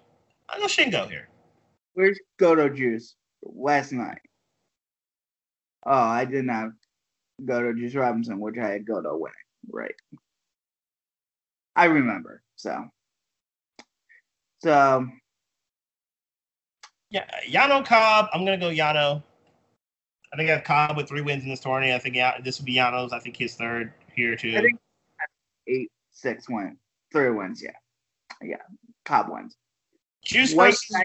I 0.48 0.58
go 0.58 0.66
Shingo 0.66 1.08
here. 1.08 1.28
Where's 1.94 2.18
Goto 2.38 2.68
Juice? 2.68 3.14
Last 3.42 3.92
night. 3.92 4.18
Oh, 5.86 5.92
I 5.92 6.24
didn't 6.24 6.74
go 7.44 7.62
to 7.62 7.72
Juice 7.72 7.94
Robinson, 7.94 8.40
which 8.40 8.58
I 8.58 8.68
had 8.68 8.84
go 8.86 9.00
to 9.00 9.16
winning. 9.16 9.34
Right. 9.70 9.94
I 11.76 11.84
remember. 11.84 12.42
So. 12.56 12.90
So 14.62 15.06
Yeah, 17.10 17.24
Yano 17.48 17.86
Cobb. 17.86 18.26
I'm 18.32 18.44
gonna 18.44 18.58
go 18.58 18.70
Yano. 18.70 19.22
I 20.32 20.36
think 20.36 20.50
I 20.50 20.54
have 20.54 20.64
Cobb 20.64 20.96
with 20.96 21.08
three 21.08 21.20
wins 21.20 21.44
in 21.44 21.50
this 21.50 21.60
tourney. 21.60 21.94
I 21.94 21.98
think 21.98 22.16
Ya- 22.16 22.40
this 22.42 22.58
would 22.58 22.66
be 22.66 22.74
Yano's. 22.74 23.12
I 23.12 23.20
think 23.20 23.36
his 23.36 23.54
third 23.54 23.92
here 24.12 24.34
too. 24.34 24.56
I 24.56 24.62
think 24.62 24.78
eight, 25.68 25.90
six 26.10 26.48
wins. 26.48 26.78
Three 27.12 27.30
wins, 27.30 27.62
yeah. 27.62 27.70
Yeah. 28.42 28.62
Cobb 29.04 29.30
wins. 29.30 29.56
Juice 30.24 30.52
White 30.52 30.70
versus. 30.70 31.02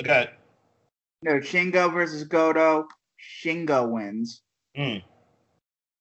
Okay. 0.00 0.30
no, 1.22 1.40
Shingo 1.40 1.92
versus 1.92 2.22
Goto. 2.22 2.86
Shingo 3.20 3.88
wins. 3.90 4.42
Mm. 4.76 5.02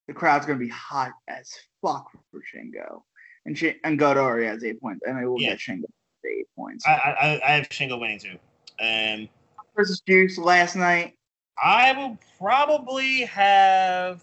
The 0.07 0.13
crowd's 0.13 0.45
gonna 0.45 0.59
be 0.59 0.69
hot 0.69 1.11
as 1.27 1.51
fuck 1.81 2.11
for 2.31 2.41
Shingo. 2.41 3.03
And 3.45 3.57
Shi 3.57 3.75
and 3.83 3.97
Goto 3.97 4.21
already 4.21 4.47
has 4.47 4.63
eight 4.63 4.81
points, 4.81 5.01
and 5.05 5.17
I 5.17 5.25
will 5.25 5.39
Yeah. 5.41 5.49
get 5.49 5.59
Shingo 5.59 5.85
eight 6.25 6.47
points. 6.55 6.85
I, 6.87 6.91
I 6.91 7.41
I 7.45 7.51
have 7.55 7.69
Shingo 7.69 7.99
winning 7.99 8.19
too. 8.19 8.37
Um, 8.79 9.29
versus 9.75 10.01
Juice 10.01 10.37
last 10.37 10.75
night. 10.75 11.17
I 11.61 11.91
will 11.93 12.17
probably 12.37 13.21
have. 13.21 14.21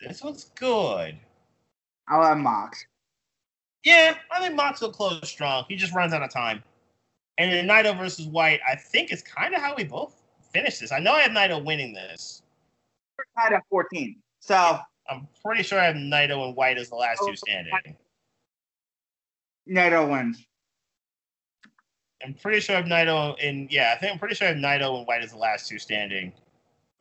This 0.00 0.22
one's 0.22 0.44
good. 0.54 1.18
I'll 2.08 2.22
have 2.22 2.38
Mox. 2.38 2.86
Yeah, 3.82 4.16
I 4.30 4.40
think 4.40 4.54
Mox 4.54 4.80
will 4.80 4.92
close 4.92 5.28
strong. 5.28 5.64
He 5.68 5.76
just 5.76 5.94
runs 5.94 6.12
out 6.12 6.22
of 6.22 6.30
time. 6.30 6.62
And 7.38 7.52
then 7.52 7.66
Naito 7.66 7.96
versus 7.98 8.26
White, 8.26 8.60
I 8.66 8.76
think 8.76 9.12
is 9.12 9.22
kind 9.22 9.54
of 9.54 9.60
how 9.60 9.74
we 9.74 9.84
both 9.84 10.15
finish 10.56 10.78
this. 10.78 10.92
I 10.92 10.98
know 10.98 11.12
I 11.12 11.22
have 11.22 11.32
Naito 11.32 11.62
winning 11.62 11.92
this. 11.92 12.42
At 13.36 13.52
14. 13.68 14.16
So 14.40 14.78
I'm 15.08 15.28
pretty 15.44 15.62
sure 15.62 15.78
I 15.78 15.84
have 15.84 15.96
Naito 15.96 16.46
and 16.46 16.56
White 16.56 16.78
as 16.78 16.88
the 16.88 16.94
last 16.94 17.18
two 17.18 17.32
oh, 17.32 17.34
standing. 17.34 17.96
Naito 19.68 20.10
wins. 20.10 20.46
I'm 22.24 22.34
pretty 22.34 22.60
sure 22.60 22.76
I 22.76 22.80
have 22.80 22.88
Naito 22.88 23.36
and 23.42 23.70
yeah, 23.70 23.92
I 23.94 23.98
think 23.98 24.12
I'm 24.12 24.18
pretty 24.18 24.34
sure 24.34 24.48
I 24.48 24.52
have 24.52 24.58
Naito 24.58 24.96
and 24.96 25.06
White 25.06 25.22
as 25.22 25.32
the 25.32 25.38
last 25.38 25.68
two 25.68 25.78
standing. 25.78 26.32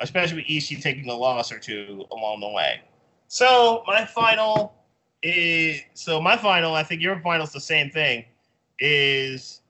Especially 0.01 0.37
with 0.37 0.45
Ishii 0.45 0.81
taking 0.81 1.09
a 1.09 1.13
loss 1.13 1.51
or 1.53 1.59
two 1.59 2.03
along 2.11 2.41
the 2.41 2.49
way. 2.49 2.81
So 3.27 3.83
my 3.87 4.05
final 4.05 4.75
is 5.23 5.81
so 5.93 6.19
my 6.19 6.35
final, 6.35 6.75
I 6.75 6.83
think 6.83 7.01
your 7.01 7.19
final's 7.21 7.53
the 7.53 7.61
same 7.61 7.89
thing, 7.89 8.25
is 8.79 9.61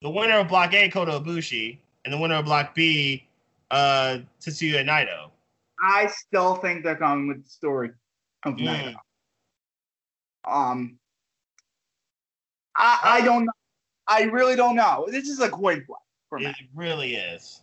the 0.00 0.10
winner 0.10 0.38
of 0.38 0.48
Block 0.48 0.72
A, 0.74 0.88
Kota 0.88 1.12
Ibushi, 1.12 1.78
and 2.04 2.14
the 2.14 2.18
winner 2.18 2.36
of 2.36 2.44
Block 2.44 2.74
B, 2.74 3.26
uh, 3.72 4.18
Tetsuya 4.40 4.84
Naito. 4.84 5.30
I 5.82 6.06
still 6.06 6.54
think 6.56 6.84
they're 6.84 6.94
going 6.94 7.26
with 7.26 7.42
the 7.42 7.50
story 7.50 7.90
of 8.44 8.54
Mm. 8.54 8.66
Naito. 8.66 8.96
Um, 10.44 10.98
I 12.76 12.98
I 13.02 13.20
don't 13.22 13.44
know. 13.46 13.52
I 14.06 14.22
really 14.24 14.56
don't 14.56 14.76
know. 14.76 15.06
This 15.10 15.28
is 15.28 15.40
a 15.40 15.48
coin 15.48 15.84
flip 15.84 15.98
for 16.28 16.38
me. 16.38 16.46
It 16.46 16.56
really 16.74 17.14
is. 17.16 17.62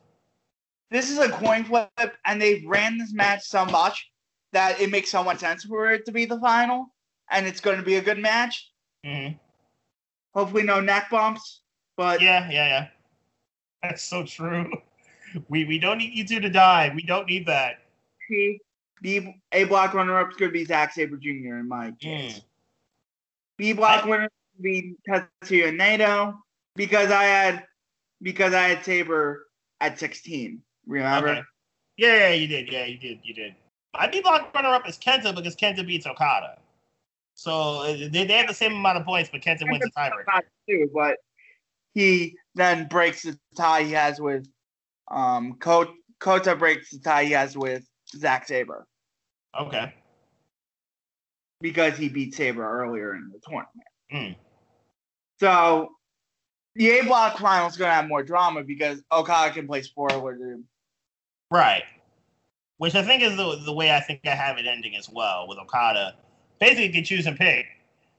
This 0.91 1.11
is 1.11 1.19
a 1.19 1.29
coin 1.29 1.63
flip, 1.65 1.89
and 2.25 2.41
they've 2.41 2.65
ran 2.65 2.97
this 2.97 3.13
match 3.13 3.43
so 3.43 3.65
much 3.65 4.09
that 4.53 4.79
it 4.81 4.89
makes 4.89 5.11
so 5.11 5.23
much 5.23 5.39
sense 5.39 5.63
for 5.65 5.91
it 5.91 6.05
to 6.05 6.11
be 6.11 6.25
the 6.25 6.39
final, 6.39 6.87
and 7.29 7.45
it's 7.45 7.59
going 7.61 7.77
to 7.77 7.83
be 7.83 7.95
a 7.97 8.01
good 8.01 8.17
match. 8.17 8.71
Mm-hmm. 9.05 9.35
Hopefully, 10.33 10.63
no 10.63 10.79
neck 10.79 11.09
bumps. 11.11 11.61
But 11.97 12.21
Yeah, 12.21 12.49
yeah, 12.49 12.67
yeah. 12.67 12.87
That's 13.83 14.03
so 14.03 14.23
true. 14.25 14.71
We 15.47 15.65
we 15.65 15.79
don't 15.79 15.97
need 15.97 16.13
you 16.13 16.25
two 16.25 16.39
to 16.39 16.49
die. 16.49 16.91
We 16.95 17.03
don't 17.03 17.27
need 17.27 17.45
that. 17.47 17.79
B, 19.01 19.35
A 19.51 19.63
block 19.63 19.93
runner 19.93 20.19
up 20.19 20.29
is 20.29 20.35
going 20.35 20.49
to 20.49 20.53
be 20.53 20.65
Zack 20.65 20.93
Sabre 20.93 21.17
Jr. 21.17 21.57
in 21.57 21.67
my 21.67 21.91
case. 21.99 22.35
Mm. 22.35 22.43
B 23.57 23.73
block 23.73 24.05
winner 24.05 24.29
would 24.57 24.63
be 24.63 24.95
Tetsuya 25.07 25.75
Naito 25.75 26.37
because 26.75 27.11
I 27.11 27.23
had 27.23 27.65
because 28.21 28.53
I 28.53 28.69
had 28.69 28.83
Sabre 28.83 29.47
at 29.81 29.99
16. 29.99 30.61
Remember? 30.87 31.29
Okay. 31.29 31.41
Yeah, 31.97 32.17
yeah, 32.17 32.33
you 32.33 32.47
did. 32.47 32.71
Yeah, 32.71 32.85
you 32.85 32.97
did. 32.97 33.19
You 33.23 33.33
did. 33.33 33.55
My 33.93 34.07
B 34.07 34.21
block 34.21 34.53
runner 34.53 34.69
up 34.69 34.87
is 34.87 34.97
Kenta 34.97 35.35
because 35.35 35.55
Kenta 35.55 35.85
beats 35.85 36.05
Okada. 36.05 36.57
So 37.33 37.81
uh, 37.81 37.97
they, 38.09 38.25
they 38.25 38.33
have 38.33 38.47
the 38.47 38.53
same 38.53 38.73
amount 38.73 38.97
of 38.97 39.05
points, 39.05 39.29
but 39.31 39.41
Kenta 39.41 39.63
wins 39.69 39.83
the 39.83 39.91
tiebreaker. 39.97 40.41
Too, 40.67 40.89
but 40.93 41.17
he 41.93 42.35
then 42.55 42.87
breaks 42.87 43.23
the 43.23 43.37
tie 43.57 43.83
he 43.83 43.91
has 43.91 44.19
with 44.21 44.47
um 45.09 45.53
Ko- 45.59 45.93
Kota 46.19 46.55
breaks 46.55 46.91
the 46.91 46.99
tie 46.99 47.25
he 47.25 47.31
has 47.31 47.57
with 47.57 47.83
Zack 48.15 48.47
Sabre 48.47 48.87
Okay. 49.59 49.93
because 51.61 51.97
he 51.97 52.09
beat 52.09 52.33
Sabre 52.35 52.63
earlier 52.67 53.15
in 53.15 53.31
the 53.31 53.39
tournament. 53.39 53.87
Mm. 54.13 54.35
So 55.39 55.89
the 56.75 56.89
A 56.99 57.03
block 57.03 57.37
final 57.37 57.67
is 57.67 57.77
gonna 57.77 57.93
have 57.93 58.07
more 58.07 58.23
drama 58.23 58.63
because 58.63 59.01
Okada 59.11 59.53
can 59.53 59.67
play 59.67 59.83
and- 59.97 60.63
Right. 61.51 61.83
Which 62.77 62.95
I 62.95 63.03
think 63.03 63.23
is 63.23 63.35
the 63.35 63.57
the 63.65 63.73
way 63.73 63.93
I 63.95 63.99
think 63.99 64.21
I 64.25 64.35
have 64.35 64.57
it 64.57 64.65
ending 64.67 64.95
as 64.95 65.09
well 65.09 65.47
with 65.47 65.57
Okada. 65.57 66.15
Basically, 66.59 66.87
he 66.87 66.93
can 66.93 67.03
choose 67.03 67.25
and 67.25 67.37
pick 67.37 67.65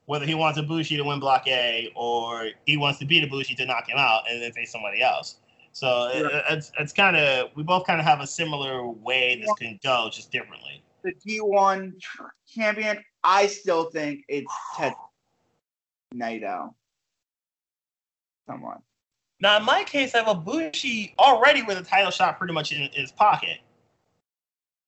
whether 0.07 0.27
he 0.27 0.35
wants 0.35 0.59
Ibushi 0.59 0.97
to 0.97 1.03
win 1.05 1.21
Block 1.21 1.47
A 1.47 1.93
or 1.95 2.51
he 2.67 2.77
wants 2.77 2.99
to 2.99 3.05
beat 3.07 3.23
Ibushi 3.31 3.57
to 3.57 3.65
knock 3.67 3.89
him 3.89 3.97
out 3.97 4.23
and 4.29 4.43
then 4.43 4.53
face 4.53 4.73
somebody 4.73 5.03
else. 5.03 5.37
So 5.73 6.09
it- 6.09 6.45
it's 6.51 6.73
it's 6.79 6.93
kind 6.93 7.17
of 7.17 7.51
we 7.55 7.63
both 7.63 7.87
kind 7.87 8.01
of 8.01 8.07
have 8.07 8.21
a 8.21 8.27
similar 8.27 8.87
way 8.87 9.41
this 9.41 9.53
can 9.59 9.79
go, 9.83 10.09
just 10.13 10.31
differently. 10.33 10.83
The 11.03 11.13
G1 11.27 11.95
champion, 12.47 13.03
I 13.25 13.47
still 13.47 13.85
think 13.91 14.25
it's 14.29 14.53
Ted 14.77 14.95
Naito. 16.15 16.75
Someone. 18.47 18.83
Now, 19.41 19.57
in 19.57 19.65
my 19.65 19.85
case, 19.85 20.15
I 20.15 20.19
have 20.19 20.29
a 20.29 20.35
Ibushi 20.35 21.15
already 21.19 21.63
with 21.63 21.79
a 21.79 21.83
title 21.83 22.11
shot 22.11 22.37
pretty 22.37 22.53
much 22.53 22.73
in, 22.73 22.91
his 22.93 23.11
pocket. 23.13 23.59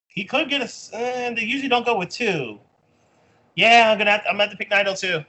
He 0.09 0.24
could 0.24 0.50
get 0.50 0.60
a. 0.60 0.64
s- 0.64 0.92
Uh, 0.92 1.32
they 1.34 1.42
usually 1.42 1.68
don't 1.70 1.86
go 1.86 1.96
with 1.96 2.10
two. 2.10 2.60
Yeah, 3.54 3.90
I'm 3.90 3.98
gonna. 3.98 4.10
Have 4.10 4.24
to, 4.24 4.28
I'm 4.28 4.34
gonna 4.34 4.44
have 4.44 4.50
to 4.50 4.56
pick 4.59 4.70
Naito 4.70 4.98
too. 4.98 5.24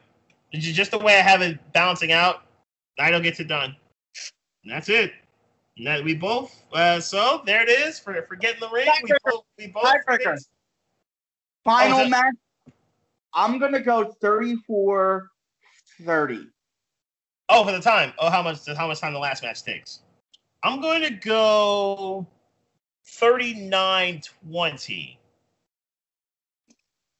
It's 0.52 0.66
just 0.66 0.92
the 0.92 0.98
way 0.98 1.18
I 1.18 1.22
have 1.22 1.42
it 1.42 1.58
balancing 1.74 2.12
out. 2.12 2.46
Naito 3.00 3.22
gets 3.24 3.40
it 3.40 3.48
done. 3.48 3.76
And 4.64 4.74
that's 4.74 4.90
it. 4.90 5.14
That 5.78 6.04
we 6.04 6.14
both. 6.14 6.56
Uh, 6.72 7.00
so 7.00 7.42
there 7.46 7.64
it 7.64 7.70
is 7.70 8.00
for 8.00 8.22
for 8.24 8.36
getting 8.36 8.60
the 8.60 8.70
ring. 8.70 8.88
We 9.04 9.14
both. 9.26 9.44
We 9.58 9.68
both. 9.68 9.84
Final 11.64 12.02
Oh, 12.02 12.10
match. 12.10 12.36
I'm 13.34 13.58
gonna 13.58 13.82
go 13.82 14.12
34 14.22 15.30
30. 16.04 16.48
Oh, 17.50 17.66
for 17.66 17.72
the 17.72 17.80
time. 17.80 18.14
Oh, 18.20 18.30
how 18.30 18.44
much? 18.44 18.60
How 18.78 18.88
much 18.88 19.00
time 19.00 19.14
the 19.14 19.20
last 19.20 19.42
match 19.44 19.64
takes? 19.64 20.02
I'm 20.64 20.82
going 20.82 21.02
to 21.02 21.10
go 21.10 22.26
39-20 23.06 25.18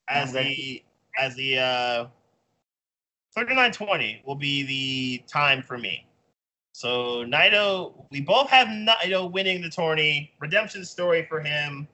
as 0.08 0.34
Okay. 0.34 0.54
the 0.54 0.82
as 1.22 1.34
the 1.36 1.58
uh 1.58 2.06
39-20 3.36 4.24
will 4.24 4.34
be 4.34 4.62
the 4.62 5.22
time 5.26 5.62
for 5.62 5.76
me. 5.76 6.06
So 6.74 7.24
Naito, 7.24 8.04
we 8.10 8.20
both 8.20 8.50
have 8.50 8.66
Naito 8.66 9.30
winning 9.30 9.62
the 9.62 9.70
tourney. 9.70 10.32
Redemption 10.40 10.84
story 10.84 11.24
for 11.28 11.40
him, 11.40 11.86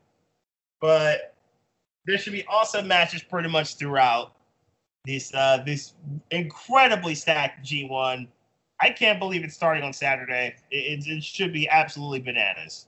but 0.80 1.34
there 2.06 2.16
should 2.16 2.32
be 2.32 2.46
awesome 2.46 2.88
matches 2.88 3.22
pretty 3.22 3.50
much 3.50 3.76
throughout 3.76 4.32
this 5.04 5.34
uh 5.34 5.62
this 5.66 5.92
incredibly 6.30 7.14
stacked 7.14 7.62
G1. 7.62 8.26
I 8.80 8.88
can't 8.88 9.18
believe 9.18 9.44
it's 9.44 9.54
starting 9.54 9.82
on 9.82 9.92
Saturday. 9.92 10.54
It, 10.70 11.04
it, 11.04 11.06
it 11.06 11.22
should 11.22 11.52
be 11.52 11.68
absolutely 11.68 12.20
bananas. 12.20 12.86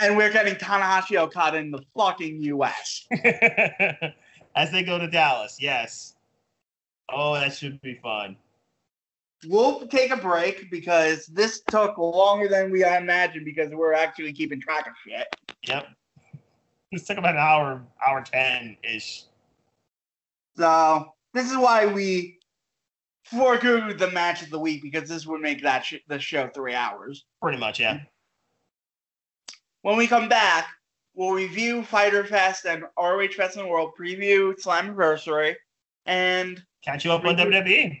And 0.00 0.16
we're 0.16 0.32
getting 0.32 0.56
Tanahashi 0.56 1.16
Okada 1.16 1.58
in 1.58 1.70
the 1.70 1.82
fucking 1.96 2.42
US. 2.42 3.06
As 4.56 4.72
they 4.72 4.82
go 4.82 4.98
to 4.98 5.06
Dallas, 5.06 5.58
yes. 5.60 6.16
Oh, 7.12 7.34
that 7.34 7.54
should 7.54 7.80
be 7.80 7.94
fun. 7.94 8.36
We'll 9.46 9.86
take 9.86 10.10
a 10.10 10.16
break 10.16 10.70
because 10.70 11.26
this 11.26 11.60
took 11.70 11.96
longer 11.96 12.48
than 12.48 12.70
we 12.70 12.84
imagined 12.84 13.44
because 13.44 13.70
we're 13.70 13.92
actually 13.94 14.32
keeping 14.32 14.60
track 14.60 14.88
of 14.88 14.94
shit. 15.06 15.28
Yep. 15.68 15.86
This 16.90 17.06
took 17.06 17.18
about 17.18 17.34
an 17.34 17.40
hour, 17.40 17.84
hour 18.06 18.22
ten 18.22 18.76
ish. 18.82 19.24
So 20.56 21.12
this 21.34 21.50
is 21.50 21.56
why 21.56 21.86
we 21.86 22.38
forego 23.24 23.92
the 23.92 24.10
match 24.10 24.42
of 24.42 24.50
the 24.50 24.58
week 24.58 24.82
because 24.82 25.08
this 25.08 25.26
would 25.26 25.40
make 25.40 25.62
that 25.62 25.84
sh- 25.84 25.96
the 26.08 26.18
show 26.18 26.48
three 26.48 26.74
hours. 26.74 27.24
Pretty 27.40 27.58
much, 27.58 27.78
yeah. 27.78 28.00
When 29.82 29.96
we 29.96 30.08
come 30.08 30.28
back, 30.28 30.66
we'll 31.14 31.32
review 31.32 31.84
Fyter 31.84 32.24
Fest 32.24 32.64
and 32.64 32.84
ROH 32.98 33.28
Wrestling 33.38 33.68
World 33.68 33.92
preview 33.98 34.54
Slammiversary 34.60 35.54
and 36.06 36.62
Catch 36.82 37.04
you 37.04 37.12
up 37.12 37.24
on 37.24 37.36
WWE. 37.36 38.00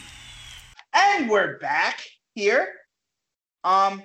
And 0.93 1.29
we're 1.29 1.57
back 1.59 2.01
here. 2.35 2.73
Um 3.63 4.03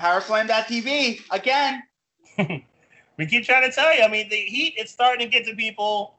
Powerslam.tv 0.00 1.20
again. 1.30 1.82
we 2.38 3.26
keep 3.26 3.44
trying 3.44 3.68
to 3.68 3.74
tell 3.74 3.94
you. 3.94 4.02
I 4.02 4.08
mean, 4.08 4.28
the 4.28 4.36
heat 4.36 4.74
it's 4.76 4.92
starting 4.92 5.26
to 5.26 5.30
get 5.30 5.46
to 5.46 5.54
people 5.54 6.16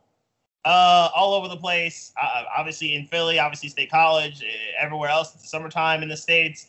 uh, 0.66 1.10
all 1.16 1.34
over 1.34 1.48
the 1.48 1.58
place. 1.58 2.14
Uh, 2.22 2.44
obviously 2.56 2.96
in 2.96 3.06
Philly, 3.08 3.40
obviously 3.40 3.70
State 3.70 3.92
College, 3.92 4.44
uh, 4.44 4.84
everywhere 4.84 5.10
else. 5.10 5.34
It's 5.34 5.44
the 5.44 5.50
summertime 5.50 6.04
in 6.04 6.10
the 6.10 6.18
states. 6.18 6.68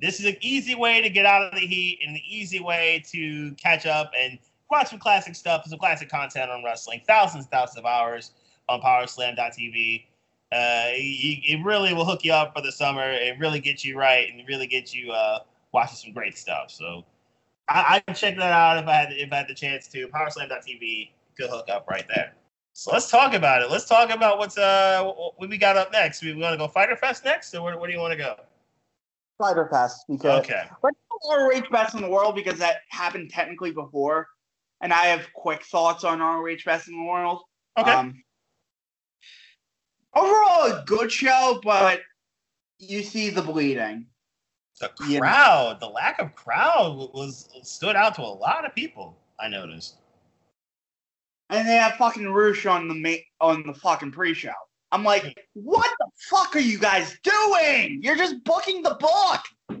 This 0.00 0.20
is 0.20 0.26
an 0.26 0.36
easy 0.40 0.74
way 0.74 1.00
to 1.02 1.10
get 1.10 1.26
out 1.26 1.42
of 1.42 1.52
the 1.52 1.66
heat 1.66 2.00
and 2.04 2.16
an 2.16 2.22
easy 2.26 2.60
way 2.60 3.02
to 3.10 3.52
catch 3.54 3.84
up 3.86 4.12
and 4.18 4.38
watch 4.70 4.90
some 4.90 4.98
classic 4.98 5.34
stuff, 5.34 5.64
some 5.66 5.78
classic 5.78 6.08
content 6.08 6.50
on 6.50 6.64
wrestling. 6.64 7.00
Thousands, 7.06 7.46
thousands 7.46 7.78
of 7.78 7.84
hours 7.84 8.32
on 8.68 8.80
PowerSlam.tv. 8.80 10.04
Uh, 10.50 10.88
it, 10.92 11.40
it 11.44 11.64
really 11.64 11.92
will 11.92 12.06
hook 12.06 12.24
you 12.24 12.32
up 12.32 12.54
for 12.54 12.62
the 12.62 12.72
summer. 12.72 13.10
It 13.10 13.38
really 13.38 13.60
gets 13.60 13.84
you 13.84 13.98
right 13.98 14.28
and 14.32 14.46
really 14.48 14.66
get 14.66 14.94
you 14.94 15.12
uh, 15.12 15.40
watching 15.72 15.96
some 15.96 16.12
great 16.12 16.38
stuff. 16.38 16.70
So 16.70 17.04
I, 17.68 18.02
I 18.06 18.12
check 18.12 18.36
that 18.36 18.52
out 18.52 18.82
if 18.82 18.88
I 18.88 18.94
had 18.94 19.12
if 19.12 19.32
I 19.32 19.36
had 19.36 19.48
the 19.48 19.54
chance 19.54 19.88
to. 19.88 20.08
Powerslam.tv, 20.08 21.10
hook 21.38 21.68
up 21.68 21.86
right 21.88 22.04
there. 22.08 22.32
So 22.72 22.92
let's 22.92 23.10
talk 23.10 23.34
about 23.34 23.60
it. 23.60 23.70
Let's 23.70 23.86
talk 23.86 24.10
about 24.10 24.38
what's 24.38 24.56
uh 24.56 25.02
what 25.04 25.50
we 25.50 25.58
got 25.58 25.76
up 25.76 25.92
next. 25.92 26.22
We 26.22 26.32
want 26.34 26.54
to 26.54 26.58
go 26.58 26.68
Fyter 26.68 26.96
Fest 26.96 27.24
next, 27.24 27.54
or 27.54 27.62
where, 27.62 27.78
where 27.78 27.88
do 27.88 27.92
you 27.92 28.00
want 28.00 28.12
to 28.12 28.18
go? 28.18 28.36
Fyter 29.38 29.68
Fest 29.68 30.04
because 30.08 30.40
Okay. 30.40 30.62
Go 30.82 30.90
ROH 31.30 31.68
Best 31.70 31.94
in 31.94 32.02
the 32.02 32.08
World 32.08 32.34
because 32.34 32.58
that 32.58 32.82
happened 32.88 33.30
technically 33.30 33.72
before. 33.72 34.28
And 34.80 34.92
I 34.92 35.06
have 35.06 35.26
quick 35.34 35.64
thoughts 35.64 36.04
on 36.04 36.20
ROH 36.20 36.58
Best 36.64 36.88
in 36.88 36.96
the 36.96 37.04
World. 37.04 37.42
Okay. 37.76 37.90
Um, 37.90 38.22
overall, 40.14 40.64
a 40.64 40.84
good 40.86 41.10
show, 41.10 41.60
but 41.62 42.00
you 42.78 43.02
see 43.02 43.30
the 43.30 43.42
bleeding. 43.42 44.06
the 44.80 44.88
crowd, 44.88 45.80
the 45.80 45.88
lack 45.88 46.20
of 46.20 46.34
crowd 46.34 47.10
was 47.12 47.48
stood 47.62 47.96
out 47.96 48.14
to 48.16 48.22
a 48.22 48.24
lot 48.24 48.64
of 48.64 48.74
people. 48.74 49.16
I 49.40 49.48
noticed. 49.48 49.96
And 51.50 51.66
they 51.66 51.76
have 51.76 51.94
fucking 51.94 52.28
Rush 52.28 52.66
on 52.66 52.88
the 52.88 52.94
ma- 52.94 53.24
on 53.40 53.64
the 53.66 53.72
fucking 53.72 54.12
pre-show. 54.12 54.52
I'm 54.92 55.04
like, 55.04 55.38
what 55.54 55.90
the 55.98 56.06
fuck 56.30 56.56
are 56.56 56.60
you 56.60 56.78
guys 56.78 57.16
doing? 57.22 58.00
You're 58.02 58.16
just 58.16 58.42
booking 58.44 58.82
the 58.82 58.96
book. 59.00 59.80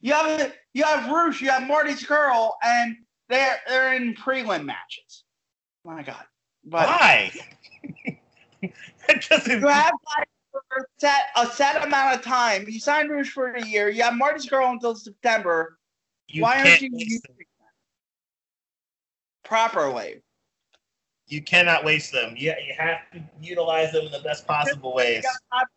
You 0.00 0.12
have 0.14 0.54
you 0.72 0.84
have 0.84 1.10
Rush, 1.10 1.40
you 1.40 1.50
have 1.50 1.66
Marty 1.66 1.92
Scurll, 1.92 2.52
and 2.62 2.96
they're 3.28 3.58
they're 3.68 3.94
in 3.94 4.14
prelim 4.14 4.64
matches. 4.64 5.24
Oh 5.86 5.90
My 5.90 6.02
God. 6.02 6.24
But 6.64 6.86
Why? 6.88 7.32
it 9.08 9.26
doesn't. 9.28 9.60
you 9.60 9.66
have 9.66 9.92
for 10.52 10.60
a 10.78 10.82
set 10.98 11.26
a 11.36 11.46
set 11.46 11.84
amount 11.84 12.16
of 12.16 12.22
time. 12.22 12.66
You 12.68 12.80
signed 12.80 13.10
Rush 13.10 13.30
for 13.30 13.52
a 13.52 13.64
year. 13.66 13.88
You 13.88 14.02
have 14.02 14.14
Marty 14.14 14.46
Scurll 14.46 14.70
until 14.72 14.94
September. 14.94 15.78
you 16.28 16.42
Why 16.42 16.60
aren't 16.60 16.82
you 16.82 16.90
using 16.92 17.20
them. 17.26 17.36
properly? 19.44 20.22
You 21.28 21.42
cannot 21.42 21.84
waste 21.84 22.10
them. 22.10 22.34
You, 22.36 22.54
you 22.66 22.74
have 22.76 22.98
to 23.12 23.22
utilize 23.40 23.92
them 23.92 24.06
in 24.06 24.12
the 24.12 24.18
best 24.18 24.46
possible 24.48 24.92
ways. 24.92 25.22
You 25.22 25.30
got 25.52 25.68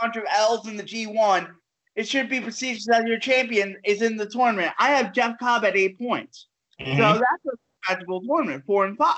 bunch 0.00 0.16
of 0.16 0.24
L's 0.30 0.66
in 0.66 0.76
the 0.76 0.82
G1, 0.82 1.48
it 1.96 2.08
should 2.08 2.28
be 2.28 2.40
perceived 2.40 2.86
that 2.86 3.06
your 3.06 3.18
champion 3.18 3.76
is 3.84 4.02
in 4.02 4.16
the 4.16 4.26
tournament. 4.26 4.72
I 4.78 4.90
have 4.90 5.12
Jeff 5.12 5.38
Cobb 5.38 5.64
at 5.64 5.76
eight 5.76 5.98
points. 5.98 6.46
Mhm. 6.80 6.96
So 6.96 7.20
that's 7.20 7.44
a 7.46 7.92
magical 7.92 8.20
tournament, 8.22 8.64
four 8.66 8.86
and 8.86 8.96
five. 8.96 9.16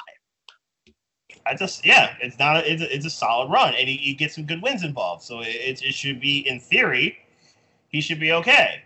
I 1.46 1.54
just 1.54 1.84
yeah, 1.84 2.14
it's 2.20 2.38
not 2.38 2.58
a, 2.58 2.72
it's, 2.72 2.82
a, 2.82 2.94
it's 2.94 3.06
a 3.06 3.10
solid 3.10 3.50
run, 3.50 3.74
and 3.74 3.88
he, 3.88 3.96
he 3.96 4.14
gets 4.14 4.34
some 4.34 4.44
good 4.44 4.62
wins 4.62 4.82
involved. 4.82 5.22
So 5.22 5.40
it, 5.40 5.82
it, 5.82 5.94
should 5.94 6.20
be 6.20 6.46
in 6.48 6.60
theory, 6.60 7.18
he 7.88 8.00
should 8.00 8.20
be 8.20 8.32
okay. 8.32 8.82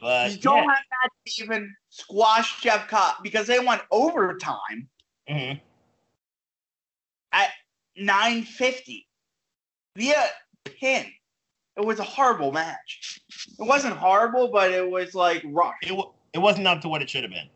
But 0.00 0.32
you 0.32 0.38
don't 0.38 0.58
yeah. 0.58 0.74
have 0.74 0.84
that 0.90 1.10
to 1.26 1.44
even 1.44 1.74
squash 1.88 2.60
Jeff 2.60 2.88
Cobb 2.88 3.16
because 3.22 3.46
they 3.46 3.58
went 3.58 3.82
overtime 3.90 4.88
Mhm. 5.28 5.60
at 7.32 7.50
950 7.96 9.06
via 9.96 10.28
pin. 10.64 11.06
It 11.76 11.84
was 11.84 12.00
a 12.00 12.04
horrible 12.04 12.52
match. 12.52 13.20
It 13.58 13.62
wasn't 13.66 13.96
horrible, 13.96 14.48
but 14.48 14.72
it 14.72 14.88
was 14.88 15.14
like 15.14 15.42
rushed. 15.46 15.86
it 15.86 15.92
wa- 15.92 16.10
it 16.32 16.38
wasn't 16.38 16.66
up 16.66 16.80
to 16.82 16.88
what 16.88 17.02
it 17.02 17.10
should 17.10 17.22
have 17.22 17.32
been. 17.32 17.48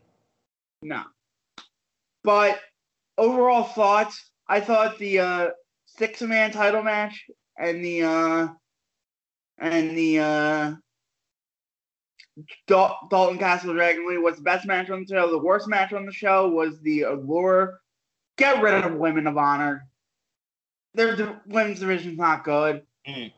No. 0.81 1.03
But 2.23 2.61
overall 3.17 3.63
thoughts, 3.63 4.31
I 4.47 4.59
thought 4.59 4.97
the 4.97 5.19
uh, 5.19 5.49
six 5.85 6.21
man 6.21 6.51
title 6.51 6.83
match 6.83 7.25
and 7.57 7.83
the 7.83 8.03
uh, 8.03 8.47
and 9.59 9.97
the 9.97 10.19
uh, 10.19 10.73
Dal- 12.67 13.07
Dalton 13.09 13.37
Castle 13.37 13.73
Dragon 13.73 14.07
Lee 14.07 14.17
was 14.17 14.37
the 14.37 14.43
best 14.43 14.65
match 14.65 14.89
on 14.89 15.01
the 15.01 15.07
show. 15.07 15.29
The 15.29 15.37
worst 15.37 15.67
match 15.67 15.93
on 15.93 16.05
the 16.05 16.11
show 16.11 16.49
was 16.49 16.79
the 16.81 17.03
Allure. 17.03 17.79
Get 18.37 18.61
rid 18.61 18.83
of 18.83 18.95
Women 18.95 19.27
of 19.27 19.37
Honor. 19.37 19.87
Their 20.95 21.15
the 21.15 21.39
women's 21.47 21.79
division's 21.79 22.17
not 22.17 22.43
good. 22.43 22.83
Mm. 23.07 23.31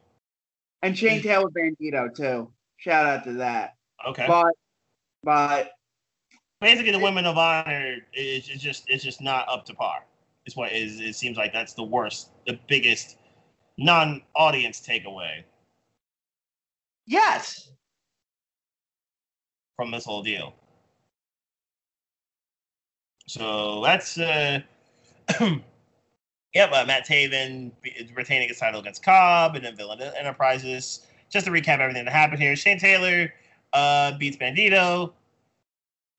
And 0.81 0.97
Shane 0.97 1.21
Taylor 1.21 1.49
Bandito 1.49 2.13
too. 2.15 2.51
Shout 2.77 3.05
out 3.05 3.23
to 3.25 3.33
that. 3.33 3.75
Okay. 4.07 4.25
But 4.27 4.53
but 5.23 5.71
Basically, 6.65 6.91
the 6.91 6.97
women 6.97 7.27
of 7.27 7.37
honor 7.37 7.97
is, 8.11 8.49
is 8.49 8.59
just 8.59 8.85
it's 8.87 9.03
just 9.03 9.21
not 9.21 9.47
up 9.47 9.67
to 9.67 9.75
par. 9.75 10.03
It's 10.47 10.55
what 10.55 10.71
is 10.71 10.99
it 10.99 11.13
seems 11.13 11.37
like 11.37 11.53
that's 11.53 11.73
the 11.73 11.83
worst, 11.83 12.31
the 12.47 12.59
biggest 12.67 13.17
non-audience 13.77 14.81
takeaway 14.81 15.43
yes. 17.05 17.69
from 19.75 19.91
this 19.91 20.05
whole 20.05 20.23
deal. 20.23 20.55
So 23.27 23.83
that's 23.83 24.17
uh 24.17 24.61
Yep, 25.39 26.71
uh, 26.71 26.85
Matt 26.87 27.07
Taven 27.07 27.73
retaining 28.15 28.47
his 28.47 28.57
title 28.57 28.79
against 28.79 29.03
Cobb 29.03 29.55
and 29.55 29.63
then 29.63 29.75
Villain 29.75 30.01
Enterprises. 30.01 31.05
Just 31.29 31.45
to 31.45 31.51
recap 31.51 31.77
everything 31.77 32.05
that 32.05 32.11
happened 32.11 32.41
here, 32.41 32.55
Shane 32.55 32.79
Taylor 32.79 33.31
uh, 33.73 34.17
beats 34.17 34.37
Bandito. 34.37 35.13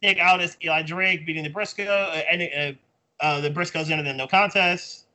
Nick 0.02 0.18
Aldis, 0.20 0.56
Eli 0.62 0.82
Drake 0.82 1.26
beating 1.26 1.44
the 1.44 1.50
Briscoe, 1.50 1.84
uh, 1.84 2.22
and 2.30 2.78
uh, 3.20 3.24
uh, 3.24 3.40
the 3.40 3.50
Briscoes 3.50 3.90
in 3.90 4.04
the 4.04 4.12
no 4.12 4.26
contest. 4.26 5.06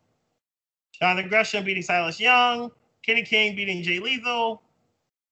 Jonathan 0.94 1.30
Gresham 1.30 1.64
beating 1.64 1.84
Silas 1.84 2.20
Young. 2.20 2.72
Kenny 3.04 3.24
King 3.24 3.56
beating 3.56 3.82
Jay 3.84 4.00
Lethal. 4.00 4.62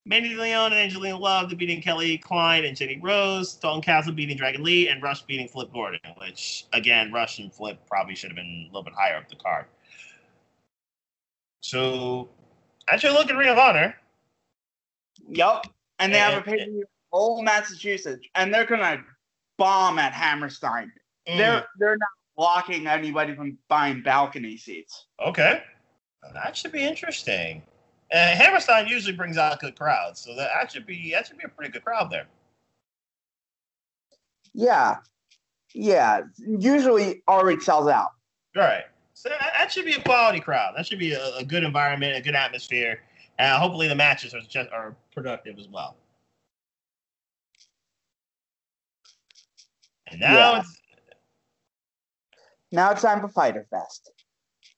Mandy 0.05 0.34
Leon 0.35 0.71
and 0.71 0.81
Angelina 0.81 1.17
Love 1.17 1.55
beating 1.55 1.81
Kelly 1.81 2.17
Klein 2.17 2.65
and 2.65 2.76
Jenny 2.76 2.99
Rose. 3.01 3.53
Dalton 3.55 3.81
Castle 3.81 4.13
beating 4.13 4.38
Dragon 4.38 4.63
Lee. 4.63 4.88
And 4.88 5.03
Rush 5.03 5.21
beating 5.23 5.47
Flip 5.47 5.71
Gordon, 5.71 5.99
which, 6.17 6.65
again, 6.73 7.11
Rush 7.11 7.38
and 7.38 7.53
Flip 7.53 7.77
probably 7.88 8.15
should 8.15 8.31
have 8.31 8.35
been 8.38 8.65
a 8.65 8.73
little 8.73 8.84
bit 8.84 8.93
higher 8.95 9.17
up 9.17 9.30
the 9.30 9.35
card. 9.35 9.65
So, 11.61 12.30
as 12.88 13.03
you're 13.03 13.11
looking 13.11 13.31
at 13.31 13.38
Ring 13.38 13.49
of 13.49 13.57
Honor, 13.57 13.95
Yep. 15.27 15.67
And 15.99 16.13
they 16.13 16.17
have 16.17 16.34
a 16.34 16.35
And- 16.38 16.45
pay 16.45 16.57
per 16.65 16.71
view 16.71 16.85
all 17.11 17.41
Massachusetts, 17.43 18.26
and 18.35 18.53
they're 18.53 18.65
gonna 18.65 19.03
bomb 19.60 19.99
at 19.99 20.14
Hammerstein. 20.14 20.91
mm, 21.27 21.38
They're 21.38 21.68
they're 21.77 21.98
not 21.98 22.10
blocking 22.36 22.88
anybody 22.88 23.36
from 23.36 23.57
buying 23.68 24.02
balcony 24.02 24.57
seats. 24.57 25.06
okay, 25.23 25.61
that 26.34 26.57
should 26.57 26.72
be 26.72 26.84
interesting. 26.84 27.61
And 28.11 28.40
Hammerstein 28.40 28.88
usually 28.88 29.15
brings 29.15 29.38
out 29.38 29.60
good 29.60 29.77
crowds, 29.77 30.22
so 30.22 30.36
that, 30.36 30.49
that 30.56 30.72
should 30.72 30.88
be 30.88 31.11
that 31.11 31.27
should 31.27 31.38
be 31.38 31.44
a 31.45 31.49
pretty 31.49 31.72
good 31.72 31.86
crowd 31.86 32.10
there. 32.10 32.26
Yeah, 34.53 34.98
yeah. 35.73 36.22
Usually, 36.38 37.22
already 37.27 37.60
sells 37.61 37.88
out. 37.88 38.10
Right. 38.56 38.84
So 39.14 39.30
that, 39.30 39.52
that 39.57 39.72
should 39.72 39.86
be 39.86 39.94
a 39.94 40.02
quality 40.02 40.40
crowd. 40.40 40.73
That 40.76 40.88
should 40.88 40.98
be 40.99 41.11
a, 41.14 41.36
a 41.38 41.44
good 41.44 41.64
environment, 41.64 42.18
a 42.18 42.22
good 42.22 42.36
atmosphere. 42.36 43.02
And 43.38 43.61
hopefully 43.61 43.88
the 43.88 43.95
matches 43.95 44.34
are 44.34 44.41
just 44.41 44.69
are 44.72 44.95
productive 45.14 45.60
as 45.60 45.68
well. 45.68 45.95
And 50.11 50.19
now 50.22 50.53
Yeah. 50.53 50.60
it's 50.60 50.81
Now 52.72 52.91
it's 52.91 53.02
time 53.02 53.19
for 53.19 53.27
Fyter 53.27 53.65
Fest. 53.69 54.11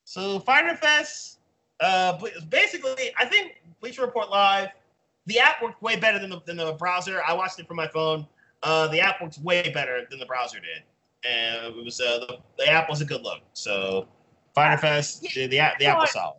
so 0.05 0.39
Fyter 0.39 0.75
Fest. 0.77 1.39
Uh, 1.79 2.17
basically, 2.49 3.11
I 3.17 3.25
think 3.25 3.61
Bleacher 3.79 4.03
Report 4.03 4.29
Live. 4.29 4.69
The 5.25 5.39
app 5.39 5.61
worked 5.61 5.81
way 5.81 5.97
better 5.97 6.19
than 6.19 6.29
the, 6.29 6.41
than 6.45 6.57
the 6.57 6.73
browser. 6.73 7.21
I 7.27 7.33
watched 7.33 7.59
it 7.59 7.67
from 7.67 7.77
my 7.77 7.87
phone. 7.87 8.27
Uh, 8.63 8.87
the 8.87 8.99
app 8.99 9.21
works 9.21 9.39
way 9.39 9.71
better 9.73 10.05
than 10.09 10.19
the 10.19 10.25
browser 10.25 10.59
did, 10.59 10.83
and 11.29 11.75
it 11.75 11.83
was 11.83 11.99
uh, 11.99 12.19
the, 12.19 12.37
the 12.57 12.67
app 12.67 12.89
was 12.89 13.01
a 13.01 13.05
good 13.05 13.21
look. 13.21 13.41
So 13.53 14.07
Fyter 14.55 14.77
Fest, 14.77 15.21
the, 15.33 15.47
the 15.47 15.59
app 15.59 15.79
the 15.79 15.85
app 15.85 15.97
was 15.99 16.11
solid. 16.11 16.35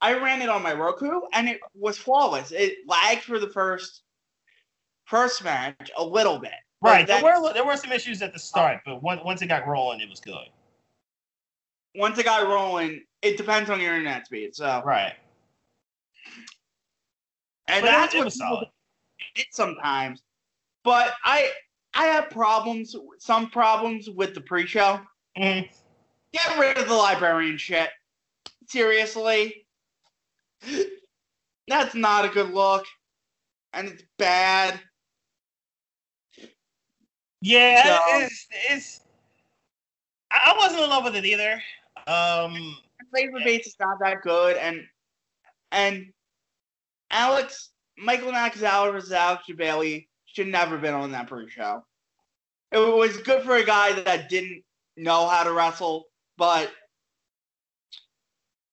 I 0.00 0.14
ran 0.14 0.42
it 0.42 0.48
on 0.48 0.62
my 0.62 0.72
Roku, 0.74 1.20
and 1.32 1.48
it 1.48 1.60
was 1.74 1.98
flawless. 1.98 2.52
It 2.52 2.78
lagged 2.86 3.22
for 3.22 3.38
the 3.38 3.48
first 3.48 4.02
first 5.04 5.42
match 5.44 5.90
a 5.96 6.04
little 6.04 6.38
bit. 6.38 6.52
Right. 6.80 7.06
There 7.06 7.22
were 7.22 7.52
there 7.52 7.64
were 7.64 7.76
some 7.76 7.92
issues 7.92 8.22
at 8.22 8.32
the 8.32 8.38
start, 8.38 8.80
but 8.84 9.02
once 9.02 9.20
once 9.24 9.42
it 9.42 9.46
got 9.48 9.66
rolling, 9.66 10.00
it 10.00 10.08
was 10.08 10.20
good. 10.20 10.48
once 11.94 12.16
it 12.18 12.24
got 12.24 12.46
rolling, 12.46 13.02
it 13.22 13.36
depends 13.36 13.68
on 13.70 13.80
your 13.80 13.94
internet 13.96 14.26
speed. 14.26 14.54
So, 14.54 14.82
Right. 14.84 15.14
and 17.66 17.82
But 17.82 17.90
that's 17.90 18.14
it 18.14 18.18
what 18.18 18.32
solid. 18.32 18.68
it 19.34 19.46
sometimes. 19.50 20.22
But 20.84 21.14
I 21.24 21.50
I 21.94 22.04
have 22.06 22.30
problems, 22.30 22.94
some 23.18 23.50
problems 23.50 24.08
with 24.10 24.34
the 24.34 24.40
pre-show. 24.40 25.00
Mhm. 25.36 25.68
Get 26.32 26.58
rid 26.58 26.78
of 26.78 26.86
the 26.86 26.94
librarian 26.94 27.58
shit. 27.58 27.90
Seriously, 28.68 29.66
that's 31.66 31.94
not 31.94 32.24
a 32.24 32.28
good 32.28 32.50
look, 32.50 32.86
and 33.72 33.88
it's 33.88 34.02
bad. 34.18 34.80
Yeah, 37.40 37.82
So- 37.84 38.24
it's, 38.24 38.46
it's 38.70 39.00
I 40.30 40.54
wasn't 40.58 40.82
in 40.82 40.90
love 40.90 41.04
with 41.04 41.16
it 41.16 41.24
either. 41.24 41.62
Um, 42.06 42.76
Flavor 43.10 43.38
base 43.42 43.66
is 43.66 43.76
not 43.80 43.98
that 44.00 44.20
good, 44.22 44.56
and 44.56 44.84
and 45.72 46.12
Alex 47.10 47.70
Michael 47.96 48.32
Nakazawa 48.32 48.92
versus 48.92 49.12
Alex 49.12 49.44
Jebailey 49.48 50.08
should 50.26 50.48
never 50.48 50.76
been 50.76 50.94
on 50.94 51.12
that 51.12 51.26
pre-show. 51.26 51.84
It 52.70 52.78
was 52.78 53.16
good 53.18 53.42
for 53.42 53.56
a 53.56 53.64
guy 53.64 53.98
that 54.02 54.28
didn't 54.28 54.62
know 54.96 55.26
how 55.26 55.42
to 55.44 55.52
wrestle, 55.52 56.04
but 56.36 56.70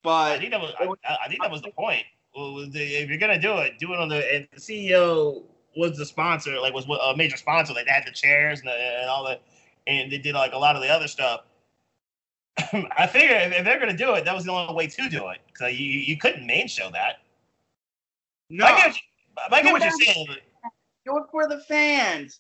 but 0.04 0.34
I 0.34 0.40
think 0.40 0.52
that 0.52 0.62
was 0.62 0.74
I, 0.80 1.18
I 1.24 1.28
think 1.30 1.42
that 1.42 1.52
was 1.52 1.62
the 1.62 1.72
point. 1.72 2.04
Well, 2.36 2.68
if 2.74 3.10
you're 3.10 3.18
gonna 3.18 3.40
do 3.40 3.58
it, 3.60 3.80
do 3.80 3.94
it 3.94 4.00
on 4.00 4.10
the 4.10 4.36
and 4.36 4.48
the 4.52 4.60
CEO 4.60 5.44
was 5.76 5.98
the 5.98 6.06
sponsor, 6.06 6.60
like 6.60 6.74
was 6.74 6.86
a 6.88 7.16
major 7.16 7.38
sponsor. 7.38 7.74
Like 7.74 7.86
they 7.86 7.92
had 7.92 8.06
the 8.06 8.12
chairs 8.12 8.60
and, 8.60 8.68
the, 8.68 8.74
and 8.74 9.10
all 9.10 9.26
that, 9.26 9.42
and 9.88 10.12
they 10.12 10.18
did 10.18 10.36
like 10.36 10.54
a 10.54 10.58
lot 10.58 10.76
of 10.76 10.82
the 10.82 10.90
other 10.90 11.08
stuff. 11.08 11.42
I 12.98 13.08
figure 13.08 13.36
if, 13.36 13.66
they're 13.66 13.80
gonna 13.80 13.96
do 13.96 14.14
it, 14.14 14.26
that 14.26 14.34
was 14.34 14.46
the 14.46 14.52
only 14.52 14.74
way 14.74 14.88
to 14.88 15.10
do 15.10 15.30
it 15.30 15.40
because 15.48 15.78
you 15.78 15.88
you 15.88 16.18
couldn't 16.18 16.46
main 16.46 16.68
show 16.68 16.90
that. 16.92 17.18
no, 18.50 18.66
I 18.66 18.76
get, 18.76 18.96
I 19.52 19.62
get 19.62 19.74
what 19.74 19.82
you're 19.82 19.92
saying. 19.92 20.28
do 21.06 21.18
it 21.18 21.24
for 21.32 21.48
the 21.48 21.60
fans. 21.62 22.40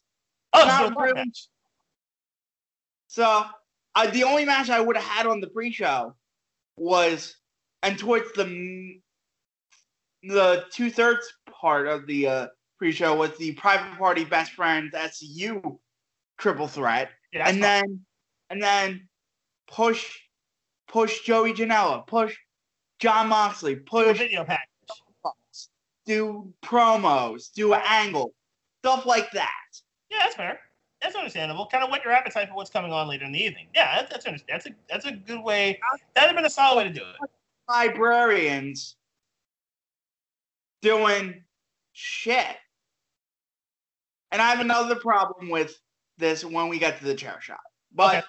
Oh, 0.53 0.59
it's 0.59 0.67
Not 0.67 0.91
still 0.91 1.01
really. 1.01 1.13
match. 1.15 1.47
So 3.07 3.45
uh, 3.95 4.11
the 4.11 4.23
only 4.23 4.45
match 4.45 4.69
I 4.69 4.79
would 4.79 4.95
have 4.95 5.05
had 5.05 5.25
on 5.25 5.39
the 5.39 5.47
pre-show 5.47 6.13
was, 6.77 7.37
and 7.83 7.97
towards 7.97 8.31
the 8.33 8.99
the 10.23 10.65
two 10.71 10.89
thirds 10.89 11.25
part 11.49 11.87
of 11.87 12.07
the 12.07 12.27
uh, 12.27 12.47
pre-show 12.77 13.15
was 13.15 13.37
the 13.37 13.53
private 13.53 13.97
party 13.97 14.23
best 14.23 14.51
friends 14.51 14.93
SCU 14.93 15.77
triple 16.37 16.67
threat, 16.67 17.09
yeah, 17.31 17.47
and 17.47 17.55
fun. 17.55 17.61
then 17.61 18.05
and 18.49 18.61
then 18.61 19.07
push 19.67 20.19
push 20.87 21.21
Joey 21.21 21.53
Janela, 21.53 22.05
push 22.05 22.35
Jon 22.99 23.27
Moxley, 23.27 23.75
push 23.75 24.17
video 24.17 24.43
package. 24.43 24.67
do 26.05 26.53
promos, 26.63 27.51
do 27.53 27.73
angles, 27.73 28.31
stuff 28.81 29.05
like 29.05 29.31
that. 29.31 29.49
Yeah, 30.09 30.19
that's 30.19 30.35
fair. 30.35 30.59
That's 31.01 31.15
understandable. 31.15 31.67
Kind 31.67 31.83
of 31.83 31.91
whet 31.91 32.03
your 32.03 32.13
appetite 32.13 32.49
for 32.49 32.55
what's 32.55 32.69
coming 32.69 32.91
on 32.91 33.07
later 33.07 33.25
in 33.25 33.31
the 33.31 33.43
evening. 33.43 33.67
Yeah, 33.75 34.01
that's 34.09 34.25
that's, 34.25 34.43
that's 34.47 34.65
a 34.65 34.69
that's 34.89 35.05
a 35.05 35.11
good 35.11 35.43
way. 35.43 35.79
That'd 36.13 36.29
have 36.29 36.35
been 36.35 36.45
a 36.45 36.49
solid 36.49 36.77
way 36.77 36.83
to 36.85 36.93
do 36.93 37.01
it. 37.01 37.29
Librarians 37.69 38.95
doing 40.81 41.43
shit. 41.93 42.57
And 44.35 44.41
I 44.41 44.49
have 44.49 44.59
another 44.59 44.95
problem 44.97 45.49
with 45.49 45.79
this 46.17 46.43
when 46.43 46.67
we 46.67 46.77
get 46.77 46.99
to 46.99 47.05
the 47.05 47.15
chair 47.15 47.37
shot. 47.39 47.61
But 47.93 48.15
Okay. 48.17 48.27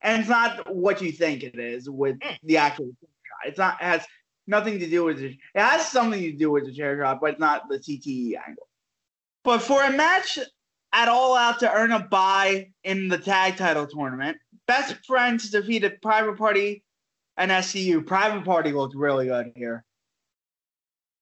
and 0.00 0.18
it's 0.20 0.28
not 0.28 0.74
what 0.74 1.00
you 1.00 1.12
think 1.12 1.44
it 1.44 1.60
is 1.60 1.88
with 1.88 2.18
Mm. 2.18 2.38
the 2.42 2.56
actual 2.56 2.86
chair 2.86 3.08
shot. 3.28 3.48
It's 3.48 3.58
not 3.58 3.80
it 3.80 3.84
has 3.84 4.04
nothing 4.48 4.80
to 4.80 4.90
do 4.90 5.04
with 5.04 5.20
it. 5.22 5.36
It 5.54 5.60
has 5.60 5.88
something 5.88 6.20
to 6.20 6.32
do 6.32 6.50
with 6.50 6.64
the 6.66 6.72
chair 6.74 7.00
shot, 7.00 7.20
but 7.20 7.30
it's 7.34 7.38
not 7.38 7.68
the 7.68 7.78
CTE 7.78 8.34
angle. 8.34 8.66
But 9.44 9.62
for 9.62 9.84
a 9.84 9.92
match 9.92 10.40
at 10.92 11.06
all 11.08 11.36
out 11.36 11.60
to 11.60 11.72
earn 11.72 11.92
a 11.92 12.00
bye 12.00 12.72
in 12.82 13.06
the 13.06 13.18
tag 13.18 13.56
title 13.56 13.86
tournament, 13.86 14.38
Best 14.66 15.06
Friends 15.06 15.50
defeated 15.50 16.02
Private 16.02 16.36
Party 16.36 16.82
and 17.36 17.52
SCU. 17.52 18.02
Private 18.04 18.44
Party 18.44 18.72
looked 18.72 18.96
really 18.96 19.26
good 19.26 19.52
here. 19.54 19.84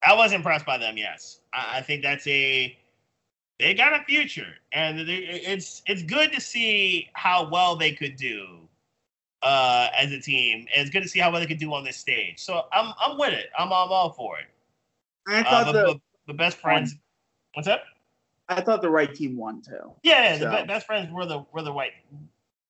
I 0.02 0.14
was 0.14 0.32
impressed 0.32 0.64
by 0.64 0.78
them. 0.78 0.97
Yes, 0.97 1.43
I, 1.52 1.81
I 1.81 1.82
think 1.82 2.02
that's 2.02 2.27
a 2.27 2.78
they 3.61 3.74
got 3.74 3.99
a 4.01 4.05
future, 4.05 4.55
and 4.73 4.99
they, 5.09 5.15
it's 5.15 5.82
it's 5.87 6.03
good 6.03 6.32
to 6.32 6.41
see 6.41 7.09
how 7.12 7.49
well 7.49 7.77
they 7.77 7.93
could 7.93 8.16
do 8.16 8.47
uh, 9.43 9.89
as 9.97 10.12
a 10.12 10.20
team. 10.20 10.66
And 10.74 10.82
it's 10.82 10.91
good 10.91 11.03
to 11.03 11.09
see 11.09 11.20
how 11.20 11.31
well 11.31 11.41
they 11.41 11.47
could 11.47 11.59
do 11.59 11.73
on 11.73 11.85
this 11.85 11.97
stage. 11.97 12.39
So 12.39 12.66
I'm 12.73 12.93
I'm 13.01 13.19
with 13.19 13.32
it. 13.35 13.47
I'm, 13.59 13.66
I'm 13.69 13.73
all 13.91 14.11
for 14.12 14.39
it. 14.39 14.47
I 15.28 15.41
Uh, 15.41 15.45
thought 15.45 15.73
but, 15.73 15.87
the 15.87 16.01
but 16.27 16.37
best 16.37 16.57
friends. 16.59 16.97
What's 17.55 17.69
up? 17.69 17.82
I 18.49 18.61
thought 18.61 18.82
the 18.82 18.91
right 18.91 19.15
team 19.15 19.37
won 19.37 19.62
too. 19.62 19.93
Yeah, 20.03 20.37
the 20.39 20.51
So- 20.51 20.61
be- 20.62 20.66
best 20.66 20.87
friends 20.87 21.12
were 21.12 21.27
the 21.27 21.45
were 21.53 21.62
the 21.62 21.73
right 21.73 21.93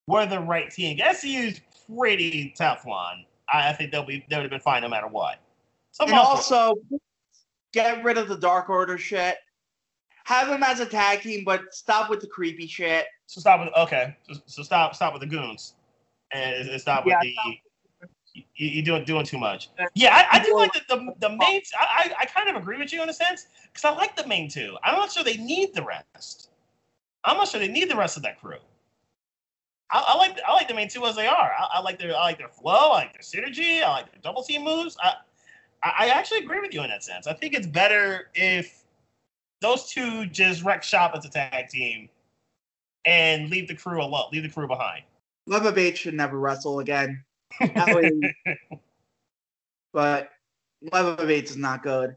were 0.07 0.27
the 0.27 0.41
right 0.41 0.71
team. 0.71 0.99
SCU's 0.99 1.61
pretty 1.97 2.53
tough 2.57 2.85
one. 2.85 3.25
I, 3.53 3.71
I 3.71 3.73
think 3.73 3.91
they'll 3.93 4.05
be 4.05 4.25
they 4.29 4.37
would 4.37 4.43
have 4.43 4.51
been 4.51 4.61
fine 4.61 4.83
no 4.83 4.89
matter 4.89 5.07
what. 5.09 5.39
So 5.93 6.05
And 6.05 6.15
also 6.15 6.75
get 7.73 8.03
rid 8.05 8.19
of 8.19 8.29
the 8.29 8.37
Dark 8.37 8.69
Order 8.71 8.99
shit. 8.99 9.37
Have 10.25 10.49
them 10.49 10.63
as 10.63 10.81
a 10.81 10.87
tag 10.87 11.23
team, 11.23 11.45
but 11.45 11.75
stop 11.75 12.11
with 12.11 12.21
the 12.21 12.27
creepy 12.27 12.67
shit. 12.67 13.07
So 13.27 13.41
stop 13.41 13.61
with 13.61 13.75
okay. 13.77 14.17
So, 14.31 14.41
so 14.47 14.63
stop 14.63 14.95
stop 14.95 15.13
with 15.13 15.23
the 15.23 15.29
goons, 15.29 15.75
and, 16.33 16.69
and 16.69 16.81
stop 16.81 17.05
with 17.05 17.13
Yeah, 17.13 17.31
the. 17.45 17.59
You, 18.33 18.45
you're 18.55 18.85
doing 18.85 19.05
doing 19.05 19.27
too 19.27 19.39
much. 19.39 19.71
Yeah, 19.95 20.15
I, 20.15 20.39
I 20.39 20.45
do 20.45 20.55
like 20.55 20.73
the 20.73 20.83
the, 20.89 21.15
the 21.19 21.29
main. 21.31 21.63
I, 21.79 22.11
I 22.11 22.15
I 22.21 22.25
kind 22.27 22.49
of 22.49 22.55
agree 22.55 22.79
with 22.79 22.93
you 22.93 23.03
in 23.03 23.09
a 23.09 23.13
sense 23.13 23.47
because 23.73 23.85
I 23.85 23.93
like 23.95 24.15
the 24.17 24.27
main 24.27 24.49
two. 24.49 24.77
I'm 24.85 24.95
not 24.95 25.11
sure 25.11 25.25
they 25.25 25.37
need 25.37 25.75
the 25.75 25.83
rest. 25.83 26.51
I'm 27.25 27.37
not 27.37 27.49
sure 27.49 27.61
they 27.61 27.69
need 27.69 27.91
the 27.91 27.97
rest 27.97 28.17
of 28.17 28.23
that 28.23 28.41
crew. 28.41 28.59
I, 29.93 30.05
I 30.09 30.17
like 30.17 30.39
I 30.47 30.53
like 30.53 30.69
the 30.69 30.75
main 30.75 30.89
two 30.89 31.05
as 31.07 31.17
they 31.17 31.27
are. 31.27 31.53
I, 31.59 31.69
I 31.75 31.81
like 31.81 31.99
their 31.99 32.17
I 32.17 32.21
like 32.21 32.39
their 32.39 32.49
flow. 32.49 32.93
I 32.93 33.05
like 33.05 33.13
their 33.13 33.23
synergy. 33.23 33.83
I 33.83 33.91
like 33.91 34.13
their 34.13 34.21
double 34.23 34.43
team 34.43 34.63
moves. 34.63 34.97
I, 35.03 35.15
I 35.83 35.93
I 35.99 36.07
actually 36.09 36.39
agree 36.39 36.61
with 36.61 36.73
you 36.73 36.83
in 36.83 36.91
that 36.91 37.03
sense. 37.03 37.27
I 37.27 37.33
think 37.33 37.55
it's 37.55 37.67
better 37.67 38.31
if 38.35 38.80
those 39.61 39.89
two 39.91 40.27
just 40.27 40.62
wreck 40.65 40.82
shop 40.82 41.12
as 41.16 41.24
a 41.24 41.28
tag 41.31 41.69
team 41.69 42.09
and 43.05 43.51
leave 43.51 43.69
the 43.69 43.74
crew 43.74 44.03
alone, 44.03 44.24
leave 44.32 44.43
the 44.43 44.49
crew 44.49 44.66
behind. 44.66 45.03
Leva 45.47 45.73
Bates 45.73 45.99
should 45.99 46.15
never 46.15 46.39
wrestle 46.39 46.81
again. 46.81 47.24
But 49.93 50.31
Leva 50.93 51.27
Bates 51.27 51.51
is 51.51 51.57
not 51.57 51.82
good. 51.82 52.16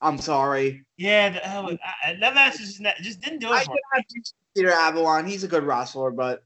I'm 0.00 0.18
sorry. 0.18 0.84
Yeah, 0.96 1.30
the, 1.30 1.56
oh, 1.56 1.76
I, 2.04 2.14
that 2.20 2.34
match 2.34 2.58
just 2.58 2.80
not- 2.80 2.96
just 2.96 3.20
didn't 3.20 3.38
do 3.40 3.48
I 3.48 3.62
it 3.62 3.64
for 3.66 3.72
me. 3.72 3.80
have 3.94 4.04
Peter 4.54 4.70
Avalon. 4.70 5.26
He's 5.26 5.44
a 5.44 5.48
good 5.48 5.64
wrestler, 5.64 6.10
but 6.10 6.44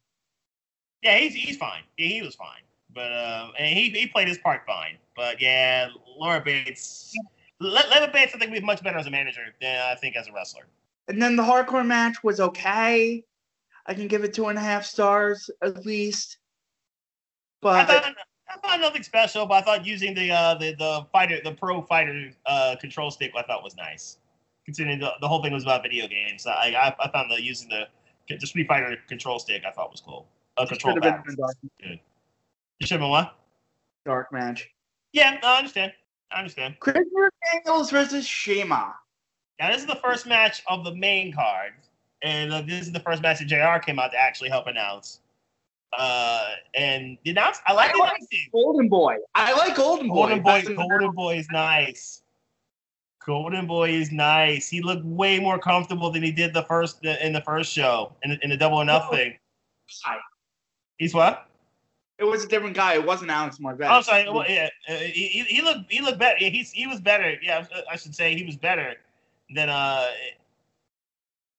Yeah, 1.02 1.18
he's 1.18 1.34
he's 1.34 1.56
fine. 1.56 1.82
Yeah, 1.98 2.06
he 2.06 2.22
was 2.22 2.34
fine, 2.34 2.62
but 2.94 3.12
um, 3.12 3.52
and 3.58 3.76
he 3.76 3.90
he 3.90 4.06
played 4.06 4.28
his 4.28 4.38
part 4.38 4.62
fine. 4.66 4.96
But 5.16 5.42
yeah, 5.42 5.88
Leva 6.18 6.40
Bates, 6.40 7.12
Le- 7.62 8.10
Bates, 8.12 8.34
I 8.34 8.38
think 8.38 8.52
we've 8.52 8.62
much 8.62 8.82
better 8.82 8.98
as 8.98 9.06
a 9.06 9.10
manager 9.10 9.54
than 9.60 9.80
I 9.80 9.94
think 9.94 10.16
as 10.16 10.28
a 10.28 10.32
wrestler. 10.32 10.66
and 11.08 11.20
then 11.20 11.36
the 11.36 11.42
hardcore 11.42 11.86
match 11.86 12.22
was 12.22 12.40
okay. 12.40 13.22
I 13.86 13.94
can 13.94 14.08
give 14.08 14.24
it 14.24 14.32
two 14.34 14.46
and 14.48 14.58
a 14.58 14.60
half 14.60 14.84
stars 14.84 15.50
at 15.62 15.84
least. 15.86 16.38
I 17.64 17.84
But 17.84 17.86
thought 17.86 18.14
I 18.48 18.58
thought 18.58 18.80
nothing 18.80 19.02
special, 19.02 19.46
but 19.46 19.54
I 19.54 19.62
thought 19.62 19.86
using 19.86 20.14
the 20.14 20.30
uh 20.30 20.54
the 20.54 20.74
the 20.78 21.06
fighter 21.12 21.40
the 21.42 21.52
pro 21.52 21.82
fighter 21.82 22.30
uh 22.46 22.76
control 22.80 23.10
stick 23.10 23.32
I 23.36 23.42
thought 23.42 23.62
was 23.62 23.76
nice. 23.76 24.18
Considering 24.64 25.00
the, 25.00 25.10
the 25.20 25.26
whole 25.26 25.42
thing 25.42 25.52
was 25.52 25.64
about 25.64 25.82
video 25.82 26.06
games, 26.06 26.46
I 26.46 26.70
I, 26.70 26.94
I 27.00 27.10
found 27.10 27.30
the 27.30 27.42
using 27.42 27.68
the 27.68 27.88
the 28.28 28.46
Street 28.46 28.68
Fighter 28.68 28.96
control 29.08 29.38
stick 29.38 29.62
I 29.66 29.72
thought 29.72 29.90
was 29.90 30.00
cool. 30.00 30.26
Uh, 30.56 30.66
control 30.66 30.94
should 30.94 31.04
have 31.04 31.24
been 31.24 31.36
dark, 31.36 31.56
You 31.80 31.98
should 32.82 32.90
have 32.92 33.00
been 33.00 33.10
what? 33.10 33.36
dark 34.04 34.32
match. 34.32 34.68
Yeah, 35.12 35.38
I 35.42 35.58
understand. 35.58 35.92
I 36.34 36.38
understand. 36.38 36.76
Christopher 36.80 37.30
Daniels 37.52 37.90
versus 37.90 38.28
CIMA. 38.28 38.94
Now 39.60 39.70
this 39.70 39.80
is 39.80 39.86
the 39.86 39.96
first 39.96 40.26
match 40.26 40.62
of 40.68 40.84
the 40.84 40.94
main 40.94 41.32
card, 41.32 41.72
and 42.22 42.52
uh, 42.52 42.62
this 42.62 42.86
is 42.86 42.92
the 42.92 43.00
first 43.00 43.22
match 43.22 43.38
that 43.38 43.46
Jr. 43.46 43.84
came 43.84 43.98
out 43.98 44.12
to 44.12 44.18
actually 44.18 44.48
help 44.50 44.66
announce. 44.66 45.20
Uh, 45.96 46.48
and 46.74 47.18
the 47.24 47.32
announce 47.32 47.58
I 47.66 47.74
like 47.74 47.90
I 47.90 47.92
the 47.92 47.98
like. 47.98 48.20
Golden 48.50 48.88
Boy. 48.88 49.16
I 49.34 49.52
like 49.52 49.76
Golden 49.76 50.08
Boy. 50.08 50.14
Golden 50.14 50.42
Boy, 50.42 50.62
Golden 50.74 51.12
Boy 51.12 51.36
is 51.36 51.48
nice. 51.50 52.22
Golden 53.24 53.66
Boy 53.66 53.90
is 53.90 54.10
nice. 54.10 54.68
He 54.68 54.80
looked 54.80 55.04
way 55.04 55.38
more 55.38 55.58
comfortable 55.58 56.10
than 56.10 56.22
he 56.22 56.32
did 56.32 56.54
the 56.54 56.64
first 56.64 57.04
in 57.04 57.32
the 57.32 57.42
first 57.42 57.72
show 57.72 58.16
in, 58.22 58.38
in 58.42 58.50
the 58.50 58.56
double 58.56 58.78
or 58.78 58.84
nothing. 58.84 59.34
He's 60.96 61.14
what? 61.14 61.46
It 62.22 62.26
was 62.26 62.44
a 62.44 62.48
different 62.48 62.76
guy. 62.76 62.94
It 62.94 63.04
wasn't 63.04 63.32
Alex 63.32 63.58
Marvez. 63.58 63.88
I'm 63.90 64.02
sorry. 64.04 64.30
Well, 64.30 64.44
yeah, 64.48 64.68
uh, 64.88 64.92
he, 64.94 65.26
he- 65.26 65.56
he 65.56 65.60
looked 65.62 65.90
he 65.90 66.00
looked 66.00 66.20
better. 66.20 66.36
He's 66.38 66.70
he 66.70 66.86
was 66.86 67.00
better. 67.00 67.34
Yeah, 67.42 67.64
I 67.90 67.96
should 67.96 68.14
say 68.14 68.34
he 68.36 68.44
was 68.44 68.56
better 68.56 68.94
than 69.54 69.68
uh. 69.68 70.06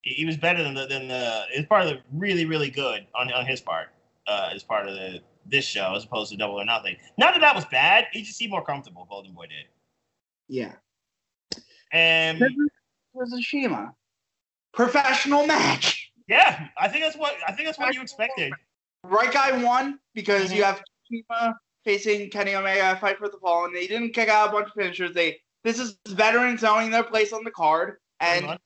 He 0.04 0.14
he 0.14 0.26
was 0.26 0.38
better 0.38 0.64
than 0.64 0.74
the 0.74 0.86
than 0.88 1.10
the. 1.10 1.44
It's 1.54 1.68
part 1.68 1.84
of 1.84 1.90
the 1.90 2.00
really 2.14 2.46
really 2.46 2.70
good 2.70 3.06
on 3.14 3.32
on 3.34 3.46
his 3.46 3.60
part. 3.60 3.90
Uh, 4.26 4.52
as 4.54 4.64
part 4.64 4.88
of 4.88 4.96
the 4.96 5.20
this 5.46 5.66
show 5.66 5.94
as 5.96 6.06
opposed 6.06 6.32
to 6.32 6.38
Double 6.38 6.56
or 6.62 6.64
Nothing. 6.64 6.96
Not 7.18 7.34
that 7.34 7.42
that 7.42 7.54
was 7.56 7.66
bad. 7.66 8.06
He 8.14 8.22
just 8.24 8.38
seemed 8.38 8.52
more 8.52 8.64
comfortable. 8.64 9.06
Golden 9.10 9.34
Boy 9.34 9.48
did. 9.48 9.66
Yeah. 10.48 10.76
And 11.92 12.42
versus 13.14 13.46
CIMA. 13.50 13.94
Professional 14.74 15.46
match. 15.46 16.10
yeah, 16.28 16.68
I 16.78 16.88
think 16.88 17.04
that's 17.04 17.18
what 17.18 17.34
I 17.48 17.52
think 17.52 17.68
that's 17.68 17.78
what 17.78 17.94
you 17.94 18.02
expected. 18.02 18.54
Right 19.04 19.32
guy 19.32 19.64
won 19.64 20.00
because 20.14 20.52
Mhm. 20.52 20.56
you 20.56 20.64
have 20.64 20.82
CIMA 21.10 21.60
facing 21.84 22.30
Kenny 22.30 22.56
Omega 22.56 22.98
fight 23.00 23.18
for 23.18 23.28
the 23.28 23.38
fall, 23.40 23.66
and 23.66 23.76
they 23.76 23.88
didn't 23.88 24.14
kick 24.14 24.30
out 24.30 24.50
a 24.50 24.52
bunch 24.52 24.68
of 24.68 24.74
finishers. 24.74 25.14
They 25.14 25.42
this 25.64 25.80
is 25.80 25.98
veterans 26.08 26.62
knowing 26.62 26.90
their 26.92 27.04
place 27.04 27.32
on 27.34 27.44
the 27.44 27.52
card 27.52 28.00
and 28.20 28.58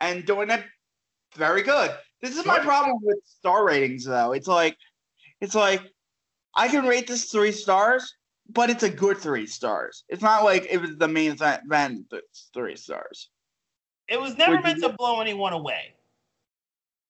and 0.00 0.24
doing 0.26 0.50
it 0.50 0.64
very 1.34 1.62
good. 1.62 1.96
This 2.20 2.36
is 2.36 2.44
my 2.46 2.58
problem 2.58 2.98
with 3.02 3.18
star 3.24 3.64
ratings 3.64 4.04
though. 4.04 4.32
It's 4.32 4.48
like 4.48 4.76
it's 5.40 5.54
like 5.54 5.82
I 6.54 6.68
can 6.68 6.86
rate 6.86 7.06
this 7.06 7.30
three 7.30 7.52
stars, 7.52 8.14
but 8.48 8.70
it's 8.70 8.82
a 8.82 8.90
good 8.90 9.18
three 9.18 9.46
stars. 9.46 10.04
It's 10.08 10.22
not 10.22 10.44
like 10.44 10.66
it 10.70 10.78
was 10.78 10.96
the 10.96 11.08
main 11.08 11.32
event 11.32 12.06
that's 12.10 12.50
three 12.54 12.76
stars. 12.76 13.30
it 14.08 14.20
was 14.20 14.36
never 14.36 14.52
Would 14.54 14.62
meant 14.62 14.78
you- 14.78 14.88
to 14.88 14.94
blow 14.94 15.20
anyone 15.20 15.52
away. 15.52 15.92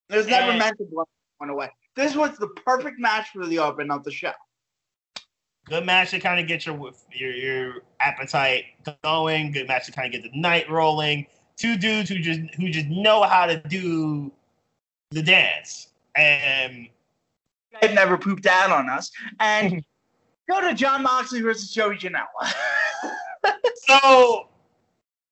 It 0.08 0.16
was 0.16 0.26
never 0.26 0.52
Yeah. 0.52 0.58
meant 0.60 0.78
to 0.78 0.84
blow 0.84 1.04
one 1.38 1.50
away. 1.50 1.70
This 1.94 2.14
was 2.14 2.36
the 2.38 2.48
perfect 2.64 2.98
match 2.98 3.28
for 3.32 3.46
the 3.46 3.58
open 3.58 3.90
of 3.90 4.04
the 4.04 4.10
show. 4.10 4.32
Good 5.66 5.84
match 5.84 6.10
to 6.10 6.20
kind 6.20 6.40
of 6.40 6.46
get 6.46 6.64
your 6.66 6.92
your 7.12 7.32
your 7.32 7.74
appetite 8.00 8.64
going. 9.02 9.52
Good 9.52 9.66
match 9.68 9.86
to 9.86 9.92
kind 9.92 10.06
of 10.06 10.20
get 10.20 10.30
the 10.30 10.38
night 10.38 10.70
rolling. 10.70 11.26
Two 11.56 11.76
dudes 11.76 12.08
who 12.08 12.18
just 12.18 12.40
who 12.56 12.68
just 12.68 12.86
know 12.88 13.22
how 13.22 13.46
to 13.46 13.60
do 13.68 14.30
the 15.10 15.22
dance. 15.22 15.88
And 16.14 16.88
They've 17.80 17.92
never 17.92 18.16
pooped 18.16 18.46
out 18.46 18.70
on 18.70 18.88
us. 18.88 19.10
And 19.40 19.84
go 20.50 20.60
to 20.60 20.74
Jon 20.74 21.02
Moxley 21.02 21.40
versus 21.40 21.70
Joey 21.70 21.96
Janela. 21.96 22.24
so 23.74 24.48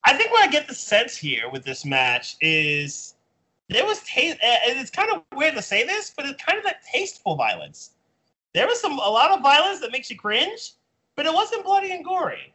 I 0.05 0.15
think 0.15 0.31
what 0.31 0.47
I 0.47 0.51
get 0.51 0.69
the 0.69 0.75
sense 0.75 1.17
here 1.17 1.49
with 1.51 1.65
this 1.65 1.85
match 1.85 2.37
is 2.41 3.14
there 3.69 3.85
was 3.85 4.01
taste, 4.03 4.39
and 4.43 4.79
it's 4.79 4.91
kind 4.91 5.11
of 5.11 5.23
weird 5.35 5.55
to 5.55 5.63
say 5.63 5.85
this, 5.85 6.13
but 6.15 6.27
it's 6.27 6.43
kind 6.43 6.59
of 6.59 6.65
like 6.65 6.77
tasteful 6.93 7.37
violence. 7.37 7.91
There 8.53 8.67
was 8.67 8.81
some 8.81 8.93
a 8.93 9.11
lot 9.11 9.31
of 9.31 9.43
violence 9.43 9.81
that 9.81 9.91
makes 9.91 10.11
you 10.11 10.17
cringe, 10.17 10.73
but 11.17 11.27
it 11.27 11.33
wasn't 11.33 11.65
bloody 11.65 11.93
and 11.93 12.05
gory. 12.05 12.55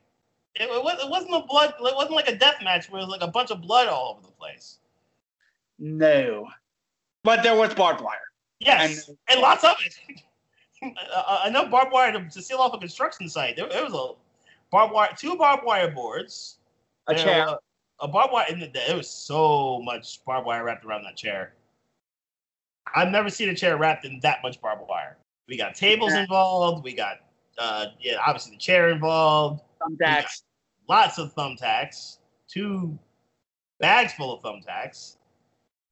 It, 0.55 0.63
it, 0.63 0.83
was, 0.83 0.99
it 1.03 1.09
wasn't 1.09 1.35
a 1.35 1.47
blood. 1.47 1.73
It 1.79 1.95
wasn't 1.95 2.15
like 2.15 2.29
a 2.29 2.35
death 2.35 2.55
match 2.63 2.89
where 2.89 3.01
it 3.01 3.05
was 3.05 3.11
like 3.11 3.27
a 3.27 3.31
bunch 3.31 3.51
of 3.51 3.61
blood 3.61 3.87
all 3.87 4.17
over 4.17 4.27
the 4.27 4.33
place. 4.33 4.79
no. 5.77 6.47
But 7.21 7.43
there 7.43 7.55
was 7.55 7.73
barbed 7.73 8.01
wire. 8.01 8.15
Yes, 8.59 9.09
and, 9.27 9.41
lots 9.41 9.65
of 9.65 9.75
it. 9.85 10.23
Enough 11.47 11.69
barbed 11.69 11.91
wire 11.91 12.13
to, 12.13 12.29
to 12.29 12.41
seal 12.41 12.59
off 12.59 12.73
a 12.73 12.77
construction 12.77 13.27
site. 13.27 13.57
There, 13.57 13.67
there 13.67 13.83
was 13.83 13.93
a 13.93 14.13
barbed 14.71 14.93
wire, 14.93 15.09
two 15.17 15.35
barbed 15.35 15.65
wire 15.65 15.91
boards, 15.91 16.59
A 17.07 17.15
chair. 17.15 17.57
A 18.01 18.07
barbed 18.07 18.33
wire. 18.33 18.45
And 18.49 18.61
there 18.73 18.95
was 18.97 19.09
so 19.09 19.81
much 19.83 20.23
barbed 20.25 20.45
wire 20.47 20.63
wrapped 20.63 20.85
around 20.85 21.03
that 21.03 21.17
chair. 21.17 21.53
I've 22.95 23.09
never 23.09 23.29
seen 23.29 23.49
a 23.49 23.55
chair 23.55 23.77
wrapped 23.77 24.05
in 24.05 24.19
that 24.21 24.39
much 24.43 24.59
barbed 24.61 24.87
wire. 24.87 25.17
We 25.47 25.57
got 25.57 25.75
tables 25.75 26.13
Yeah. 26.13 26.21
involved. 26.21 26.83
We 26.83 26.93
got, 26.93 27.17
uh, 27.57 27.87
yeah, 27.99 28.17
obviously 28.25 28.51
the 28.53 28.57
chair 28.57 28.89
involved. 28.89 29.61
thumbtacks. 29.81 30.43
lots 30.89 31.17
of 31.19 31.33
thumbtacks, 31.35 32.17
two 32.47 32.97
bags 33.79 34.11
full 34.13 34.33
of 34.33 34.41
thumbtacks, 34.41 35.17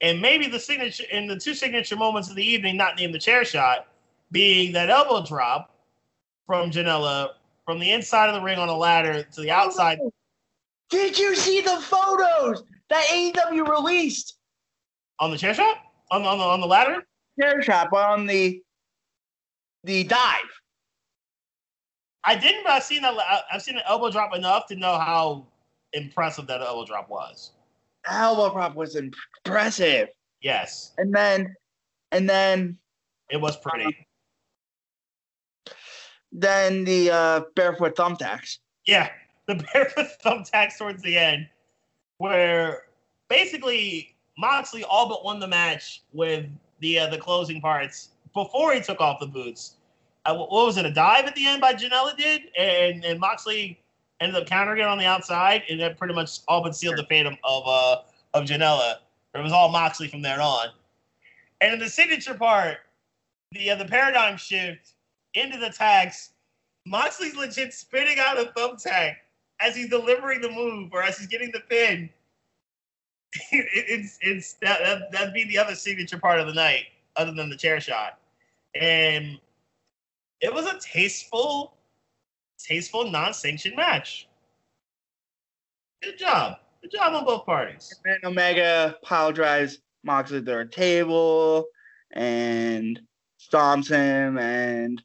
and 0.02 0.20
maybe 0.20 0.48
the 0.48 0.60
signature 0.60 1.06
and 1.12 1.30
the 1.30 1.38
two 1.38 1.54
signature 1.54 1.96
moments 1.96 2.30
of 2.30 2.36
the 2.36 2.44
evening, 2.46 2.76
not 2.76 2.98
named 2.98 3.14
the 3.14 3.20
chair 3.20 3.46
shot, 3.46 3.88
being 4.32 4.74
that 4.74 4.90
elbow 4.90 5.24
drop 5.24 5.72
from 6.48 6.70
Janela 6.72 7.36
from 7.64 7.80
the 7.80 7.92
inside 7.92 8.28
of 8.28 8.34
the 8.36 8.42
ring 8.42 8.58
on 8.60 8.70
a 8.70 8.76
ladder 8.76 9.22
to 9.24 9.42
the 9.42 9.52
outside. 9.52 10.00
Did 10.90 11.18
you 11.18 11.36
see 11.36 11.62
the 11.62 11.78
photos 11.82 12.64
that 12.90 13.06
AEW 13.08 13.68
released? 13.68 14.38
On 15.20 15.32
the 15.32 15.38
chair 15.38 15.54
shot? 15.54 15.78
On 16.12 16.24
the, 16.24 16.30
on 16.30 16.38
the, 16.38 16.44
on 16.44 16.62
the 16.62 16.68
ladder? 16.68 17.04
Chair 17.40 17.62
shot, 17.62 17.90
but 17.92 18.06
on 18.06 18.26
the 18.26 18.62
the 19.84 20.04
dive. 20.04 20.42
I 22.24 22.36
didn't, 22.36 22.64
but 22.64 22.74
I've 22.74 22.84
seen 22.84 23.02
that. 23.04 23.16
I've 23.52 23.62
seen 23.62 23.78
an 23.78 23.84
elbow 23.88 24.10
drop 24.12 24.36
enough 24.36 24.68
to 24.68 24.76
know 24.76 24.98
how 24.98 25.48
impressive 25.94 26.48
that 26.48 26.62
elbow 26.62 26.86
drop 26.86 27.10
was. 27.10 27.52
Elbow 28.10 28.52
drop 28.54 28.76
was 28.76 28.96
impressive. 28.96 30.10
Yes, 30.42 30.92
And 30.98 31.14
then, 31.14 31.56
and 32.12 32.30
then, 32.30 32.78
it 33.30 33.38
was 33.42 33.58
pretty. 33.58 34.08
then 36.32 36.84
the 36.84 37.10
uh, 37.12 37.42
barefoot 37.56 37.96
thumbtacks. 37.96 38.58
Yeah, 38.86 39.10
the 39.48 39.56
barefoot 39.74 40.08
thumbtacks 40.24 40.78
towards 40.78 41.02
the 41.02 41.18
end, 41.18 41.48
where 42.20 42.84
basically 43.30 44.16
Moxley 44.38 44.84
all 44.84 45.10
but 45.10 45.26
won 45.26 45.40
the 45.40 45.48
match 45.48 46.04
with 46.14 46.46
the 46.80 47.00
uh, 47.00 47.08
the 47.08 47.18
closing 47.18 47.60
parts 47.60 48.10
before 48.34 48.74
he 48.74 48.82
took 48.82 49.02
off 49.02 49.20
the 49.20 49.28
boots. 49.28 49.76
Uh, 50.26 50.36
what 50.36 50.52
was 50.52 50.78
it? 50.78 50.86
A 50.86 50.92
dive 50.92 51.26
at 51.26 51.36
the 51.36 51.48
end 51.48 51.62
by 51.62 51.74
Janela 51.74 52.16
did, 52.16 52.44
and 52.58 53.04
and 53.04 53.20
Moxley 53.20 53.80
ended 54.20 54.42
up 54.42 54.48
countering 54.48 54.82
it 54.82 54.86
on 54.86 54.98
the 54.98 55.06
outside, 55.06 55.64
and 55.70 55.80
that 55.80 55.98
pretty 55.98 56.14
much 56.14 56.40
all 56.48 56.62
but 56.62 56.76
sealed 56.76 56.98
the 56.98 57.06
fate 57.06 57.26
of 57.26 57.34
of, 57.44 57.64
uh, 57.66 58.02
of 58.34 58.46
Janela. 58.46 58.96
It 59.34 59.42
was 59.42 59.52
all 59.52 59.70
Moxley 59.70 60.08
from 60.08 60.22
there 60.22 60.42
on. 60.42 60.70
And 61.62 61.74
in 61.74 61.80
the 61.80 61.90
signature 61.90 62.34
part, 62.34 62.78
the 63.52 63.72
uh, 63.72 63.76
the 63.76 63.86
paradigm 63.86 64.38
shift 64.38 64.94
into 65.34 65.58
the 65.58 65.70
tags, 65.70 66.32
Moxley's 66.86 67.36
legit 67.36 67.74
spitting 67.74 68.18
out 68.20 68.40
a 68.40 68.52
thumbtack 68.58 69.16
as 69.62 69.76
he's 69.76 69.90
delivering 69.90 70.42
the 70.42 70.52
move 70.52 70.90
or 70.94 71.04
as 71.04 71.18
he's 71.18 71.28
getting 71.28 71.52
the 71.52 71.62
pin. 71.62 72.10
it, 73.52 73.66
it's 73.74 74.18
it's 74.22 74.54
that, 74.54 74.80
that 74.84 75.12
that'd 75.12 75.34
be 75.34 75.44
the 75.46 75.58
other 75.58 75.76
signature 75.76 76.18
part 76.18 76.40
of 76.40 76.48
the 76.48 76.54
night, 76.54 76.86
other 77.16 77.32
than 77.32 77.50
the 77.50 77.58
chair 77.58 77.80
shot. 77.80 78.20
And 78.76 79.40
it 80.40 80.54
was 80.54 80.66
a 80.66 80.80
tasteful, 80.80 81.74
tasteful 82.60 83.10
non-sanctioned 83.10 83.76
match. 83.76 84.28
Good 86.02 86.18
job. 86.18 86.58
Good 86.82 86.92
job 86.92 87.16
on 87.16 87.26
both 87.26 87.46
parties. 87.46 87.94
And 88.06 88.24
Omega 88.24 88.98
pile 89.04 89.32
drives 89.32 89.80
Moxley 90.04 90.42
through 90.42 90.60
a 90.60 90.66
table 90.66 91.66
and 92.12 93.00
stomps 93.40 93.90
him, 93.90 94.38
and 94.38 95.02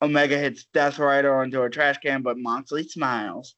Omega 0.00 0.38
hits 0.38 0.66
Death 0.72 0.98
Rider 0.98 1.34
onto 1.34 1.62
a 1.62 1.70
trash 1.70 1.98
can, 1.98 2.22
but 2.22 2.38
Moxley 2.38 2.86
smiles. 2.86 3.56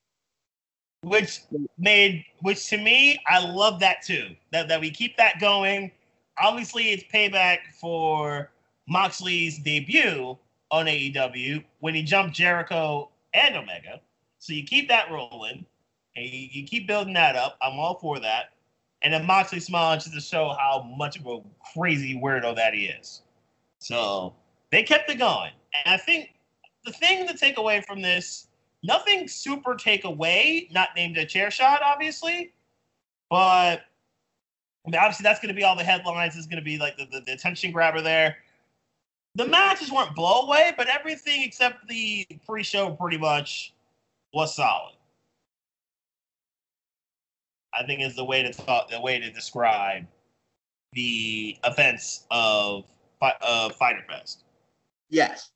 Which 1.07 1.43
made 1.79 2.25
which 2.41 2.69
to 2.69 2.77
me 2.77 3.17
i 3.29 3.39
love 3.39 3.79
that 3.79 4.03
too. 4.03 4.35
That, 4.51 4.69
that 4.69 4.81
we 4.81 4.91
keep 4.91 5.17
that 5.17 5.39
going. 5.41 5.93
Obviously 6.39 6.91
it's 6.91 7.05
payback 7.13 7.59
for 7.81 8.51
moxley's 8.89 9.59
debut 9.61 10.37
on 10.73 10.87
aew 10.87 11.65
when 11.79 11.95
he 11.95 12.03
jumped 12.03 12.35
jericho 12.35 13.09
and 13.35 13.57
omega. 13.57 14.01
So 14.41 14.53
you 14.53 14.65
keep 14.65 14.89
that 14.89 15.11
rolling 15.11 15.65
and 16.17 16.27
you, 16.27 16.49
you 16.51 16.67
keep 16.67 16.89
building 16.89 17.15
that 17.15 17.37
up. 17.37 17.57
I'm 17.63 17.79
all 17.79 17.99
for 18.01 18.19
that. 18.19 18.51
And 19.03 19.15
then 19.15 19.25
moxley 19.25 19.61
smiling 19.61 20.01
just 20.01 20.13
to 20.13 20.21
show 20.21 20.57
how 20.59 20.83
much 20.97 21.21
of 21.21 21.27
a 21.27 21.41
crazy 21.73 22.21
weirdo 22.21 22.57
that 22.57 22.75
he 22.75 22.87
is. 22.87 23.23
So 23.79 24.35
they 24.73 24.83
kept 24.83 25.09
it 25.09 25.19
going. 25.19 25.53
And 25.85 25.95
i 25.95 25.99
think 25.99 26.31
the 26.85 26.93
thing 26.93 27.29
to 27.29 27.37
take 27.37 27.59
away 27.59 27.81
from 27.87 28.03
this 28.03 28.49
nothing 28.83 29.29
super 29.29 29.75
take 29.75 30.05
away, 30.05 30.69
not 30.73 30.91
named 30.97 31.17
a 31.17 31.27
chair 31.27 31.51
shot, 31.51 31.83
obviously. 31.83 32.53
But 33.31 33.83
I 34.87 34.91
mean, 34.91 34.97
obviously, 34.97 35.25
that's 35.25 35.41
going 35.41 35.49
to 35.49 35.55
be 35.55 35.65
all 35.65 35.77
the 35.77 35.85
headlines. 35.85 36.37
Is 36.37 36.47
going 36.47 36.61
to 36.61 36.65
be 36.65 36.79
like 36.79 36.97
the, 36.97 37.07
the, 37.11 37.21
the 37.21 37.33
attention 37.33 37.73
grabber 37.73 38.01
there. 38.01 38.37
The 39.35 39.47
matches 39.47 39.93
weren't 39.93 40.15
blow 40.15 40.43
away, 40.43 40.73
but 40.77 40.89
everything 40.89 41.43
except 41.43 41.87
the 41.89 42.27
pre-show 42.47 42.91
pretty 42.93 43.19
much 43.19 43.75
was 44.33 44.57
solid. 44.57 44.95
I 47.75 47.85
think 47.85 48.01
is 48.01 48.17
the 48.17 48.25
way 48.25 48.43
to 48.43 48.53
talk, 48.53 48.89
the 48.89 49.01
way 49.01 49.19
to 49.19 49.31
describe 49.31 50.07
the 50.93 51.59
events 51.65 52.25
of 52.31 52.85
of 53.43 53.75
Fyter 53.77 54.05
Fest. 54.09 54.45
Yes. 55.11 55.51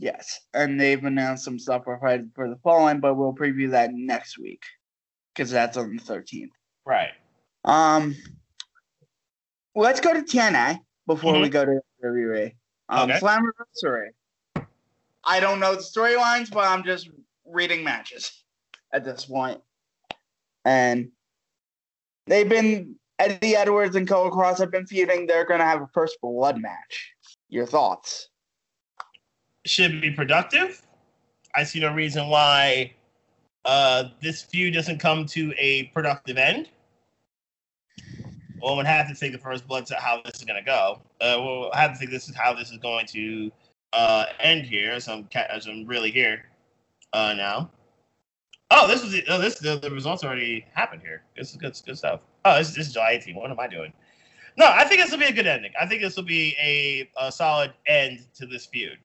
Yes. 0.00 0.40
And 0.54 0.80
they've 0.80 1.04
announced 1.04 1.44
some 1.44 1.58
stuff 1.58 1.84
for 1.84 1.98
for 2.34 2.48
the 2.48 2.56
Fallen, 2.64 3.00
but 3.00 3.14
we'll 3.16 3.34
preview 3.34 3.70
that 3.72 3.92
next 3.92 4.38
week 4.38 4.62
because 5.34 5.50
that's 5.50 5.76
on 5.76 5.94
the 5.94 6.02
13th. 6.02 6.48
Right. 6.86 7.10
Um, 7.66 8.16
let's 9.74 10.00
go 10.00 10.14
to 10.14 10.22
TNA 10.22 10.80
before 11.06 11.38
we 11.38 11.48
Mhm. 11.48 11.52
go 11.52 11.64
to 11.66 11.80
WWE. 12.02 12.56
Um, 12.88 13.10
Okay. 13.10 13.20
Slammiversary. 13.20 14.08
I 15.22 15.38
don't 15.38 15.60
know 15.60 15.74
the 15.74 15.82
storylines, 15.82 16.50
but 16.50 16.66
I'm 16.66 16.82
just 16.82 17.10
reading 17.44 17.84
matches 17.84 18.42
at 18.94 19.04
this 19.04 19.26
point. 19.26 19.62
And 20.64 21.12
they've 22.26 22.48
been 22.48 22.98
Eddie 23.18 23.54
Edwards 23.54 23.96
and 23.96 24.08
Cole 24.08 24.30
Cross 24.30 24.60
have 24.60 24.70
been 24.70 24.86
feuding. 24.86 25.26
They're 25.26 25.44
gonna 25.44 25.64
have 25.64 25.82
a 25.82 25.88
first 25.88 26.16
blood 26.22 26.58
match. 26.58 27.12
Your 27.50 27.66
thoughts? 27.66 28.30
Should 29.64 30.00
be 30.00 30.10
productive. 30.10 30.82
I 31.54 31.64
see 31.64 31.80
no 31.80 31.92
reason 31.92 32.28
why 32.28 32.94
uh, 33.64 34.04
this 34.20 34.42
feud 34.42 34.74
doesn't 34.74 34.98
come 34.98 35.26
to 35.26 35.52
a 35.58 35.84
productive 35.94 36.38
end. 36.38 36.68
Well, 38.62 38.76
would 38.76 38.86
have 38.86 39.08
to 39.08 39.14
take 39.14 39.32
the 39.32 39.38
first 39.38 39.66
blood 39.66 39.86
to 39.86 39.96
how 39.96 40.20
this 40.24 40.36
is 40.36 40.44
going 40.44 40.62
to 40.62 40.66
go. 40.66 41.00
Uh, 41.20 41.36
we'll 41.38 41.72
have 41.72 41.92
to 41.92 41.98
think 41.98 42.10
this 42.10 42.28
is 42.28 42.36
how 42.36 42.52
this 42.52 42.70
is 42.70 42.76
going 42.78 43.06
to 43.06 43.50
uh, 43.92 44.26
end 44.38 44.66
here. 44.66 45.00
So 45.00 45.14
I'm, 45.14 45.28
I'm 45.50 45.86
really 45.86 46.10
here 46.10 46.44
uh, 47.12 47.34
now. 47.34 47.70
Oh, 48.70 48.86
this 48.86 49.02
was 49.02 49.20
oh, 49.28 49.38
this 49.38 49.58
the, 49.58 49.78
the 49.78 49.90
results 49.90 50.22
already 50.22 50.64
happened 50.74 51.02
here. 51.02 51.22
This 51.36 51.50
is 51.50 51.56
good, 51.56 51.74
good 51.84 51.98
stuff. 51.98 52.20
Oh, 52.44 52.58
this, 52.58 52.74
this 52.74 52.86
is 52.86 52.92
July 52.92 53.20
18th. 53.20 53.34
What 53.34 53.50
am 53.50 53.58
I 53.58 53.66
doing? 53.66 53.92
No, 54.56 54.66
I 54.66 54.84
think 54.84 55.00
this 55.00 55.10
will 55.10 55.18
be 55.18 55.24
a 55.24 55.32
good 55.32 55.46
ending. 55.46 55.72
I 55.80 55.86
think 55.86 56.02
this 56.02 56.16
will 56.16 56.22
be 56.22 56.54
a, 56.60 57.08
a 57.20 57.32
solid 57.32 57.72
end 57.86 58.26
to 58.34 58.46
this 58.46 58.66
feud. 58.66 58.98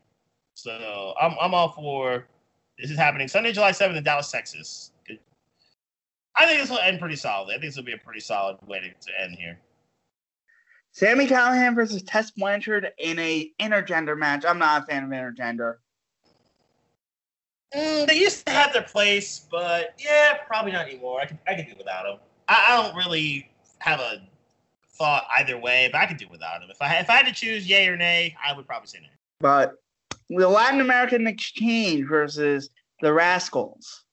So 0.56 1.14
I'm 1.22 1.36
I'm 1.40 1.54
all 1.54 1.70
for 1.70 2.26
this 2.80 2.90
is 2.90 2.98
happening 2.98 3.28
Sunday, 3.28 3.52
July 3.52 3.72
7th 3.72 3.96
in 3.96 4.04
Dallas, 4.04 4.32
Texas. 4.32 4.92
I 6.38 6.46
think 6.46 6.60
this 6.60 6.70
will 6.70 6.80
end 6.80 7.00
pretty 7.00 7.16
solidly. 7.16 7.56
I 7.56 7.60
think 7.60 7.70
this 7.70 7.78
will 7.78 7.86
be 7.86 7.94
a 7.94 7.98
pretty 7.98 8.20
solid 8.20 8.58
way 8.68 8.80
to, 8.80 8.90
to 8.90 9.22
end 9.22 9.36
here. 9.36 9.58
Sami 10.92 11.28
Callihan 11.28 11.76
versus 11.76 12.04
Tess 12.04 12.32
Blanchard 12.32 12.92
in 12.98 13.18
a 13.20 13.52
intergender 13.60 14.18
match. 14.18 14.44
I'm 14.46 14.60
not 14.60 14.84
a 14.84 14.86
fan 14.86 15.04
of 15.04 15.10
intergender. 15.10 15.76
Mm, 17.74 18.08
they 18.08 18.18
used 18.18 18.46
to 18.46 18.52
have 18.54 18.74
their 18.74 18.82
place, 18.82 19.46
but 19.52 19.94
yeah, 19.98 20.38
probably 20.48 20.72
not 20.72 20.88
anymore. 20.88 21.22
I 21.22 21.26
could 21.26 21.40
I 21.48 21.56
could 21.56 21.68
do 21.68 21.74
without 21.78 22.04
them. 22.04 22.20
I, 22.48 22.68
I 22.70 22.82
don't 22.82 22.96
really 22.96 23.50
have 23.80 24.00
a 24.00 24.22
thought 24.90 25.26
either 25.38 25.58
way, 25.58 25.90
but 25.92 26.00
I 26.00 26.06
could 26.06 26.18
do 26.18 26.28
without 26.30 26.62
them. 26.62 26.70
If 26.70 26.82
I 26.82 26.96
if 26.96 27.10
I 27.10 27.18
had 27.18 27.26
to 27.26 27.34
choose 27.34 27.68
yay 27.68 27.88
or 27.88 27.98
nay, 27.98 28.36
I 28.46 28.54
would 28.54 28.66
probably 28.66 28.88
say 28.88 29.00
nay. 29.00 29.10
But 29.40 29.82
the 30.30 30.48
Latin 30.48 30.82
American 30.82 31.28
Exchange 31.28 32.08
versus 32.08 32.70
the 33.02 33.08
Rascalz. 33.10 34.04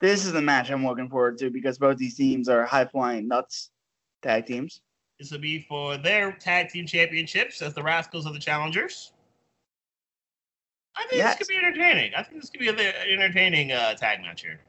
This 0.00 0.24
is 0.24 0.32
the 0.32 0.40
match 0.42 0.70
I'm 0.70 0.86
looking 0.86 1.08
forward 1.10 1.38
to 1.38 1.50
because 1.50 1.78
both 1.78 1.98
these 1.98 2.16
teams 2.16 2.48
are 2.48 2.64
high 2.64 2.86
flying 2.86 3.28
nuts 3.28 3.70
tag 4.22 4.46
teams. 4.46 4.80
This 5.18 5.30
will 5.30 5.38
be 5.38 5.60
for 5.68 5.98
their 5.98 6.32
tag 6.32 6.70
team 6.70 6.86
championships 6.86 7.60
as 7.60 7.74
the 7.74 7.82
Rascalz 7.82 8.24
of 8.26 8.32
the 8.32 8.38
Challengers. 8.38 9.12
I 10.96 11.02
think 11.02 11.18
Yes. 11.18 11.38
this 11.38 11.46
could 11.48 11.52
be 11.52 11.58
entertaining. 11.58 12.12
I 12.16 12.22
think 12.22 12.40
this 12.40 12.50
could 12.50 12.60
be 12.60 12.68
an 12.68 12.78
entertaining 12.78 13.72
uh, 13.72 13.94
tag 13.94 14.22
match 14.22 14.42
here. 14.42 14.60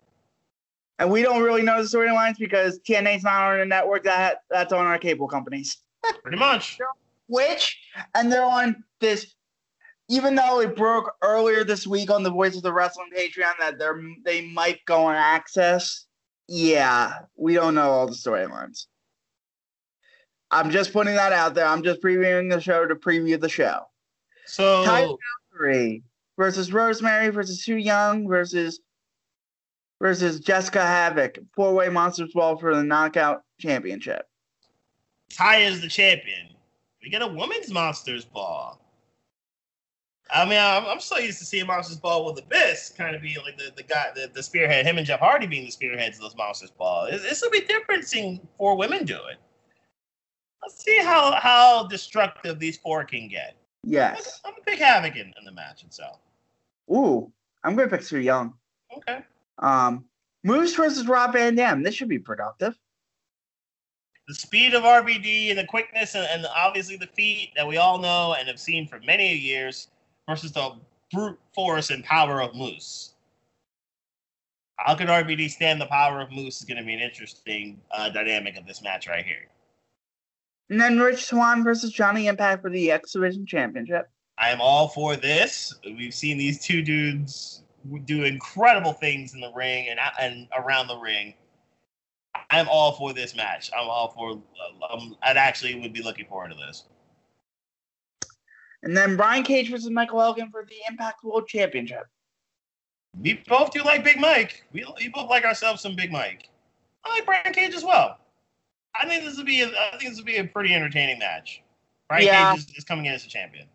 And 0.99 1.09
we 1.09 1.21
don't 1.23 1.41
really 1.41 1.61
know 1.63 1.81
the 1.81 1.87
storylines 1.87 2.37
because 2.37 2.79
TNA's 2.79 3.23
not 3.23 3.53
on 3.53 3.59
the 3.59 3.65
network. 3.65 4.03
That 4.03 4.43
that's 4.49 4.71
on 4.71 4.85
our 4.85 4.99
cable 4.99 5.27
companies. 5.27 5.77
Pretty 6.21 6.37
much. 6.37 6.77
Which 7.27 7.79
and 8.13 8.31
they're 8.31 8.43
on 8.45 8.83
this. 8.99 9.33
Even 10.11 10.35
though 10.35 10.59
it 10.59 10.75
broke 10.75 11.15
earlier 11.21 11.63
this 11.63 11.87
week 11.87 12.11
on 12.11 12.21
the 12.21 12.29
Voice 12.29 12.57
of 12.57 12.63
the 12.63 12.73
Wrestling 12.73 13.07
Patreon 13.17 13.53
that 13.59 13.79
they're 13.79 13.97
they 14.25 14.41
might 14.49 14.83
go 14.85 15.05
on 15.05 15.15
Access. 15.15 16.05
Yeah, 16.49 17.13
we 17.37 17.53
don't 17.53 17.75
know 17.75 17.89
all 17.89 18.07
the 18.07 18.13
storylines. 18.13 18.87
I'm 20.51 20.69
just 20.69 20.91
putting 20.91 21.15
that 21.15 21.31
out 21.31 21.53
there. 21.53 21.65
I'm 21.65 21.81
just 21.81 22.01
previewing 22.01 22.51
the 22.51 22.59
show 22.59 22.85
to 22.85 22.93
preview 22.93 23.39
the 23.39 23.47
show. 23.47 23.83
So 24.47 24.83
Ty- 24.83 26.01
versus 26.37 26.73
Rosemary 26.73 27.29
versus 27.29 27.63
Su 27.63 27.77
Yung 27.77 28.27
versus 28.27 28.81
versus 30.01 30.41
Jessica 30.41 30.81
Havoc, 30.81 31.37
four 31.55 31.73
way 31.73 31.87
Monsters 31.87 32.33
Ball 32.33 32.57
for 32.57 32.75
the 32.75 32.83
Knockout 32.83 33.43
Championship. 33.61 34.25
Taya 35.31 35.69
is 35.69 35.79
the 35.79 35.87
champion. 35.87 36.49
We 37.01 37.09
get 37.09 37.21
a 37.21 37.27
women's 37.27 37.71
Monsters 37.71 38.25
Ball. 38.25 38.77
I 40.33 40.45
mean, 40.45 40.59
I'm, 40.59 40.85
I'm 40.85 40.99
so 40.99 41.17
used 41.17 41.39
to 41.39 41.45
seeing 41.45 41.67
Monsters 41.67 41.97
Ball 41.97 42.25
with 42.25 42.41
Abyss 42.41 42.93
kind 42.97 43.15
of 43.15 43.21
being 43.21 43.37
like 43.43 43.57
the, 43.57 43.71
the 43.75 43.83
guy, 43.83 44.07
the, 44.15 44.29
the 44.33 44.41
spearhead, 44.41 44.85
him 44.85 44.97
and 44.97 45.05
Jeff 45.05 45.19
Hardy 45.19 45.45
being 45.45 45.65
the 45.65 45.71
spearheads 45.71 46.17
of 46.17 46.23
those 46.23 46.35
Monsters 46.35 46.71
Ball. 46.71 47.05
It's, 47.05 47.23
it's 47.25 47.45
a 47.45 47.49
bit 47.49 47.67
different 47.67 48.05
seeing 48.05 48.39
four 48.57 48.77
women 48.77 49.03
do 49.03 49.15
it. 49.15 49.37
Let's 50.61 50.83
see 50.83 50.99
how 50.99 51.33
how 51.33 51.87
destructive 51.87 52.59
these 52.59 52.77
four 52.77 53.03
can 53.03 53.27
get. 53.27 53.55
Yes. 53.83 54.39
I'm 54.45 54.53
a 54.53 54.63
big 54.65 54.79
havoc 54.79 55.15
in, 55.15 55.33
in 55.37 55.45
the 55.45 55.51
match 55.51 55.83
itself. 55.83 56.19
Ooh, 56.91 57.31
I'm 57.63 57.75
going 57.75 57.89
to 57.89 57.95
pick 57.95 58.05
Su 58.05 58.19
Yung. 58.19 58.53
Okay. 58.95 59.19
Um, 59.59 60.05
Moose 60.43 60.75
versus 60.75 61.07
Rob 61.07 61.33
Van 61.33 61.55
Dam. 61.55 61.83
This 61.83 61.95
should 61.95 62.09
be 62.09 62.19
productive. 62.19 62.77
The 64.27 64.35
speed 64.35 64.75
of 64.75 64.83
RVD 64.83 65.49
and 65.49 65.57
the 65.57 65.65
quickness 65.65 66.15
and, 66.15 66.25
and 66.29 66.45
obviously 66.55 66.95
the 66.95 67.07
feet 67.07 67.49
that 67.55 67.67
we 67.67 67.77
all 67.77 67.97
know 67.97 68.35
and 68.37 68.47
have 68.47 68.59
seen 68.59 68.87
for 68.87 68.99
many 68.99 69.33
years 69.33 69.89
versus 70.31 70.53
the 70.53 70.71
brute 71.11 71.37
force 71.53 71.89
and 71.89 72.05
power 72.05 72.41
of 72.41 72.55
Moose. 72.55 73.15
How 74.77 74.95
can 74.95 75.07
RVD 75.07 75.49
stand 75.51 75.81
the 75.81 75.85
power 75.87 76.21
of 76.21 76.31
Moose 76.31 76.61
is 76.61 76.65
going 76.65 76.77
to 76.77 76.83
be 76.83 76.93
an 76.93 77.01
interesting 77.01 77.81
uh, 77.91 78.09
dynamic 78.09 78.55
of 78.55 78.65
this 78.65 78.81
match 78.81 79.09
right 79.09 79.25
here. 79.25 79.47
And 80.69 80.79
then 80.79 80.99
Rich 80.99 81.25
Swann 81.25 81.65
versus 81.65 81.91
Johnny 81.91 82.27
Impact 82.27 82.61
for 82.61 82.69
the 82.69 82.91
X 82.91 83.11
Division 83.11 83.45
Championship. 83.45 84.09
I 84.37 84.49
am 84.51 84.61
all 84.61 84.87
for 84.87 85.17
this. 85.17 85.75
We've 85.83 86.13
seen 86.13 86.37
these 86.37 86.63
two 86.63 86.81
dudes 86.81 87.63
do 88.05 88.23
incredible 88.23 88.93
things 88.93 89.33
in 89.33 89.41
the 89.41 89.51
ring 89.53 89.89
and 89.89 89.99
and 90.19 90.47
around 90.57 90.87
the 90.87 90.97
ring. 90.97 91.33
I'm 92.49 92.69
all 92.69 92.93
for 92.93 93.11
this 93.11 93.35
match. 93.35 93.69
I'm 93.77 93.89
all 93.89 94.13
for. 94.15 94.41
Um, 94.89 95.17
I'd 95.21 95.35
actually 95.35 95.75
would 95.75 95.91
be 95.91 96.01
looking 96.01 96.25
forward 96.25 96.51
to 96.51 96.55
this. 96.55 96.85
And 98.83 98.95
then 98.97 99.15
Brian 99.15 99.43
Cage 99.43 99.69
versus 99.69 99.89
Michael 99.89 100.21
Elgin 100.21 100.49
for 100.49 100.65
the 100.65 100.75
Impact 100.89 101.23
World 101.23 101.47
Championship. 101.47 102.07
We 103.19 103.41
both 103.47 103.71
do 103.71 103.83
like 103.83 104.03
Big 104.03 104.19
Mike. 104.19 104.63
We, 104.71 104.85
we 104.97 105.09
both 105.09 105.29
like 105.29 105.43
ourselves 105.43 105.81
some 105.81 105.95
Big 105.95 106.11
Mike. 106.11 106.49
I 107.05 107.09
like 107.09 107.25
Brian 107.25 107.53
Cage 107.53 107.73
as 107.75 107.83
well. 107.83 108.17
I 108.99 109.07
think 109.07 109.23
this 109.23 109.37
would 109.37 109.45
be. 109.45 109.61
A, 109.61 109.67
I 109.67 109.97
think 109.97 110.11
this 110.11 110.17
would 110.17 110.25
be 110.25 110.37
a 110.37 110.43
pretty 110.43 110.73
entertaining 110.73 111.19
match. 111.19 111.61
Brian 112.07 112.25
Yeah. 112.25 112.51
Cage 112.53 112.69
is, 112.69 112.77
is 112.77 112.83
coming 112.83 113.05
in 113.05 113.13
as 113.13 113.25
a 113.25 113.29
champion. 113.29 113.67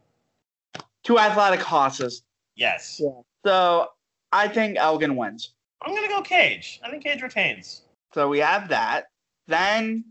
Two 1.04 1.18
athletic 1.18 1.60
horses. 1.60 2.22
Yes. 2.56 3.00
Yeah. 3.02 3.20
So 3.44 3.88
I 4.32 4.48
think 4.48 4.76
Elgin 4.78 5.16
wins. 5.16 5.52
I'm 5.82 5.94
gonna 5.94 6.08
go 6.08 6.22
Cage. 6.22 6.80
I 6.82 6.90
think 6.90 7.04
Cage 7.04 7.22
retains. 7.22 7.82
So 8.12 8.28
we 8.28 8.38
have 8.38 8.68
that. 8.68 9.04
Then 9.46 10.04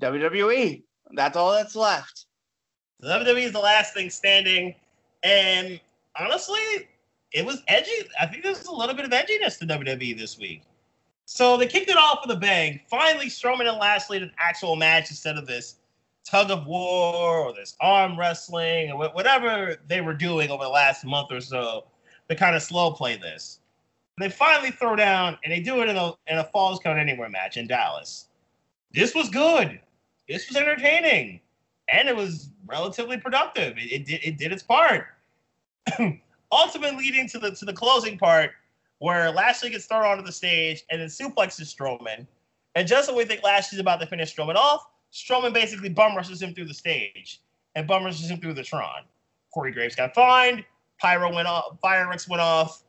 WWE. 0.00 0.82
That's 1.12 1.36
all 1.36 1.52
that's 1.52 1.76
left. 1.76 2.26
WWE 3.02 3.44
is 3.44 3.52
the 3.52 3.58
last 3.58 3.94
thing 3.94 4.10
standing, 4.10 4.74
and 5.22 5.80
honestly, 6.18 6.88
it 7.32 7.44
was 7.44 7.62
edgy. 7.68 8.08
I 8.20 8.26
think 8.26 8.42
there 8.42 8.52
was 8.52 8.66
a 8.66 8.74
little 8.74 8.94
bit 8.94 9.04
of 9.04 9.10
edginess 9.10 9.58
to 9.58 9.66
WWE 9.66 10.18
this 10.18 10.38
week. 10.38 10.62
So 11.24 11.56
they 11.56 11.66
kicked 11.66 11.88
it 11.88 11.96
off 11.96 12.20
with 12.26 12.36
a 12.36 12.40
bang. 12.40 12.80
Finally, 12.88 13.26
Strowman 13.26 13.68
and 13.68 13.78
Lashley 13.78 14.18
had 14.18 14.28
an 14.28 14.34
actual 14.38 14.74
match 14.74 15.10
instead 15.10 15.36
of 15.36 15.46
this 15.46 15.76
tug 16.24 16.50
of 16.50 16.66
war 16.66 17.38
or 17.38 17.54
this 17.54 17.76
arm 17.80 18.18
wrestling 18.18 18.90
or 18.90 19.08
whatever 19.10 19.76
they 19.86 20.00
were 20.00 20.14
doing 20.14 20.50
over 20.50 20.64
the 20.64 20.70
last 20.70 21.04
month 21.04 21.28
or 21.30 21.40
so 21.40 21.84
to 22.28 22.34
kind 22.34 22.56
of 22.56 22.62
slow 22.62 22.90
play 22.92 23.16
this. 23.16 23.60
They 24.18 24.28
finally 24.28 24.70
throw 24.70 24.96
down 24.96 25.38
and 25.44 25.52
they 25.52 25.60
do 25.60 25.80
it 25.82 25.88
in 25.88 25.96
a 25.96 26.12
in 26.26 26.38
a 26.38 26.44
Falls 26.44 26.78
Count 26.80 26.98
Anywhere 26.98 27.30
match 27.30 27.56
in 27.56 27.66
Dallas. 27.66 28.26
This 28.92 29.14
was 29.14 29.30
good. 29.30 29.80
This 30.28 30.48
was 30.48 30.56
entertaining 30.56 31.40
and 31.90 32.08
it 32.08 32.16
was 32.16 32.50
relatively 32.66 33.18
productive. 33.18 33.76
It, 33.76 33.92
it 33.92 34.06
did 34.06 34.20
it 34.22 34.38
did 34.38 34.52
its 34.52 34.62
part. 34.62 35.06
Ultimately, 36.52 36.96
leading 36.96 37.28
to 37.28 37.38
the 37.38 37.50
to 37.52 37.64
the 37.64 37.72
closing 37.72 38.18
part 38.18 38.52
where 38.98 39.30
Lashley 39.30 39.70
gets 39.70 39.86
thrown 39.86 40.04
onto 40.04 40.24
the 40.24 40.32
stage 40.32 40.84
and 40.90 41.00
then 41.00 41.08
suplexes 41.08 41.74
Strowman. 41.74 42.26
And 42.74 42.86
just 42.86 43.08
when 43.08 43.16
we 43.16 43.24
think 43.24 43.42
Lashley's 43.42 43.80
about 43.80 44.00
to 44.00 44.06
finish 44.06 44.34
Strowman 44.34 44.56
off, 44.56 44.86
Strowman 45.12 45.54
basically 45.54 45.88
bum 45.88 46.14
rushes 46.14 46.40
him 46.42 46.54
through 46.54 46.66
the 46.66 46.74
stage 46.74 47.40
and 47.74 47.86
bum 47.86 48.04
rushes 48.04 48.30
him 48.30 48.38
through 48.38 48.54
the 48.54 48.62
Tron. 48.62 49.04
Corey 49.52 49.72
Graves 49.72 49.96
got 49.96 50.14
fined. 50.14 50.64
Pyro 51.00 51.34
went 51.34 51.48
off. 51.48 51.78
Fireworks 51.80 52.28
went 52.28 52.42
off. 52.42 52.84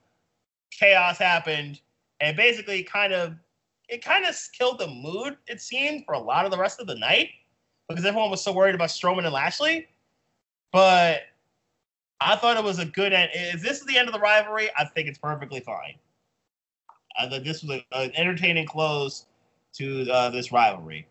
Chaos 0.71 1.17
happened, 1.17 1.81
and 2.21 2.37
basically, 2.37 2.81
kind 2.83 3.11
of, 3.11 3.35
it 3.89 4.03
kind 4.03 4.25
of 4.25 4.37
killed 4.57 4.79
the 4.79 4.87
mood. 4.87 5.37
It 5.47 5.61
seemed 5.61 6.05
for 6.05 6.13
a 6.13 6.19
lot 6.19 6.45
of 6.45 6.51
the 6.51 6.57
rest 6.57 6.79
of 6.79 6.87
the 6.87 6.95
night 6.95 7.29
because 7.91 8.05
everyone 8.05 8.30
was 8.30 8.41
so 8.41 8.51
worried 8.51 8.76
about 8.76 8.89
Strowman 8.89 9.26
and 9.26 9.34
Lashley. 9.34 9.88
But 10.72 11.22
I 12.19 12.35
thought 12.35 12.57
it 12.57 12.63
was 12.63 12.80
a 12.80 12.85
good 12.85 13.13
end. 13.13 13.31
If 13.34 13.61
this 13.61 13.80
is 13.80 13.85
the 13.85 13.97
end 13.97 14.07
of 14.07 14.13
the 14.13 14.19
rivalry, 14.19 14.69
I 14.77 14.85
think 14.85 15.07
it's 15.07 15.18
perfectly 15.18 15.59
fine. 15.59 15.95
I 17.18 17.27
thought 17.27 17.43
this 17.43 17.63
was 17.63 17.81
a, 17.91 17.97
an 17.97 18.11
entertaining 18.15 18.65
close 18.65 19.26
to 19.73 20.09
uh, 20.09 20.30
this 20.30 20.51
rivalry. 20.51 21.07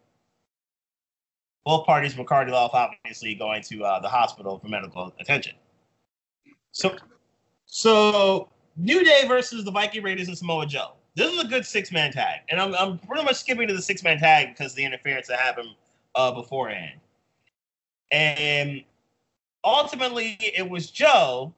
Both 1.65 1.85
parties 1.85 2.16
were 2.16 2.24
carted 2.24 2.55
off, 2.55 2.73
obviously 2.73 3.35
going 3.35 3.62
to 3.65 3.85
uh, 3.85 4.01
the 4.01 4.09
hospital 4.09 4.59
for 4.59 4.69
medical 4.69 5.12
attention. 5.20 5.55
So, 6.73 6.97
so 7.66 8.48
New 8.77 9.05
Day 9.05 9.24
versus 9.27 9.65
the 9.65 9.70
Viking 9.70 10.02
Raiders 10.02 10.28
and 10.28 10.39
Samoa 10.39 10.66
Joe. 10.66 10.93
This 11.16 11.32
is 11.32 11.44
a 11.44 11.47
good 11.47 11.66
six 11.66 11.93
man 11.93 12.12
tag, 12.12 12.40
and 12.51 12.61
I'm, 12.61 12.74
I'm 12.74 12.98
pretty 12.98 13.24
much 13.24 13.36
skipping 13.36 13.69
to 13.69 13.74
the 13.74 13.82
six 13.82 14.02
man 14.02 14.19
tag 14.19 14.57
because 14.57 14.74
the 14.74 14.85
interference 14.85 15.27
that 15.27 15.39
happened 15.40 15.70
uh, 16.15 16.32
beforehand. 16.32 17.01
And 18.11 18.82
ultimately, 19.65 20.37
it 20.41 20.69
was 20.69 20.91
Joe 20.91 21.55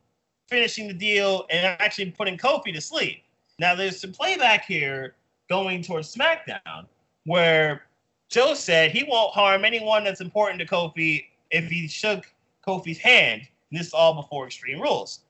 finishing 0.48 0.88
the 0.88 0.94
deal 0.94 1.46
and 1.50 1.64
actually 1.80 2.10
putting 2.10 2.36
Kofi 2.36 2.74
to 2.74 2.80
sleep. 2.80 3.22
Now, 3.58 3.74
there's 3.74 4.00
some 4.00 4.12
playback 4.12 4.64
here 4.64 5.14
going 5.48 5.82
towards 5.82 6.14
SmackDown 6.14 6.86
where 7.24 7.82
Joe 8.28 8.54
said 8.54 8.90
he 8.90 9.04
won't 9.04 9.34
harm 9.34 9.64
anyone 9.64 10.04
that's 10.04 10.20
important 10.20 10.58
to 10.60 10.66
Kofi 10.66 11.26
if 11.50 11.66
he 11.70 11.86
shook 11.88 12.32
Kofi's 12.66 12.98
hand. 12.98 13.42
And 13.70 13.80
this 13.80 13.88
is 13.88 13.94
all 13.94 14.14
before 14.14 14.46
Extreme 14.46 14.80
Rules. 14.80 15.20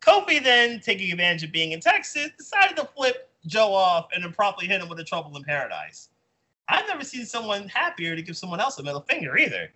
Kofi 0.00 0.42
then, 0.42 0.80
taking 0.80 1.10
advantage 1.10 1.42
of 1.42 1.52
being 1.52 1.72
in 1.72 1.80
Texas, 1.80 2.30
decided 2.36 2.76
to 2.76 2.84
flip 2.84 3.30
Joe 3.46 3.72
off 3.72 4.08
and 4.14 4.22
then 4.22 4.32
promptly 4.32 4.66
hit 4.66 4.80
him 4.80 4.88
with 4.88 5.00
a 5.00 5.04
trouble 5.04 5.36
in 5.36 5.42
paradise. 5.42 6.10
I've 6.68 6.86
never 6.86 7.04
seen 7.04 7.24
someone 7.24 7.68
happier 7.68 8.14
to 8.14 8.22
give 8.22 8.36
someone 8.36 8.60
else 8.60 8.78
a 8.78 8.82
middle 8.82 9.00
finger 9.00 9.36
either. 9.38 9.70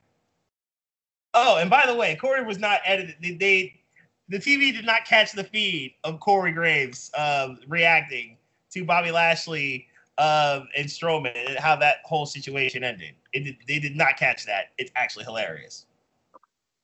Oh, 1.35 1.57
and 1.57 1.71
by 1.71 1.87
the 1.87 1.95
way, 1.95 2.15
Corey 2.17 2.45
was 2.45 2.59
not 2.59 2.81
edited. 2.85 3.17
They, 3.23 3.33
they 3.33 3.81
the 4.29 4.39
TV 4.39 4.73
did 4.73 4.85
not 4.85 5.05
catch 5.05 5.33
the 5.33 5.45
feed 5.45 5.95
of 6.05 6.21
Corey 6.21 6.53
Graves 6.53 7.11
um, 7.17 7.59
reacting 7.67 8.37
to 8.73 8.85
Bobby 8.85 9.11
Lashley 9.11 9.87
um, 10.19 10.69
and 10.77 10.87
Strowman 10.87 11.33
and 11.49 11.59
how 11.59 11.77
that 11.77 11.97
whole 12.05 12.27
situation 12.27 12.85
ended. 12.85 13.15
It 13.33 13.57
they 13.67 13.79
did 13.79 13.97
not 13.97 14.17
catch 14.17 14.45
that. 14.47 14.71
It's 14.79 14.93
actually 14.95 15.25
hilarious. 15.25 15.87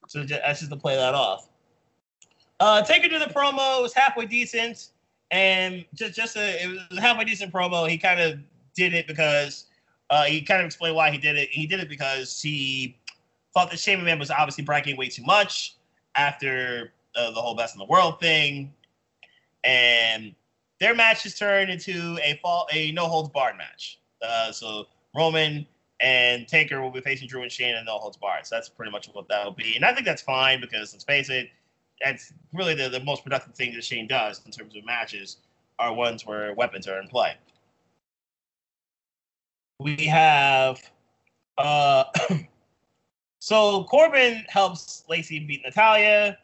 So 0.09 0.25
ju- 0.25 0.39
that's 0.45 0.61
just 0.61 0.71
to 0.71 0.77
play 0.77 0.97
that 0.97 1.15
off. 1.15 1.49
Uh, 2.61 2.83
take 2.83 3.05
it 3.05 3.11
to 3.11 3.19
the 3.19 3.27
promo. 3.27 3.83
Was 3.83 3.93
halfway 3.93 4.27
decent, 4.27 4.91
and 5.31 5.85
just 5.95 6.15
just 6.15 6.37
a 6.37 6.63
it 6.63 6.69
was 6.69 6.99
a 6.99 7.01
halfway 7.01 7.25
decent 7.25 7.53
promo. 7.53 7.89
He 7.89 7.99
kind 7.99 8.21
of 8.21 8.39
did 8.75 8.95
it 8.95 9.07
because 9.07 9.67
uh, 10.11 10.25
he 10.25 10.41
kind 10.43 10.61
of 10.61 10.67
explained 10.67 10.97
why 10.97 11.11
he 11.11 11.19
did 11.19 11.37
it. 11.37 11.49
He 11.51 11.67
did 11.67 11.81
it 11.81 11.89
because 11.89 12.41
he 12.41 12.97
thought 13.55 13.71
that 13.71 13.79
Shane 13.79 13.99
McMahon 13.99 14.19
was 14.19 14.31
obviously 14.31 14.65
bragging 14.65 14.97
way 14.97 15.09
too 15.09 15.23
much 15.23 15.77
after 16.15 16.93
uh, 17.15 17.31
the 17.31 17.41
whole 17.41 17.55
best 17.55 17.75
in 17.75 17.79
the 17.79 17.85
world 17.85 18.21
thing, 18.21 18.73
and 19.65 20.35
their 20.81 20.95
match 20.95 21.25
has 21.25 21.35
turned 21.35 21.71
into 21.71 22.19
a 22.23 22.39
fall 22.43 22.67
a 22.73 22.93
no 22.93 23.07
holds 23.07 23.29
barred 23.31 23.57
match. 23.57 24.01
Uh, 24.23 24.51
so 24.53 24.87
Roman 25.15 25.67
and 26.01 26.47
Taker 26.47 26.81
will 26.81 26.91
be 26.91 27.01
facing 27.01 27.29
Drew 27.29 27.43
and 27.43 27.51
Shane 27.53 27.75
in 27.75 27.85
no 27.85 27.99
holds 27.99 28.17
barred. 28.17 28.47
So 28.47 28.57
that's 28.57 28.69
pretty 28.69 28.93
much 28.93 29.09
what 29.13 29.29
that 29.29 29.45
will 29.45 29.53
be, 29.53 29.77
and 29.77 29.85
I 29.85 29.93
think 29.93 30.07
that's 30.07 30.23
fine 30.23 30.61
because 30.61 30.93
let's 30.93 31.05
face 31.05 31.29
it, 31.29 31.51
that's 32.03 32.33
really 32.53 32.75
the, 32.75 32.89
the 32.89 33.01
most 33.01 33.25
productive 33.25 33.55
thing 33.55 33.75
that 33.75 33.85
Shane 33.85 34.07
does 34.07 34.41
in 34.47 34.53
terms 34.53 34.77
of 34.77 34.85
matches 34.85 35.39
are 35.79 35.93
ones 35.93 36.27
where 36.27 36.55
weapons 36.55 36.89
are 36.89 37.01
in 37.01 37.09
play. 37.09 37.35
We 39.81 40.07
have 40.07 40.81
uh 41.57 42.05
so 43.39 43.85
Corbin 43.85 44.45
helps 44.49 45.05
Lacey 45.09 45.39
beat 45.39 45.63
Natalya. 45.65 46.39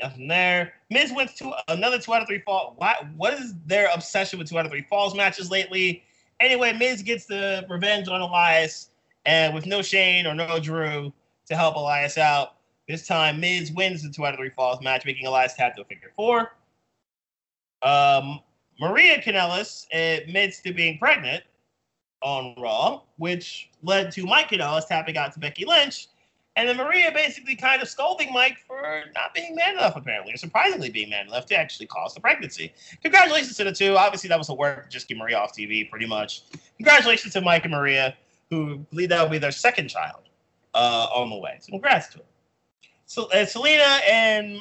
Nothing 0.00 0.28
there. 0.28 0.74
Miz 0.90 1.12
wins 1.12 1.34
to 1.34 1.52
another 1.68 1.98
two 1.98 2.14
out 2.14 2.22
of 2.22 2.28
three 2.28 2.40
fall. 2.40 2.74
Why, 2.78 2.94
what 3.16 3.34
is 3.34 3.54
their 3.66 3.88
obsession 3.92 4.38
with 4.38 4.48
two 4.48 4.58
out 4.58 4.64
of 4.64 4.70
three 4.70 4.86
falls 4.88 5.14
matches 5.14 5.50
lately? 5.50 6.04
Anyway, 6.40 6.72
Miz 6.72 7.02
gets 7.02 7.26
the 7.26 7.66
revenge 7.68 8.08
on 8.08 8.20
Elias, 8.20 8.90
and 9.26 9.54
with 9.54 9.66
no 9.66 9.82
Shane 9.82 10.24
or 10.24 10.34
no 10.34 10.60
Drew 10.60 11.12
to 11.46 11.56
help 11.56 11.74
Elias 11.74 12.16
out, 12.16 12.54
this 12.86 13.06
time 13.08 13.40
Miz 13.40 13.72
wins 13.72 14.04
the 14.04 14.10
two 14.10 14.24
out 14.24 14.34
of 14.34 14.38
three 14.38 14.50
falls 14.50 14.80
match, 14.80 15.04
making 15.04 15.26
Elias 15.26 15.54
tap 15.54 15.74
to 15.76 15.82
a 15.82 15.84
figure 15.84 16.12
four. 16.14 16.52
Um, 17.82 18.40
Maria 18.80 19.20
Kanellis 19.20 19.86
admits 19.92 20.60
to 20.60 20.72
being 20.72 20.96
pregnant 20.98 21.42
on 22.22 22.54
Raw, 22.58 23.02
which 23.16 23.70
led 23.82 24.10
to 24.12 24.26
Mike 24.26 24.50
Kanellis 24.50 24.88
tapping 24.88 25.16
out 25.16 25.32
to 25.34 25.38
Becky 25.38 25.64
Lynch. 25.64 26.08
And 26.56 26.68
then 26.68 26.76
Maria 26.76 27.12
basically 27.12 27.54
kind 27.54 27.80
of 27.80 27.88
scolding 27.88 28.32
Mike 28.32 28.58
for 28.66 29.04
not 29.14 29.32
being 29.32 29.54
man 29.54 29.74
enough, 29.74 29.94
apparently, 29.94 30.34
or 30.34 30.36
surprisingly 30.36 30.90
being 30.90 31.08
man 31.08 31.28
enough 31.28 31.46
to 31.46 31.56
actually 31.56 31.86
cause 31.86 32.14
the 32.14 32.20
pregnancy. 32.20 32.72
Congratulations 33.00 33.56
to 33.58 33.64
the 33.64 33.72
two. 33.72 33.96
Obviously, 33.96 34.26
that 34.28 34.38
was 34.38 34.48
a 34.48 34.54
work 34.54 34.84
to 34.84 34.90
just 34.90 35.06
get 35.06 35.18
Maria 35.18 35.38
off 35.38 35.56
TV, 35.56 35.88
pretty 35.88 36.06
much. 36.06 36.42
Congratulations 36.76 37.32
to 37.34 37.40
Mike 37.40 37.64
and 37.64 37.72
Maria, 37.72 38.16
who 38.50 38.78
believe 38.90 39.10
that 39.10 39.22
will 39.22 39.30
be 39.30 39.38
their 39.38 39.52
second 39.52 39.86
child 39.86 40.22
uh, 40.74 41.06
on 41.14 41.30
the 41.30 41.36
way. 41.36 41.58
So 41.60 41.70
congrats 41.70 42.08
to 42.08 42.18
them. 42.18 42.26
So 43.06 43.26
uh, 43.26 43.44
Zelina 43.44 44.00
and 44.10 44.60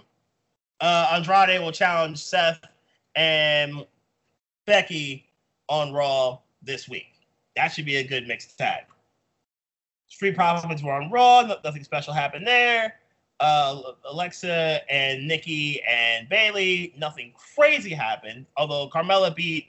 uh, 0.79 1.09
Andrade 1.13 1.59
will 1.59 1.71
challenge 1.71 2.19
Seth 2.19 2.63
and 3.15 3.87
Becky 4.65 5.27
on 5.67 5.93
Raw 5.93 6.37
this 6.61 6.87
week. 6.87 7.16
That 7.57 7.69
should 7.69 7.85
be 7.85 7.95
a 7.95 8.03
good 8.03 8.27
mixed 8.27 8.55
tag. 8.55 8.83
Street 10.07 10.35
Profits 10.35 10.83
were 10.83 10.93
on 10.93 11.09
Raw. 11.09 11.41
Nothing 11.63 11.83
special 11.83 12.13
happened 12.13 12.45
there. 12.45 12.95
Uh, 13.39 13.81
Alexa 14.05 14.81
and 14.91 15.27
Nikki 15.27 15.81
and 15.83 16.29
Bayley. 16.29 16.93
nothing 16.97 17.33
crazy 17.55 17.95
happened. 17.95 18.45
Although 18.57 18.89
Carmella 18.89 19.35
beat 19.35 19.67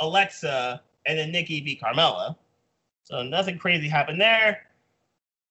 Alexa 0.00 0.82
and 1.06 1.18
then 1.18 1.30
Nikki 1.30 1.60
beat 1.60 1.80
Carmella. 1.80 2.36
So 3.04 3.22
nothing 3.22 3.58
crazy 3.58 3.88
happened 3.88 4.20
there. 4.20 4.66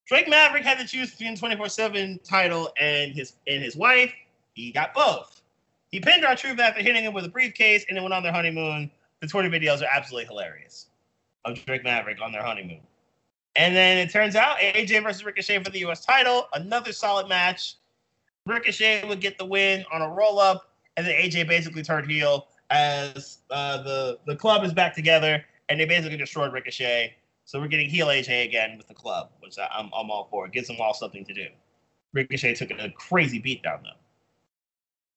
Drake 0.06 0.28
Maverick 0.28 0.66
had 0.66 0.80
to 0.80 0.86
choose 0.86 1.12
between 1.12 1.38
24/7 1.38 2.20
title 2.24 2.74
and 2.78 3.14
his 3.14 3.34
and 3.48 3.64
his 3.64 3.78
wife. 3.78 4.14
He 4.54 4.72
got 4.72 4.94
both. 4.94 5.42
He 5.92 6.02
pinned 6.02 6.26
R-Truth 6.26 6.60
after 6.60 6.82
hitting 6.82 7.06
him 7.06 7.14
with 7.14 7.26
a 7.26 7.30
briefcase 7.30 7.86
and 7.88 7.96
then 7.96 8.04
went 8.04 8.14
on 8.14 8.22
their 8.22 8.34
honeymoon. 8.34 8.92
The 9.22 9.28
Twitter 9.28 9.50
videos 9.50 9.82
are 9.82 9.90
absolutely 9.92 10.26
hilarious 10.26 10.89
of 11.46 11.64
Drake 11.66 11.84
Maverick 11.84 12.22
on 12.22 12.32
their 12.32 12.44
honeymoon. 12.44 12.82
And 13.56 13.76
then 13.76 13.98
it 13.98 14.12
turns 14.12 14.36
out 14.36 14.58
AJ 14.60 15.04
versus 15.04 15.24
Ricochet 15.24 15.64
for 15.64 15.70
the 15.70 15.80
US 15.88 16.06
title, 16.06 16.48
another 16.54 16.94
solid 16.94 17.28
match. 17.28 17.76
Ricochet 18.46 19.08
would 19.08 19.22
get 19.22 19.38
the 19.38 19.46
win 19.46 19.84
on 19.92 20.02
a 20.02 20.10
roll 20.10 20.40
up, 20.40 20.72
and 20.98 21.06
then 21.06 21.14
AJ 21.16 21.48
basically 21.48 21.84
turned 21.84 22.10
heel 22.10 22.48
as 22.70 23.40
uh, 23.50 23.82
the 23.82 24.20
the 24.26 24.36
club 24.36 24.64
is 24.64 24.74
back 24.74 24.96
together, 24.96 25.44
and 25.68 25.80
they 25.80 25.86
basically 25.86 26.18
destroyed 26.18 26.54
Ricochet. 26.54 27.16
So 27.46 27.60
we're 27.60 27.68
getting 27.68 27.90
heel 27.90 28.08
AJ 28.08 28.46
again 28.46 28.78
with 28.78 28.88
the 28.88 28.94
club, 28.94 29.32
which 29.40 29.58
I'm, 29.60 29.90
I'm 29.94 30.12
all 30.12 30.28
for. 30.30 30.46
It 30.46 30.52
gives 30.52 30.68
them 30.68 30.78
all 30.80 30.94
something 30.94 31.26
to 31.26 31.34
do. 31.34 31.48
Ricochet 32.14 32.56
took 32.56 32.72
a 32.72 32.92
crazy 32.92 33.42
beatdown 33.42 33.84
though. 33.84 34.00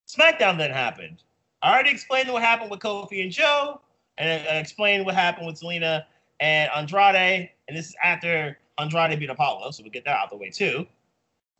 SmackDown 0.08 0.58
then 0.58 0.70
happened. 0.70 1.22
I 1.62 1.72
already 1.72 1.90
explained 1.90 2.30
what 2.32 2.42
happened 2.42 2.70
with 2.70 2.80
Kofi 2.80 3.22
and 3.22 3.30
Joe, 3.30 3.80
and 4.18 4.48
I 4.48 4.56
explained 4.56 5.06
what 5.06 5.14
happened 5.14 5.46
with 5.46 5.60
Zelina 5.60 6.04
and 6.42 6.68
Andrade, 6.74 7.50
and 7.68 7.78
this 7.78 7.86
is 7.86 7.96
after 8.02 8.58
Andrade 8.76 9.18
beat 9.18 9.30
Apollo, 9.30 9.70
so 9.70 9.84
we 9.84 9.90
get 9.90 10.04
that 10.04 10.16
out 10.16 10.24
of 10.24 10.30
the 10.30 10.36
way 10.36 10.50
too. 10.50 10.84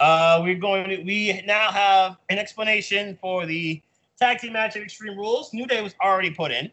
Uh, 0.00 0.40
we're 0.42 0.58
going 0.58 0.88
to, 0.88 1.02
we 1.04 1.40
now 1.46 1.70
have 1.70 2.16
an 2.30 2.38
explanation 2.38 3.16
for 3.20 3.46
the 3.46 3.80
tag 4.18 4.38
team 4.38 4.54
match 4.54 4.74
at 4.74 4.82
Extreme 4.82 5.16
Rules. 5.16 5.54
New 5.54 5.66
Day 5.66 5.80
was 5.82 5.94
already 6.02 6.32
put 6.32 6.50
in, 6.50 6.68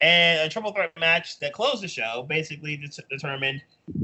and 0.00 0.40
a 0.40 0.48
triple 0.48 0.72
threat 0.72 0.92
match 1.00 1.40
that 1.40 1.52
closed 1.52 1.82
the 1.82 1.88
show 1.88 2.24
basically 2.28 2.76
det- 2.76 3.08
determined 3.10 3.60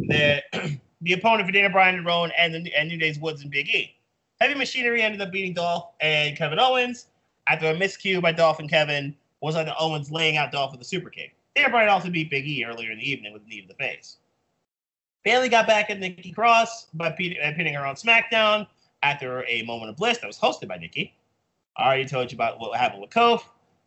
that 0.08 0.42
the 1.02 1.12
opponent 1.12 1.46
for 1.46 1.52
Daniel 1.52 1.70
Bryan 1.70 1.94
and 1.94 2.04
Rowan 2.04 2.32
and, 2.36 2.52
the, 2.52 2.74
and 2.74 2.88
New 2.88 2.98
Day's 2.98 3.20
Woods 3.20 3.42
and 3.42 3.52
Big 3.52 3.68
E. 3.68 3.94
Heavy 4.40 4.56
Machinery 4.56 5.00
ended 5.00 5.20
up 5.20 5.30
beating 5.30 5.54
Dolph 5.54 5.90
and 6.00 6.36
Kevin 6.36 6.58
Owens 6.58 7.06
after 7.46 7.70
a 7.70 7.74
miscue 7.74 8.20
by 8.20 8.32
Dolph 8.32 8.58
and 8.58 8.68
Kevin 8.68 9.14
was 9.40 9.54
the 9.54 9.76
Owens 9.78 10.10
laying 10.10 10.36
out 10.36 10.50
Dolph 10.50 10.72
with 10.72 10.80
a 10.80 10.84
super 10.84 11.08
kick. 11.08 11.36
Bryan 11.70 11.88
also 11.88 12.10
beat 12.10 12.30
Big 12.30 12.46
E 12.46 12.64
earlier 12.64 12.90
in 12.90 12.98
the 12.98 13.10
evening 13.10 13.32
with 13.32 13.46
knee 13.46 13.62
to 13.62 13.68
the 13.68 13.74
face. 13.74 14.18
Bayley 15.24 15.48
got 15.48 15.66
back 15.66 15.88
at 15.88 15.98
Nikki 16.00 16.32
Cross 16.32 16.88
by 16.94 17.10
pinning 17.10 17.74
her 17.74 17.86
on 17.86 17.94
SmackDown 17.94 18.66
after 19.02 19.44
a 19.48 19.62
moment 19.62 19.90
of 19.90 19.96
bliss 19.96 20.18
that 20.18 20.26
was 20.26 20.38
hosted 20.38 20.68
by 20.68 20.76
Nikki. 20.76 21.14
I 21.76 21.86
already 21.86 22.04
told 22.06 22.30
you 22.30 22.36
about 22.36 22.60
what 22.60 22.78
happened 22.78 23.00
with 23.00 23.10
Kof. 23.10 23.42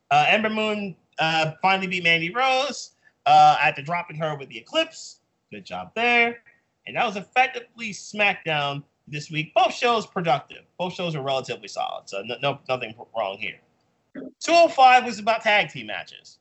Uh, 0.09 0.25
Ember 0.27 0.49
Moon 0.49 0.95
uh, 1.19 1.51
finally 1.61 1.87
beat 1.87 2.03
Mandy 2.03 2.31
Rose 2.33 2.91
uh, 3.25 3.57
after 3.61 3.81
dropping 3.81 4.17
her 4.17 4.35
with 4.37 4.49
the 4.49 4.57
Eclipse. 4.57 5.19
Good 5.51 5.65
job 5.65 5.91
there. 5.95 6.39
And 6.87 6.95
that 6.95 7.05
was 7.05 7.17
effectively 7.17 7.91
SmackDown 7.91 8.83
this 9.07 9.29
week. 9.29 9.53
Both 9.53 9.73
shows 9.73 10.07
productive. 10.07 10.63
Both 10.79 10.93
shows 10.93 11.15
were 11.15 11.23
relatively 11.23 11.67
solid, 11.67 12.09
so 12.09 12.21
no, 12.23 12.35
no 12.41 12.59
nothing 12.67 12.95
wrong 13.15 13.37
here. 13.37 13.59
205 14.39 15.05
was 15.05 15.19
about 15.19 15.41
tag 15.43 15.69
team 15.69 15.87
matches. 15.87 16.39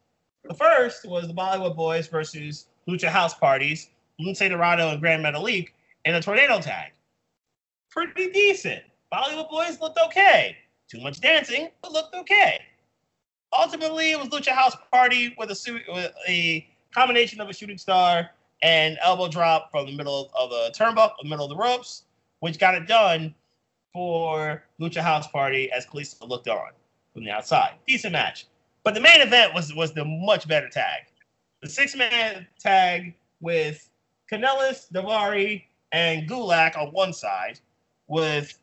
The 0.49 0.55
first 0.55 1.05
was 1.05 1.27
the 1.27 1.35
Bollywood 1.35 1.75
Boys 1.75 2.07
versus 2.07 2.67
Lucha 2.89 3.09
House 3.09 3.35
Parties, 3.35 3.91
Lince 4.21 4.49
Dorado 4.49 4.91
and 4.91 5.01
Grand 5.01 5.25
Metalik 5.25 5.69
in 6.05 6.15
a 6.15 6.23
tornado 6.23 6.61
tag. 6.61 6.93
Pretty 7.91 8.31
decent. 8.31 8.83
Bollywood 9.13 9.51
Boys 9.51 9.81
looked 9.81 9.99
okay. 10.07 10.57
Too 10.89 11.01
much 11.01 11.21
dancing, 11.21 11.71
but 11.83 11.93
looked 11.93 12.15
okay. 12.15 12.61
Ultimately, 13.59 14.13
it 14.13 14.21
was 14.21 14.29
Lucha 14.29 14.53
House 14.53 14.77
Party 14.93 15.35
with 15.37 15.51
a 15.51 15.83
with 15.89 16.13
a 16.29 16.69
combination 16.95 17.41
of 17.41 17.49
a 17.49 17.53
shooting 17.53 17.79
star 17.79 18.31
and 18.63 18.99
elbow 19.03 19.29
drop 19.29 19.71
from 19.73 19.87
the 19.87 19.97
middle 19.97 20.31
of 20.39 20.51
the 20.51 20.73
turnbuckle, 20.79 21.15
the 21.23 21.29
middle 21.29 21.47
of 21.47 21.51
the 21.51 21.57
ropes, 21.57 22.05
which 22.39 22.59
got 22.59 22.75
it 22.75 22.87
done 22.87 23.35
for 23.93 24.63
Lucha 24.81 25.01
House 25.01 25.27
Party 25.27 25.73
as 25.73 25.87
Kalisto 25.87 26.29
looked 26.29 26.49
on 26.49 26.71
from 27.13 27.25
the 27.25 27.31
outside. 27.31 27.75
Decent 27.87 28.13
match. 28.13 28.47
But 28.87 28.95
the 28.95 29.01
main 29.01 29.21
event 29.21 29.53
was 29.53 29.75
was 29.75 29.93
the 29.93 30.05
much 30.05 30.47
better 30.47 30.69
tag. 30.69 31.07
The 31.61 31.69
six 31.69 31.97
man 31.97 32.47
tag 32.57 33.15
with 33.41 33.91
Kanellis, 34.31 34.93
Daivari, 34.93 35.65
and 35.91 36.29
Gulak 36.29 36.79
on 36.79 36.93
one 36.93 37.13
side, 37.13 37.59
with 38.07 38.57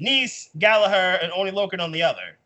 Nese, 0.00 0.50
Gallagher, 0.60 1.18
and 1.20 1.32
Oney 1.32 1.50
Lorcan 1.50 1.80
on 1.80 1.90
the 1.90 2.04
other. 2.04 2.38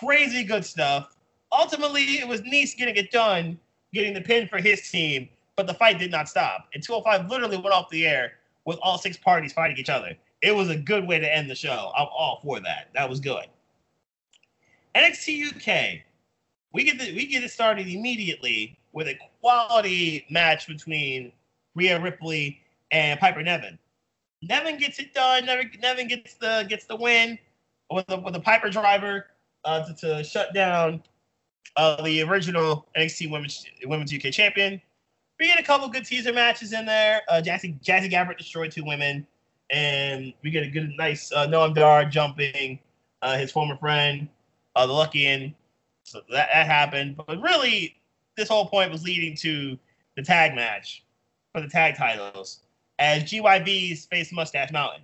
Crazy 0.00 0.42
good 0.42 0.64
stuff. 0.64 1.14
Ultimately, 1.52 2.02
it 2.02 2.26
was 2.26 2.40
Nese 2.40 2.74
getting 2.78 2.96
it 2.96 3.10
done, 3.10 3.60
getting 3.92 4.14
the 4.14 4.22
pin 4.22 4.48
for 4.48 4.56
his 4.56 4.90
team, 4.90 5.28
but 5.54 5.66
the 5.66 5.74
fight 5.74 5.98
did 5.98 6.10
not 6.10 6.30
stop. 6.30 6.66
And 6.72 6.82
205 6.82 7.28
literally 7.28 7.58
went 7.58 7.74
off 7.74 7.90
the 7.90 8.06
air 8.06 8.38
with 8.64 8.78
all 8.80 8.96
six 8.96 9.18
parties 9.18 9.52
fighting 9.52 9.76
each 9.76 9.90
other. 9.90 10.16
It 10.40 10.56
was 10.56 10.70
a 10.70 10.76
good 10.76 11.06
way 11.06 11.18
to 11.18 11.36
end 11.36 11.50
the 11.50 11.54
show. 11.54 11.92
I'm 11.94 12.08
all 12.10 12.40
for 12.42 12.58
that. 12.60 12.88
That 12.94 13.10
was 13.10 13.20
good. 13.20 13.44
NXT 14.94 15.56
UK. 15.56 16.04
We 16.72 16.84
get 16.84 16.98
the, 16.98 17.14
we 17.14 17.26
get 17.26 17.44
it 17.44 17.50
started 17.50 17.88
immediately 17.88 18.78
with 18.92 19.08
a 19.08 19.18
quality 19.40 20.26
match 20.30 20.66
between 20.66 21.32
Rhea 21.74 22.00
Ripley 22.00 22.60
and 22.90 23.18
Piper 23.20 23.42
Niven. 23.42 23.78
Niven 24.42 24.78
gets 24.78 24.98
it 24.98 25.14
done. 25.14 25.46
Niven, 25.46 25.70
Niven 25.80 26.08
gets 26.08 26.34
the 26.34 26.66
gets 26.68 26.84
the 26.86 26.96
win 26.96 27.38
with 27.90 28.06
the 28.06 28.18
with 28.18 28.34
the 28.34 28.40
Piper 28.40 28.70
driver 28.70 29.26
uh, 29.64 29.84
to, 29.84 29.94
to 29.94 30.24
shut 30.24 30.52
down 30.54 31.02
uh, 31.76 32.02
the 32.02 32.22
original 32.22 32.86
NXT 32.96 33.30
Women's 33.30 33.64
Women's 33.84 34.12
UK 34.12 34.32
Champion. 34.32 34.80
We 35.38 35.46
get 35.46 35.58
a 35.58 35.62
couple 35.62 35.88
good 35.88 36.04
teaser 36.04 36.32
matches 36.32 36.72
in 36.72 36.86
there. 36.86 37.22
Uh, 37.28 37.42
Jazzy 37.44 37.82
Jazzy 37.82 38.10
Gabert 38.10 38.38
destroyed 38.38 38.72
two 38.72 38.84
women, 38.84 39.26
and 39.70 40.32
we 40.42 40.50
get 40.50 40.62
a 40.64 40.68
good 40.68 40.92
nice 40.96 41.32
uh, 41.32 41.46
Noam 41.46 41.74
Dar 41.74 42.04
jumping 42.04 42.78
uh, 43.22 43.36
his 43.36 43.50
former 43.50 43.76
friend, 43.76 44.28
uh, 44.76 44.86
the 44.86 44.92
Luckian. 44.92 45.54
So 46.04 46.20
that, 46.30 46.48
that 46.52 46.66
happened, 46.66 47.16
but 47.16 47.40
really, 47.40 47.96
this 48.36 48.48
whole 48.48 48.66
point 48.66 48.90
was 48.90 49.02
leading 49.02 49.36
to 49.36 49.78
the 50.16 50.22
tag 50.22 50.54
match 50.54 51.04
for 51.52 51.60
the 51.60 51.68
tag 51.68 51.96
titles 51.96 52.60
as 52.98 53.24
GYV's 53.24 54.06
face 54.06 54.32
Mustache 54.32 54.72
Mountain. 54.72 55.02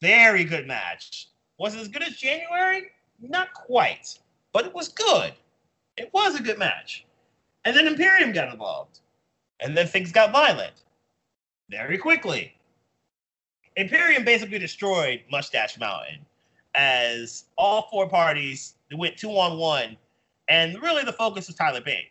Very 0.00 0.44
good 0.44 0.66
match. 0.66 1.28
Was 1.58 1.74
it 1.74 1.80
as 1.80 1.88
good 1.88 2.02
as 2.02 2.16
January? 2.16 2.90
Not 3.20 3.52
quite, 3.54 4.18
but 4.52 4.64
it 4.64 4.74
was 4.74 4.88
good. 4.88 5.32
It 5.96 6.10
was 6.12 6.38
a 6.38 6.42
good 6.42 6.58
match. 6.58 7.04
And 7.64 7.76
then 7.76 7.86
Imperium 7.86 8.32
got 8.32 8.52
involved. 8.52 9.00
And 9.60 9.76
then 9.76 9.88
things 9.88 10.12
got 10.12 10.30
violent 10.30 10.74
very 11.68 11.98
quickly. 11.98 12.54
Imperium 13.76 14.24
basically 14.24 14.58
destroyed 14.58 15.22
Mustache 15.30 15.78
Mountain 15.78 16.24
as 16.74 17.44
all 17.56 17.88
four 17.90 18.08
parties 18.08 18.74
went 18.96 19.16
two 19.16 19.30
on 19.30 19.58
one. 19.58 19.96
And 20.48 20.80
really 20.82 21.04
the 21.04 21.12
focus 21.12 21.46
was 21.46 21.56
Tyler 21.56 21.80
Bate. 21.80 22.10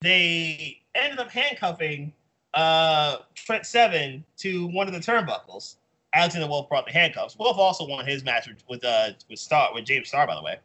They 0.00 0.82
ended 0.94 1.18
up 1.18 1.30
handcuffing 1.30 2.12
uh, 2.54 3.18
Trent 3.34 3.64
Seven 3.64 4.24
to 4.38 4.66
one 4.68 4.88
of 4.88 4.92
the 4.92 5.00
turnbuckles. 5.00 5.76
Alexander 6.14 6.46
Wolfe 6.46 6.68
brought 6.68 6.86
the 6.86 6.92
handcuffs. 6.92 7.38
Wolfe 7.38 7.56
also 7.56 7.86
won 7.86 8.06
his 8.06 8.24
match 8.24 8.48
with 8.68 8.84
uh 8.84 9.10
with 9.30 9.38
Star 9.38 9.70
with 9.72 9.84
James 9.84 10.08
Starr, 10.08 10.26
by 10.26 10.34
the 10.34 10.42
way, 10.42 10.58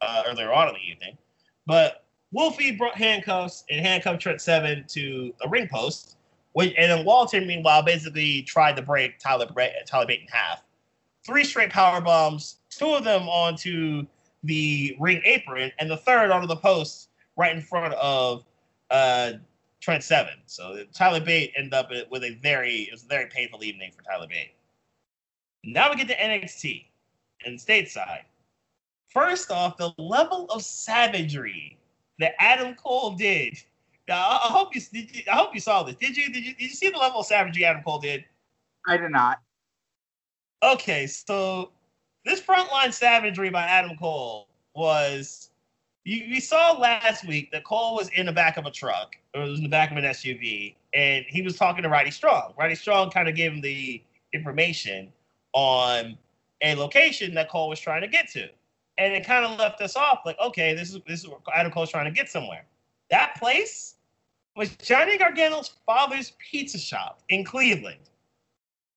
uh, 0.00 0.22
earlier 0.26 0.52
on 0.52 0.68
in 0.68 0.74
the 0.74 0.80
evening. 0.80 1.18
But 1.66 2.04
Wolfie 2.32 2.72
brought 2.72 2.94
handcuffs 2.94 3.64
and 3.68 3.84
handcuffed 3.84 4.20
Trent 4.20 4.40
Seven 4.40 4.84
to 4.88 5.34
a 5.44 5.48
ring 5.48 5.68
post. 5.68 6.16
Which, 6.52 6.72
and 6.78 6.90
then 6.90 7.04
Walter, 7.04 7.42
meanwhile, 7.42 7.82
basically 7.82 8.40
tried 8.42 8.76
to 8.76 8.82
break 8.82 9.18
Tyler 9.18 9.46
Tyler 9.84 10.06
Bate 10.06 10.20
in 10.22 10.28
half. 10.28 10.62
Three 11.26 11.44
straight 11.44 11.70
power 11.70 12.00
bombs, 12.00 12.60
two 12.70 12.94
of 12.94 13.04
them 13.04 13.28
onto 13.28 14.06
the 14.44 14.96
ring 15.00 15.20
apron, 15.24 15.72
and 15.78 15.90
the 15.90 15.96
third 15.96 16.30
onto 16.30 16.46
the 16.46 16.56
post 16.56 17.08
right 17.36 17.54
in 17.54 17.60
front 17.60 17.94
of 17.94 18.44
uh, 18.90 19.32
Trent 19.80 20.02
Seven. 20.02 20.34
So 20.46 20.84
Tyler 20.92 21.20
Bate 21.20 21.52
ended 21.56 21.74
up 21.74 21.90
with 22.10 22.24
a 22.24 22.34
very 22.42 22.82
it 22.82 22.92
was 22.92 23.04
a 23.04 23.08
very 23.08 23.26
painful 23.26 23.64
evening 23.64 23.92
for 23.96 24.02
Tyler 24.02 24.26
Bate. 24.28 24.54
Now 25.64 25.90
we 25.90 25.96
get 25.96 26.08
to 26.08 26.16
NXT 26.16 26.84
and 27.44 27.58
stateside. 27.58 28.22
First 29.08 29.50
off, 29.50 29.76
the 29.76 29.92
level 29.98 30.46
of 30.50 30.62
savagery 30.62 31.78
that 32.18 32.34
Adam 32.38 32.74
Cole 32.74 33.12
did. 33.12 33.56
Now, 34.08 34.28
I 34.28 34.48
hope 34.48 34.74
you, 34.74 34.80
did 34.92 35.14
you 35.14 35.22
I 35.30 35.36
hope 35.36 35.54
you 35.54 35.60
saw 35.60 35.82
this. 35.82 35.96
Did 35.96 36.16
you? 36.16 36.32
Did 36.32 36.44
you? 36.44 36.54
Did 36.54 36.62
you 36.62 36.68
see 36.68 36.90
the 36.90 36.98
level 36.98 37.20
of 37.20 37.26
savagery 37.26 37.64
Adam 37.64 37.82
Cole 37.82 37.98
did? 37.98 38.24
I 38.86 38.96
did 38.96 39.10
not. 39.10 39.40
Okay, 40.62 41.06
so 41.06 41.72
this 42.26 42.40
frontline 42.40 42.92
savagery 42.92 43.50
by 43.50 43.62
Adam 43.62 43.96
Cole 43.96 44.48
was 44.74 45.50
you, 46.04 46.24
we 46.28 46.40
saw 46.40 46.72
last 46.72 47.26
week 47.26 47.50
that 47.52 47.64
Cole 47.64 47.94
was 47.94 48.08
in 48.10 48.26
the 48.26 48.32
back 48.32 48.56
of 48.56 48.66
a 48.66 48.70
truck, 48.70 49.16
or 49.34 49.42
was 49.42 49.58
in 49.58 49.64
the 49.64 49.70
back 49.70 49.90
of 49.90 49.96
an 49.96 50.04
SUV, 50.04 50.74
and 50.92 51.24
he 51.28 51.40
was 51.40 51.56
talking 51.56 51.82
to 51.82 51.88
Roddy 51.88 52.10
Strong. 52.10 52.54
Roddy 52.58 52.74
Strong 52.74 53.10
kind 53.10 53.28
of 53.28 53.34
gave 53.34 53.52
him 53.52 53.60
the 53.60 54.02
information 54.32 55.12
on 55.52 56.18
a 56.62 56.74
location 56.74 57.32
that 57.34 57.48
Cole 57.48 57.68
was 57.68 57.80
trying 57.80 58.02
to 58.02 58.08
get 58.08 58.28
to. 58.30 58.48
And 58.98 59.14
it 59.14 59.26
kind 59.26 59.44
of 59.44 59.58
left 59.58 59.80
us 59.80 59.94
off 59.94 60.20
like, 60.24 60.38
okay, 60.40 60.74
this 60.74 60.94
is 60.94 61.00
this 61.06 61.20
is 61.20 61.28
what 61.28 61.40
Adam 61.54 61.70
Cole's 61.70 61.90
trying 61.90 62.06
to 62.06 62.10
get 62.10 62.28
somewhere. 62.28 62.64
That 63.10 63.36
place 63.38 63.96
was 64.56 64.74
Johnny 64.76 65.18
Gargano's 65.18 65.72
father's 65.84 66.32
pizza 66.38 66.78
shop 66.78 67.20
in 67.28 67.44
Cleveland. 67.44 68.10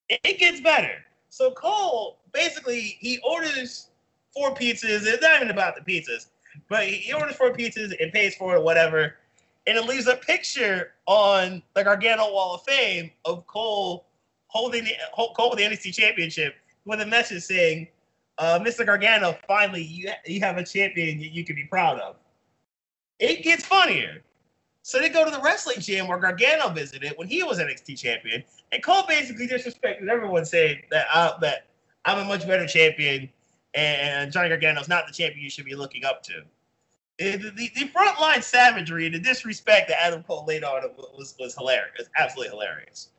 It 0.09 0.39
gets 0.39 0.61
better. 0.61 1.03
So 1.29 1.51
Cole 1.51 2.18
basically 2.33 2.97
he 2.99 3.19
orders 3.23 3.89
four 4.33 4.53
pizzas. 4.53 5.05
It's 5.05 5.21
not 5.21 5.37
even 5.37 5.49
about 5.49 5.75
the 5.75 5.81
pizzas, 5.81 6.27
but 6.69 6.87
he 6.87 7.13
orders 7.13 7.35
four 7.35 7.51
pizzas 7.51 7.93
and 7.99 8.11
pays 8.11 8.35
for 8.35 8.55
it, 8.55 8.63
whatever. 8.63 9.15
And 9.67 9.77
it 9.77 9.85
leaves 9.85 10.07
a 10.07 10.15
picture 10.15 10.93
on 11.05 11.61
the 11.75 11.83
Gargano 11.83 12.31
Wall 12.31 12.55
of 12.55 12.63
Fame 12.63 13.11
of 13.25 13.45
Cole 13.47 14.05
holding 14.47 14.83
the 14.83 14.93
Cole 15.13 15.55
the 15.55 15.63
NXT 15.63 15.93
Championship 15.93 16.55
with 16.85 17.01
a 17.01 17.05
message 17.05 17.43
saying, 17.43 17.87
uh, 18.37 18.59
"Mr. 18.59 18.85
Gargano, 18.85 19.37
finally 19.47 19.83
you 19.83 20.11
you 20.25 20.39
have 20.39 20.57
a 20.57 20.65
champion 20.65 21.19
you, 21.19 21.29
you 21.29 21.45
can 21.45 21.55
be 21.55 21.65
proud 21.65 21.99
of." 21.99 22.15
It 23.19 23.43
gets 23.43 23.65
funnier. 23.65 24.23
So 24.81 24.97
they 24.97 25.09
go 25.09 25.23
to 25.23 25.29
the 25.29 25.41
wrestling 25.41 25.81
gym 25.81 26.07
where 26.07 26.17
Gargano 26.17 26.69
visited 26.69 27.13
when 27.17 27.27
he 27.27 27.43
was 27.43 27.59
NXT 27.59 27.99
champion, 27.99 28.43
and 28.71 28.81
Cole 28.81 29.03
basically 29.07 29.47
disrespected 29.47 30.09
everyone, 30.09 30.45
saying 30.45 30.81
that 30.89 31.05
uh, 31.13 31.37
that 31.39 31.67
I'm 32.05 32.19
a 32.19 32.25
much 32.25 32.47
better 32.47 32.65
champion, 32.65 33.29
and 33.73 34.31
Johnny 34.31 34.49
Gargano's 34.49 34.87
not 34.87 35.07
the 35.07 35.13
champion 35.13 35.43
you 35.43 35.49
should 35.49 35.65
be 35.65 35.75
looking 35.75 36.05
up 36.05 36.23
to. 36.23 36.43
The, 37.17 37.37
the, 37.37 37.69
the 37.75 37.89
frontline 37.93 38.41
savagery 38.41 39.05
and 39.05 39.13
the 39.13 39.19
disrespect 39.19 39.89
that 39.89 40.01
Adam 40.01 40.23
Cole 40.23 40.45
laid 40.47 40.63
on 40.63 40.83
was, 41.17 41.35
was 41.37 41.53
hilarious, 41.55 42.07
absolutely 42.17 42.51
hilarious. 42.51 43.09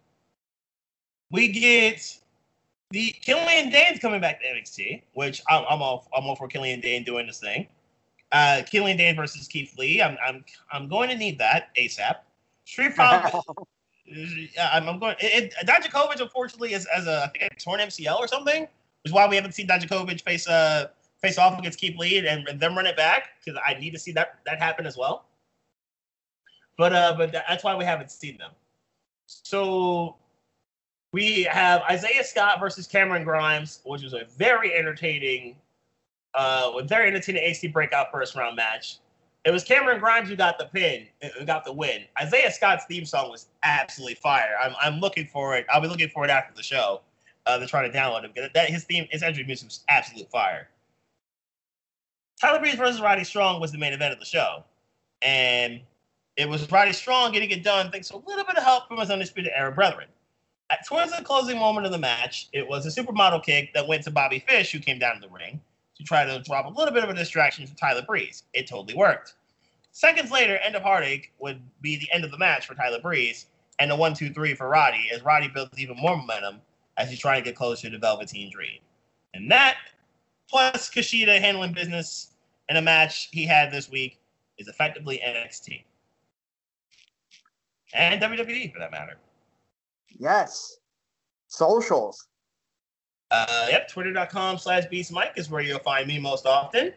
We 1.31 1.49
get 1.49 2.19
the 2.91 3.15
Killian 3.21 3.71
Dain's 3.71 4.01
coming 4.01 4.21
back 4.21 4.41
to 4.41 4.47
NXT, 4.47 5.03
which 5.13 5.43
I'm, 5.49 5.65
I'm 5.69 5.83
all 5.83 6.09
I'm 6.17 6.25
all 6.25 6.35
for 6.35 6.49
Killian 6.49 6.81
Dain 6.81 7.05
doing 7.05 7.27
this 7.27 7.39
thing. 7.39 7.69
Uh, 8.33 8.63
Killian 8.67 8.97
Dain 8.97 9.15
versus 9.17 9.47
Keith 9.47 9.77
Lee. 9.79 10.03
I'm 10.03 10.17
I'm 10.27 10.45
I'm 10.73 10.89
going 10.89 11.09
to 11.11 11.17
need 11.17 11.39
that 11.39 11.75
ASAP. 11.77 12.17
Street 12.65 12.95
Profits. 12.95 13.47
I'm, 14.61 14.89
I'm 14.89 14.99
going. 14.99 15.17
It, 15.21 15.55
it, 15.61 15.67
Dijakovic, 15.67 16.21
unfortunately, 16.21 16.75
is 16.75 16.87
as 16.95 17.07
a 17.07 17.25
I 17.25 17.29
think 17.29 17.53
a 17.53 17.57
torn 17.57 17.81
MCL 17.81 18.19
or 18.19 18.29
something, 18.29 18.63
which 18.63 18.71
is 19.07 19.13
why 19.13 19.27
we 19.29 19.37
haven't 19.37 19.53
seen 19.53 19.67
Dijakovic 19.67 20.23
face 20.23 20.49
uh 20.49 20.89
face 21.21 21.39
off 21.39 21.59
against 21.59 21.79
Keith 21.79 21.99
Lee 21.99 22.27
and, 22.27 22.49
and 22.49 22.59
them 22.59 22.75
run 22.75 22.87
it 22.87 22.97
back 22.97 23.31
because 23.45 23.61
I 23.67 23.75
need 23.75 23.93
to 23.93 23.99
see 23.99 24.13
that 24.13 24.39
that 24.47 24.59
happen 24.59 24.87
as 24.87 24.97
well. 24.97 25.25
But 26.77 26.93
uh, 26.95 27.15
but 27.17 27.33
that's 27.33 27.63
why 27.63 27.77
we 27.77 27.85
haven't 27.85 28.11
seen 28.11 28.39
them. 28.39 28.53
So 29.27 30.17
we 31.13 31.43
have 31.45 31.83
Isaiah 31.83 32.25
Scott 32.25 32.61
versus 32.61 32.87
Cameron 32.87 33.25
Grimes, 33.25 33.81
which 33.85 34.03
was 34.03 34.13
a 34.13 34.25
very 34.37 34.75
entertaining, 34.75 35.57
uh, 36.35 36.81
very 36.83 37.09
entertaining 37.09 37.43
AC 37.43 37.69
breakout 37.69 38.11
first 38.11 38.35
round 38.35 38.57
match. 38.57 38.99
It 39.45 39.53
was 39.53 39.65
Cameron 39.65 40.01
Grimes 40.01 40.29
who 40.29 40.37
got 40.37 40.59
the 40.59 40.67
pin, 40.67 41.07
who 41.39 41.45
got 41.47 41.65
the 41.65 41.73
win. 41.73 42.05
Isaiah 42.21 42.53
Scott's 42.53 42.85
theme 42.85 43.07
song 43.07 43.31
was 43.31 43.47
absolutely 43.63 44.17
fire. 44.17 44.55
I'm, 44.63 44.75
I'm 44.81 45.01
looking 45.01 45.27
for 45.27 45.57
it. 45.57 45.65
I'll 45.71 45.81
be 45.81 45.89
looking 45.89 46.11
for 46.11 46.25
it 46.25 46.31
after 46.31 46.55
the 46.55 46.63
show 46.63 47.01
uh, 47.47 47.59
to 47.59 47.67
try 47.67 47.87
to 47.87 47.93
download 47.97 48.25
it. 48.25 48.53
That 48.53 48.69
his 48.69 48.85
theme, 48.85 49.07
his 49.11 49.23
entry 49.23 49.45
music 49.45 49.69
was 49.69 49.81
absolute 49.89 50.31
fire. 50.31 50.69
Tyler 52.39 52.59
Breeze 52.59 52.75
versus 52.75 53.01
Roddy 53.01 53.25
Strong 53.25 53.61
was 53.61 53.73
the 53.73 53.79
main 53.79 53.93
event 53.93 54.13
of 54.13 54.19
the 54.19 54.27
show, 54.27 54.65
and 55.23 55.81
it 56.37 56.49
was 56.49 56.71
Roddy 56.71 56.93
Strong 56.93 57.33
getting 57.33 57.51
it 57.51 57.63
done 57.63 57.91
thanks 57.91 58.09
to 58.09 58.17
a 58.17 58.23
little 58.27 58.45
bit 58.45 58.57
of 58.57 58.63
help 58.63 58.89
from 58.89 58.99
his 58.99 59.11
undisputed 59.11 59.53
era 59.55 59.73
brethren. 59.73 60.07
At, 60.71 60.87
towards 60.87 61.17
the 61.17 61.25
closing 61.25 61.59
moment 61.59 61.87
of 61.87 61.93
the 61.93 61.99
match, 61.99 62.49
it 62.53 62.67
was 62.67 62.87
a 62.87 63.03
supermodel 63.03 63.43
kick 63.43 63.73
that 63.75 63.89
went 63.89 64.05
to 64.05 64.11
Bobby 64.11 64.39
Fish, 64.47 64.71
who 64.71 64.79
came 64.79 64.99
down 64.99 65.15
to 65.15 65.21
the 65.21 65.29
ring 65.29 65.61
to 66.01 66.07
try 66.07 66.25
to 66.25 66.43
drop 66.43 66.67
a 66.67 66.69
little 66.71 66.93
bit 66.95 67.05
of 67.05 67.11
a 67.11 67.15
distraction 67.15 67.67
for 67.67 67.77
Tyler 67.77 68.03
Breeze. 68.03 68.45
It 68.55 68.67
totally 68.67 68.95
worked. 68.95 69.35
Seconds 69.93 70.31
later, 70.31 70.57
End 70.59 70.75
of 70.75 70.83
Heartache 70.83 71.33
would 71.39 71.61
be 71.81 71.97
the 71.97 72.11
end 72.13 72.25
of 72.25 72.31
the 72.31 72.39
match 72.39 72.67
for 72.67 72.75
Tyler 72.75 73.01
Breeze, 73.01 73.47
and 73.79 73.91
the 73.91 73.97
one, 73.97 74.15
two, 74.15 74.33
three 74.33 74.55
for 74.55 74.69
Roddy, 74.69 75.11
as 75.13 75.23
Roddy 75.23 75.49
builds 75.49 75.79
even 75.79 75.97
more 75.97 76.17
momentum 76.17 76.61
as 76.97 77.11
he's 77.11 77.19
trying 77.19 77.43
to 77.43 77.49
get 77.49 77.57
closer 77.57 77.91
to 77.91 77.99
Velveteen 77.99 78.51
Dream. 78.51 78.79
And 79.35 79.51
that, 79.51 79.77
plus 80.49 80.91
Kushida 80.91 81.41
handling 81.41 81.73
business 81.73 82.31
in 82.69 82.77
a 82.77 82.83
match 82.83 83.29
he 83.33 83.45
had 83.47 83.73
this 83.73 83.91
week, 83.91 84.19
is 84.59 84.69
effectively 84.69 85.21
NXT. 85.27 85.83
And 87.93 88.21
WWE, 88.21 88.73
for 88.73 88.79
that 88.79 88.91
matter. 88.91 89.19
Yes. 90.19 90.79
Socials. 91.49 92.29
Uh, 93.31 93.67
yep, 93.69 93.89
twitter.com 93.89 94.59
slash 94.59 94.85
beastmike 94.87 95.33
is 95.37 95.51
where 95.51 95.63
you'll 95.63 95.79
find 95.79 96.07
me 96.07 96.19
most 96.19 96.47
often. 96.47 96.93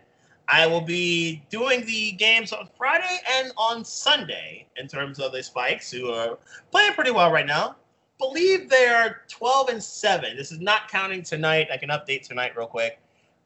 I 0.47 0.67
will 0.67 0.81
be 0.81 1.43
doing 1.49 1.85
the 1.85 2.11
games 2.13 2.51
on 2.51 2.67
Friday 2.77 3.19
and 3.37 3.51
on 3.57 3.85
Sunday 3.85 4.67
in 4.75 4.87
terms 4.87 5.19
of 5.19 5.31
the 5.31 5.41
Spikes, 5.41 5.91
who 5.91 6.09
are 6.09 6.37
playing 6.71 6.93
pretty 6.93 7.11
well 7.11 7.31
right 7.31 7.45
now. 7.45 7.77
Believe 8.17 8.69
they 8.69 8.87
are 8.87 9.21
12 9.29 9.69
and 9.69 9.83
7. 9.83 10.35
This 10.35 10.51
is 10.51 10.59
not 10.59 10.89
counting 10.89 11.23
tonight. 11.23 11.67
I 11.71 11.77
can 11.77 11.89
update 11.89 12.27
tonight 12.27 12.57
real 12.57 12.67
quick. 12.67 12.99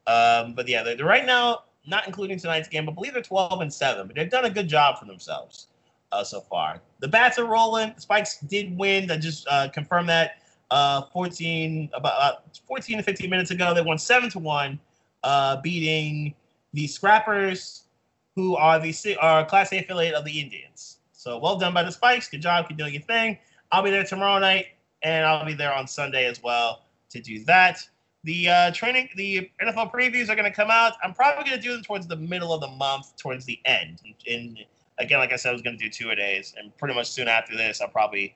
Um, 0.07 0.53
but 0.53 0.67
yeah, 0.67 0.83
they're, 0.83 0.95
they're 0.95 1.05
right 1.05 1.25
now, 1.25 1.63
not 1.85 2.07
including 2.07 2.39
tonight's 2.39 2.67
game, 2.67 2.85
but 2.85 2.95
believe 2.95 3.13
they're 3.13 3.21
12 3.21 3.61
and 3.61 3.73
7. 3.73 4.07
But 4.07 4.15
they've 4.15 4.29
done 4.29 4.45
a 4.45 4.49
good 4.49 4.67
job 4.67 4.97
for 4.99 5.05
themselves 5.05 5.67
uh, 6.11 6.23
so 6.23 6.41
far. 6.41 6.81
The 6.99 7.07
bats 7.07 7.37
are 7.37 7.45
rolling. 7.45 7.93
The 7.95 8.01
Spikes 8.01 8.39
did 8.39 8.75
win. 8.77 9.11
I 9.11 9.17
just 9.17 9.47
uh, 9.49 9.69
confirmed 9.69 10.09
that 10.09 10.41
uh, 10.71 11.03
14 11.13 11.89
about 11.93 12.21
uh, 12.21 12.35
14 12.67 12.97
to 12.97 13.03
15 13.03 13.29
minutes 13.29 13.51
ago. 13.51 13.73
They 13.73 13.81
won 13.81 13.97
seven 13.97 14.29
to 14.31 14.39
one, 14.39 14.79
uh, 15.23 15.61
beating 15.61 16.33
the 16.73 16.87
Scrappers, 16.87 17.83
who 18.35 18.55
are 18.55 18.79
the 18.79 19.17
are 19.19 19.45
Class 19.45 19.71
A 19.73 19.79
affiliate 19.79 20.13
of 20.13 20.25
the 20.25 20.39
Indians. 20.39 20.97
So 21.11 21.37
well 21.39 21.57
done 21.57 21.73
by 21.73 21.83
the 21.83 21.91
Spikes. 21.91 22.29
Good 22.29 22.41
job. 22.41 22.67
Keep 22.67 22.77
doing 22.77 22.93
your 22.93 23.03
thing. 23.03 23.37
I'll 23.71 23.83
be 23.83 23.91
there 23.91 24.03
tomorrow 24.03 24.39
night, 24.39 24.67
and 25.01 25.25
I'll 25.25 25.45
be 25.45 25.53
there 25.53 25.73
on 25.73 25.87
Sunday 25.87 26.25
as 26.25 26.41
well 26.41 26.83
to 27.09 27.19
do 27.19 27.43
that. 27.45 27.79
The 28.23 28.49
uh, 28.49 28.71
training, 28.71 29.09
the 29.15 29.49
NFL 29.61 29.91
previews 29.91 30.29
are 30.29 30.35
going 30.35 30.49
to 30.49 30.51
come 30.51 30.69
out. 30.69 30.93
I'm 31.03 31.13
probably 31.13 31.45
going 31.45 31.57
to 31.57 31.63
do 31.65 31.73
them 31.73 31.83
towards 31.83 32.07
the 32.07 32.15
middle 32.15 32.53
of 32.53 32.61
the 32.61 32.67
month, 32.67 33.15
towards 33.15 33.45
the 33.45 33.59
end. 33.65 34.01
And 34.29 34.59
again, 34.99 35.19
like 35.19 35.31
I 35.31 35.35
said, 35.35 35.49
I 35.49 35.53
was 35.53 35.61
going 35.61 35.77
to 35.77 35.83
do 35.83 35.89
two 35.89 36.09
a 36.09 36.15
days, 36.15 36.53
and 36.57 36.75
pretty 36.77 36.93
much 36.93 37.09
soon 37.09 37.27
after 37.27 37.55
this, 37.55 37.81
I'll 37.81 37.87
probably 37.87 38.35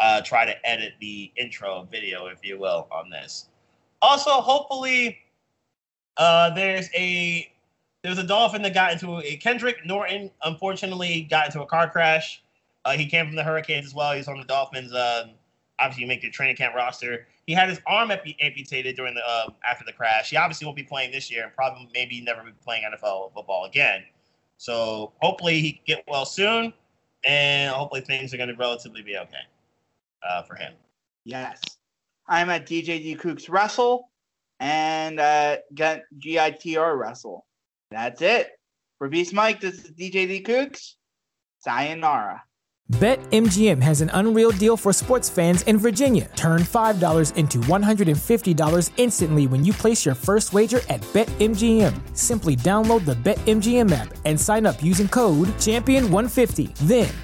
uh, 0.00 0.22
try 0.22 0.46
to 0.46 0.66
edit 0.66 0.94
the 1.00 1.30
intro 1.36 1.86
video, 1.90 2.26
if 2.26 2.38
you 2.42 2.58
will, 2.58 2.88
on 2.90 3.10
this. 3.10 3.48
Also, 4.02 4.30
hopefully, 4.30 5.18
uh, 6.16 6.50
there's 6.54 6.88
a 6.94 7.52
there's 8.02 8.18
a 8.18 8.24
dolphin 8.26 8.62
that 8.62 8.72
got 8.72 8.92
into 8.92 9.18
a 9.18 9.36
Kendrick 9.36 9.84
Norton. 9.84 10.30
Unfortunately, 10.42 11.22
got 11.30 11.46
into 11.46 11.62
a 11.62 11.66
car 11.66 11.88
crash. 11.88 12.42
Uh, 12.86 12.92
he 12.92 13.06
came 13.06 13.26
from 13.26 13.36
the 13.36 13.44
Hurricanes 13.44 13.86
as 13.86 13.94
well. 13.94 14.12
He's 14.12 14.26
on 14.26 14.38
the 14.38 14.46
Dolphins. 14.46 14.92
Uh, 14.92 15.28
obviously, 15.78 16.06
make 16.06 16.22
the 16.22 16.30
training 16.30 16.56
camp 16.56 16.74
roster. 16.74 17.26
He 17.46 17.52
had 17.52 17.68
his 17.68 17.80
arm 17.86 18.10
amputated 18.10 18.96
during 18.96 19.14
the 19.14 19.22
uh, 19.26 19.50
after 19.68 19.84
the 19.84 19.92
crash. 19.92 20.30
He 20.30 20.36
obviously 20.36 20.64
won't 20.64 20.76
be 20.76 20.82
playing 20.82 21.12
this 21.12 21.30
year, 21.30 21.44
and 21.44 21.54
probably 21.54 21.90
maybe 21.92 22.22
never 22.22 22.42
be 22.42 22.52
playing 22.64 22.84
NFL 22.84 23.34
football 23.34 23.66
again. 23.66 24.04
So 24.56 25.12
hopefully 25.20 25.60
he 25.60 25.82
get 25.86 26.04
well 26.08 26.24
soon, 26.24 26.72
and 27.24 27.70
hopefully 27.74 28.00
things 28.00 28.32
are 28.32 28.38
going 28.38 28.48
to 28.48 28.56
relatively 28.56 29.02
be 29.02 29.18
okay 29.18 29.44
uh, 30.28 30.42
for 30.42 30.54
him. 30.54 30.72
Yes. 31.24 31.60
I'm 32.26 32.50
at 32.50 32.66
DJ 32.66 33.02
D 33.02 33.16
Kooks 33.16 33.50
Wrestle 33.50 34.10
and 34.60 35.18
uh, 35.18 35.58
get 35.74 36.04
GITR 36.18 36.98
Wrestle. 36.98 37.44
That's 37.90 38.22
it. 38.22 38.52
For 38.98 39.08
Beast 39.08 39.32
Mike, 39.32 39.60
this 39.60 39.84
is 39.84 39.90
DJ 39.92 40.28
D 40.28 40.42
Kooks. 40.42 40.94
Sayonara. 41.60 42.42
BetMGM 42.94 43.80
has 43.82 44.00
an 44.00 44.10
unreal 44.14 44.50
deal 44.50 44.76
for 44.76 44.92
sports 44.92 45.28
fans 45.28 45.62
in 45.62 45.78
Virginia. 45.78 46.28
Turn 46.34 46.62
$5 46.62 47.36
into 47.36 47.58
$150 47.58 48.90
instantly 48.96 49.46
when 49.46 49.64
you 49.64 49.72
place 49.72 50.04
your 50.04 50.16
first 50.16 50.52
wager 50.52 50.80
at 50.88 51.00
BetMGM. 51.12 52.16
Simply 52.18 52.56
download 52.56 53.04
the 53.04 53.14
BetMGM 53.14 53.92
app 53.92 54.12
and 54.24 54.40
sign 54.40 54.66
up 54.66 54.82
using 54.82 55.06
code 55.06 55.46
Champion150. 55.58 56.74
Then, 56.78 57.08